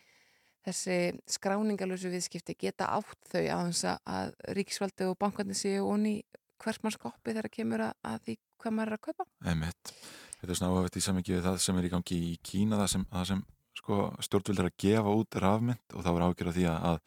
þessi 0.66 0.97
skráningalösu 1.31 2.10
viðskipti 2.12 2.56
geta 2.60 2.90
átt 2.93 3.32
þau 3.32 3.44
á 3.48 3.59
þess 3.70 3.86
að 3.97 4.35
ríkisvaldi 4.59 5.09
og 5.09 5.16
bankarnir 5.20 5.56
séu 5.56 5.86
onni 5.89 6.18
hvert 6.60 6.82
mann 6.85 6.93
skoppi 6.93 7.32
þegar 7.32 7.48
kemur 7.52 7.86
að, 7.86 7.94
að 8.05 8.18
því 8.27 8.36
hvað 8.60 8.77
maður 8.77 8.90
er 8.90 8.98
að 8.98 9.05
kaupa. 9.06 9.27
Einmitt. 9.48 9.94
Þetta 10.40 10.52
er 10.52 10.59
svona 10.59 10.74
áhugavert 10.74 10.98
í 11.01 11.05
samvikið 11.05 11.36
við 11.36 11.47
það 11.47 11.59
sem 11.64 11.81
er 11.81 11.86
í 11.86 11.93
gangi 11.94 12.18
í 12.27 12.31
Kína 12.44 12.81
það 12.81 12.93
sem, 12.94 13.06
það 13.12 13.27
sem 13.31 13.43
sko, 13.81 13.98
stjórnvöld 14.27 14.62
er 14.62 14.68
að 14.68 14.78
gefa 14.85 15.16
út 15.22 15.40
rafmynd 15.44 15.97
og 15.97 16.05
það 16.05 16.16
var 16.16 16.27
ágjör 16.27 16.52
því 16.56 16.66
að, 16.70 16.86
að 16.90 17.01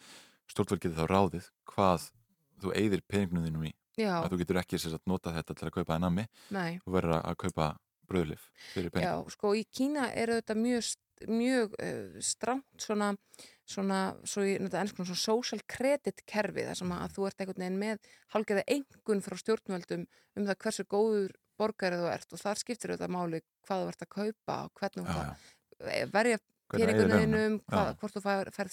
stjórnvöld 0.54 0.84
getur 0.84 1.00
þá 1.00 1.08
ráðið 1.12 1.48
hvað 1.74 2.10
þú 2.64 2.76
eigðir 2.80 3.08
peningnum 3.10 3.48
þínum 3.48 3.70
í. 3.70 3.74
Já. 4.00 4.14
Að 4.24 4.34
þú 4.34 4.40
getur 4.42 4.60
ekki 4.62 4.80
að 4.90 5.00
nota 5.10 5.34
þetta 5.36 5.56
til 5.58 5.68
að 5.70 5.76
kaupa 5.78 5.98
en 5.98 6.06
nammi. 6.08 6.28
Nei. 6.54 6.80
Þú 6.84 6.94
verður 6.96 7.16
að, 7.18 7.26
að 7.30 7.40
kaupa 7.44 7.68
bröðlif 8.10 8.46
fyrir 8.74 8.94
pening. 8.94 9.08
Já, 9.08 9.34
sko 9.36 9.54
í 9.58 9.64
Kína 9.74 10.08
eru 10.20 10.38
þetta 10.40 10.56
mjög, 10.60 10.90
mjög 11.30 11.76
uh, 11.78 12.18
stránt 12.26 12.86
svona, 12.86 13.12
svona, 13.70 14.00
svo 14.28 14.46
ég 14.48 14.64
nota 14.64 14.82
ennskunum, 14.82 15.10
svona 15.12 15.24
social 15.24 15.62
credit 15.70 16.24
kerfi 16.30 16.68
þar 16.68 16.80
sem 16.82 16.96
að 16.96 17.18
þú 17.18 17.28
ert 17.30 17.44
einhvern 17.44 17.66
veginn 17.66 17.82
með 17.82 18.10
hálfgerða 18.36 18.66
engun 18.78 19.24
frá 19.26 19.38
stjórnvöldum 19.40 20.08
um 20.08 20.48
það 20.50 20.60
hversu 20.66 20.88
góður 20.90 21.36
borgarið 21.62 22.04
þú 22.04 22.10
ert 22.12 22.34
og 22.34 22.42
þar 22.42 22.64
skiptir 22.64 22.96
þetta 22.96 23.12
máli 23.14 23.44
hvað 23.68 23.84
þú 23.84 23.94
ert 23.94 24.08
að 24.08 24.14
kaupa 24.18 24.58
og 24.66 24.82
hvernig 24.82 25.12
þú 25.12 25.22
ert 25.22 25.94
að 25.94 26.18
verja 26.18 26.42
Hvernig 26.74 26.90
eigið 26.90 27.12
peningunum, 27.12 27.56
hvort 28.00 28.16
þú 28.16 28.22
fær, 28.24 28.50
færð 28.56 28.72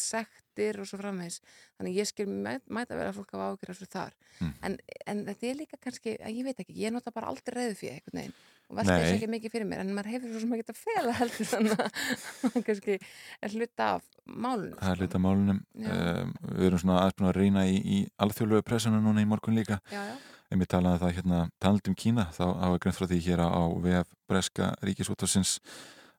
sektir 0.60 0.80
og 0.82 0.86
svo 0.88 0.98
framvegis. 1.00 1.40
Þannig 1.78 1.96
ég 1.96 2.08
skil 2.08 2.26
mæ- 2.28 2.60
mæta 2.68 2.96
vera 2.98 3.12
fólk 3.16 3.32
hafa 3.32 3.50
ágjur 3.54 3.72
þessu 3.72 3.88
þar. 3.90 4.14
Mm. 4.40 4.52
En, 4.62 4.76
en 5.06 5.22
þetta 5.26 5.46
er 5.50 5.58
líka 5.60 5.76
kannski, 5.80 6.16
ég 6.20 6.44
veit 6.44 6.60
ekki, 6.60 6.76
ég 6.76 6.92
nota 6.92 7.10
bara 7.14 7.28
aldrei 7.30 7.54
reyðu 7.56 7.76
fyrir 7.80 7.98
einhvern 8.00 8.20
veginn 8.20 8.34
og 8.70 8.76
velta 8.78 8.96
þessu 9.00 9.16
ekki 9.16 9.28
mikið 9.32 9.50
fyrir 9.54 9.66
mér 9.66 9.80
en 9.82 9.92
maður 9.96 10.10
hefur 10.14 10.30
svo 10.30 10.40
sem 10.44 10.52
ekki 10.54 10.70
að 10.70 10.80
fela 10.80 11.14
heldur 11.18 11.48
þannig 11.50 11.72
að 11.74 12.02
maður 12.44 12.66
kannski 12.68 12.98
er 13.42 13.54
hluta 13.56 13.88
af 13.96 14.04
málunum. 14.26 14.76
Það 14.80 14.92
er 14.94 15.00
hluta 15.04 15.22
málunum. 15.24 15.62
Já. 15.74 15.94
Um, 15.94 16.34
við 16.54 16.66
erum 16.68 16.82
svona 16.84 17.06
búin 17.16 17.30
að 17.32 17.38
reyna 17.40 17.64
í, 17.66 17.80
í 17.80 18.02
alþjóðlegu 18.22 18.66
pressuna 18.68 19.00
núna 19.02 19.24
í 19.24 19.28
morgun 19.30 19.58
líka. 19.58 19.80
Já, 19.90 20.04
já. 20.12 20.18
En 20.50 20.58
við 20.58 20.66
talaði 20.72 20.98
það 20.98 21.12
hérna, 21.14 21.40
talandi 21.62 21.90
um 21.92 21.94
Kína, 21.94 22.24
þá 22.34 22.44
hafa 22.58 22.78
greint 22.82 22.96
frá 22.98 23.06
því 23.06 23.18
hér 23.22 23.42
á 23.46 23.62
VF 23.84 24.08
Breska 24.26 24.72
ríkisútvarsins 24.82 25.52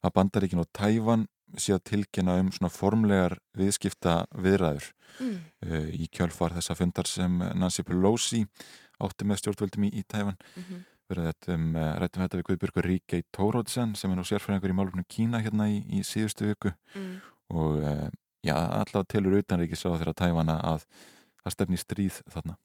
að 0.01 0.13
Bandaríkin 0.15 0.61
og 0.63 0.69
Tævan 0.71 1.25
sé 1.57 1.73
að 1.75 1.83
tilkynna 1.91 2.37
um 2.41 2.51
svona 2.51 2.71
formlegar 2.71 3.37
viðskipta 3.57 4.25
viðræður 4.35 4.91
Mm. 5.19 5.39
uh, 5.67 5.89
í 5.91 6.05
kjölfar 6.07 6.53
þessa 6.55 6.75
fundar 6.79 7.05
sem 7.05 7.33
Nancy 7.59 7.83
Pelosi 7.83 8.45
átti 9.03 9.25
með 9.27 9.41
stjórnvöldum 9.41 9.83
í, 9.83 9.89
í 9.99 10.03
Tævan. 10.07 10.37
Mhm. 10.55 10.85
Við 11.11 11.17
rættum, 11.19 11.65
uh, 11.75 11.99
rættum 11.99 12.23
þetta 12.23 12.37
við 12.39 12.45
Guðbjörgur 12.47 12.87
Ríkei 12.87 13.23
Tórótsen 13.35 13.91
sem 13.99 14.09
er 14.11 14.15
nú 14.15 14.23
sérfræðingur 14.23 14.71
í 14.71 14.77
málumnum 14.77 15.07
Kína 15.11 15.41
hérna 15.43 15.67
í, 15.67 15.81
í 15.83 15.99
síðustu 16.07 16.47
viku 16.47 16.71
Mm. 16.95 17.19
og 17.51 17.83
uh, 17.83 18.07
já, 18.45 18.55
allavega 18.55 19.03
telur 19.11 19.35
utanríkis 19.41 19.83
á 19.83 19.91
þeirra 19.99 20.15
Tævana 20.15 20.55
að 20.63 20.85
það 21.43 21.51
stefni 21.57 21.77
stríð 21.77 22.21
þarna. 22.31 22.55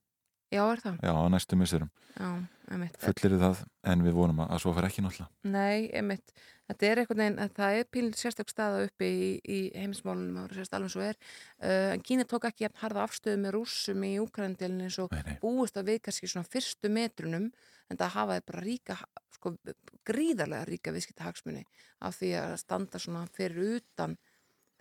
Já, 0.56 0.64
er 0.64 0.82
það? 0.82 0.98
Já, 1.04 1.12
á 1.12 1.24
næstu 1.32 1.60
missurum. 1.60 1.94
Já, 2.16 2.28
einmitt. 2.72 2.98
Fullir 3.02 3.38
það 3.42 3.64
en 3.92 4.04
við 4.06 4.14
vonum 4.16 4.44
að, 4.44 4.52
að 4.56 4.62
svo 4.64 4.76
fer 4.76 4.88
ekki 4.88 5.04
náttúrulega. 5.04 5.52
Nei, 5.52 5.88
einmitt. 5.96 6.36
Þetta 6.66 6.86
er 6.88 7.00
einhvern 7.00 7.22
veginn, 7.22 7.36
að 7.38 7.50
það 7.54 7.76
er 7.78 7.88
pílinn 7.94 8.16
sérstök 8.18 8.50
staða 8.50 8.86
uppi 8.88 9.06
í, 9.06 9.26
í 9.38 9.58
heimismálunum 9.78 10.40
og 10.42 10.54
sérst 10.56 10.74
alveg 10.74 10.92
svo 10.96 11.04
er. 11.06 11.18
Uh, 11.60 11.92
en 11.94 12.02
Kína 12.06 12.26
tók 12.26 12.48
ekki 12.48 12.66
jafn 12.66 12.80
harða 12.80 13.04
afstöðu 13.06 13.38
með 13.44 13.54
rússum 13.54 14.06
í 14.06 14.16
Úkrændelin 14.22 14.82
eins 14.88 14.98
og 15.02 15.14
búist 15.44 15.78
að 15.78 15.92
við 15.92 16.00
kannski 16.08 16.30
svona 16.32 16.50
fyrstu 16.50 16.90
metrunum 16.90 17.52
en 17.86 18.00
það 18.00 18.14
hafaði 18.16 18.44
bara 18.48 18.64
ríka, 18.64 18.98
sko, 19.36 19.54
gríðarlega 20.10 20.66
ríka 20.66 20.94
viðskipta 20.96 21.28
hagsmunni 21.28 21.62
af 22.02 22.18
því 22.18 22.32
að 22.40 22.56
standa 22.64 23.02
svona 23.02 23.22
fyrir 23.36 23.78
utan 23.78 24.18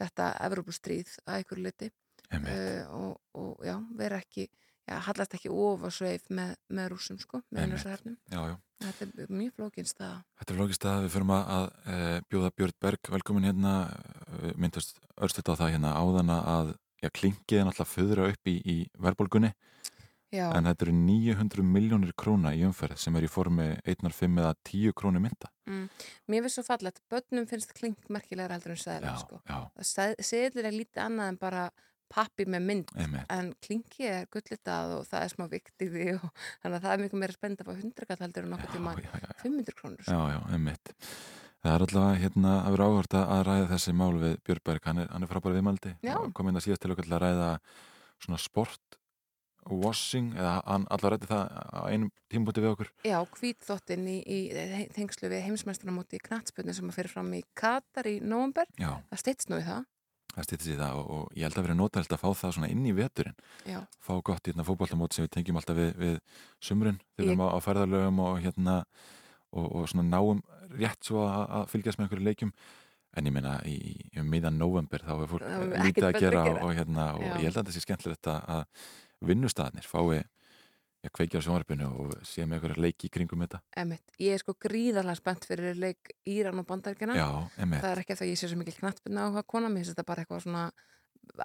þetta 0.02 0.32
Evrópustríð 0.48 1.14
að 1.28 1.38
einhverju 1.38 1.68
liti 1.68 1.92
uh, 2.34 2.84
og, 2.98 3.20
og 3.38 3.62
já, 3.68 3.76
vera 4.00 4.24
ekki 4.26 4.50
já, 4.86 4.96
hallast 5.08 5.36
ekki 5.38 5.52
ofa 5.52 5.92
sveif 5.94 6.30
með, 6.30 6.56
með 6.70 6.90
rússum 6.94 7.20
sko, 7.22 7.42
með 7.50 7.66
Einmitt. 7.66 7.82
þessu 7.82 7.94
hernum 7.94 8.18
Já, 8.32 8.40
já. 8.52 8.56
Þetta 8.86 9.06
er 9.24 9.30
mjög 9.32 9.54
flókin 9.60 9.90
staða 9.90 10.18
Þetta 10.40 10.54
er 10.54 10.62
lókist 10.62 10.88
að 10.92 11.04
við 11.06 11.14
fyrum 11.16 11.36
að, 11.36 11.46
að 11.58 11.68
e, 11.96 12.00
bjóða 12.32 12.54
Björn 12.60 12.80
Berg 12.86 13.12
velkomin 13.16 13.48
hérna, 13.48 13.76
myndast 14.60 15.00
örstuðt 15.16 15.54
á 15.56 15.60
það 15.62 15.76
hérna 15.78 15.96
áðana 15.96 16.42
að 16.56 16.74
já, 17.02 17.10
klingið 17.10 17.62
er 17.62 17.70
náttúrulega 17.70 17.94
föðra 17.94 18.28
upp 18.34 18.52
í, 18.52 18.58
í 18.62 18.78
verðbólgunni 19.00 19.54
en 20.36 20.68
þetta 20.68 20.86
eru 20.88 20.94
900 20.98 21.66
miljónir 21.68 22.14
króna 22.18 22.54
í 22.56 22.64
umferð 22.68 23.00
sem 23.00 23.16
er 23.16 23.28
í 23.28 23.32
formi 23.32 23.68
1,5 23.86 24.40
eða 24.42 24.54
10 24.68 24.96
krónu 24.98 25.22
mynda. 25.24 25.52
Mm. 25.70 25.86
Mér 26.32 26.46
finnst 26.46 26.60
svo 26.60 26.66
fallegt, 26.68 27.02
börnum 27.12 27.48
finnst 27.50 27.74
klink 27.78 28.10
merkilegar 28.12 28.56
heldur 28.56 28.76
en 28.76 28.82
seðlar 28.82 29.16
Já, 29.16 29.22
sko. 29.24 29.40
Seðlir 30.26 30.70
er 30.70 30.76
lítið 30.76 31.04
annað 31.06 31.32
en 31.32 31.40
bara 31.42 31.66
pappi 32.12 32.46
með 32.50 32.68
mynd 32.70 32.92
Einmitt. 32.96 33.32
en 33.34 33.54
klinki 33.66 34.08
er 34.10 34.28
gullitað 34.34 34.98
og 35.00 35.08
það 35.10 35.26
er 35.26 35.34
smá 35.34 35.46
vikt 35.52 35.86
í 35.86 35.90
því 35.94 36.06
og 36.18 36.28
þannig 36.64 36.78
að 36.78 36.86
það 36.86 36.92
er 36.92 37.04
miklu 37.04 37.22
meira 37.22 37.38
spennend 37.38 37.64
að 37.64 37.72
fá 37.72 37.74
100 37.76 38.10
kall 38.12 38.22
heldur 38.26 38.46
en 38.48 38.54
nokkuð 38.56 38.76
tíma 38.76 38.96
500 39.42 39.80
krónur. 39.80 40.06
Já, 40.06 40.20
já, 40.36 40.40
einmitt. 40.56 40.94
Það 41.66 41.74
er 41.74 41.86
allavega 41.88 42.22
hérna 42.22 42.52
að 42.62 42.76
vera 42.76 42.90
áhört 42.92 43.18
að 43.18 43.40
ræða 43.48 43.70
þessi 43.72 43.96
mál 43.98 44.14
við 44.22 44.36
Björn 44.46 44.66
Berg, 44.70 44.84
hann 44.86 45.02
er, 45.02 45.10
er 45.10 45.32
frábæri 45.32 45.58
viðmaldi 45.58 45.96
og 46.14 46.28
kom 46.38 46.52
inn 46.52 46.60
að 46.60 46.68
síðast 46.68 46.84
til 46.84 46.94
okkur 46.94 47.08
til 47.08 47.16
að 47.18 47.24
ræða 47.26 47.48
svona 48.22 48.42
sport 48.44 49.00
washing, 49.66 50.36
eða 50.38 50.60
hann 50.68 50.86
allavega 50.94 51.16
rætti 51.16 51.30
það 51.32 51.56
á 51.74 51.82
einum 51.90 52.12
tímpúti 52.30 52.62
við 52.62 52.72
okkur. 52.76 52.92
Já, 53.08 53.18
hvítþóttin 53.40 54.06
í, 54.12 54.18
í 54.22 54.40
tengslu 54.94 55.32
við 55.32 55.46
heimsmeistarnamóti 55.48 56.20
í 56.20 56.24
knatsbjörni 56.26 56.76
sem 56.78 56.92
að 56.92 57.00
fyrir 57.00 57.14
fram 57.16 57.34
í 57.34 57.42
Katar 57.58 58.10
í 58.10 58.20
nóvumber 58.22 58.70
Já. 58.78 58.92
það 59.10 59.24
stýtst 59.24 59.50
nú 59.50 59.58
í 59.62 59.66
það 59.66 59.88
Það 60.36 60.48
stýtti 60.48 60.70
sér 60.70 60.80
það 60.84 61.02
og, 61.02 61.12
og 61.16 61.36
ég 61.40 61.48
held 61.48 61.60
að 61.60 61.68
vera 61.68 61.78
notælt 61.80 62.16
að 62.16 62.22
fá 62.22 62.30
það 62.36 62.56
svona 62.58 62.72
inn 62.74 62.86
í 62.86 62.96
veturinn. 62.96 63.38
Já. 63.68 63.78
Fá 64.04 64.14
gott 64.30 64.50
hérna 64.50 64.66
fótboltamót 64.68 65.16
sem 65.16 65.26
við 65.26 65.34
tengjum 65.38 65.60
alltaf 65.62 65.78
við, 65.80 65.94
við 66.02 66.18
sumrun 66.60 67.00
þegar 67.16 67.24
við 67.24 67.32
erum 67.32 67.46
á, 67.46 67.48
á 67.56 67.60
ferðarlögum 67.64 68.24
og 68.26 68.42
hérna 68.44 68.76
og, 69.56 69.66
og 69.70 69.88
svona 69.92 70.08
náum 70.10 70.42
rétt 70.76 71.08
svo 71.08 71.24
að, 71.24 71.46
að 71.60 71.70
fylgjast 71.72 72.00
með 72.00 72.08
einhverju 72.08 72.28
leikjum 72.28 72.54
en 73.16 73.30
ég 73.30 73.36
meina 73.36 73.56
í, 73.64 73.76
í 73.80 74.20
um 74.20 74.28
miðan 74.32 74.60
november 74.60 75.04
þá 75.06 75.14
er 75.16 75.30
fólk 75.32 75.46
Það 75.48 75.76
lítið 75.88 76.08
að 76.10 76.18
gera 76.20 76.42
að 76.42 76.50
gera. 76.50 76.64
og 76.66 76.74
hérna 76.76 77.06
og 77.16 77.26
ég 77.26 77.46
held 77.46 77.54
að 77.54 77.60
þetta 77.62 77.76
sé 77.76 77.84
skemmtilegt 77.86 78.32
að, 78.32 78.50
að 78.58 79.30
vinnustaðnir 79.30 79.88
fái 79.88 80.24
að 81.10 81.16
kveikja 81.20 81.42
á 81.42 81.46
sjónvarpinu 81.46 81.88
og 81.92 82.16
sé 82.28 82.46
með 82.46 82.58
eitthvað 82.60 82.82
leiki 82.86 83.10
í 83.10 83.14
kringum 83.14 83.46
þetta. 83.46 83.62
Emitt, 83.82 84.18
ég 84.22 84.36
er 84.36 84.42
sko 84.42 84.56
gríðarlega 84.66 85.20
spennt 85.20 85.48
fyrir 85.50 85.80
leik 85.80 86.12
Íran 86.30 86.62
og 86.62 86.68
Bandaríkina 86.70 87.16
Já, 87.18 87.30
einmitt. 87.60 87.84
það 87.84 87.92
er 87.92 88.04
ekki 88.04 88.16
að 88.16 88.22
það 88.22 88.32
ég 88.32 88.42
sé 88.42 88.50
svo 88.52 88.60
mikil 88.60 88.76
knattbyrna 88.80 89.30
áhuga 89.30 89.46
kona, 89.56 89.72
mér 89.72 89.84
finnst 89.86 89.96
þetta 89.96 90.08
bara 90.10 90.26
eitthvað 90.26 90.44
svona 90.46 90.66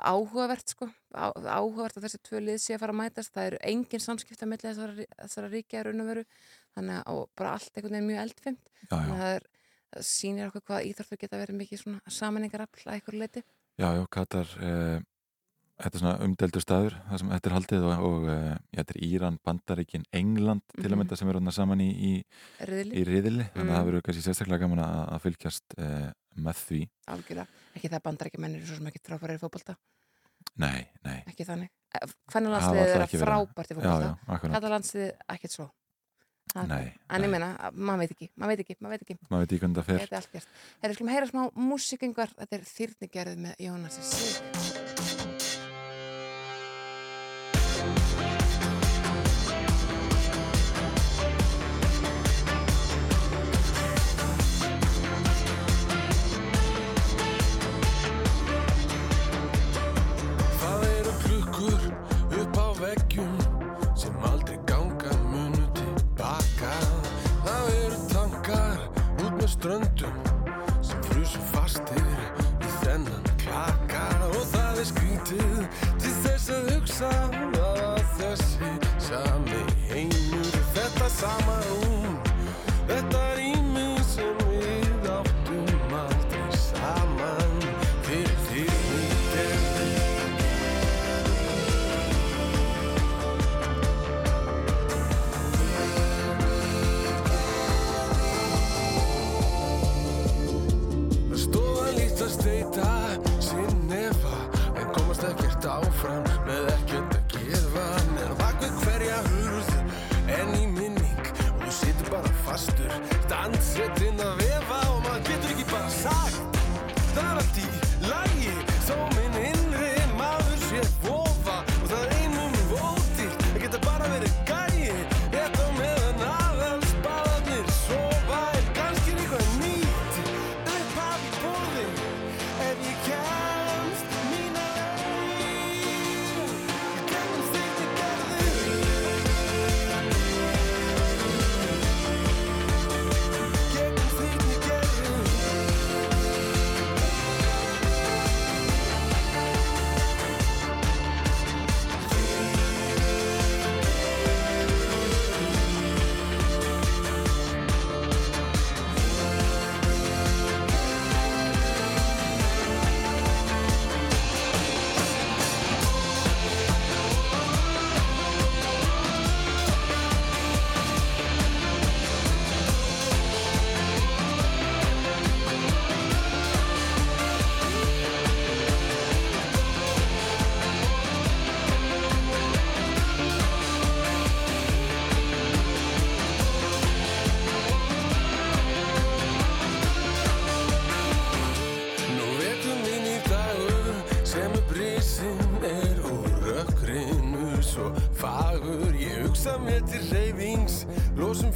áhugavert 0.00 0.74
sko. 0.74 0.90
Á, 1.16 1.24
áhugavert 1.56 1.96
að 1.96 2.06
þessi 2.08 2.20
tvö 2.28 2.42
lið 2.44 2.58
sé 2.60 2.74
að 2.76 2.82
fara 2.82 2.94
að 2.94 3.00
mætast. 3.00 3.32
Það 3.32 3.46
eru 3.50 3.60
engin 3.70 4.04
samskipta 4.04 4.48
milli 4.48 4.66
þessara, 4.68 5.06
þessara 5.22 5.52
ríkja 5.54 5.86
raun 5.86 6.04
og 6.04 6.10
veru, 6.10 6.26
þannig 6.76 7.00
að 7.00 7.22
bara 7.40 7.54
allt 7.56 7.72
einhvern 7.72 7.96
veginn 7.96 8.10
mjög 8.10 8.20
eldfimt. 8.26 8.68
Já, 8.84 8.98
já. 8.98 9.08
það, 9.08 9.24
er, 9.30 9.48
það 9.94 10.06
sýnir 10.10 10.50
okkur 10.50 10.66
hvað 10.68 10.90
íþróttur 10.90 11.20
geta 11.24 11.40
verið 11.40 11.58
mikið 11.62 11.82
svona 11.82 12.14
samanengarafl 12.20 12.84
að 12.86 12.98
einhverju 12.98 13.22
leiti 13.24 13.42
Já, 13.80 13.94
já, 13.96 14.02
Katar 14.12 14.50
eh, 14.60 15.00
þetta 15.80 15.96
er 15.96 16.00
svona 16.02 16.18
umdeldur 16.26 16.62
staður 16.64 16.94
það 17.10 17.18
sem 17.22 17.30
þetta 17.34 17.48
er 17.50 17.54
haldið 17.56 17.82
og, 17.88 17.92
og 18.08 18.20
eh, 18.28 18.56
já, 18.70 18.76
þetta 18.80 18.92
er 18.96 19.00
Íran, 19.08 19.36
Bandaríkin, 19.44 20.04
England 20.12 20.62
til 20.74 20.84
að 20.84 20.90
Mhm. 20.90 20.98
mynda 21.02 21.14
sem 21.16 21.28
eru 21.28 21.38
þarna 21.40 21.52
saman 21.56 21.80
í, 21.80 21.90
í 22.10 22.12
riðili, 23.08 23.44
þannig 23.54 23.54
að 23.54 23.64
Mm. 23.64 23.70
það 23.76 23.86
verður 23.90 24.02
kannski 24.08 24.24
sérstaklega 24.28 24.60
gaman 24.64 24.82
að, 24.84 25.00
að 25.14 25.20
fylgjast 25.26 25.66
eh, 25.78 26.10
með 26.36 26.54
því. 26.66 26.80
Algjörlega, 27.08 27.46
ekki 27.76 27.88
það 27.90 28.02
bandaríkja 28.06 28.40
mennir 28.40 28.66
svo 28.66 28.74
sem 28.76 28.86
ekki 28.92 29.00
frábæri 29.08 29.34
í 29.36 29.38
fótbolta? 29.42 29.74
Nei, 30.60 30.80
nei, 31.04 31.18
ekki 31.28 31.44
þannig, 31.46 31.68
hvernig 32.32 32.50
landsliðið 32.54 32.80
alltaf 32.80 32.90
er 32.90 32.94
verið- 33.00 33.24
frábært 33.24 33.70
í 33.70 33.72
akkurat. 34.34 34.54
þetta 34.54 34.70
landsliðið 34.74 35.12
ekkert 35.36 35.52
svo. 35.52 35.66
Nei, 36.66 36.86
en 37.08 37.22
ég 37.22 37.30
meina, 37.30 37.48
maður 37.72 37.98
veit 38.02 38.10
ekki, 38.16 38.28
maður 38.36 38.48
veit 38.56 38.60
ekki, 38.64 38.76
maður 38.82 38.90
veit 38.90 39.02
ekki. 39.06 39.16
Maður 39.30 39.40
veit 39.44 39.52
ekki 39.52 39.60
hvernig 39.62 39.76
það 39.78 39.84
fer. 39.86 39.98
Þetta 40.00 40.10
er 40.10 40.16
allt 40.18 40.32
gert. 40.32 40.48
Þetta 40.80 40.90
er 40.90 40.94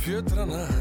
Pietrana 0.04 0.73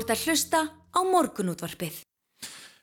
ert 0.00 0.14
að 0.14 0.24
hlusta 0.26 0.64
á 0.70 1.00
morgunútvarpið. 1.06 2.00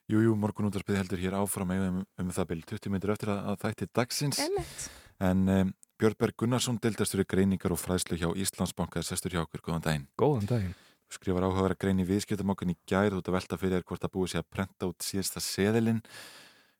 Jú, 0.07 0.21
jú, 0.23 0.33
morgun 0.39 0.69
útvarpið 0.69 1.01
heldur 1.01 1.19
hér 1.19 1.35
áfram 1.35 1.71
um, 1.75 1.95
um 2.21 2.27
það 2.31 2.45
byrj 2.53 2.61
20 2.69 2.93
minnir 2.93 3.11
eftir 3.11 3.31
að, 3.33 3.39
að 3.51 3.57
þætti 3.65 3.87
dagsins 3.97 4.39
Einmitt. 4.39 4.85
en 5.19 5.41
um, 5.51 5.73
Björnberg 5.99 6.37
Gunnarsson 6.39 6.77
deildastur 6.79 7.25
í 7.25 7.27
greiningar 7.27 7.73
og 7.75 7.81
fræðslu 7.81 8.15
hjá 8.21 8.29
Íslandsbanka 8.39 9.03
sestur 9.03 9.35
hjá 9.35 9.41
okkur, 9.41 9.65
góðan 9.65 9.83
daginn 9.83 10.05
Góðan 10.15 10.47
daginn 10.47 10.77
Þú 11.07 11.17
skrifar 11.17 11.47
áhuga 11.47 11.65
að 11.73 11.75
grein 11.83 11.99
í 12.03 12.07
viðskiptamokkan 12.07 12.71
í 12.71 12.77
gær 12.87 13.11
þú 13.11 13.19
ert 13.19 13.29
að 13.31 13.35
velta 13.35 13.59
fyrir 13.59 13.75
þér 13.75 13.85
hvort 13.91 14.07
að 14.07 14.15
búið 14.15 14.31
sér 14.31 14.45
að 14.45 14.49
prenta 14.55 14.89
út 14.91 15.07
síðasta 15.07 15.43
seðilinn 15.43 16.01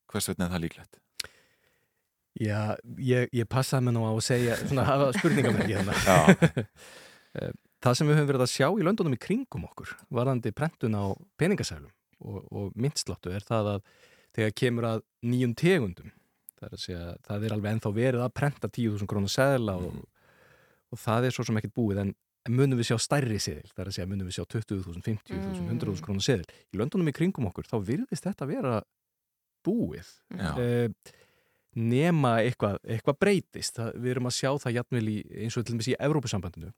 hvers 0.08 0.32
vegna 0.32 0.48
er 0.48 0.56
það 0.56 0.66
líklegt? 0.68 1.00
Já, 2.38 2.60
ég, 3.02 3.32
ég 3.36 3.48
passaði 3.52 3.88
mig 3.88 3.98
nú 3.98 4.08
á 4.08 4.12
að 4.14 4.24
segja 4.28 4.60
svona 4.64 4.88
hafa 4.88 5.12
spurningamerki 5.20 5.76
Já. 5.76 5.80
hérna 7.36 7.54
Það 7.84 7.98
sem 7.98 8.10
við 8.10 8.18
höfum 8.18 8.30
verið 8.32 8.44
að 8.46 8.54
sjá 8.54 8.68
í 8.68 8.86
löndunum 8.86 9.16
í 9.16 9.22
kringum 9.22 9.66
okkur 9.68 9.96
varðandi 10.14 10.54
prentun 10.56 10.98
á 10.98 11.06
peningasælum 11.38 11.92
og, 12.26 12.40
og 12.50 12.78
myndsláttu 12.80 13.34
er 13.36 13.46
það 13.46 13.74
að 13.76 13.90
þegar 14.38 14.56
kemur 14.62 14.88
að 14.90 15.04
nýjum 15.26 15.54
tegundum 15.58 16.14
það 16.58 16.68
er, 16.68 16.74
að 16.74 16.84
segja, 16.84 17.02
það 17.28 17.46
er 17.46 17.56
alveg 17.56 17.76
ennþá 17.76 17.92
verið 17.96 18.24
að 18.26 18.34
prenta 18.38 18.70
10.000 18.70 19.10
krónu 19.12 19.30
seðla 19.32 19.76
og, 19.78 20.00
og 20.94 21.02
það 21.02 21.28
er 21.28 21.36
svo 21.36 21.46
sem 21.48 21.60
ekkert 21.62 21.76
búið 21.78 22.02
en 22.04 22.16
munum 22.48 22.80
við 22.80 22.92
sjá 22.92 22.98
stærri 23.04 23.38
seðil, 23.44 23.68
það 23.74 23.84
er 23.84 23.92
að 23.92 23.96
segja 23.98 24.10
munum 24.10 24.30
við 24.30 24.38
sjá 24.38 24.46
20.000, 24.56 25.04
50.000, 25.04 25.64
100.000 25.68 26.06
krónu 26.06 26.24
seðil. 26.24 26.46
Í 26.72 26.80
löndunum 26.80 27.12
í 27.12 27.14
kringum 27.16 27.50
okkur, 27.50 27.68
þá 27.68 27.78
virðist 27.84 28.28
þetta 28.28 28.48
vera 28.48 28.76
búið. 29.68 30.12
Já. 30.32 30.54
uh, 30.56 31.16
nema 31.78 32.38
eitthvað, 32.46 32.80
eitthvað 32.88 33.20
breytist, 33.22 33.76
það, 33.78 33.98
við 34.00 34.14
erum 34.16 34.30
að 34.30 34.38
sjá 34.38 34.52
það 34.64 34.78
jafnvel 34.80 35.04
í, 35.12 35.18
eins 35.44 35.58
og 35.60 35.66
til 35.66 35.76
dæmis 35.76 35.92
í 35.92 35.98
Evrópusambandinu 36.08 36.72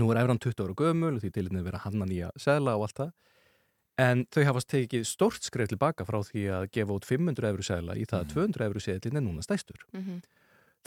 nú 0.00 0.08
er 0.12 0.22
Evran 0.22 0.38
20 0.40 0.64
ára 0.64 0.74
gömul 0.78 1.16
og 1.16 1.22
því 1.24 1.30
til 1.34 1.46
að 1.50 1.64
vera 1.66 1.82
hanna 1.84 2.06
nýja 2.08 2.30
seðla 2.40 2.76
og 2.78 2.86
allt 2.88 3.00
það 3.02 3.12
en 4.02 4.22
þau 4.32 4.44
hafast 4.48 4.70
tekið 4.72 5.02
stórt 5.04 5.44
skref 5.44 5.68
tilbaka 5.68 6.06
frá 6.08 6.22
því 6.24 6.46
að 6.56 6.68
gefa 6.72 6.94
út 6.96 7.04
500 7.08 7.50
eurur 7.50 7.66
seðla 7.66 7.96
í 8.00 8.06
það 8.08 8.22
að 8.24 8.30
200 8.32 8.66
eurur 8.70 8.80
seðlinn 8.86 9.18
er 9.20 9.26
núna 9.26 9.44
stæstur 9.44 9.82
Mhm. 9.92 10.22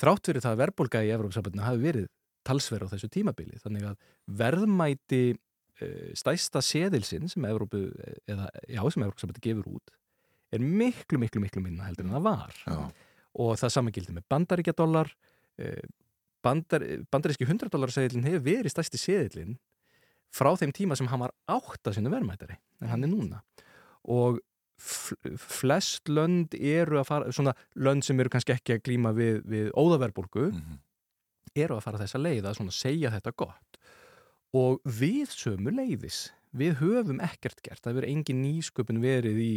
þrátt 0.01 0.25
fyrir 0.27 0.41
það 0.41 0.55
að 0.55 0.61
verðbólga 0.63 1.03
í 1.05 1.11
Evrópusambandinu 1.15 1.63
hafi 1.63 1.83
verið 1.85 2.07
talsverð 2.45 2.89
á 2.89 2.93
þessu 2.95 3.09
tímabili 3.13 3.59
þannig 3.61 3.85
að 3.91 3.97
verðmæti 4.41 5.21
uh, 5.35 6.09
stæsta 6.17 6.61
seðilsinn 6.65 7.29
sem 7.31 7.45
Evrópu, 7.45 7.85
eða, 8.27 8.49
já, 8.67 8.81
sem 8.91 9.05
Evrópusambandi 9.05 9.43
gefur 9.45 9.69
út 9.77 9.93
er 10.53 10.59
miklu, 10.61 11.19
miklu, 11.21 11.41
miklu 11.43 11.61
minna 11.63 11.87
heldur 11.87 12.05
en 12.09 12.13
það 12.17 12.25
var 12.27 12.53
Já. 12.65 12.75
og 13.45 13.55
það 13.59 13.73
samengildi 13.77 14.13
með 14.17 14.27
bandaríkjadólar 14.33 15.09
uh, 15.13 15.85
bandar, 16.45 16.83
bandaríski 17.11 17.47
100 17.47 17.71
dólar 17.73 17.91
seðilin 17.93 18.25
hefur 18.27 18.43
verið 18.45 18.73
stæsti 18.75 19.01
seðilin 19.01 19.55
frá 20.35 20.51
þeim 20.59 20.73
tíma 20.75 20.97
sem 20.99 21.07
hann 21.11 21.23
var 21.25 21.33
átta 21.49 21.93
sinu 21.95 22.11
verðmætari 22.13 22.57
en 22.83 22.91
hann 22.91 23.05
er 23.07 23.11
núna. 23.11 23.41
Og 24.11 24.39
fl- 24.77 25.37
flest 25.39 26.09
lönd 26.11 26.53
eru 26.59 26.99
að 27.01 27.07
fara, 27.09 27.31
svona 27.33 27.53
lönd 27.79 28.05
sem 28.05 28.19
eru 28.19 28.29
kannski 28.33 28.53
ekki 28.55 28.75
að 28.77 28.83
glíma 28.89 29.13
við, 29.17 29.39
við 29.47 29.69
óðaverðbólgu 29.79 30.49
eru 31.55 31.77
að 31.77 31.85
fara 31.85 32.01
þessa 32.03 32.19
leið 32.19 32.49
að 32.49 32.57
svona 32.59 32.75
segja 32.75 33.11
þetta 33.13 33.31
gott. 33.39 33.79
Og 34.55 34.81
við 34.85 35.31
sömu 35.31 35.71
leiðis 35.75 36.25
við 36.55 36.77
höfum 36.79 37.17
ekkert 37.23 37.59
gert, 37.63 37.81
það 37.83 37.97
verður 37.97 38.11
engin 38.11 38.43
nýsköpun 38.43 39.01
verið 39.03 39.39
í 39.43 39.53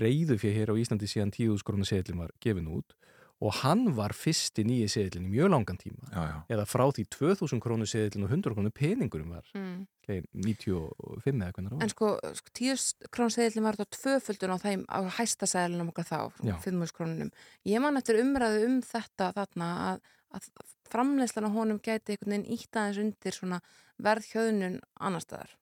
reyðu 0.00 0.36
fyrir 0.40 0.60
hér 0.62 0.72
á 0.72 0.80
Íslandi 0.80 1.08
síðan 1.10 1.32
10.000 1.34 1.64
krónu 1.66 1.84
seðlin 1.88 2.20
var 2.22 2.30
gefin 2.40 2.68
út 2.72 2.94
og 3.40 3.54
hann 3.62 3.86
var 3.96 4.12
fyrsti 4.12 4.64
nýji 4.68 4.88
seðlin 4.92 5.24
í 5.24 5.30
mjög 5.32 5.48
langan 5.54 5.78
tíma 5.80 6.10
já, 6.12 6.20
já. 6.28 6.36
eða 6.52 6.66
frá 6.68 6.82
því 6.92 7.04
2000 7.16 7.62
krónu 7.64 7.86
seðlin 7.88 8.26
og 8.26 8.34
100 8.34 8.54
krónu 8.56 8.72
peningurum 8.76 9.30
var 9.32 9.46
Mm. 9.56 9.86
okay, 10.02 10.20
95 10.36 11.40
eða 11.40 11.52
hvernig 11.54 11.70
það 11.70 11.76
var 11.78 11.84
En 11.86 11.92
sko, 11.94 12.10
sko 12.36 12.52
tíu 12.58 12.74
krónseðilin 13.16 13.64
var 13.64 13.78
þetta 13.80 13.96
tvöföldun 13.96 14.54
á 14.54 14.58
þeim 14.60 14.82
á 14.92 14.98
hæsta 15.16 15.48
seðlinum 15.48 15.88
okkar 15.92 16.08
þá, 16.10 16.20
Já. 16.44 16.56
5.000 16.60 16.96
krónunum. 16.96 17.30
Ég 17.64 17.80
man 17.80 17.96
eftir 17.96 18.20
umræðu 18.20 18.66
um 18.66 18.76
þetta 18.84 19.30
þarna 19.38 19.70
að, 19.88 20.02
að 20.36 20.50
framleyslan 20.92 21.48
á 21.48 21.56
honum 21.56 21.80
gæti 21.80 22.12
einhvern 22.16 22.36
veginn 22.36 22.58
ítt 22.58 22.76
aðeins 22.76 23.00
undir 23.04 23.36
svona 23.36 23.60
verðhjöðnun 24.04 24.80
annar 25.00 25.24
staðar. 25.24 25.56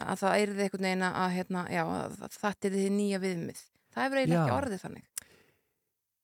Að 0.00 0.22
það 0.22 0.38
eyrði 0.38 0.64
einhvern 0.68 0.86
veginn 0.88 1.06
að, 1.10 1.30
hérna, 1.34 1.66
já, 1.74 1.82
að 1.84 2.18
þetta 2.38 2.70
er 2.70 2.76
því 2.78 2.88
nýja 2.94 3.20
viðmið. 3.24 3.64
Það 3.90 4.04
hefur 4.06 4.20
eiginlega 4.20 4.44
ekki 4.44 4.56
orðið 4.60 4.84
þannig. 4.84 5.09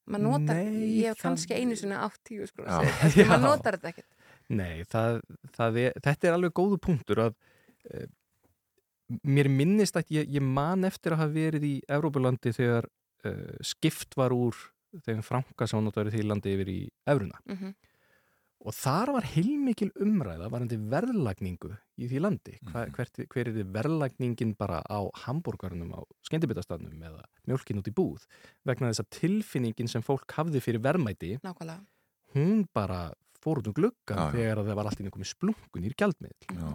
Man 0.07 0.23
notar, 0.23 0.55
Nei, 0.55 0.87
ég 1.01 1.09
hef 1.11 1.17
það- 1.17 1.23
kannski 1.27 1.53
einu 1.57 1.75
sinni 1.75 1.95
átt 1.99 2.19
tíu 2.23 2.45
Já. 2.45 2.51
krónseðil, 2.55 3.21
en 3.23 3.27
maður 3.33 3.43
notar 3.43 3.77
þetta 3.77 3.89
ekkert. 3.91 4.13
Nei, 4.49 4.83
það, 4.87 5.17
það 5.57 5.79
er, 5.83 5.97
þetta 6.05 6.27
er 6.29 6.35
alveg 6.37 6.53
góðu 6.55 6.77
punktur 6.79 7.19
að 7.25 7.33
e, 7.91 8.05
mér 9.27 9.49
minnist 9.51 9.97
að 9.99 10.13
ég, 10.15 10.29
ég 10.37 10.43
man 10.43 10.87
eftir 10.87 11.15
að 11.15 11.21
hafa 11.23 11.33
verið 11.35 11.65
í 11.67 11.73
Evrópulandi 11.97 12.53
þegar 12.55 12.87
e, 13.27 13.33
skipt 13.67 14.15
var 14.19 14.35
úr 14.35 14.55
þeim 15.03 15.19
franka 15.27 15.67
sem 15.67 15.83
notaður 15.83 16.13
því 16.15 16.23
landi 16.27 16.53
yfir 16.55 16.71
í 16.71 16.79
Evruna 17.07 17.39
Mhm. 17.47 17.73
Og 18.65 18.73
þar 18.73 19.11
var 19.13 19.27
heilmikil 19.35 19.91
umræða 20.01 20.47
varandi 20.51 20.77
verðlagningu 20.91 21.69
í 22.01 22.07
því 22.09 22.21
landi 22.23 22.55
Hva, 22.71 22.87
hvert, 22.95 23.19
hver 23.29 23.51
er 23.51 23.53
þið 23.59 23.69
verðlagningin 23.75 24.55
bara 24.57 24.79
á 24.89 24.99
hambúrgarnum 25.27 25.93
á 25.93 26.01
skeindibitastafnum 26.27 26.97
eða 27.09 27.21
mjölkin 27.47 27.79
út 27.83 27.87
í 27.91 27.95
búð 27.95 28.25
vegna 28.67 28.89
þess 28.91 29.03
að 29.05 29.11
tilfinningin 29.19 29.91
sem 29.91 30.01
fólk 30.05 30.33
hafði 30.39 30.63
fyrir 30.65 30.81
verðmæti 30.83 31.35
Nákvæmlega. 31.45 31.79
hún 32.35 32.65
bara 32.73 33.13
fór 33.43 33.61
út 33.61 33.69
um 33.69 33.77
gluggan 33.77 34.17
Já, 34.25 34.31
þegar 34.33 34.63
að 34.63 34.69
það 34.71 34.79
var 34.81 34.89
allt 34.91 34.99
í 35.01 35.05
einhverjum 35.07 35.31
splunkun 35.31 35.85
í 35.87 35.93
gjaldmiðl 35.93 36.57
Já. 36.57 36.69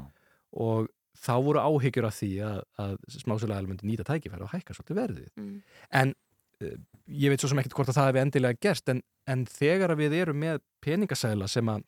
og 0.63 0.91
þá 1.23 1.33
voru 1.45 1.61
áhyggjur 1.67 2.07
af 2.09 2.15
því 2.23 2.31
að, 2.47 2.61
að 2.81 2.95
smásulega 3.19 3.67
myndi 3.69 3.91
nýta 3.91 4.07
tækifæri 4.09 4.47
og 4.47 4.55
hækka 4.55 4.75
svolítið 4.79 5.01
verðið 5.03 5.33
Mm. 5.37 5.57
en 5.99 6.15
ég 6.63 7.33
veit 7.33 7.41
svo 7.43 7.49
sem 7.51 7.59
ekkert 7.63 7.75
hvort 7.79 7.91
að 7.93 7.99
það 7.99 8.09
hefði 8.11 8.23
endilega 8.27 8.59
gerst 8.63 8.89
en, 8.93 9.03
en 9.27 9.47
þegar 9.47 9.95
að 9.95 10.03
við 10.05 10.19
erum 10.23 10.39
með 10.43 10.61
peningasæla 10.85 11.49
sem 11.51 11.69
að 11.73 11.83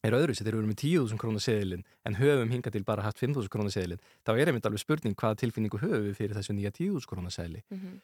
er 0.00 0.14
öðru 0.16 0.32
sér, 0.32 0.46
þegar 0.46 0.54
við 0.56 0.60
erum 0.62 0.70
með 0.72 0.80
10.000 0.80 1.18
krónu 1.20 1.40
seðilinn 1.44 1.82
en 2.08 2.14
höfum 2.16 2.52
hingað 2.54 2.72
til 2.78 2.84
bara 2.88 3.02
haft 3.04 3.18
5.000 3.20 3.50
krónu 3.52 3.68
seðilinn 3.74 4.00
þá 4.24 4.30
er 4.40 4.48
einmitt 4.48 4.64
alveg 4.70 4.80
spurning 4.80 5.12
hvaða 5.20 5.36
tilfinningu 5.42 5.80
höfum 5.82 6.06
við 6.06 6.14
fyrir 6.16 6.38
þessu 6.38 6.54
nýja 6.56 6.72
10.000 6.72 7.10
krónu 7.10 7.32
seðli 7.34 7.60
Mhm. 7.68 7.98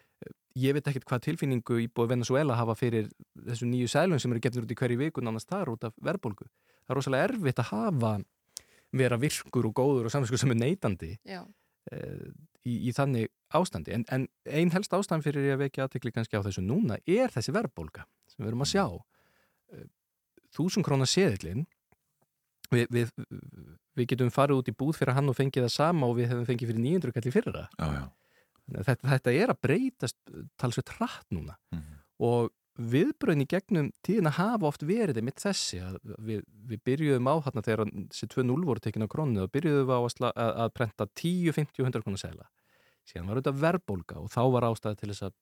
ég 0.61 0.73
veit 0.77 0.87
ekkert 0.93 1.05
hvað 1.09 1.25
tilfinningu 1.25 1.79
íbúið 1.87 2.09
Venezuela 2.13 2.55
hafa 2.57 2.75
fyrir 2.77 3.09
þessu 3.49 3.65
nýju 3.69 3.89
sælun 3.89 4.21
sem 4.21 4.33
eru 4.33 4.41
gefnir 4.45 4.65
út 4.69 4.73
í 4.73 4.77
hverju 4.77 4.99
viku 5.01 5.25
nánast 5.25 5.49
þar 5.49 5.73
út 5.73 5.85
af 5.89 5.93
verðbólgu. 6.01 6.45
Það 6.85 6.93
er 6.93 6.97
rosalega 7.01 7.29
erfitt 7.31 7.61
að 7.65 7.71
hafa 7.73 8.13
vera 8.97 9.17
virkur 9.21 9.67
og 9.69 9.75
góður 9.77 10.07
og 10.09 10.13
samvinsku 10.15 10.39
sem 10.41 10.53
er 10.53 10.61
neytandi 10.61 11.11
Já. 11.29 11.43
Í, 11.93 12.75
í 12.89 12.93
þannig 12.97 13.31
ástandi. 13.55 13.95
En, 13.95 14.05
en 14.13 14.27
ein 14.45 14.73
helst 14.75 14.95
ástand 14.97 15.25
fyrir 15.27 15.55
að 15.55 15.65
vekja 15.67 15.87
aðtekli 15.87 16.13
kannski 16.15 16.39
á 16.39 16.47
þessu 16.47 16.65
núna 16.65 16.99
er 17.07 17.33
þessi 17.35 17.55
verðbólga 17.55 18.07
sem 18.31 18.43
við 18.43 18.51
erum 18.53 18.67
að 18.67 18.73
sjá. 18.75 18.85
Eh, 19.75 19.87
Þúsund 20.57 20.87
krónar 20.87 21.11
seðilinn 21.11 21.67
við, 22.73 22.87
við, 22.95 23.11
við 23.99 24.09
getum 24.13 24.31
farið 24.33 24.63
út 24.63 24.71
í 24.71 24.77
búð 24.79 24.95
fyrir 25.01 25.17
hann 25.19 25.29
og 25.31 25.37
fengið 25.37 25.67
það 25.67 25.75
sama 25.75 26.09
og 26.09 26.17
við 26.19 26.31
hefum 26.33 26.47
fengið 26.49 26.71
fyrir 26.73 26.85
900 26.87 27.17
kall 27.17 27.29
í 27.29 27.35
fyrra. 27.35 27.65
Já, 27.77 27.87
já. 27.99 28.05
Þetta, 28.67 29.11
þetta 29.13 29.35
er 29.39 29.53
að 29.53 29.61
breytast 29.63 30.17
talsveit 30.59 30.89
hratt 30.97 31.29
núna 31.31 31.55
og 32.19 32.49
viðbröðin 32.77 33.43
í 33.45 33.49
gegnum 33.49 33.87
tíðina 34.05 34.31
hafa 34.37 34.69
oft 34.69 34.83
verið 34.87 35.23
mitt 35.25 35.41
þessi 35.41 35.79
að 35.81 35.97
við, 36.19 36.43
við 36.69 36.83
byrjuðum 36.85 37.31
á 37.31 37.35
þarna 37.47 37.63
þegar 37.65 37.91
þessi 38.13 38.29
2-0 38.35 38.67
voru 38.69 38.83
tekin 38.85 39.07
á 39.07 39.09
krónu 39.09 39.45
og 39.47 39.53
byrjuðum 39.55 39.89
við 39.89 39.97
á 39.97 40.01
að, 40.03 40.27
að, 40.37 40.53
að 40.67 40.73
prenta 40.77 41.07
10, 41.17 41.53
50 41.57 41.83
og 41.83 41.89
100 41.89 42.05
krónu 42.05 42.21
segla 42.21 42.49
síðan 43.07 43.29
var 43.31 43.41
þetta 43.41 43.55
verðbólga 43.63 44.19
og 44.21 44.29
þá 44.35 44.41
var 44.57 44.67
ástæði 44.69 45.01
til 45.01 45.11
þess 45.15 45.27
að 45.29 45.37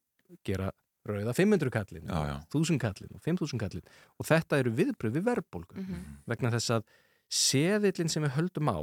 gera 0.45 0.71
rauða 1.05 1.35
500 1.37 1.71
kallin, 1.75 2.07
Já, 2.09 2.21
já. 2.31 2.37
1000 2.55 2.79
kallin 2.81 3.17
og 3.19 3.21
5000 3.25 3.61
kallin 3.61 3.89
og 4.21 4.29
þetta 4.31 4.61
eru 4.63 4.71
viðbröð 4.79 5.19
við 5.19 5.27
verðbólgu 5.27 5.77
Mhm. 5.83 6.05
vegna 6.31 6.51
þess 6.55 6.71
að 6.79 6.87
seðillin 7.29 8.09
sem 8.13 8.23
við 8.25 8.37
höldum 8.39 8.71
á 8.73 8.79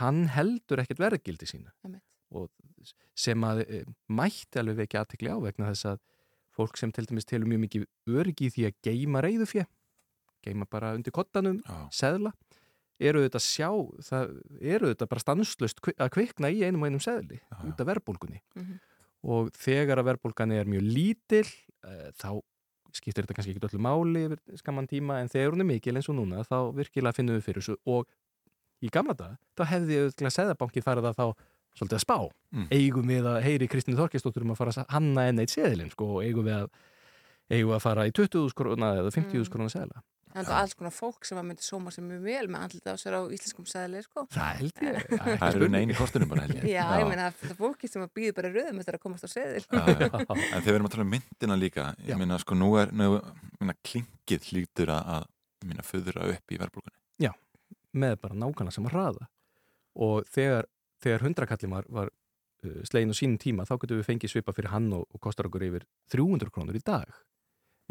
hann 0.00 0.24
heldur 0.32 0.80
ekkert 0.82 1.02
verðgildi 1.02 1.48
Einmitt. 1.84 2.02
og 2.30 2.48
sem 3.14 3.40
að 3.46 3.60
e, 3.68 3.84
mætti 4.08 4.58
alveg 4.60 4.76
vekja 4.84 5.04
aðtekli 5.04 5.30
á 5.32 5.38
vegna 5.40 5.70
þess 5.72 5.84
að 5.92 6.00
fólk 6.54 6.78
sem 6.78 6.92
til 6.94 7.06
dæmis 7.08 7.26
telur 7.28 7.50
mjög 7.50 7.64
mikið 7.66 7.86
öryggi 8.20 8.48
í 8.48 8.54
því 8.54 8.68
að 8.68 8.78
geima 8.86 9.24
reyðufjö 9.24 9.64
geima 10.44 10.68
bara 10.70 10.92
undir 10.96 11.14
kottanum, 11.14 11.60
seðla 11.94 12.34
eru 13.02 13.24
þetta 13.24 13.40
sjá 13.42 13.68
það 14.06 14.34
eru 14.60 14.90
þetta 14.92 15.08
bara 15.10 15.22
stanslust 15.22 15.80
að 15.94 16.10
kvikna 16.14 16.50
í 16.52 16.62
einum 16.62 16.84
og 16.84 16.90
einum 16.90 17.02
seðli 17.02 17.40
út 17.64 17.80
af 17.80 17.88
verðbólgunni. 17.90 18.42
Mhm. 18.54 18.82
og 19.24 19.54
þegar 19.56 20.02
að 20.02 20.10
verðbólgan 20.10 20.52
er 20.52 20.68
mjög 20.68 20.84
lítil 20.84 21.46
e, 21.48 22.12
þá 22.12 22.42
skiptir 22.92 23.24
þetta 23.24 23.36
kannski 23.38 23.54
ekki 23.54 23.68
öllu 23.70 23.80
máli 23.80 24.26
yfir 24.28 24.58
skamman 24.60 24.88
tíma 24.90 25.16
en 25.22 25.30
þegar 25.32 25.54
hún 25.54 25.64
er 25.64 25.70
mikil 25.70 25.96
eins 25.96 26.10
og 26.12 26.18
núna 26.18 26.44
þá 26.44 26.58
virkilega 26.76 27.16
finnum 27.16 27.38
við 27.38 27.46
fyrir 27.46 27.64
þessu. 27.64 27.78
Og 27.88 28.04
í 28.84 28.90
gamla 28.92 29.16
dag 29.16 29.38
þá 29.56 29.64
hefði 29.72 30.02
auðvitað 30.02 30.34
seðabanki 30.36 30.84
farið 30.84 31.08
að 31.08 31.18
þá 31.18 31.26
svolítið 31.78 31.98
að 32.00 32.04
spá 32.06 32.18
Mm. 32.54 32.68
eigum 32.70 33.08
við 33.10 33.24
að 33.26 33.40
heyri 33.42 33.66
Kristínu 33.66 33.96
Þorkistóttur 33.98 34.44
um 34.46 34.52
að 34.54 34.58
fara 34.60 34.70
að 34.70 34.90
hanna 34.94 35.24
enn 35.26 35.40
eitt 35.42 35.50
seðilinn 35.50 35.90
sko 35.90 36.06
og 36.06 36.20
eigum 36.22 36.44
við 36.46 36.54
að 36.60 36.68
eigum 37.50 37.70
við 37.72 37.74
að 37.74 37.82
fara 37.82 38.04
í 38.06 38.12
20.000 38.14 38.54
krona 38.54 38.90
eða 39.00 39.10
50.000 39.10 39.50
krona 39.50 39.72
seðla 39.74 40.04
Þannig 40.34 40.50
að 40.50 40.58
alls 40.58 40.74
konar 40.74 40.90
fólk 40.94 41.26
sem 41.28 41.38
að 41.38 41.44
myndi 41.46 41.62
sóma 41.62 41.90
sem 41.94 42.06
mjög 42.10 42.22
vel 42.26 42.46
með 42.50 42.62
andlita 42.66 42.94
á 42.94 42.98
sér 42.98 43.14
á 43.14 43.22
íslenskum 43.30 43.66
sæðli, 43.70 44.00
sko. 44.02 44.24
Það 44.34 44.56
held 44.58 44.80
ég. 44.82 44.96
Það 45.38 45.44
eru 45.54 45.68
neini 45.70 45.94
kostunum 45.94 46.30
bara 46.32 46.42
held 46.48 46.56
ég. 46.58 46.64
Já, 46.72 46.86
ég 46.98 47.06
meina 47.06 47.28
það 47.38 47.52
er 47.52 47.58
fólki 47.60 47.90
sem 47.92 48.02
að 48.02 48.10
býður 48.18 48.34
bara 48.40 48.50
röðum 48.50 48.80
eftir 48.82 48.96
að 48.98 49.02
komast 49.04 49.26
á 49.26 49.30
seðil. 49.30 49.62
Já, 49.70 49.84
já. 49.94 50.08
En 50.10 50.58
þegar 50.58 50.66
við 50.66 50.74
erum 50.74 50.88
að 50.90 50.94
tala 50.96 51.06
um 51.06 51.12
myndina 51.14 51.58
líka, 51.60 51.84
ég 52.02 52.18
meina 52.18 52.40
sko 52.42 52.58
nú 52.58 52.72
er, 52.82 52.90
nú, 52.90 53.06
meina, 53.62 53.76
klingið 53.86 54.48
hlýtur 54.50 54.90
að, 54.96 55.06
að, 55.20 55.30
ég 55.62 55.70
meina, 55.70 55.86
föðra 55.86 56.26
upp 56.34 56.50
í 56.50 56.58
verðbólkunni. 56.64 56.98
Já, 57.28 57.30
með 57.94 58.18
bara 58.26 58.34
nákvæmlega 58.42 58.74
sem 58.74 58.90
að 58.90 58.96
hraða 58.98 59.28
og 60.02 60.26
þegar, 60.34 60.66
þegar 61.04 61.24
hundrakallin 61.28 61.74
var, 61.76 61.86
var 61.92 62.10
uh, 62.10 62.80
slegin 62.88 63.12
á 63.12 63.16
sínum 63.18 63.38
tíma 63.40 63.66
þá 63.68 63.76
getum 63.84 64.00
við 64.00 64.08
fengið 64.10 64.32
svipa 64.34 64.54
fyrir 64.56 64.72
hann 64.74 64.90
og, 64.96 65.04
og 65.12 65.20
kostar 65.24 65.48
okkur 65.50 65.66
yfir 65.68 65.86
300 66.14 66.50
krónur 66.54 66.76
í 66.78 66.82
dag. 66.84 67.08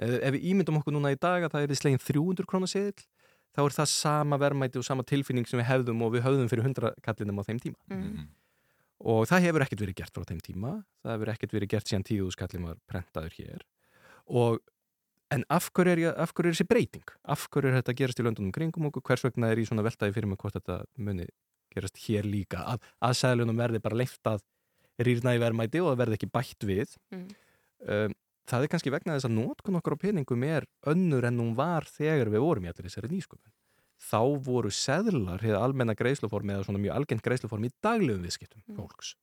Ef, 0.01 0.15
ef 0.25 0.33
við 0.37 0.47
ímyndum 0.51 0.79
okkur 0.81 0.95
núna 0.97 1.11
í 1.13 1.19
dag 1.21 1.45
að 1.45 1.53
það 1.53 1.67
er 1.69 1.77
slegin 1.77 2.01
300 2.01 2.49
krónur 2.49 2.71
seðil 2.71 3.05
þá 3.53 3.59
er 3.67 3.75
það 3.75 3.89
sama 3.93 4.39
verðmæti 4.41 4.79
og 4.81 4.85
sama 4.87 5.03
tilfinning 5.05 5.45
sem 5.45 5.59
við 5.61 5.67
hefðum 5.69 5.99
og 6.07 6.15
við 6.15 6.23
höfðum 6.25 6.47
fyrir 6.49 6.65
hundrakallinum 6.65 7.37
á 7.37 7.43
þeim 7.45 7.59
tíma. 7.61 7.77
Mm. 7.93 8.23
og 9.03 9.25
það 9.29 9.43
hefur 9.45 9.63
ekkert 9.65 9.81
verið 9.83 9.97
gert 9.99 10.15
frá 10.17 10.23
þeim 10.31 10.39
tíma. 10.41 10.71
Það 11.03 11.13
hefur 11.17 11.31
ekkert 11.35 11.53
verið 11.53 11.69
gert 11.75 11.89
síðan 11.91 12.05
tíu 12.07 12.29
skallin 12.33 12.65
var 12.69 12.77
prentaður 12.89 13.35
hér. 13.37 13.65
Og 14.31 14.57
en 15.35 15.43
af 15.53 15.67
hverju 15.75 15.91
er, 15.93 16.01
ég- 16.07 16.17
af 16.23 16.33
hverju 16.33 16.49
er 16.49 16.55
þessi 16.57 16.67
breyting? 16.69 17.05
Af 17.35 17.45
hverju 17.51 17.69
er 17.69 17.77
þetta 17.81 17.91
að 17.93 17.99
gerast 18.01 18.21
í 18.21 18.25
löndunum 18.25 18.53
kringum 18.55 18.87
okkur? 18.89 19.03
Hvers 19.05 19.25
vegna 19.27 19.49
er 19.51 19.59
í 19.61 19.65
svona 19.69 19.83
veltaði 19.85 20.13
fyrir 20.17 20.29
mig 20.31 20.39
hvort 20.41 20.55
þetta 20.57 20.79
muni 20.97 21.27
gerast 21.75 22.01
hér 22.07 22.27
líka 22.29 22.63
að, 22.73 22.81
að 23.03 23.15
sæðlunum 23.21 23.57
verði 23.63 23.81
bara 23.83 23.99
leift 23.99 24.29
að 24.29 24.41
rýrna 25.03 25.33
í 25.35 25.41
verðmæti 25.41 25.81
og 25.81 25.91
það 25.93 26.01
verði 26.03 26.19
ekki 26.19 26.31
bætt 26.37 26.67
við 26.69 26.93
Mm. 27.13 27.27
um, 27.87 28.13
það 28.49 28.63
er 28.65 28.71
kannski 28.73 28.91
vegna 28.93 29.15
þess 29.17 29.27
að 29.29 29.35
nótkun 29.39 29.77
okkur 29.79 29.95
á 29.95 30.03
peningum 30.03 30.43
er 30.47 30.65
önnur 30.91 31.25
en 31.29 31.37
hún 31.39 31.53
var 31.55 31.85
þegar 31.87 32.29
við 32.33 32.43
vorum 32.43 32.65
í 32.65 32.71
allir 32.71 32.87
þessari 32.89 33.09
nýsköpun 33.13 33.53
þá 34.03 34.19
voru 34.43 34.71
seðlar 34.75 35.39
hefði 35.39 35.59
almenna 35.63 35.95
greiðsluform 35.95 36.49
eða 36.51 36.65
svona 36.67 36.81
mjög 36.83 36.97
algengt 36.97 37.23
greiðsluform 37.23 37.67
í 37.69 37.71
daglegum 37.83 38.25
viðskiptum 38.27 38.61
Mm. 38.67 38.75
fólks 38.81 39.13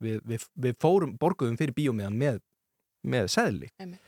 við, 0.00 0.20
við, 0.24 0.46
við 0.56 0.78
fórum, 0.80 1.12
borguðum 1.20 1.58
fyrir 1.60 1.74
bíómiðan 1.76 2.16
með, 2.16 2.38
með 3.04 3.28
seðli 3.34 3.68
Einmitt. 3.78 4.00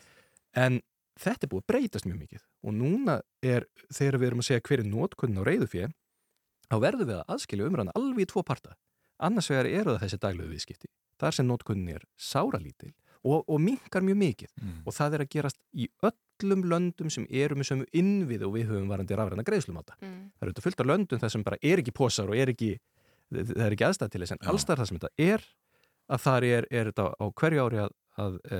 en 0.56 0.80
þetta 1.20 1.44
er 1.44 1.50
búið 1.52 1.62
að 1.66 1.70
breytast 1.74 2.06
mjög 2.08 2.18
mikið 2.24 2.42
og 2.64 2.72
núna 2.78 3.18
er, 3.44 3.66
þegar 3.92 4.16
við 4.22 4.26
erum 4.30 4.40
að 4.40 4.48
segja 4.48 4.64
hver 4.70 4.80
er 4.80 4.88
nótkunn 4.88 5.36
á 5.36 5.42
reyðufjö 5.44 5.90
þá 6.72 6.76
verðum 6.80 7.10
við 7.12 7.20
að 7.20 7.30
aðskilja 7.36 7.68
umræðan 7.68 7.92
alveg 8.00 8.24
í 8.24 8.30
tvo 8.32 8.42
parta. 8.48 8.74
Annars 9.22 9.50
vegar 9.52 9.68
eru 9.68 9.94
það 9.94 10.02
þessi 10.06 10.20
daglegu 10.24 10.50
viðskipti. 10.56 10.88
Þar 11.20 11.36
sem 11.36 11.46
nótkunnin 11.46 11.92
er 11.94 12.06
sáralítil 12.18 12.90
og, 13.22 13.44
og 13.46 13.60
minkar 13.62 14.02
mjög 14.02 14.16
mikið. 14.18 14.50
Mm. 14.58 14.78
og 14.88 14.94
það 14.96 15.14
er 15.14 15.22
að 15.22 15.28
gerast 15.36 15.58
í 15.78 15.84
öllum 16.08 16.64
löndum 16.72 17.10
sem 17.12 17.26
eru 17.30 17.54
með 17.60 17.68
sömu 17.68 17.84
innvið 17.94 18.42
og 18.48 18.54
við 18.56 18.72
höfum 18.72 18.88
varandi 18.90 19.14
rafræna 19.18 19.44
greiðslumáta 19.46 19.94
Mm. 20.02 20.32
það 20.34 20.42
eru 20.48 20.52
þetta 20.56 20.64
fullt 20.64 20.80
af 20.82 20.88
löndum 20.90 21.20
þar 21.22 21.30
sem 21.36 21.44
bara 21.46 21.58
er 21.62 21.78
ekki 21.78 21.94
posar 21.94 22.32
og 22.32 22.34
er 22.34 22.50
ekki, 22.50 22.72
það 23.30 23.62
er 23.68 23.76
ekki 23.76 23.86
aðstæð 23.86 24.10
til 24.10 24.22
þess 24.24 24.34
en 24.34 24.42
allstæðar 24.50 24.82
það 24.82 24.88
sem 24.90 24.98
þetta 24.98 25.12
er 25.30 25.44
að 26.10 26.24
þar 26.26 26.48
er, 26.48 26.66
er 26.70 26.90
þetta 26.90 27.06
á 27.14 27.24
hverju 27.38 27.62
ári 27.62 27.78
að, 27.84 27.94
að 28.18 28.40
e, 28.50 28.58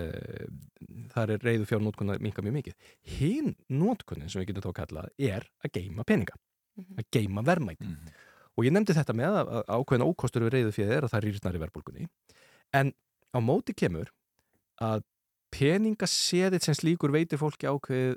þar 1.16 1.34
er 1.34 1.43
reyðu 1.48 1.66
fjár 1.72 1.82
nótkunna 1.82 2.16
minka 2.22 2.44
mjög 2.47 2.55
mikið. 2.60 2.76
Hinn 3.18 3.51
nótkunnin 3.68 4.30
sem 4.30 4.44
við 4.44 4.52
getum 4.52 4.62
þá 4.68 4.70
að 4.70 4.78
kalla 4.78 5.05
er 5.18 5.48
að 5.66 5.74
geima 5.80 6.06
peninga 6.06 6.39
að 6.98 7.06
geima 7.14 7.44
verðmæti. 7.46 7.88
Og 8.56 8.66
ég 8.66 8.74
nefndi 8.74 8.96
þetta 8.96 9.14
með 9.16 9.38
að, 9.38 9.52
að 9.58 9.70
ákveðin 9.78 10.06
ókostur 10.08 10.44
við 10.44 10.54
reyðu 10.56 10.74
fjár 10.76 10.92
er 10.96 11.06
að 11.06 11.14
það 11.14 11.24
rýrnar 11.26 11.56
í 11.56 11.62
verðbólgunni. 11.62 12.08
En 12.76 12.92
á 13.32 13.38
móti 13.40 13.74
kemur 13.76 14.12
að 14.82 15.04
peningaseðið 15.52 16.66
sem 16.66 16.76
slíkur 16.76 17.12
veitir 17.12 17.40
fólki 17.40 17.68
ákveð 17.68 18.16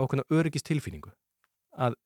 ákveðna 0.00 0.26
öryggist 0.34 0.66
tilfinningu 0.68 1.12
að, 1.78 1.96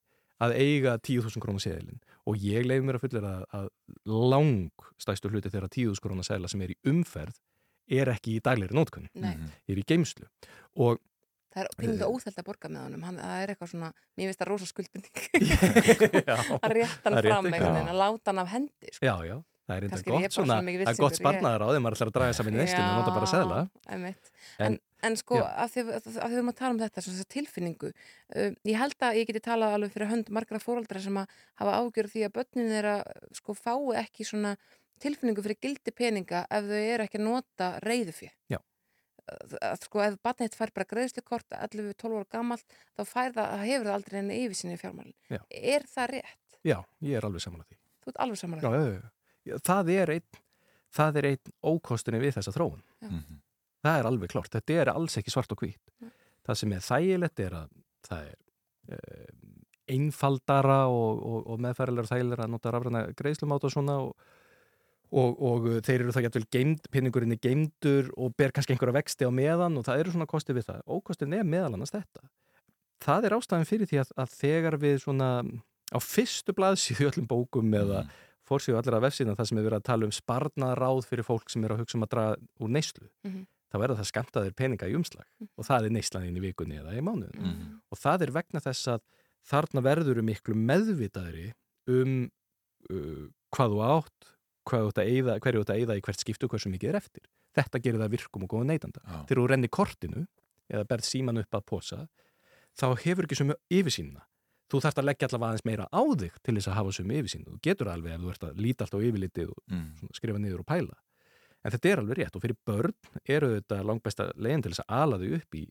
að 0.41 0.55
eiga 0.59 0.95
10.000 1.01 1.43
krónar 1.43 1.63
seðilin 1.63 2.01
og 2.29 2.39
ég 2.43 2.67
leiði 2.67 2.85
mér 2.85 2.99
að 2.99 3.05
fullera 3.05 3.31
að, 3.39 3.45
að 3.57 4.17
lang 4.33 4.89
stæstu 5.01 5.31
hluti 5.31 5.51
þeirra 5.51 5.71
10.000 5.73 6.03
krónar 6.03 6.27
seðila 6.27 6.51
sem 6.51 6.65
er 6.65 6.75
í 6.75 6.79
umferð 6.91 7.39
er 7.89 8.11
ekki 8.13 8.35
í 8.37 8.41
daglegri 8.45 8.77
nótkunni, 8.77 9.09
Nei. 9.17 9.33
er 9.65 9.79
í 9.81 9.85
geimslu 9.89 10.27
og 10.77 10.99
Það 11.49 11.61
er 11.63 11.69
pinga 11.81 12.09
óþælt 12.09 12.41
að 12.41 12.45
borga 12.45 12.69
með 12.69 12.83
honum, 12.85 13.05
hann, 13.07 13.21
það 13.23 13.43
er 13.43 13.53
eitthvað 13.53 13.71
svona, 13.71 13.87
mér 14.19 14.27
finnst 14.29 14.41
það 14.43 14.49
rosa 14.51 14.67
skuldbinding. 14.69 15.21
Já, 16.29 16.35
að 16.59 16.75
rétta 16.77 17.07
hann 17.07 17.17
er 17.19 17.29
fram 17.29 17.47
að 17.55 17.95
láta 17.97 18.29
hann 18.29 18.43
af 18.43 18.51
hendi 18.53 18.91
sko. 18.93 19.07
Já, 19.07 19.15
já, 19.25 19.37
það 19.65 19.73
er 19.79 19.87
eitthvað 19.87 20.03
er 20.03 20.13
gott 20.13 20.37
svona, 20.37 20.59
það 20.61 20.91
er 20.93 21.01
gott 21.01 21.17
sparnaðar 21.17 21.65
á 21.65 21.67
þeim 21.73 21.85
maður 21.87 21.97
ætlar 21.97 22.11
að 22.11 22.19
draga 22.19 22.37
saman 22.37 22.53
í 22.53 22.61
neistinu 22.61 22.85
og 22.85 22.99
nota 23.01 23.15
bara 23.17 23.31
seðla. 23.33 23.63
einmitt. 23.89 24.31
En- 24.67 24.79
en, 25.01 25.15
sko, 25.19 25.39
já. 25.39 25.45
af 25.63 25.73
því 25.73 25.83
því 25.87 26.13
við 26.13 26.33
höfum 26.35 26.51
að 26.51 26.57
tala 26.59 26.73
um 26.75 26.79
þetta, 26.81 27.03
svona 27.05 27.27
tilfinningu 27.33 27.89
uh, 27.93 28.49
ég 28.67 28.79
held 28.79 29.05
að 29.07 29.19
ég 29.21 29.29
geti 29.29 29.41
talað 29.45 29.75
alveg 29.77 29.93
fyrir 29.95 30.11
hönd 30.11 30.31
margra 30.35 30.59
fóraldra 30.61 31.01
sem 31.03 31.19
að 31.21 31.37
hafa 31.61 31.77
ágjörð 31.79 32.13
því 32.15 32.25
að 32.27 32.33
börnin 32.35 32.73
þeirra 32.73 32.95
sko 33.39 33.55
fái 33.57 34.01
ekki 34.03 34.27
svona 34.27 34.55
tilfinningu 34.99 35.45
fyrir 35.45 35.59
gildi 35.63 35.93
peninga 35.95 36.43
ef 36.51 36.67
þau 36.67 36.79
eru 36.81 37.05
ekki 37.07 37.21
að 37.21 37.27
nota 37.29 37.69
reyðufjö 37.85 38.29
Já. 38.51 38.59
Að 39.69 39.83
sko 39.85 40.01
ef 40.05 40.17
barnið 40.25 40.55
fær 40.57 40.71
bara 40.75 40.87
greiðslukort 40.89 41.55
11-12 41.57 42.17
ára 42.19 42.27
gamalt 42.35 42.65
þá 42.97 43.03
fær 43.05 43.33
það, 43.35 43.45
það 43.53 43.65
hefur 43.69 43.87
það 43.89 43.95
aldrei 43.97 44.19
enn 44.21 44.31
yfirsinni 44.35 44.75
í 44.77 44.81
fjármálin 44.81 45.15
Já. 45.29 45.41
er 45.75 45.85
það 45.93 46.11
rétt? 46.15 46.57
Já, 46.67 46.77
ég 47.05 47.17
er 47.19 47.27
alveg 47.29 47.43
saman 47.45 47.63
að 47.63 47.69
því 47.71 47.79
Þú 47.99 48.11
ert 48.13 48.21
alveg 48.25 48.37
já, 48.39 48.41
samanlega 48.43 48.71
já, 48.73 48.89
já, 48.89 49.11
já. 49.51 49.57
Það 49.69 49.91
er 49.95 50.13
einn 50.15 50.41
það 50.99 51.19
er 51.21 51.27
einn 51.29 51.53
ókostunni 51.73 52.21
við 52.23 52.35
þessa 52.39 52.55
þróun 52.55 52.81
Já. 53.03 53.09
Mhm. 53.09 53.39
það 53.85 53.99
er 54.01 54.09
alveg 54.09 54.33
klart, 54.33 54.51
þetta 54.55 54.79
er 54.83 54.93
alls 54.95 55.17
ekki 55.21 55.33
svart 55.33 55.53
og 55.55 55.61
hvít 55.63 55.93
Nei. 56.03 56.11
það 56.47 56.61
sem 56.63 56.73
er 56.77 56.85
þægilegt 56.89 57.43
er 57.45 57.57
að 57.61 57.69
það 58.09 58.31
er 58.31 58.37
uh, 58.97 59.29
einfaldara 59.89 60.79
og, 60.91 61.21
og, 61.25 61.39
og 61.53 61.61
meðfærilega 61.63 62.11
þægilega 62.11 62.45
að 62.45 62.51
nota 62.53 62.73
rafræna 62.75 63.03
greiðslumáta 63.17 63.69
og 63.69 63.73
svona 63.73 63.95
og, 64.03 64.11
og, 65.11 65.39
og 65.41 65.67
þeir 65.85 66.03
eru 66.03 66.13
það 66.15 66.25
jættvel 66.27 66.45
geimd, 66.53 66.89
pinningurinn 66.93 67.33
er 67.33 67.41
geimdur 67.41 68.11
og 68.17 68.35
ber 68.37 68.51
kannski 68.53 68.73
einhverja 68.75 68.97
vexti 68.99 69.25
á 69.25 69.31
meðan 69.33 69.77
og 69.79 69.85
það 69.87 69.99
eru 70.03 70.11
svona 70.13 70.27
kosti 70.29 70.53
við 70.53 70.67
það. 70.69 70.81
Ókostin 70.87 71.33
er 71.33 71.43
meðal 71.47 71.73
annars 71.77 71.91
þetta. 71.95 72.21
Það 73.01 73.25
er 73.29 73.35
ástæðan 73.39 73.65
fyrir 73.69 73.89
því 73.89 74.01
að, 74.03 74.09
að 74.21 74.33
þegar 74.39 74.77
við 74.81 74.97
svona 75.05 75.29
á 75.89 75.97
fyrstu 76.03 76.53
blaðsíðu 76.53 77.07
öllum 77.09 77.27
bókum 77.31 77.71
eða 77.79 78.03
fórsíðu 78.49 78.77
allra 78.79 78.99
vefsíðan 79.05 79.37
það 79.37 79.47
sem 79.49 79.57
er 79.61 79.65
verið 79.69 79.79
að 79.79 79.87
tala 79.89 80.05
um 80.09 80.11
sparnaráð 80.13 80.99
fyrir 81.09 81.25
fólk 81.27 81.49
sem 81.53 81.63
er 81.65 81.73
að 81.75 81.81
hugsa 81.83 81.97
um 81.99 82.05
að 82.05 82.11
draga 82.15 82.35
úr 82.65 82.69
neyslu 82.73 83.07
Mhm. 83.25 83.43
þá 83.69 83.75
verður 83.77 83.99
það 83.99 84.07
skamtaðir 84.09 84.55
peninga 84.57 84.87
í 84.89 84.95
umslag 84.97 85.27
og 85.57 85.65
það 85.67 85.85
er 85.85 85.93
neyslan 85.93 86.25
inn 86.25 86.37
í 86.37 86.41
vikunni 86.41 86.79
eða 86.81 86.95
í 86.97 87.01
mánuðin 87.05 87.37
Mhm. 87.45 87.67
og 87.93 87.97
það 88.01 88.21
er 88.25 88.31
vegna 88.39 88.59
þess 88.65 88.87
að 88.95 89.01
þarna 89.49 89.83
verður 89.85 90.19
um 90.19 90.25
miklu 90.25 90.55
meðvitaðri 90.57 91.51
um 91.87 92.15
uh, 92.89 93.27
hvað 93.53 93.75
þú 93.75 93.83
átt 93.85 94.31
hvað 94.69 94.87
átt 94.89 95.01
að 95.03 95.09
eyða, 95.15 95.35
hverju 95.43 95.61
átt 95.65 95.73
að 95.73 95.79
eyða 95.83 95.97
í 95.99 96.03
hvert 96.05 96.21
skiptu 96.23 96.45
og 96.47 96.53
hversu 96.53 96.69
mikið 96.73 96.89
er 96.93 96.97
eftir. 97.01 97.25
Þetta 97.57 97.81
gerir 97.83 97.99
það 98.03 98.13
virkum 98.15 98.45
og 98.45 98.51
góða 98.53 98.67
neytanda. 98.69 99.01
Já. 99.03 99.19
Þegar 99.29 99.41
þú 99.41 99.47
renni 99.51 99.69
kortinu 99.73 100.25
eða 100.69 100.85
berð 100.89 101.05
síman 101.09 101.41
upp 101.41 101.55
að 101.59 101.65
posa 101.65 101.99
þá 102.79 102.85
hefur 103.03 103.25
ekki 103.25 103.39
sömu 103.39 103.55
yfirsýnina 103.73 104.21
þú 104.69 104.79
þarfst 104.85 104.99
að 105.01 105.07
leggja 105.09 105.27
allavega 105.27 105.49
aðeins 105.49 105.65
meira 105.65 105.85
á 105.89 106.01
þig 106.21 106.35
til 106.45 106.53
þess 106.59 106.69
að 106.69 106.75
hafa 106.77 106.91
sömu 106.99 107.15
yfirsýn 107.17 107.45
þú 107.47 107.55
getur 107.65 107.89
alveg 107.89 108.13
ef 108.13 108.21
þú 108.21 108.29
ert 108.35 108.43
að 108.45 108.59
líta 108.61 108.85
alltaf 108.85 109.01
á 109.01 109.05
yfirlitið 109.09 109.49
og 109.49 109.63
Mm. 109.73 110.09
skrifa 110.13 110.37
niður 110.43 110.61
og 110.61 110.67
pæla 110.69 110.95
en 111.65 111.71
þetta 111.73 111.89
er 111.89 111.99
alveg 112.03 112.17
rétt 112.21 112.35
og 112.37 112.41
fyrir 112.45 112.57
börn 112.69 112.93
eru 113.25 113.49
þetta 113.57 113.79
langbesta 113.89 114.29
leginn 114.37 114.61
til 114.61 114.71
þess 114.71 114.83
að 114.85 114.93
ala 115.01 115.17
þau 115.17 115.33
upp 115.39 115.55
í, 115.57 115.63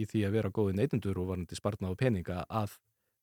í 0.00 0.06
því 0.08 0.24
að 0.26 0.32
vera 0.38 0.50
góði 0.56 0.74
neytendur 0.80 1.20
og 1.20 1.28
varandi 1.34 1.54
spartna 1.60 1.92
á 1.92 1.94
peninga 2.00 2.38
að 2.48 2.78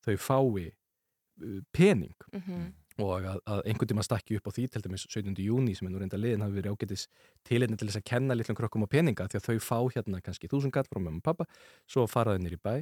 þau 0.06 0.16
fái 0.22 0.70
uh, 0.70 1.60
pening 1.74 2.14
Mhm. 2.32 2.74
Og 3.02 3.26
að, 3.26 3.40
að 3.50 3.62
einhvern 3.72 3.90
tíma 3.90 4.04
stakki 4.06 4.38
upp 4.38 4.48
á 4.48 4.52
því 4.54 4.66
til 4.74 4.82
dæmis 4.86 5.06
17. 5.10 5.34
júni 5.42 5.74
sem 5.78 5.88
er 5.88 5.94
nú 5.94 6.02
reynda 6.02 6.18
liðin 6.20 6.44
hafi 6.46 6.58
verið 6.60 6.76
ágætis 6.76 7.06
tileinni 7.48 7.78
til 7.80 7.88
þess 7.90 7.98
að 8.02 8.06
kenna 8.12 8.36
litlum 8.38 8.58
krökkum 8.60 8.86
á 8.86 8.90
peninga 8.92 9.26
því 9.32 9.40
að 9.40 9.48
þau 9.48 9.58
fá 9.66 9.78
hérna 9.96 10.22
kannski 10.22 10.50
þúsungat 10.52 10.90
frá 10.92 11.00
mömmu 11.02 11.24
og 11.24 11.26
pappa 11.26 11.48
svo 11.90 12.06
fara 12.12 12.36
þau 12.38 12.44
nýr 12.46 12.58
í 12.58 12.62
bæ 12.62 12.76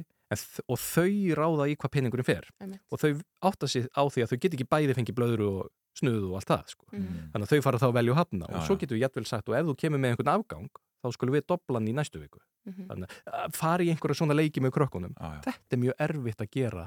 og 0.68 0.78
þau 0.80 1.08
ráða 1.40 1.68
í 1.72 1.76
hvað 1.80 1.94
peningurinn 1.96 2.28
fer 2.28 2.48
Einmitt. 2.60 2.82
og 2.92 3.00
þau 3.00 3.10
átta 3.48 3.68
sig 3.68 3.88
á 3.96 4.02
því 4.04 4.26
að 4.26 4.30
þau 4.34 4.38
get 4.44 4.54
ekki 4.58 4.68
bæði 4.68 4.96
fengið 5.00 5.16
blöðru 5.16 5.48
og 5.62 5.70
snuðu 5.96 6.30
og 6.32 6.38
allt 6.40 6.48
það 6.48 6.70
sko. 6.72 6.86
Mhm. 6.92 7.18
þannig 7.34 7.44
að 7.48 7.52
þau 7.52 7.62
fara 7.66 7.78
þá 7.82 7.88
að 7.88 7.96
velja 7.98 8.12
og 8.12 8.16
hafna 8.22 8.46
og 8.48 8.54
Já, 8.56 8.64
svo 8.68 8.76
getur 8.80 8.96
við 8.96 9.02
jættvel 9.04 9.26
sagt 9.28 9.48
og 9.48 9.56
ef 9.58 9.66
þú 9.68 9.74
kemur 9.82 10.00
með 10.00 10.14
einhvern 10.14 10.32
afgang 10.32 10.70
þá 11.02 11.08
skulum 11.12 11.34
við 11.36 11.44
dobla 11.52 11.80
hann 11.80 11.88
í 11.88 11.92
næstu 11.96 12.20
viku 12.22 12.40
þannig 12.88 13.12
að 13.28 13.52
fara 13.58 13.82
í 13.84 13.90
einhverja 13.92 14.16
svona 14.22 14.36
leiki 14.38 14.62
með 14.64 14.72
krökkunum 14.78 15.12
Já, 15.18 15.28
já. 15.36 15.40
þetta 15.50 15.76
er 15.76 15.80
mjög 15.84 15.94
erfitt 16.06 16.40
að 16.46 16.50
gera 16.56 16.86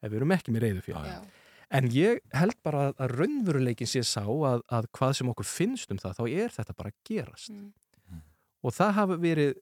ef 0.00 0.08
við 0.08 0.16
erum 0.22 0.32
ekki 0.32 0.52
með 0.54 0.62
reyðu 0.64 0.82
fyrir. 0.86 1.20
En 1.70 1.86
ég 1.94 2.18
held 2.34 2.56
bara 2.66 2.88
að, 2.90 3.12
raunveruleikin 3.14 3.88
sé 3.88 4.02
sá 4.06 4.24
að, 4.24 4.64
að 4.74 4.88
hvað 4.96 5.12
sem 5.20 5.28
okkur 5.30 5.46
finnst 5.46 5.92
um 5.94 6.00
það, 6.02 6.16
þá 6.18 6.24
er 6.44 6.54
þetta 6.56 6.74
bara 6.78 6.90
að 6.90 6.96
gerast. 7.06 7.52
Mm. 7.54 8.22
Og 8.66 8.74
það 8.76 8.96
hafa 8.96 9.18
verið 9.22 9.52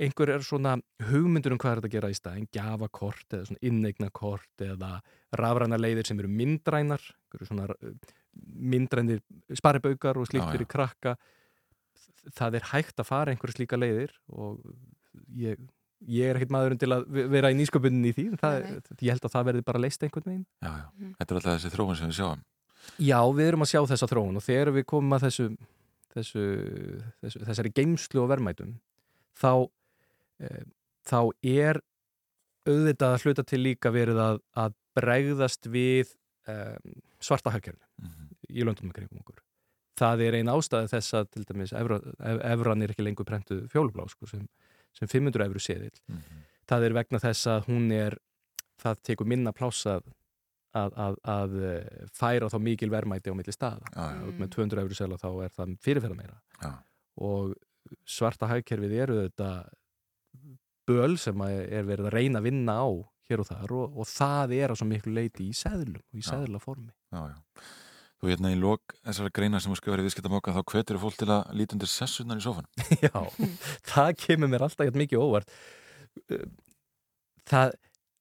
einhverjar 0.00 0.44
svona 0.46 0.76
hugmyndur 1.10 1.54
um 1.54 1.60
hvað 1.60 1.72
er 1.72 1.80
þetta 1.80 1.90
að 1.90 1.96
gera 1.96 2.12
í 2.12 2.16
staðin, 2.16 2.46
gjafakort 2.54 3.34
eða 3.36 3.48
svona 3.48 3.64
innegnakort 3.70 4.64
eða 4.64 4.92
rafræna 5.36 5.80
leiðir 5.80 6.08
sem 6.08 6.22
eru 6.22 6.30
myndrænar, 6.32 7.02
einhverju 7.26 7.50
svona 7.50 7.66
uh, 7.74 8.14
myndrænir 8.70 9.20
sparibaukar 9.58 10.20
og 10.20 10.30
slíkt 10.30 10.44
Já, 10.44 10.48
já. 10.48 10.54
fyrir 10.54 10.70
krakka. 10.70 11.16
Það 12.36 12.60
er 12.60 12.70
hægt 12.70 13.02
að 13.02 13.10
fara 13.10 13.34
einhverju 13.34 13.58
slíka 13.58 13.80
leiðir 13.80 14.14
og 14.30 14.62
ég 15.36 15.60
ég 16.08 16.30
er 16.30 16.38
ekkert 16.38 16.52
maðurinn 16.54 16.80
til 16.80 16.88
að 16.94 17.04
ve- 17.12 17.26
vera 17.28 17.50
í 17.52 17.56
nýsköpunin 17.58 18.06
í 18.08 18.12
því 18.16 18.24
það, 18.40 18.68
ég 19.04 19.10
held 19.12 19.26
að 19.28 19.34
það 19.34 19.44
verði 19.50 19.64
bara 19.66 19.82
leist 19.82 20.02
einhvern 20.06 20.24
veginn 20.30 20.46
Já, 20.64 20.70
já. 20.70 20.86
Þetta 21.18 21.34
er 21.34 21.40
alltaf 21.40 21.58
þessi 21.58 21.72
þróun 21.74 21.96
sem 22.00 22.08
við 22.12 22.18
sjáum. 22.20 22.40
Já, 23.04 23.18
við 23.36 23.46
erum 23.50 23.64
að 23.66 23.70
sjá 23.74 23.80
þessa 23.90 24.08
þróun 24.10 24.40
og 24.40 24.44
þegar 24.46 24.70
við 24.78 24.86
komum 24.88 25.12
að 25.18 25.26
þessu, 25.28 25.46
þessu, 26.14 26.44
þessu 27.20 27.42
þessari 27.50 27.72
geimslu 27.76 28.22
og 28.24 28.30
verðmætum 28.32 28.72
þá 29.40 29.52
e, 30.40 30.48
þá 31.10 31.18
er 31.52 31.82
auðvitað 32.68 33.14
að 33.14 33.22
hluta 33.26 33.44
til 33.48 33.60
líka 33.64 33.92
verið 33.94 34.18
að, 34.24 34.40
að 34.64 34.74
bregðast 34.96 35.68
við 35.72 36.10
e, 36.48 36.56
svarta 37.20 37.52
hagkerfni 37.54 37.84
í 38.50 38.64
löndum 38.66 38.88
með 38.90 38.96
kringum 39.02 39.20
okkur. 39.22 39.38
Það 40.00 40.22
er 40.26 40.34
ein 40.40 40.48
ástæði 40.50 40.88
þess 40.94 41.14
að 41.20 41.26
til 41.36 41.44
dæmis 41.46 41.72
evra, 41.76 42.00
ev- 42.24 42.40
evran 42.54 42.82
er 42.82 42.90
ekki 42.94 43.04
lengur 43.04 43.26
prentuð 43.28 43.66
fjólublá 43.70 44.06
sko, 44.10 44.26
sem, 44.26 44.46
sem 44.98 45.08
500 45.08 45.46
evru 45.46 45.62
séðil. 45.62 45.94
Það 46.70 46.86
er 46.86 46.96
vegna 47.00 47.20
þess 47.22 47.46
að 47.50 47.68
hún 47.70 47.90
er 47.94 48.18
það 48.80 49.02
tekur 49.10 49.28
minna 49.28 49.52
pláss 49.52 49.86
að 49.90 50.08
að, 50.76 51.16
að, 51.26 51.56
eh, 51.66 52.06
færa 52.14 52.50
þá 52.50 52.58
mikil 52.62 52.90
verðmæti 52.92 53.32
á 53.32 53.34
milli 53.34 53.54
staða 53.54 53.90
já. 53.90 54.04
og 54.22 54.38
með 54.38 54.52
200 54.54 54.84
eurur 54.84 54.98
sela 54.98 55.18
þá 55.18 55.28
er 55.44 55.54
það 55.56 55.74
fyrirferða 55.82 56.18
meira 56.18 56.36
Já. 56.62 56.72
og 57.26 57.54
svarta 58.06 58.48
hagkerfið 58.50 58.96
eru 59.02 59.16
þetta 59.24 59.50
böl 60.90 61.16
sem 61.18 61.42
er 61.46 61.86
verið 61.88 62.10
að 62.10 62.14
reyna 62.14 62.42
að 62.42 62.48
vinna 62.50 62.76
á 62.78 62.88
hér 63.30 63.42
og 63.42 63.50
þar 63.50 63.74
og, 63.76 63.98
og 63.98 64.10
það 64.10 64.54
er 64.58 64.74
á 64.74 64.78
svo 64.78 64.88
miklu 64.90 65.14
leiti 65.14 65.48
í 65.50 65.56
seðlum 65.56 66.02
og 66.02 66.18
í 66.18 66.24
Já. 66.24 66.30
seðla 66.32 66.62
formi 66.62 66.92
Já, 67.10 67.20
já. 67.34 67.66
Þú 68.20 68.28
hérna 68.28 68.50
í 68.52 68.56
lok 68.60 68.94
þessara 69.00 69.32
greina 69.32 69.60
sem 69.60 69.72
þú 69.72 69.78
skrifar 69.80 70.02
í 70.02 70.04
viðskiptamóka 70.04 70.52
þá 70.52 70.62
hvetur 70.74 70.98
fólk 71.00 71.16
til 71.16 71.30
að 71.32 71.54
líta 71.56 71.76
undir 71.76 71.88
sessunar 71.88 72.40
í 72.40 72.44
sofan. 72.44 72.66
Já, 73.06 73.14
það 73.88 74.10
kemur 74.20 74.50
mér 74.52 74.66
alltaf 74.66 74.84
eitthvað 74.84 75.04
mikið 75.06 75.24
óvart 75.24 75.54
það, 77.48 77.72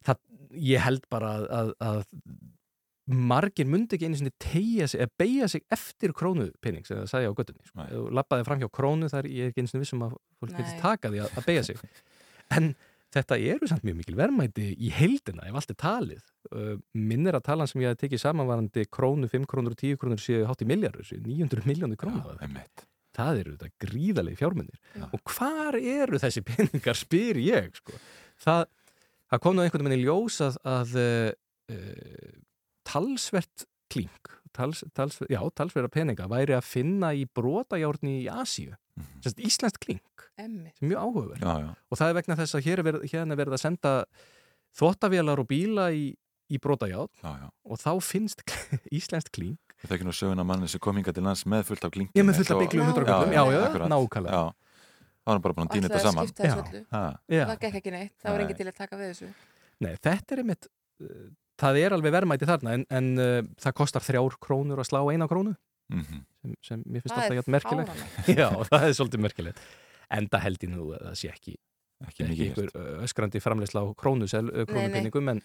það 0.07 0.21
ég 0.69 0.85
held 0.85 1.09
bara 1.11 1.34
að, 1.35 1.49
að, 1.59 1.73
að 1.89 3.19
margir 3.30 3.65
myndi 3.69 3.97
ekki 3.97 4.09
einu 4.09 4.19
sinni 4.19 4.34
tegja 4.41 4.88
sig, 4.89 5.01
eða 5.01 5.15
beigja 5.23 5.47
sig 5.49 5.63
eftir 5.73 6.13
krónupenning 6.17 6.85
sem 6.85 6.99
það 6.99 7.09
sagði 7.09 7.31
á 7.34 7.38
göttunni 7.39 7.65
sko. 7.65 7.85
Ef 7.85 7.95
þú 7.95 8.03
lappaði 8.19 8.45
fram 8.45 8.61
hjá 8.61 8.69
krónu 8.80 9.09
þar 9.09 9.30
ég 9.30 9.47
er 9.47 9.53
ekki 9.53 9.63
einu 9.63 9.71
sinni 9.71 9.85
vissum 9.85 10.05
að 10.05 10.15
fólk 10.38 10.53
Nei. 10.53 10.59
geti 10.61 10.81
taka 10.84 11.11
því 11.13 11.23
að, 11.26 11.34
að 11.34 11.49
beigja 11.49 11.65
sig 11.69 11.84
en 12.55 12.69
þetta 13.15 13.38
eru 13.53 13.69
samt 13.69 13.86
mjög 13.88 13.99
mikil 14.02 14.18
verðmæti 14.19 14.68
í 14.77 14.91
heildina 14.94 15.48
ef 15.49 15.57
allt 15.60 15.73
er 15.73 15.80
talið. 15.81 16.22
Uh, 16.49 16.76
minnir 16.98 17.38
að 17.38 17.48
talan 17.49 17.69
sem 17.69 17.81
ég 17.84 17.94
hef 17.94 18.03
tekið 18.03 18.23
samanvarandi 18.23 18.86
krónu, 18.91 19.30
5 19.31 19.48
krónur 19.49 19.76
og 19.76 19.81
10 19.81 19.99
krónur 20.02 20.22
séu 20.23 20.45
hátt 20.49 20.64
í 20.65 20.69
milljarður, 20.69 21.07
séu 21.10 21.22
900 21.26 21.68
miljónir 21.69 21.99
krónur 21.99 22.38
það 23.19 23.40
eru 23.41 23.53
þetta 23.57 23.84
gríðalegi 23.84 24.40
fjármunir. 24.40 24.81
Og 25.10 25.34
hvar 25.34 25.77
eru 25.80 26.19
þessi 26.22 26.44
peningar 26.45 26.98
spyr 26.98 27.40
ég 27.41 27.73
sko. 27.76 27.98
það, 28.40 28.68
það 29.31 29.41
kom 29.44 29.57
nú 29.57 29.65
einhvern 29.65 29.90
veginn 29.90 30.03
í 30.03 30.06
ljós 30.07 30.40
að, 30.45 30.60
að 30.69 30.94
uh, 31.03 32.36
talsvert 32.88 33.65
klink 33.91 34.36
tals, 34.56 34.84
tals, 34.98 35.19
já, 35.30 35.40
talsverða 35.56 35.91
peninga 35.94 36.30
væri 36.31 36.56
að 36.57 36.68
finna 36.68 37.11
í 37.15 37.26
brotajárni 37.26 38.22
í 38.23 38.30
Asíu. 38.31 38.76
Mm 38.99 39.45
íslenskt 39.49 39.80
klink 39.80 40.18
mjög 40.47 40.99
áhugaverð 41.03 41.43
Já, 41.43 41.53
já. 41.65 41.69
og 41.91 41.99
það 41.99 42.09
er 42.13 42.17
vegna 42.19 42.37
þess 42.39 42.55
að 42.59 42.65
hér 42.69 42.79
er 42.83 42.87
verið, 42.89 43.05
hérna 43.11 43.35
er 43.35 43.39
verið 43.43 43.55
að 43.57 43.63
senda 43.65 43.93
þvottavélar 44.79 45.41
og 45.43 45.47
bíla 45.49 45.89
í, 45.95 46.05
í 46.49 46.59
brotajárn 46.61 47.09
Já, 47.23 47.31
já. 47.43 47.47
og 47.65 47.81
þá 47.81 47.91
finnst 48.05 48.43
íslenskt 48.99 49.31
klink 49.35 49.59
Þetta 49.79 49.93
er 49.93 49.97
ekki 49.99 50.07
nú 50.09 50.13
söguna 50.15 50.43
manni 50.43 50.67
sem 50.67 50.81
kom 50.83 50.97
hinga 50.99 51.13
til 51.15 51.23
lands 51.23 51.45
með 51.47 51.61
fullt 51.69 51.85
af 51.87 51.91
klingi. 51.95 52.11
Ég 52.19 52.25
með 52.27 52.41
fullt 52.41 52.49
af 52.51 52.57
bygglum 52.59 52.89
hundraköllum, 52.89 53.29
já, 53.31 53.43
já, 53.47 53.59
nákvæmlega. 53.87 54.33
Já, 54.35 54.81
það 55.23 55.31
var 55.31 55.39
bara 55.45 55.55
búin 55.55 55.69
að 55.69 55.77
dýna 55.77 55.87
þetta 55.87 56.01
saman. 56.03 56.33
Já. 57.31 57.43
Það 57.47 57.61
gekk 57.61 57.77
ekki 57.79 57.93
neitt, 57.95 58.11
það 58.19 58.33
var 58.33 58.41
Nei. 58.41 58.43
enginn 58.43 58.59
til 58.59 58.67
að 58.67 58.75
taka 58.81 58.99
við 58.99 59.13
þessu 59.13 59.29
Nei, 59.79 59.93
þetta 60.03 60.35
er 60.35 60.41
einmitt 60.43 60.67
uh, 60.67 61.21
það 61.63 61.79
er 61.85 61.95
alveg 61.95 62.15
verðmæti 62.17 62.49
þarna 62.51 62.73
en, 62.75 62.83
en 62.99 63.07
uh, 63.23 63.39
það 63.63 63.77
kostar 63.79 64.03
þrjár 64.03 64.35
krónur 64.43 64.83
að 64.83 64.89
slá 64.91 64.99
eina 65.15 65.29
krónu 65.31 65.55
Mhm. 65.89 66.19
sem, 66.43 66.51
sem 66.61 66.81
mér 66.85 67.01
finnst 67.01 67.15
Það 67.15 67.23
alltaf 67.23 67.47
er 67.47 67.53
merkilegt. 67.55 68.01
Já, 68.43 68.49
það 68.67 68.83
er 68.85 68.91
svolítið 68.99 69.23
merkilegt 69.23 69.63
en 70.18 70.30
það 70.31 70.45
held 70.45 70.65
ég 70.65 70.72
nú 70.73 70.91
að 70.95 71.07
það 71.07 71.18
sé 71.22 71.31
ekki 71.34 71.56
ekki, 72.07 72.26
ekki 72.26 72.48
einhver 72.48 72.69
öskrandi 73.06 73.41
framleysla 73.44 73.84
á 73.84 73.88
krónupinningum 73.99 75.34
en, 75.34 75.41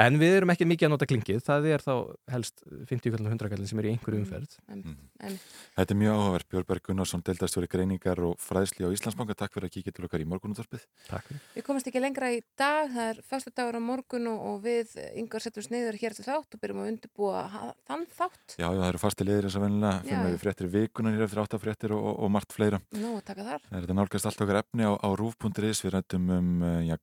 en 0.00 0.18
við 0.18 0.38
erum 0.40 0.52
ekki 0.54 0.66
mikið 0.68 0.88
að 0.88 0.92
nota 0.94 1.08
klingið 1.08 1.42
það 1.46 1.68
er 1.70 1.84
þá 1.84 1.94
helst 2.34 2.64
50 2.64 3.14
kallin 3.14 3.28
og 3.28 3.36
100 3.36 3.52
kallin 3.52 3.70
sem 3.70 3.80
er 3.82 3.88
í 3.88 3.92
einhverju 3.94 4.22
umferð 4.24 4.56
en, 4.72 4.82
en, 5.22 5.38
Þetta 5.74 5.94
er 5.94 5.98
mjög 5.98 6.14
áhugavert. 6.14 6.46
Björnberg 6.52 6.84
Gunnarsson, 6.86 7.22
deildastjóri 7.26 7.68
greiningar 7.70 8.20
og 8.22 8.36
fræðsli 8.42 8.86
á 8.86 8.94
Íslandsbanka. 8.94 9.34
Takk 9.38 9.56
fyrir 9.56 9.66
að 9.66 9.74
kíkja 9.74 9.94
til 9.94 10.04
okkar 10.06 10.22
í 10.22 10.26
morgunútvarpið. 10.30 10.84
Takk 11.08 11.26
fyrir. 11.26 11.40
Við 11.56 11.66
komumst 11.66 11.88
ekki 11.90 12.02
lengra 12.02 12.30
í 12.30 12.40
dag, 12.58 12.92
það 12.94 13.10
er 13.10 13.20
fyrstu 13.30 13.52
dagur 13.58 13.78
á 13.78 13.82
morgun 13.82 14.28
og, 14.30 14.38
og 14.50 14.60
við 14.62 14.94
yngar 15.18 15.42
setjum 15.42 15.66
sniður 15.66 15.98
hér 15.98 16.14
til 16.14 16.26
þátt 16.26 16.54
og 16.54 16.62
byrjum 16.62 16.82
að 16.84 16.90
undirbúa 16.92 17.42
þann 17.88 18.06
þátt. 18.14 18.54
Já, 18.54 18.68
já, 18.68 18.78
það 18.82 18.86
eru 18.92 19.02
fasti 19.02 19.26
liðir 19.26 19.48
eins 19.48 19.58
og 19.58 19.64
vennilega. 19.66 20.04
Fyrir 20.06 20.30
við 20.30 20.38
fréttir 20.44 20.70
vikunar 20.70 21.16
hér 21.16 21.26
eftir 21.26 21.42
áttafréttir 21.42 21.96
og, 21.96 22.06
og, 22.12 22.20
og 22.22 22.32
margt 22.36 22.54
fleira. 22.54 22.80
Nú, 22.94 23.16
taka 23.26 23.48
þar. 23.48 23.66
Er 23.72 23.82
þetta 23.82 23.98
nálgast 23.98 24.30
allt 24.30 24.46
okkar 24.46 24.60
efni 24.62 24.86
á, 24.86 24.94
á 24.94 25.08
rúf.is. 25.18 25.82
Við 25.82 25.96
rættum 25.96 26.30
um 26.38 26.64
já, 26.86 26.94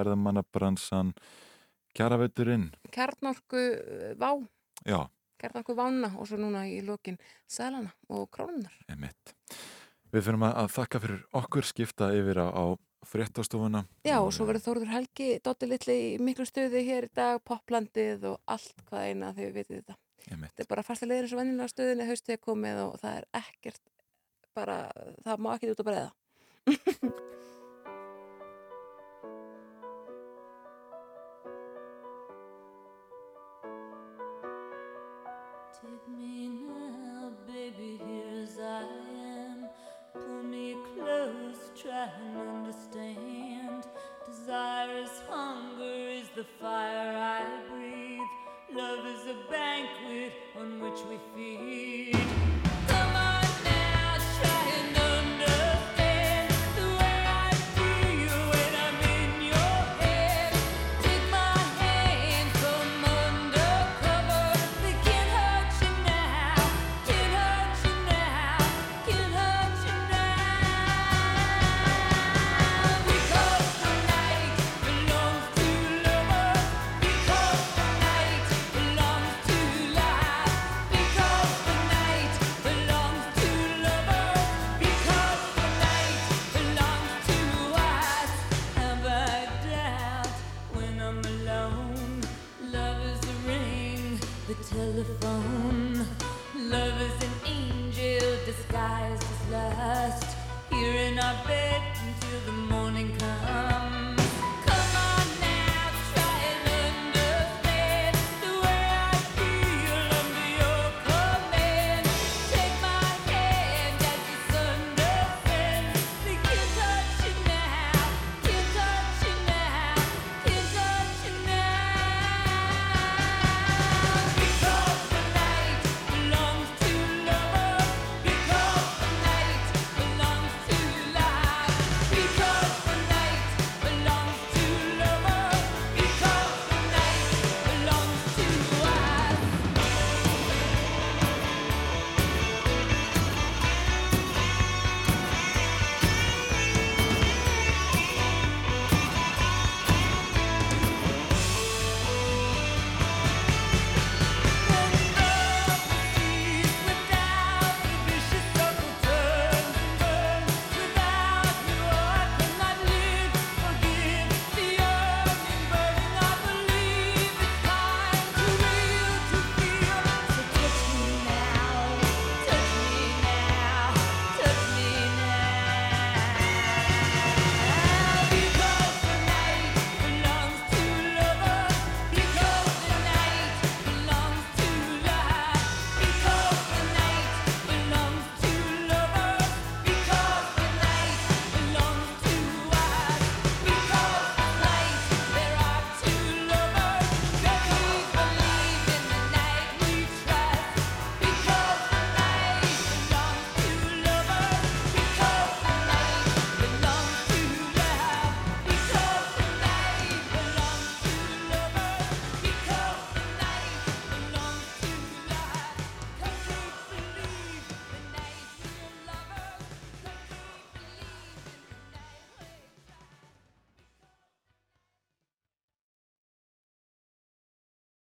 ferðamannabransan, 0.00 1.14
kjaravetturinn. 1.96 2.70
Kjarnorku 2.94 3.64
uh, 3.76 4.12
vá, 4.20 4.32
Já, 4.88 5.04
kjarnorku 5.40 5.76
vána 5.76 6.12
og 6.18 6.28
svo 6.28 6.38
núna 6.40 6.66
í 6.68 6.80
lokin 6.84 7.18
sælana 7.48 7.92
og 8.12 8.28
krónunar. 8.34 8.74
Við 10.10 10.26
fyrir 10.26 10.42
að, 10.42 10.54
að 10.64 10.70
þakka 10.74 11.00
fyrir 11.04 11.20
okkur, 11.38 11.66
skipta 11.68 12.10
yfir 12.16 12.40
á, 12.42 12.46
á 12.50 12.64
fréttastofuna. 13.06 13.84
Já, 14.04 14.18
og 14.18 14.32
svo 14.34 14.46
verður 14.48 14.64
Þórður 14.66 14.92
Helgi, 14.92 15.28
Dóttir 15.44 15.70
Littli 15.70 15.96
í 16.10 16.10
miklu 16.20 16.44
stuði 16.48 16.82
hér 16.88 17.06
í 17.06 17.12
dag, 17.16 17.40
poplandið 17.46 18.26
og 18.32 18.40
allt 18.50 18.82
hvað 18.88 19.06
eina 19.06 19.30
þegar 19.36 19.54
við 19.54 19.60
vitið 19.60 19.78
þetta. 19.80 19.98
Einmitt. 20.30 20.52
Þetta 20.52 20.66
er 20.66 20.70
bara 20.74 20.84
fasta 20.84 21.08
leiðir 21.08 21.28
eins 21.28 21.34
og 21.34 21.40
vennilega 21.40 21.72
stuðinni 21.72 22.08
haustið 22.10 22.36
er 22.36 22.42
komið 22.44 22.82
og 22.84 22.98
það 23.00 23.20
er 23.20 23.28
ekkert 23.40 23.82
bara, 24.56 24.76
það 25.24 25.46
má 25.46 25.52
ekki 25.54 25.72
út 25.72 25.84
að 25.84 25.90
breiða. 25.92 26.10
the 46.40 46.46
fire 46.58 47.18
I 47.18 47.42
breathe. 47.68 48.20
Love 48.72 49.04
is 49.04 49.26
a 49.26 49.36
banquet 49.50 50.32
on 50.58 50.80
which 50.80 50.98
we 51.06 51.18
feed. 51.34 51.89
The 95.02 95.14
telephone. 95.14 96.06
Love 96.56 97.00
is 97.00 97.22
an 97.22 97.34
angel 97.46 98.36
disguised 98.44 99.22
as 99.22 99.50
lust. 99.50 100.36
Here 100.70 100.94
in 100.94 101.18
our 101.18 101.46
bed 101.46 101.89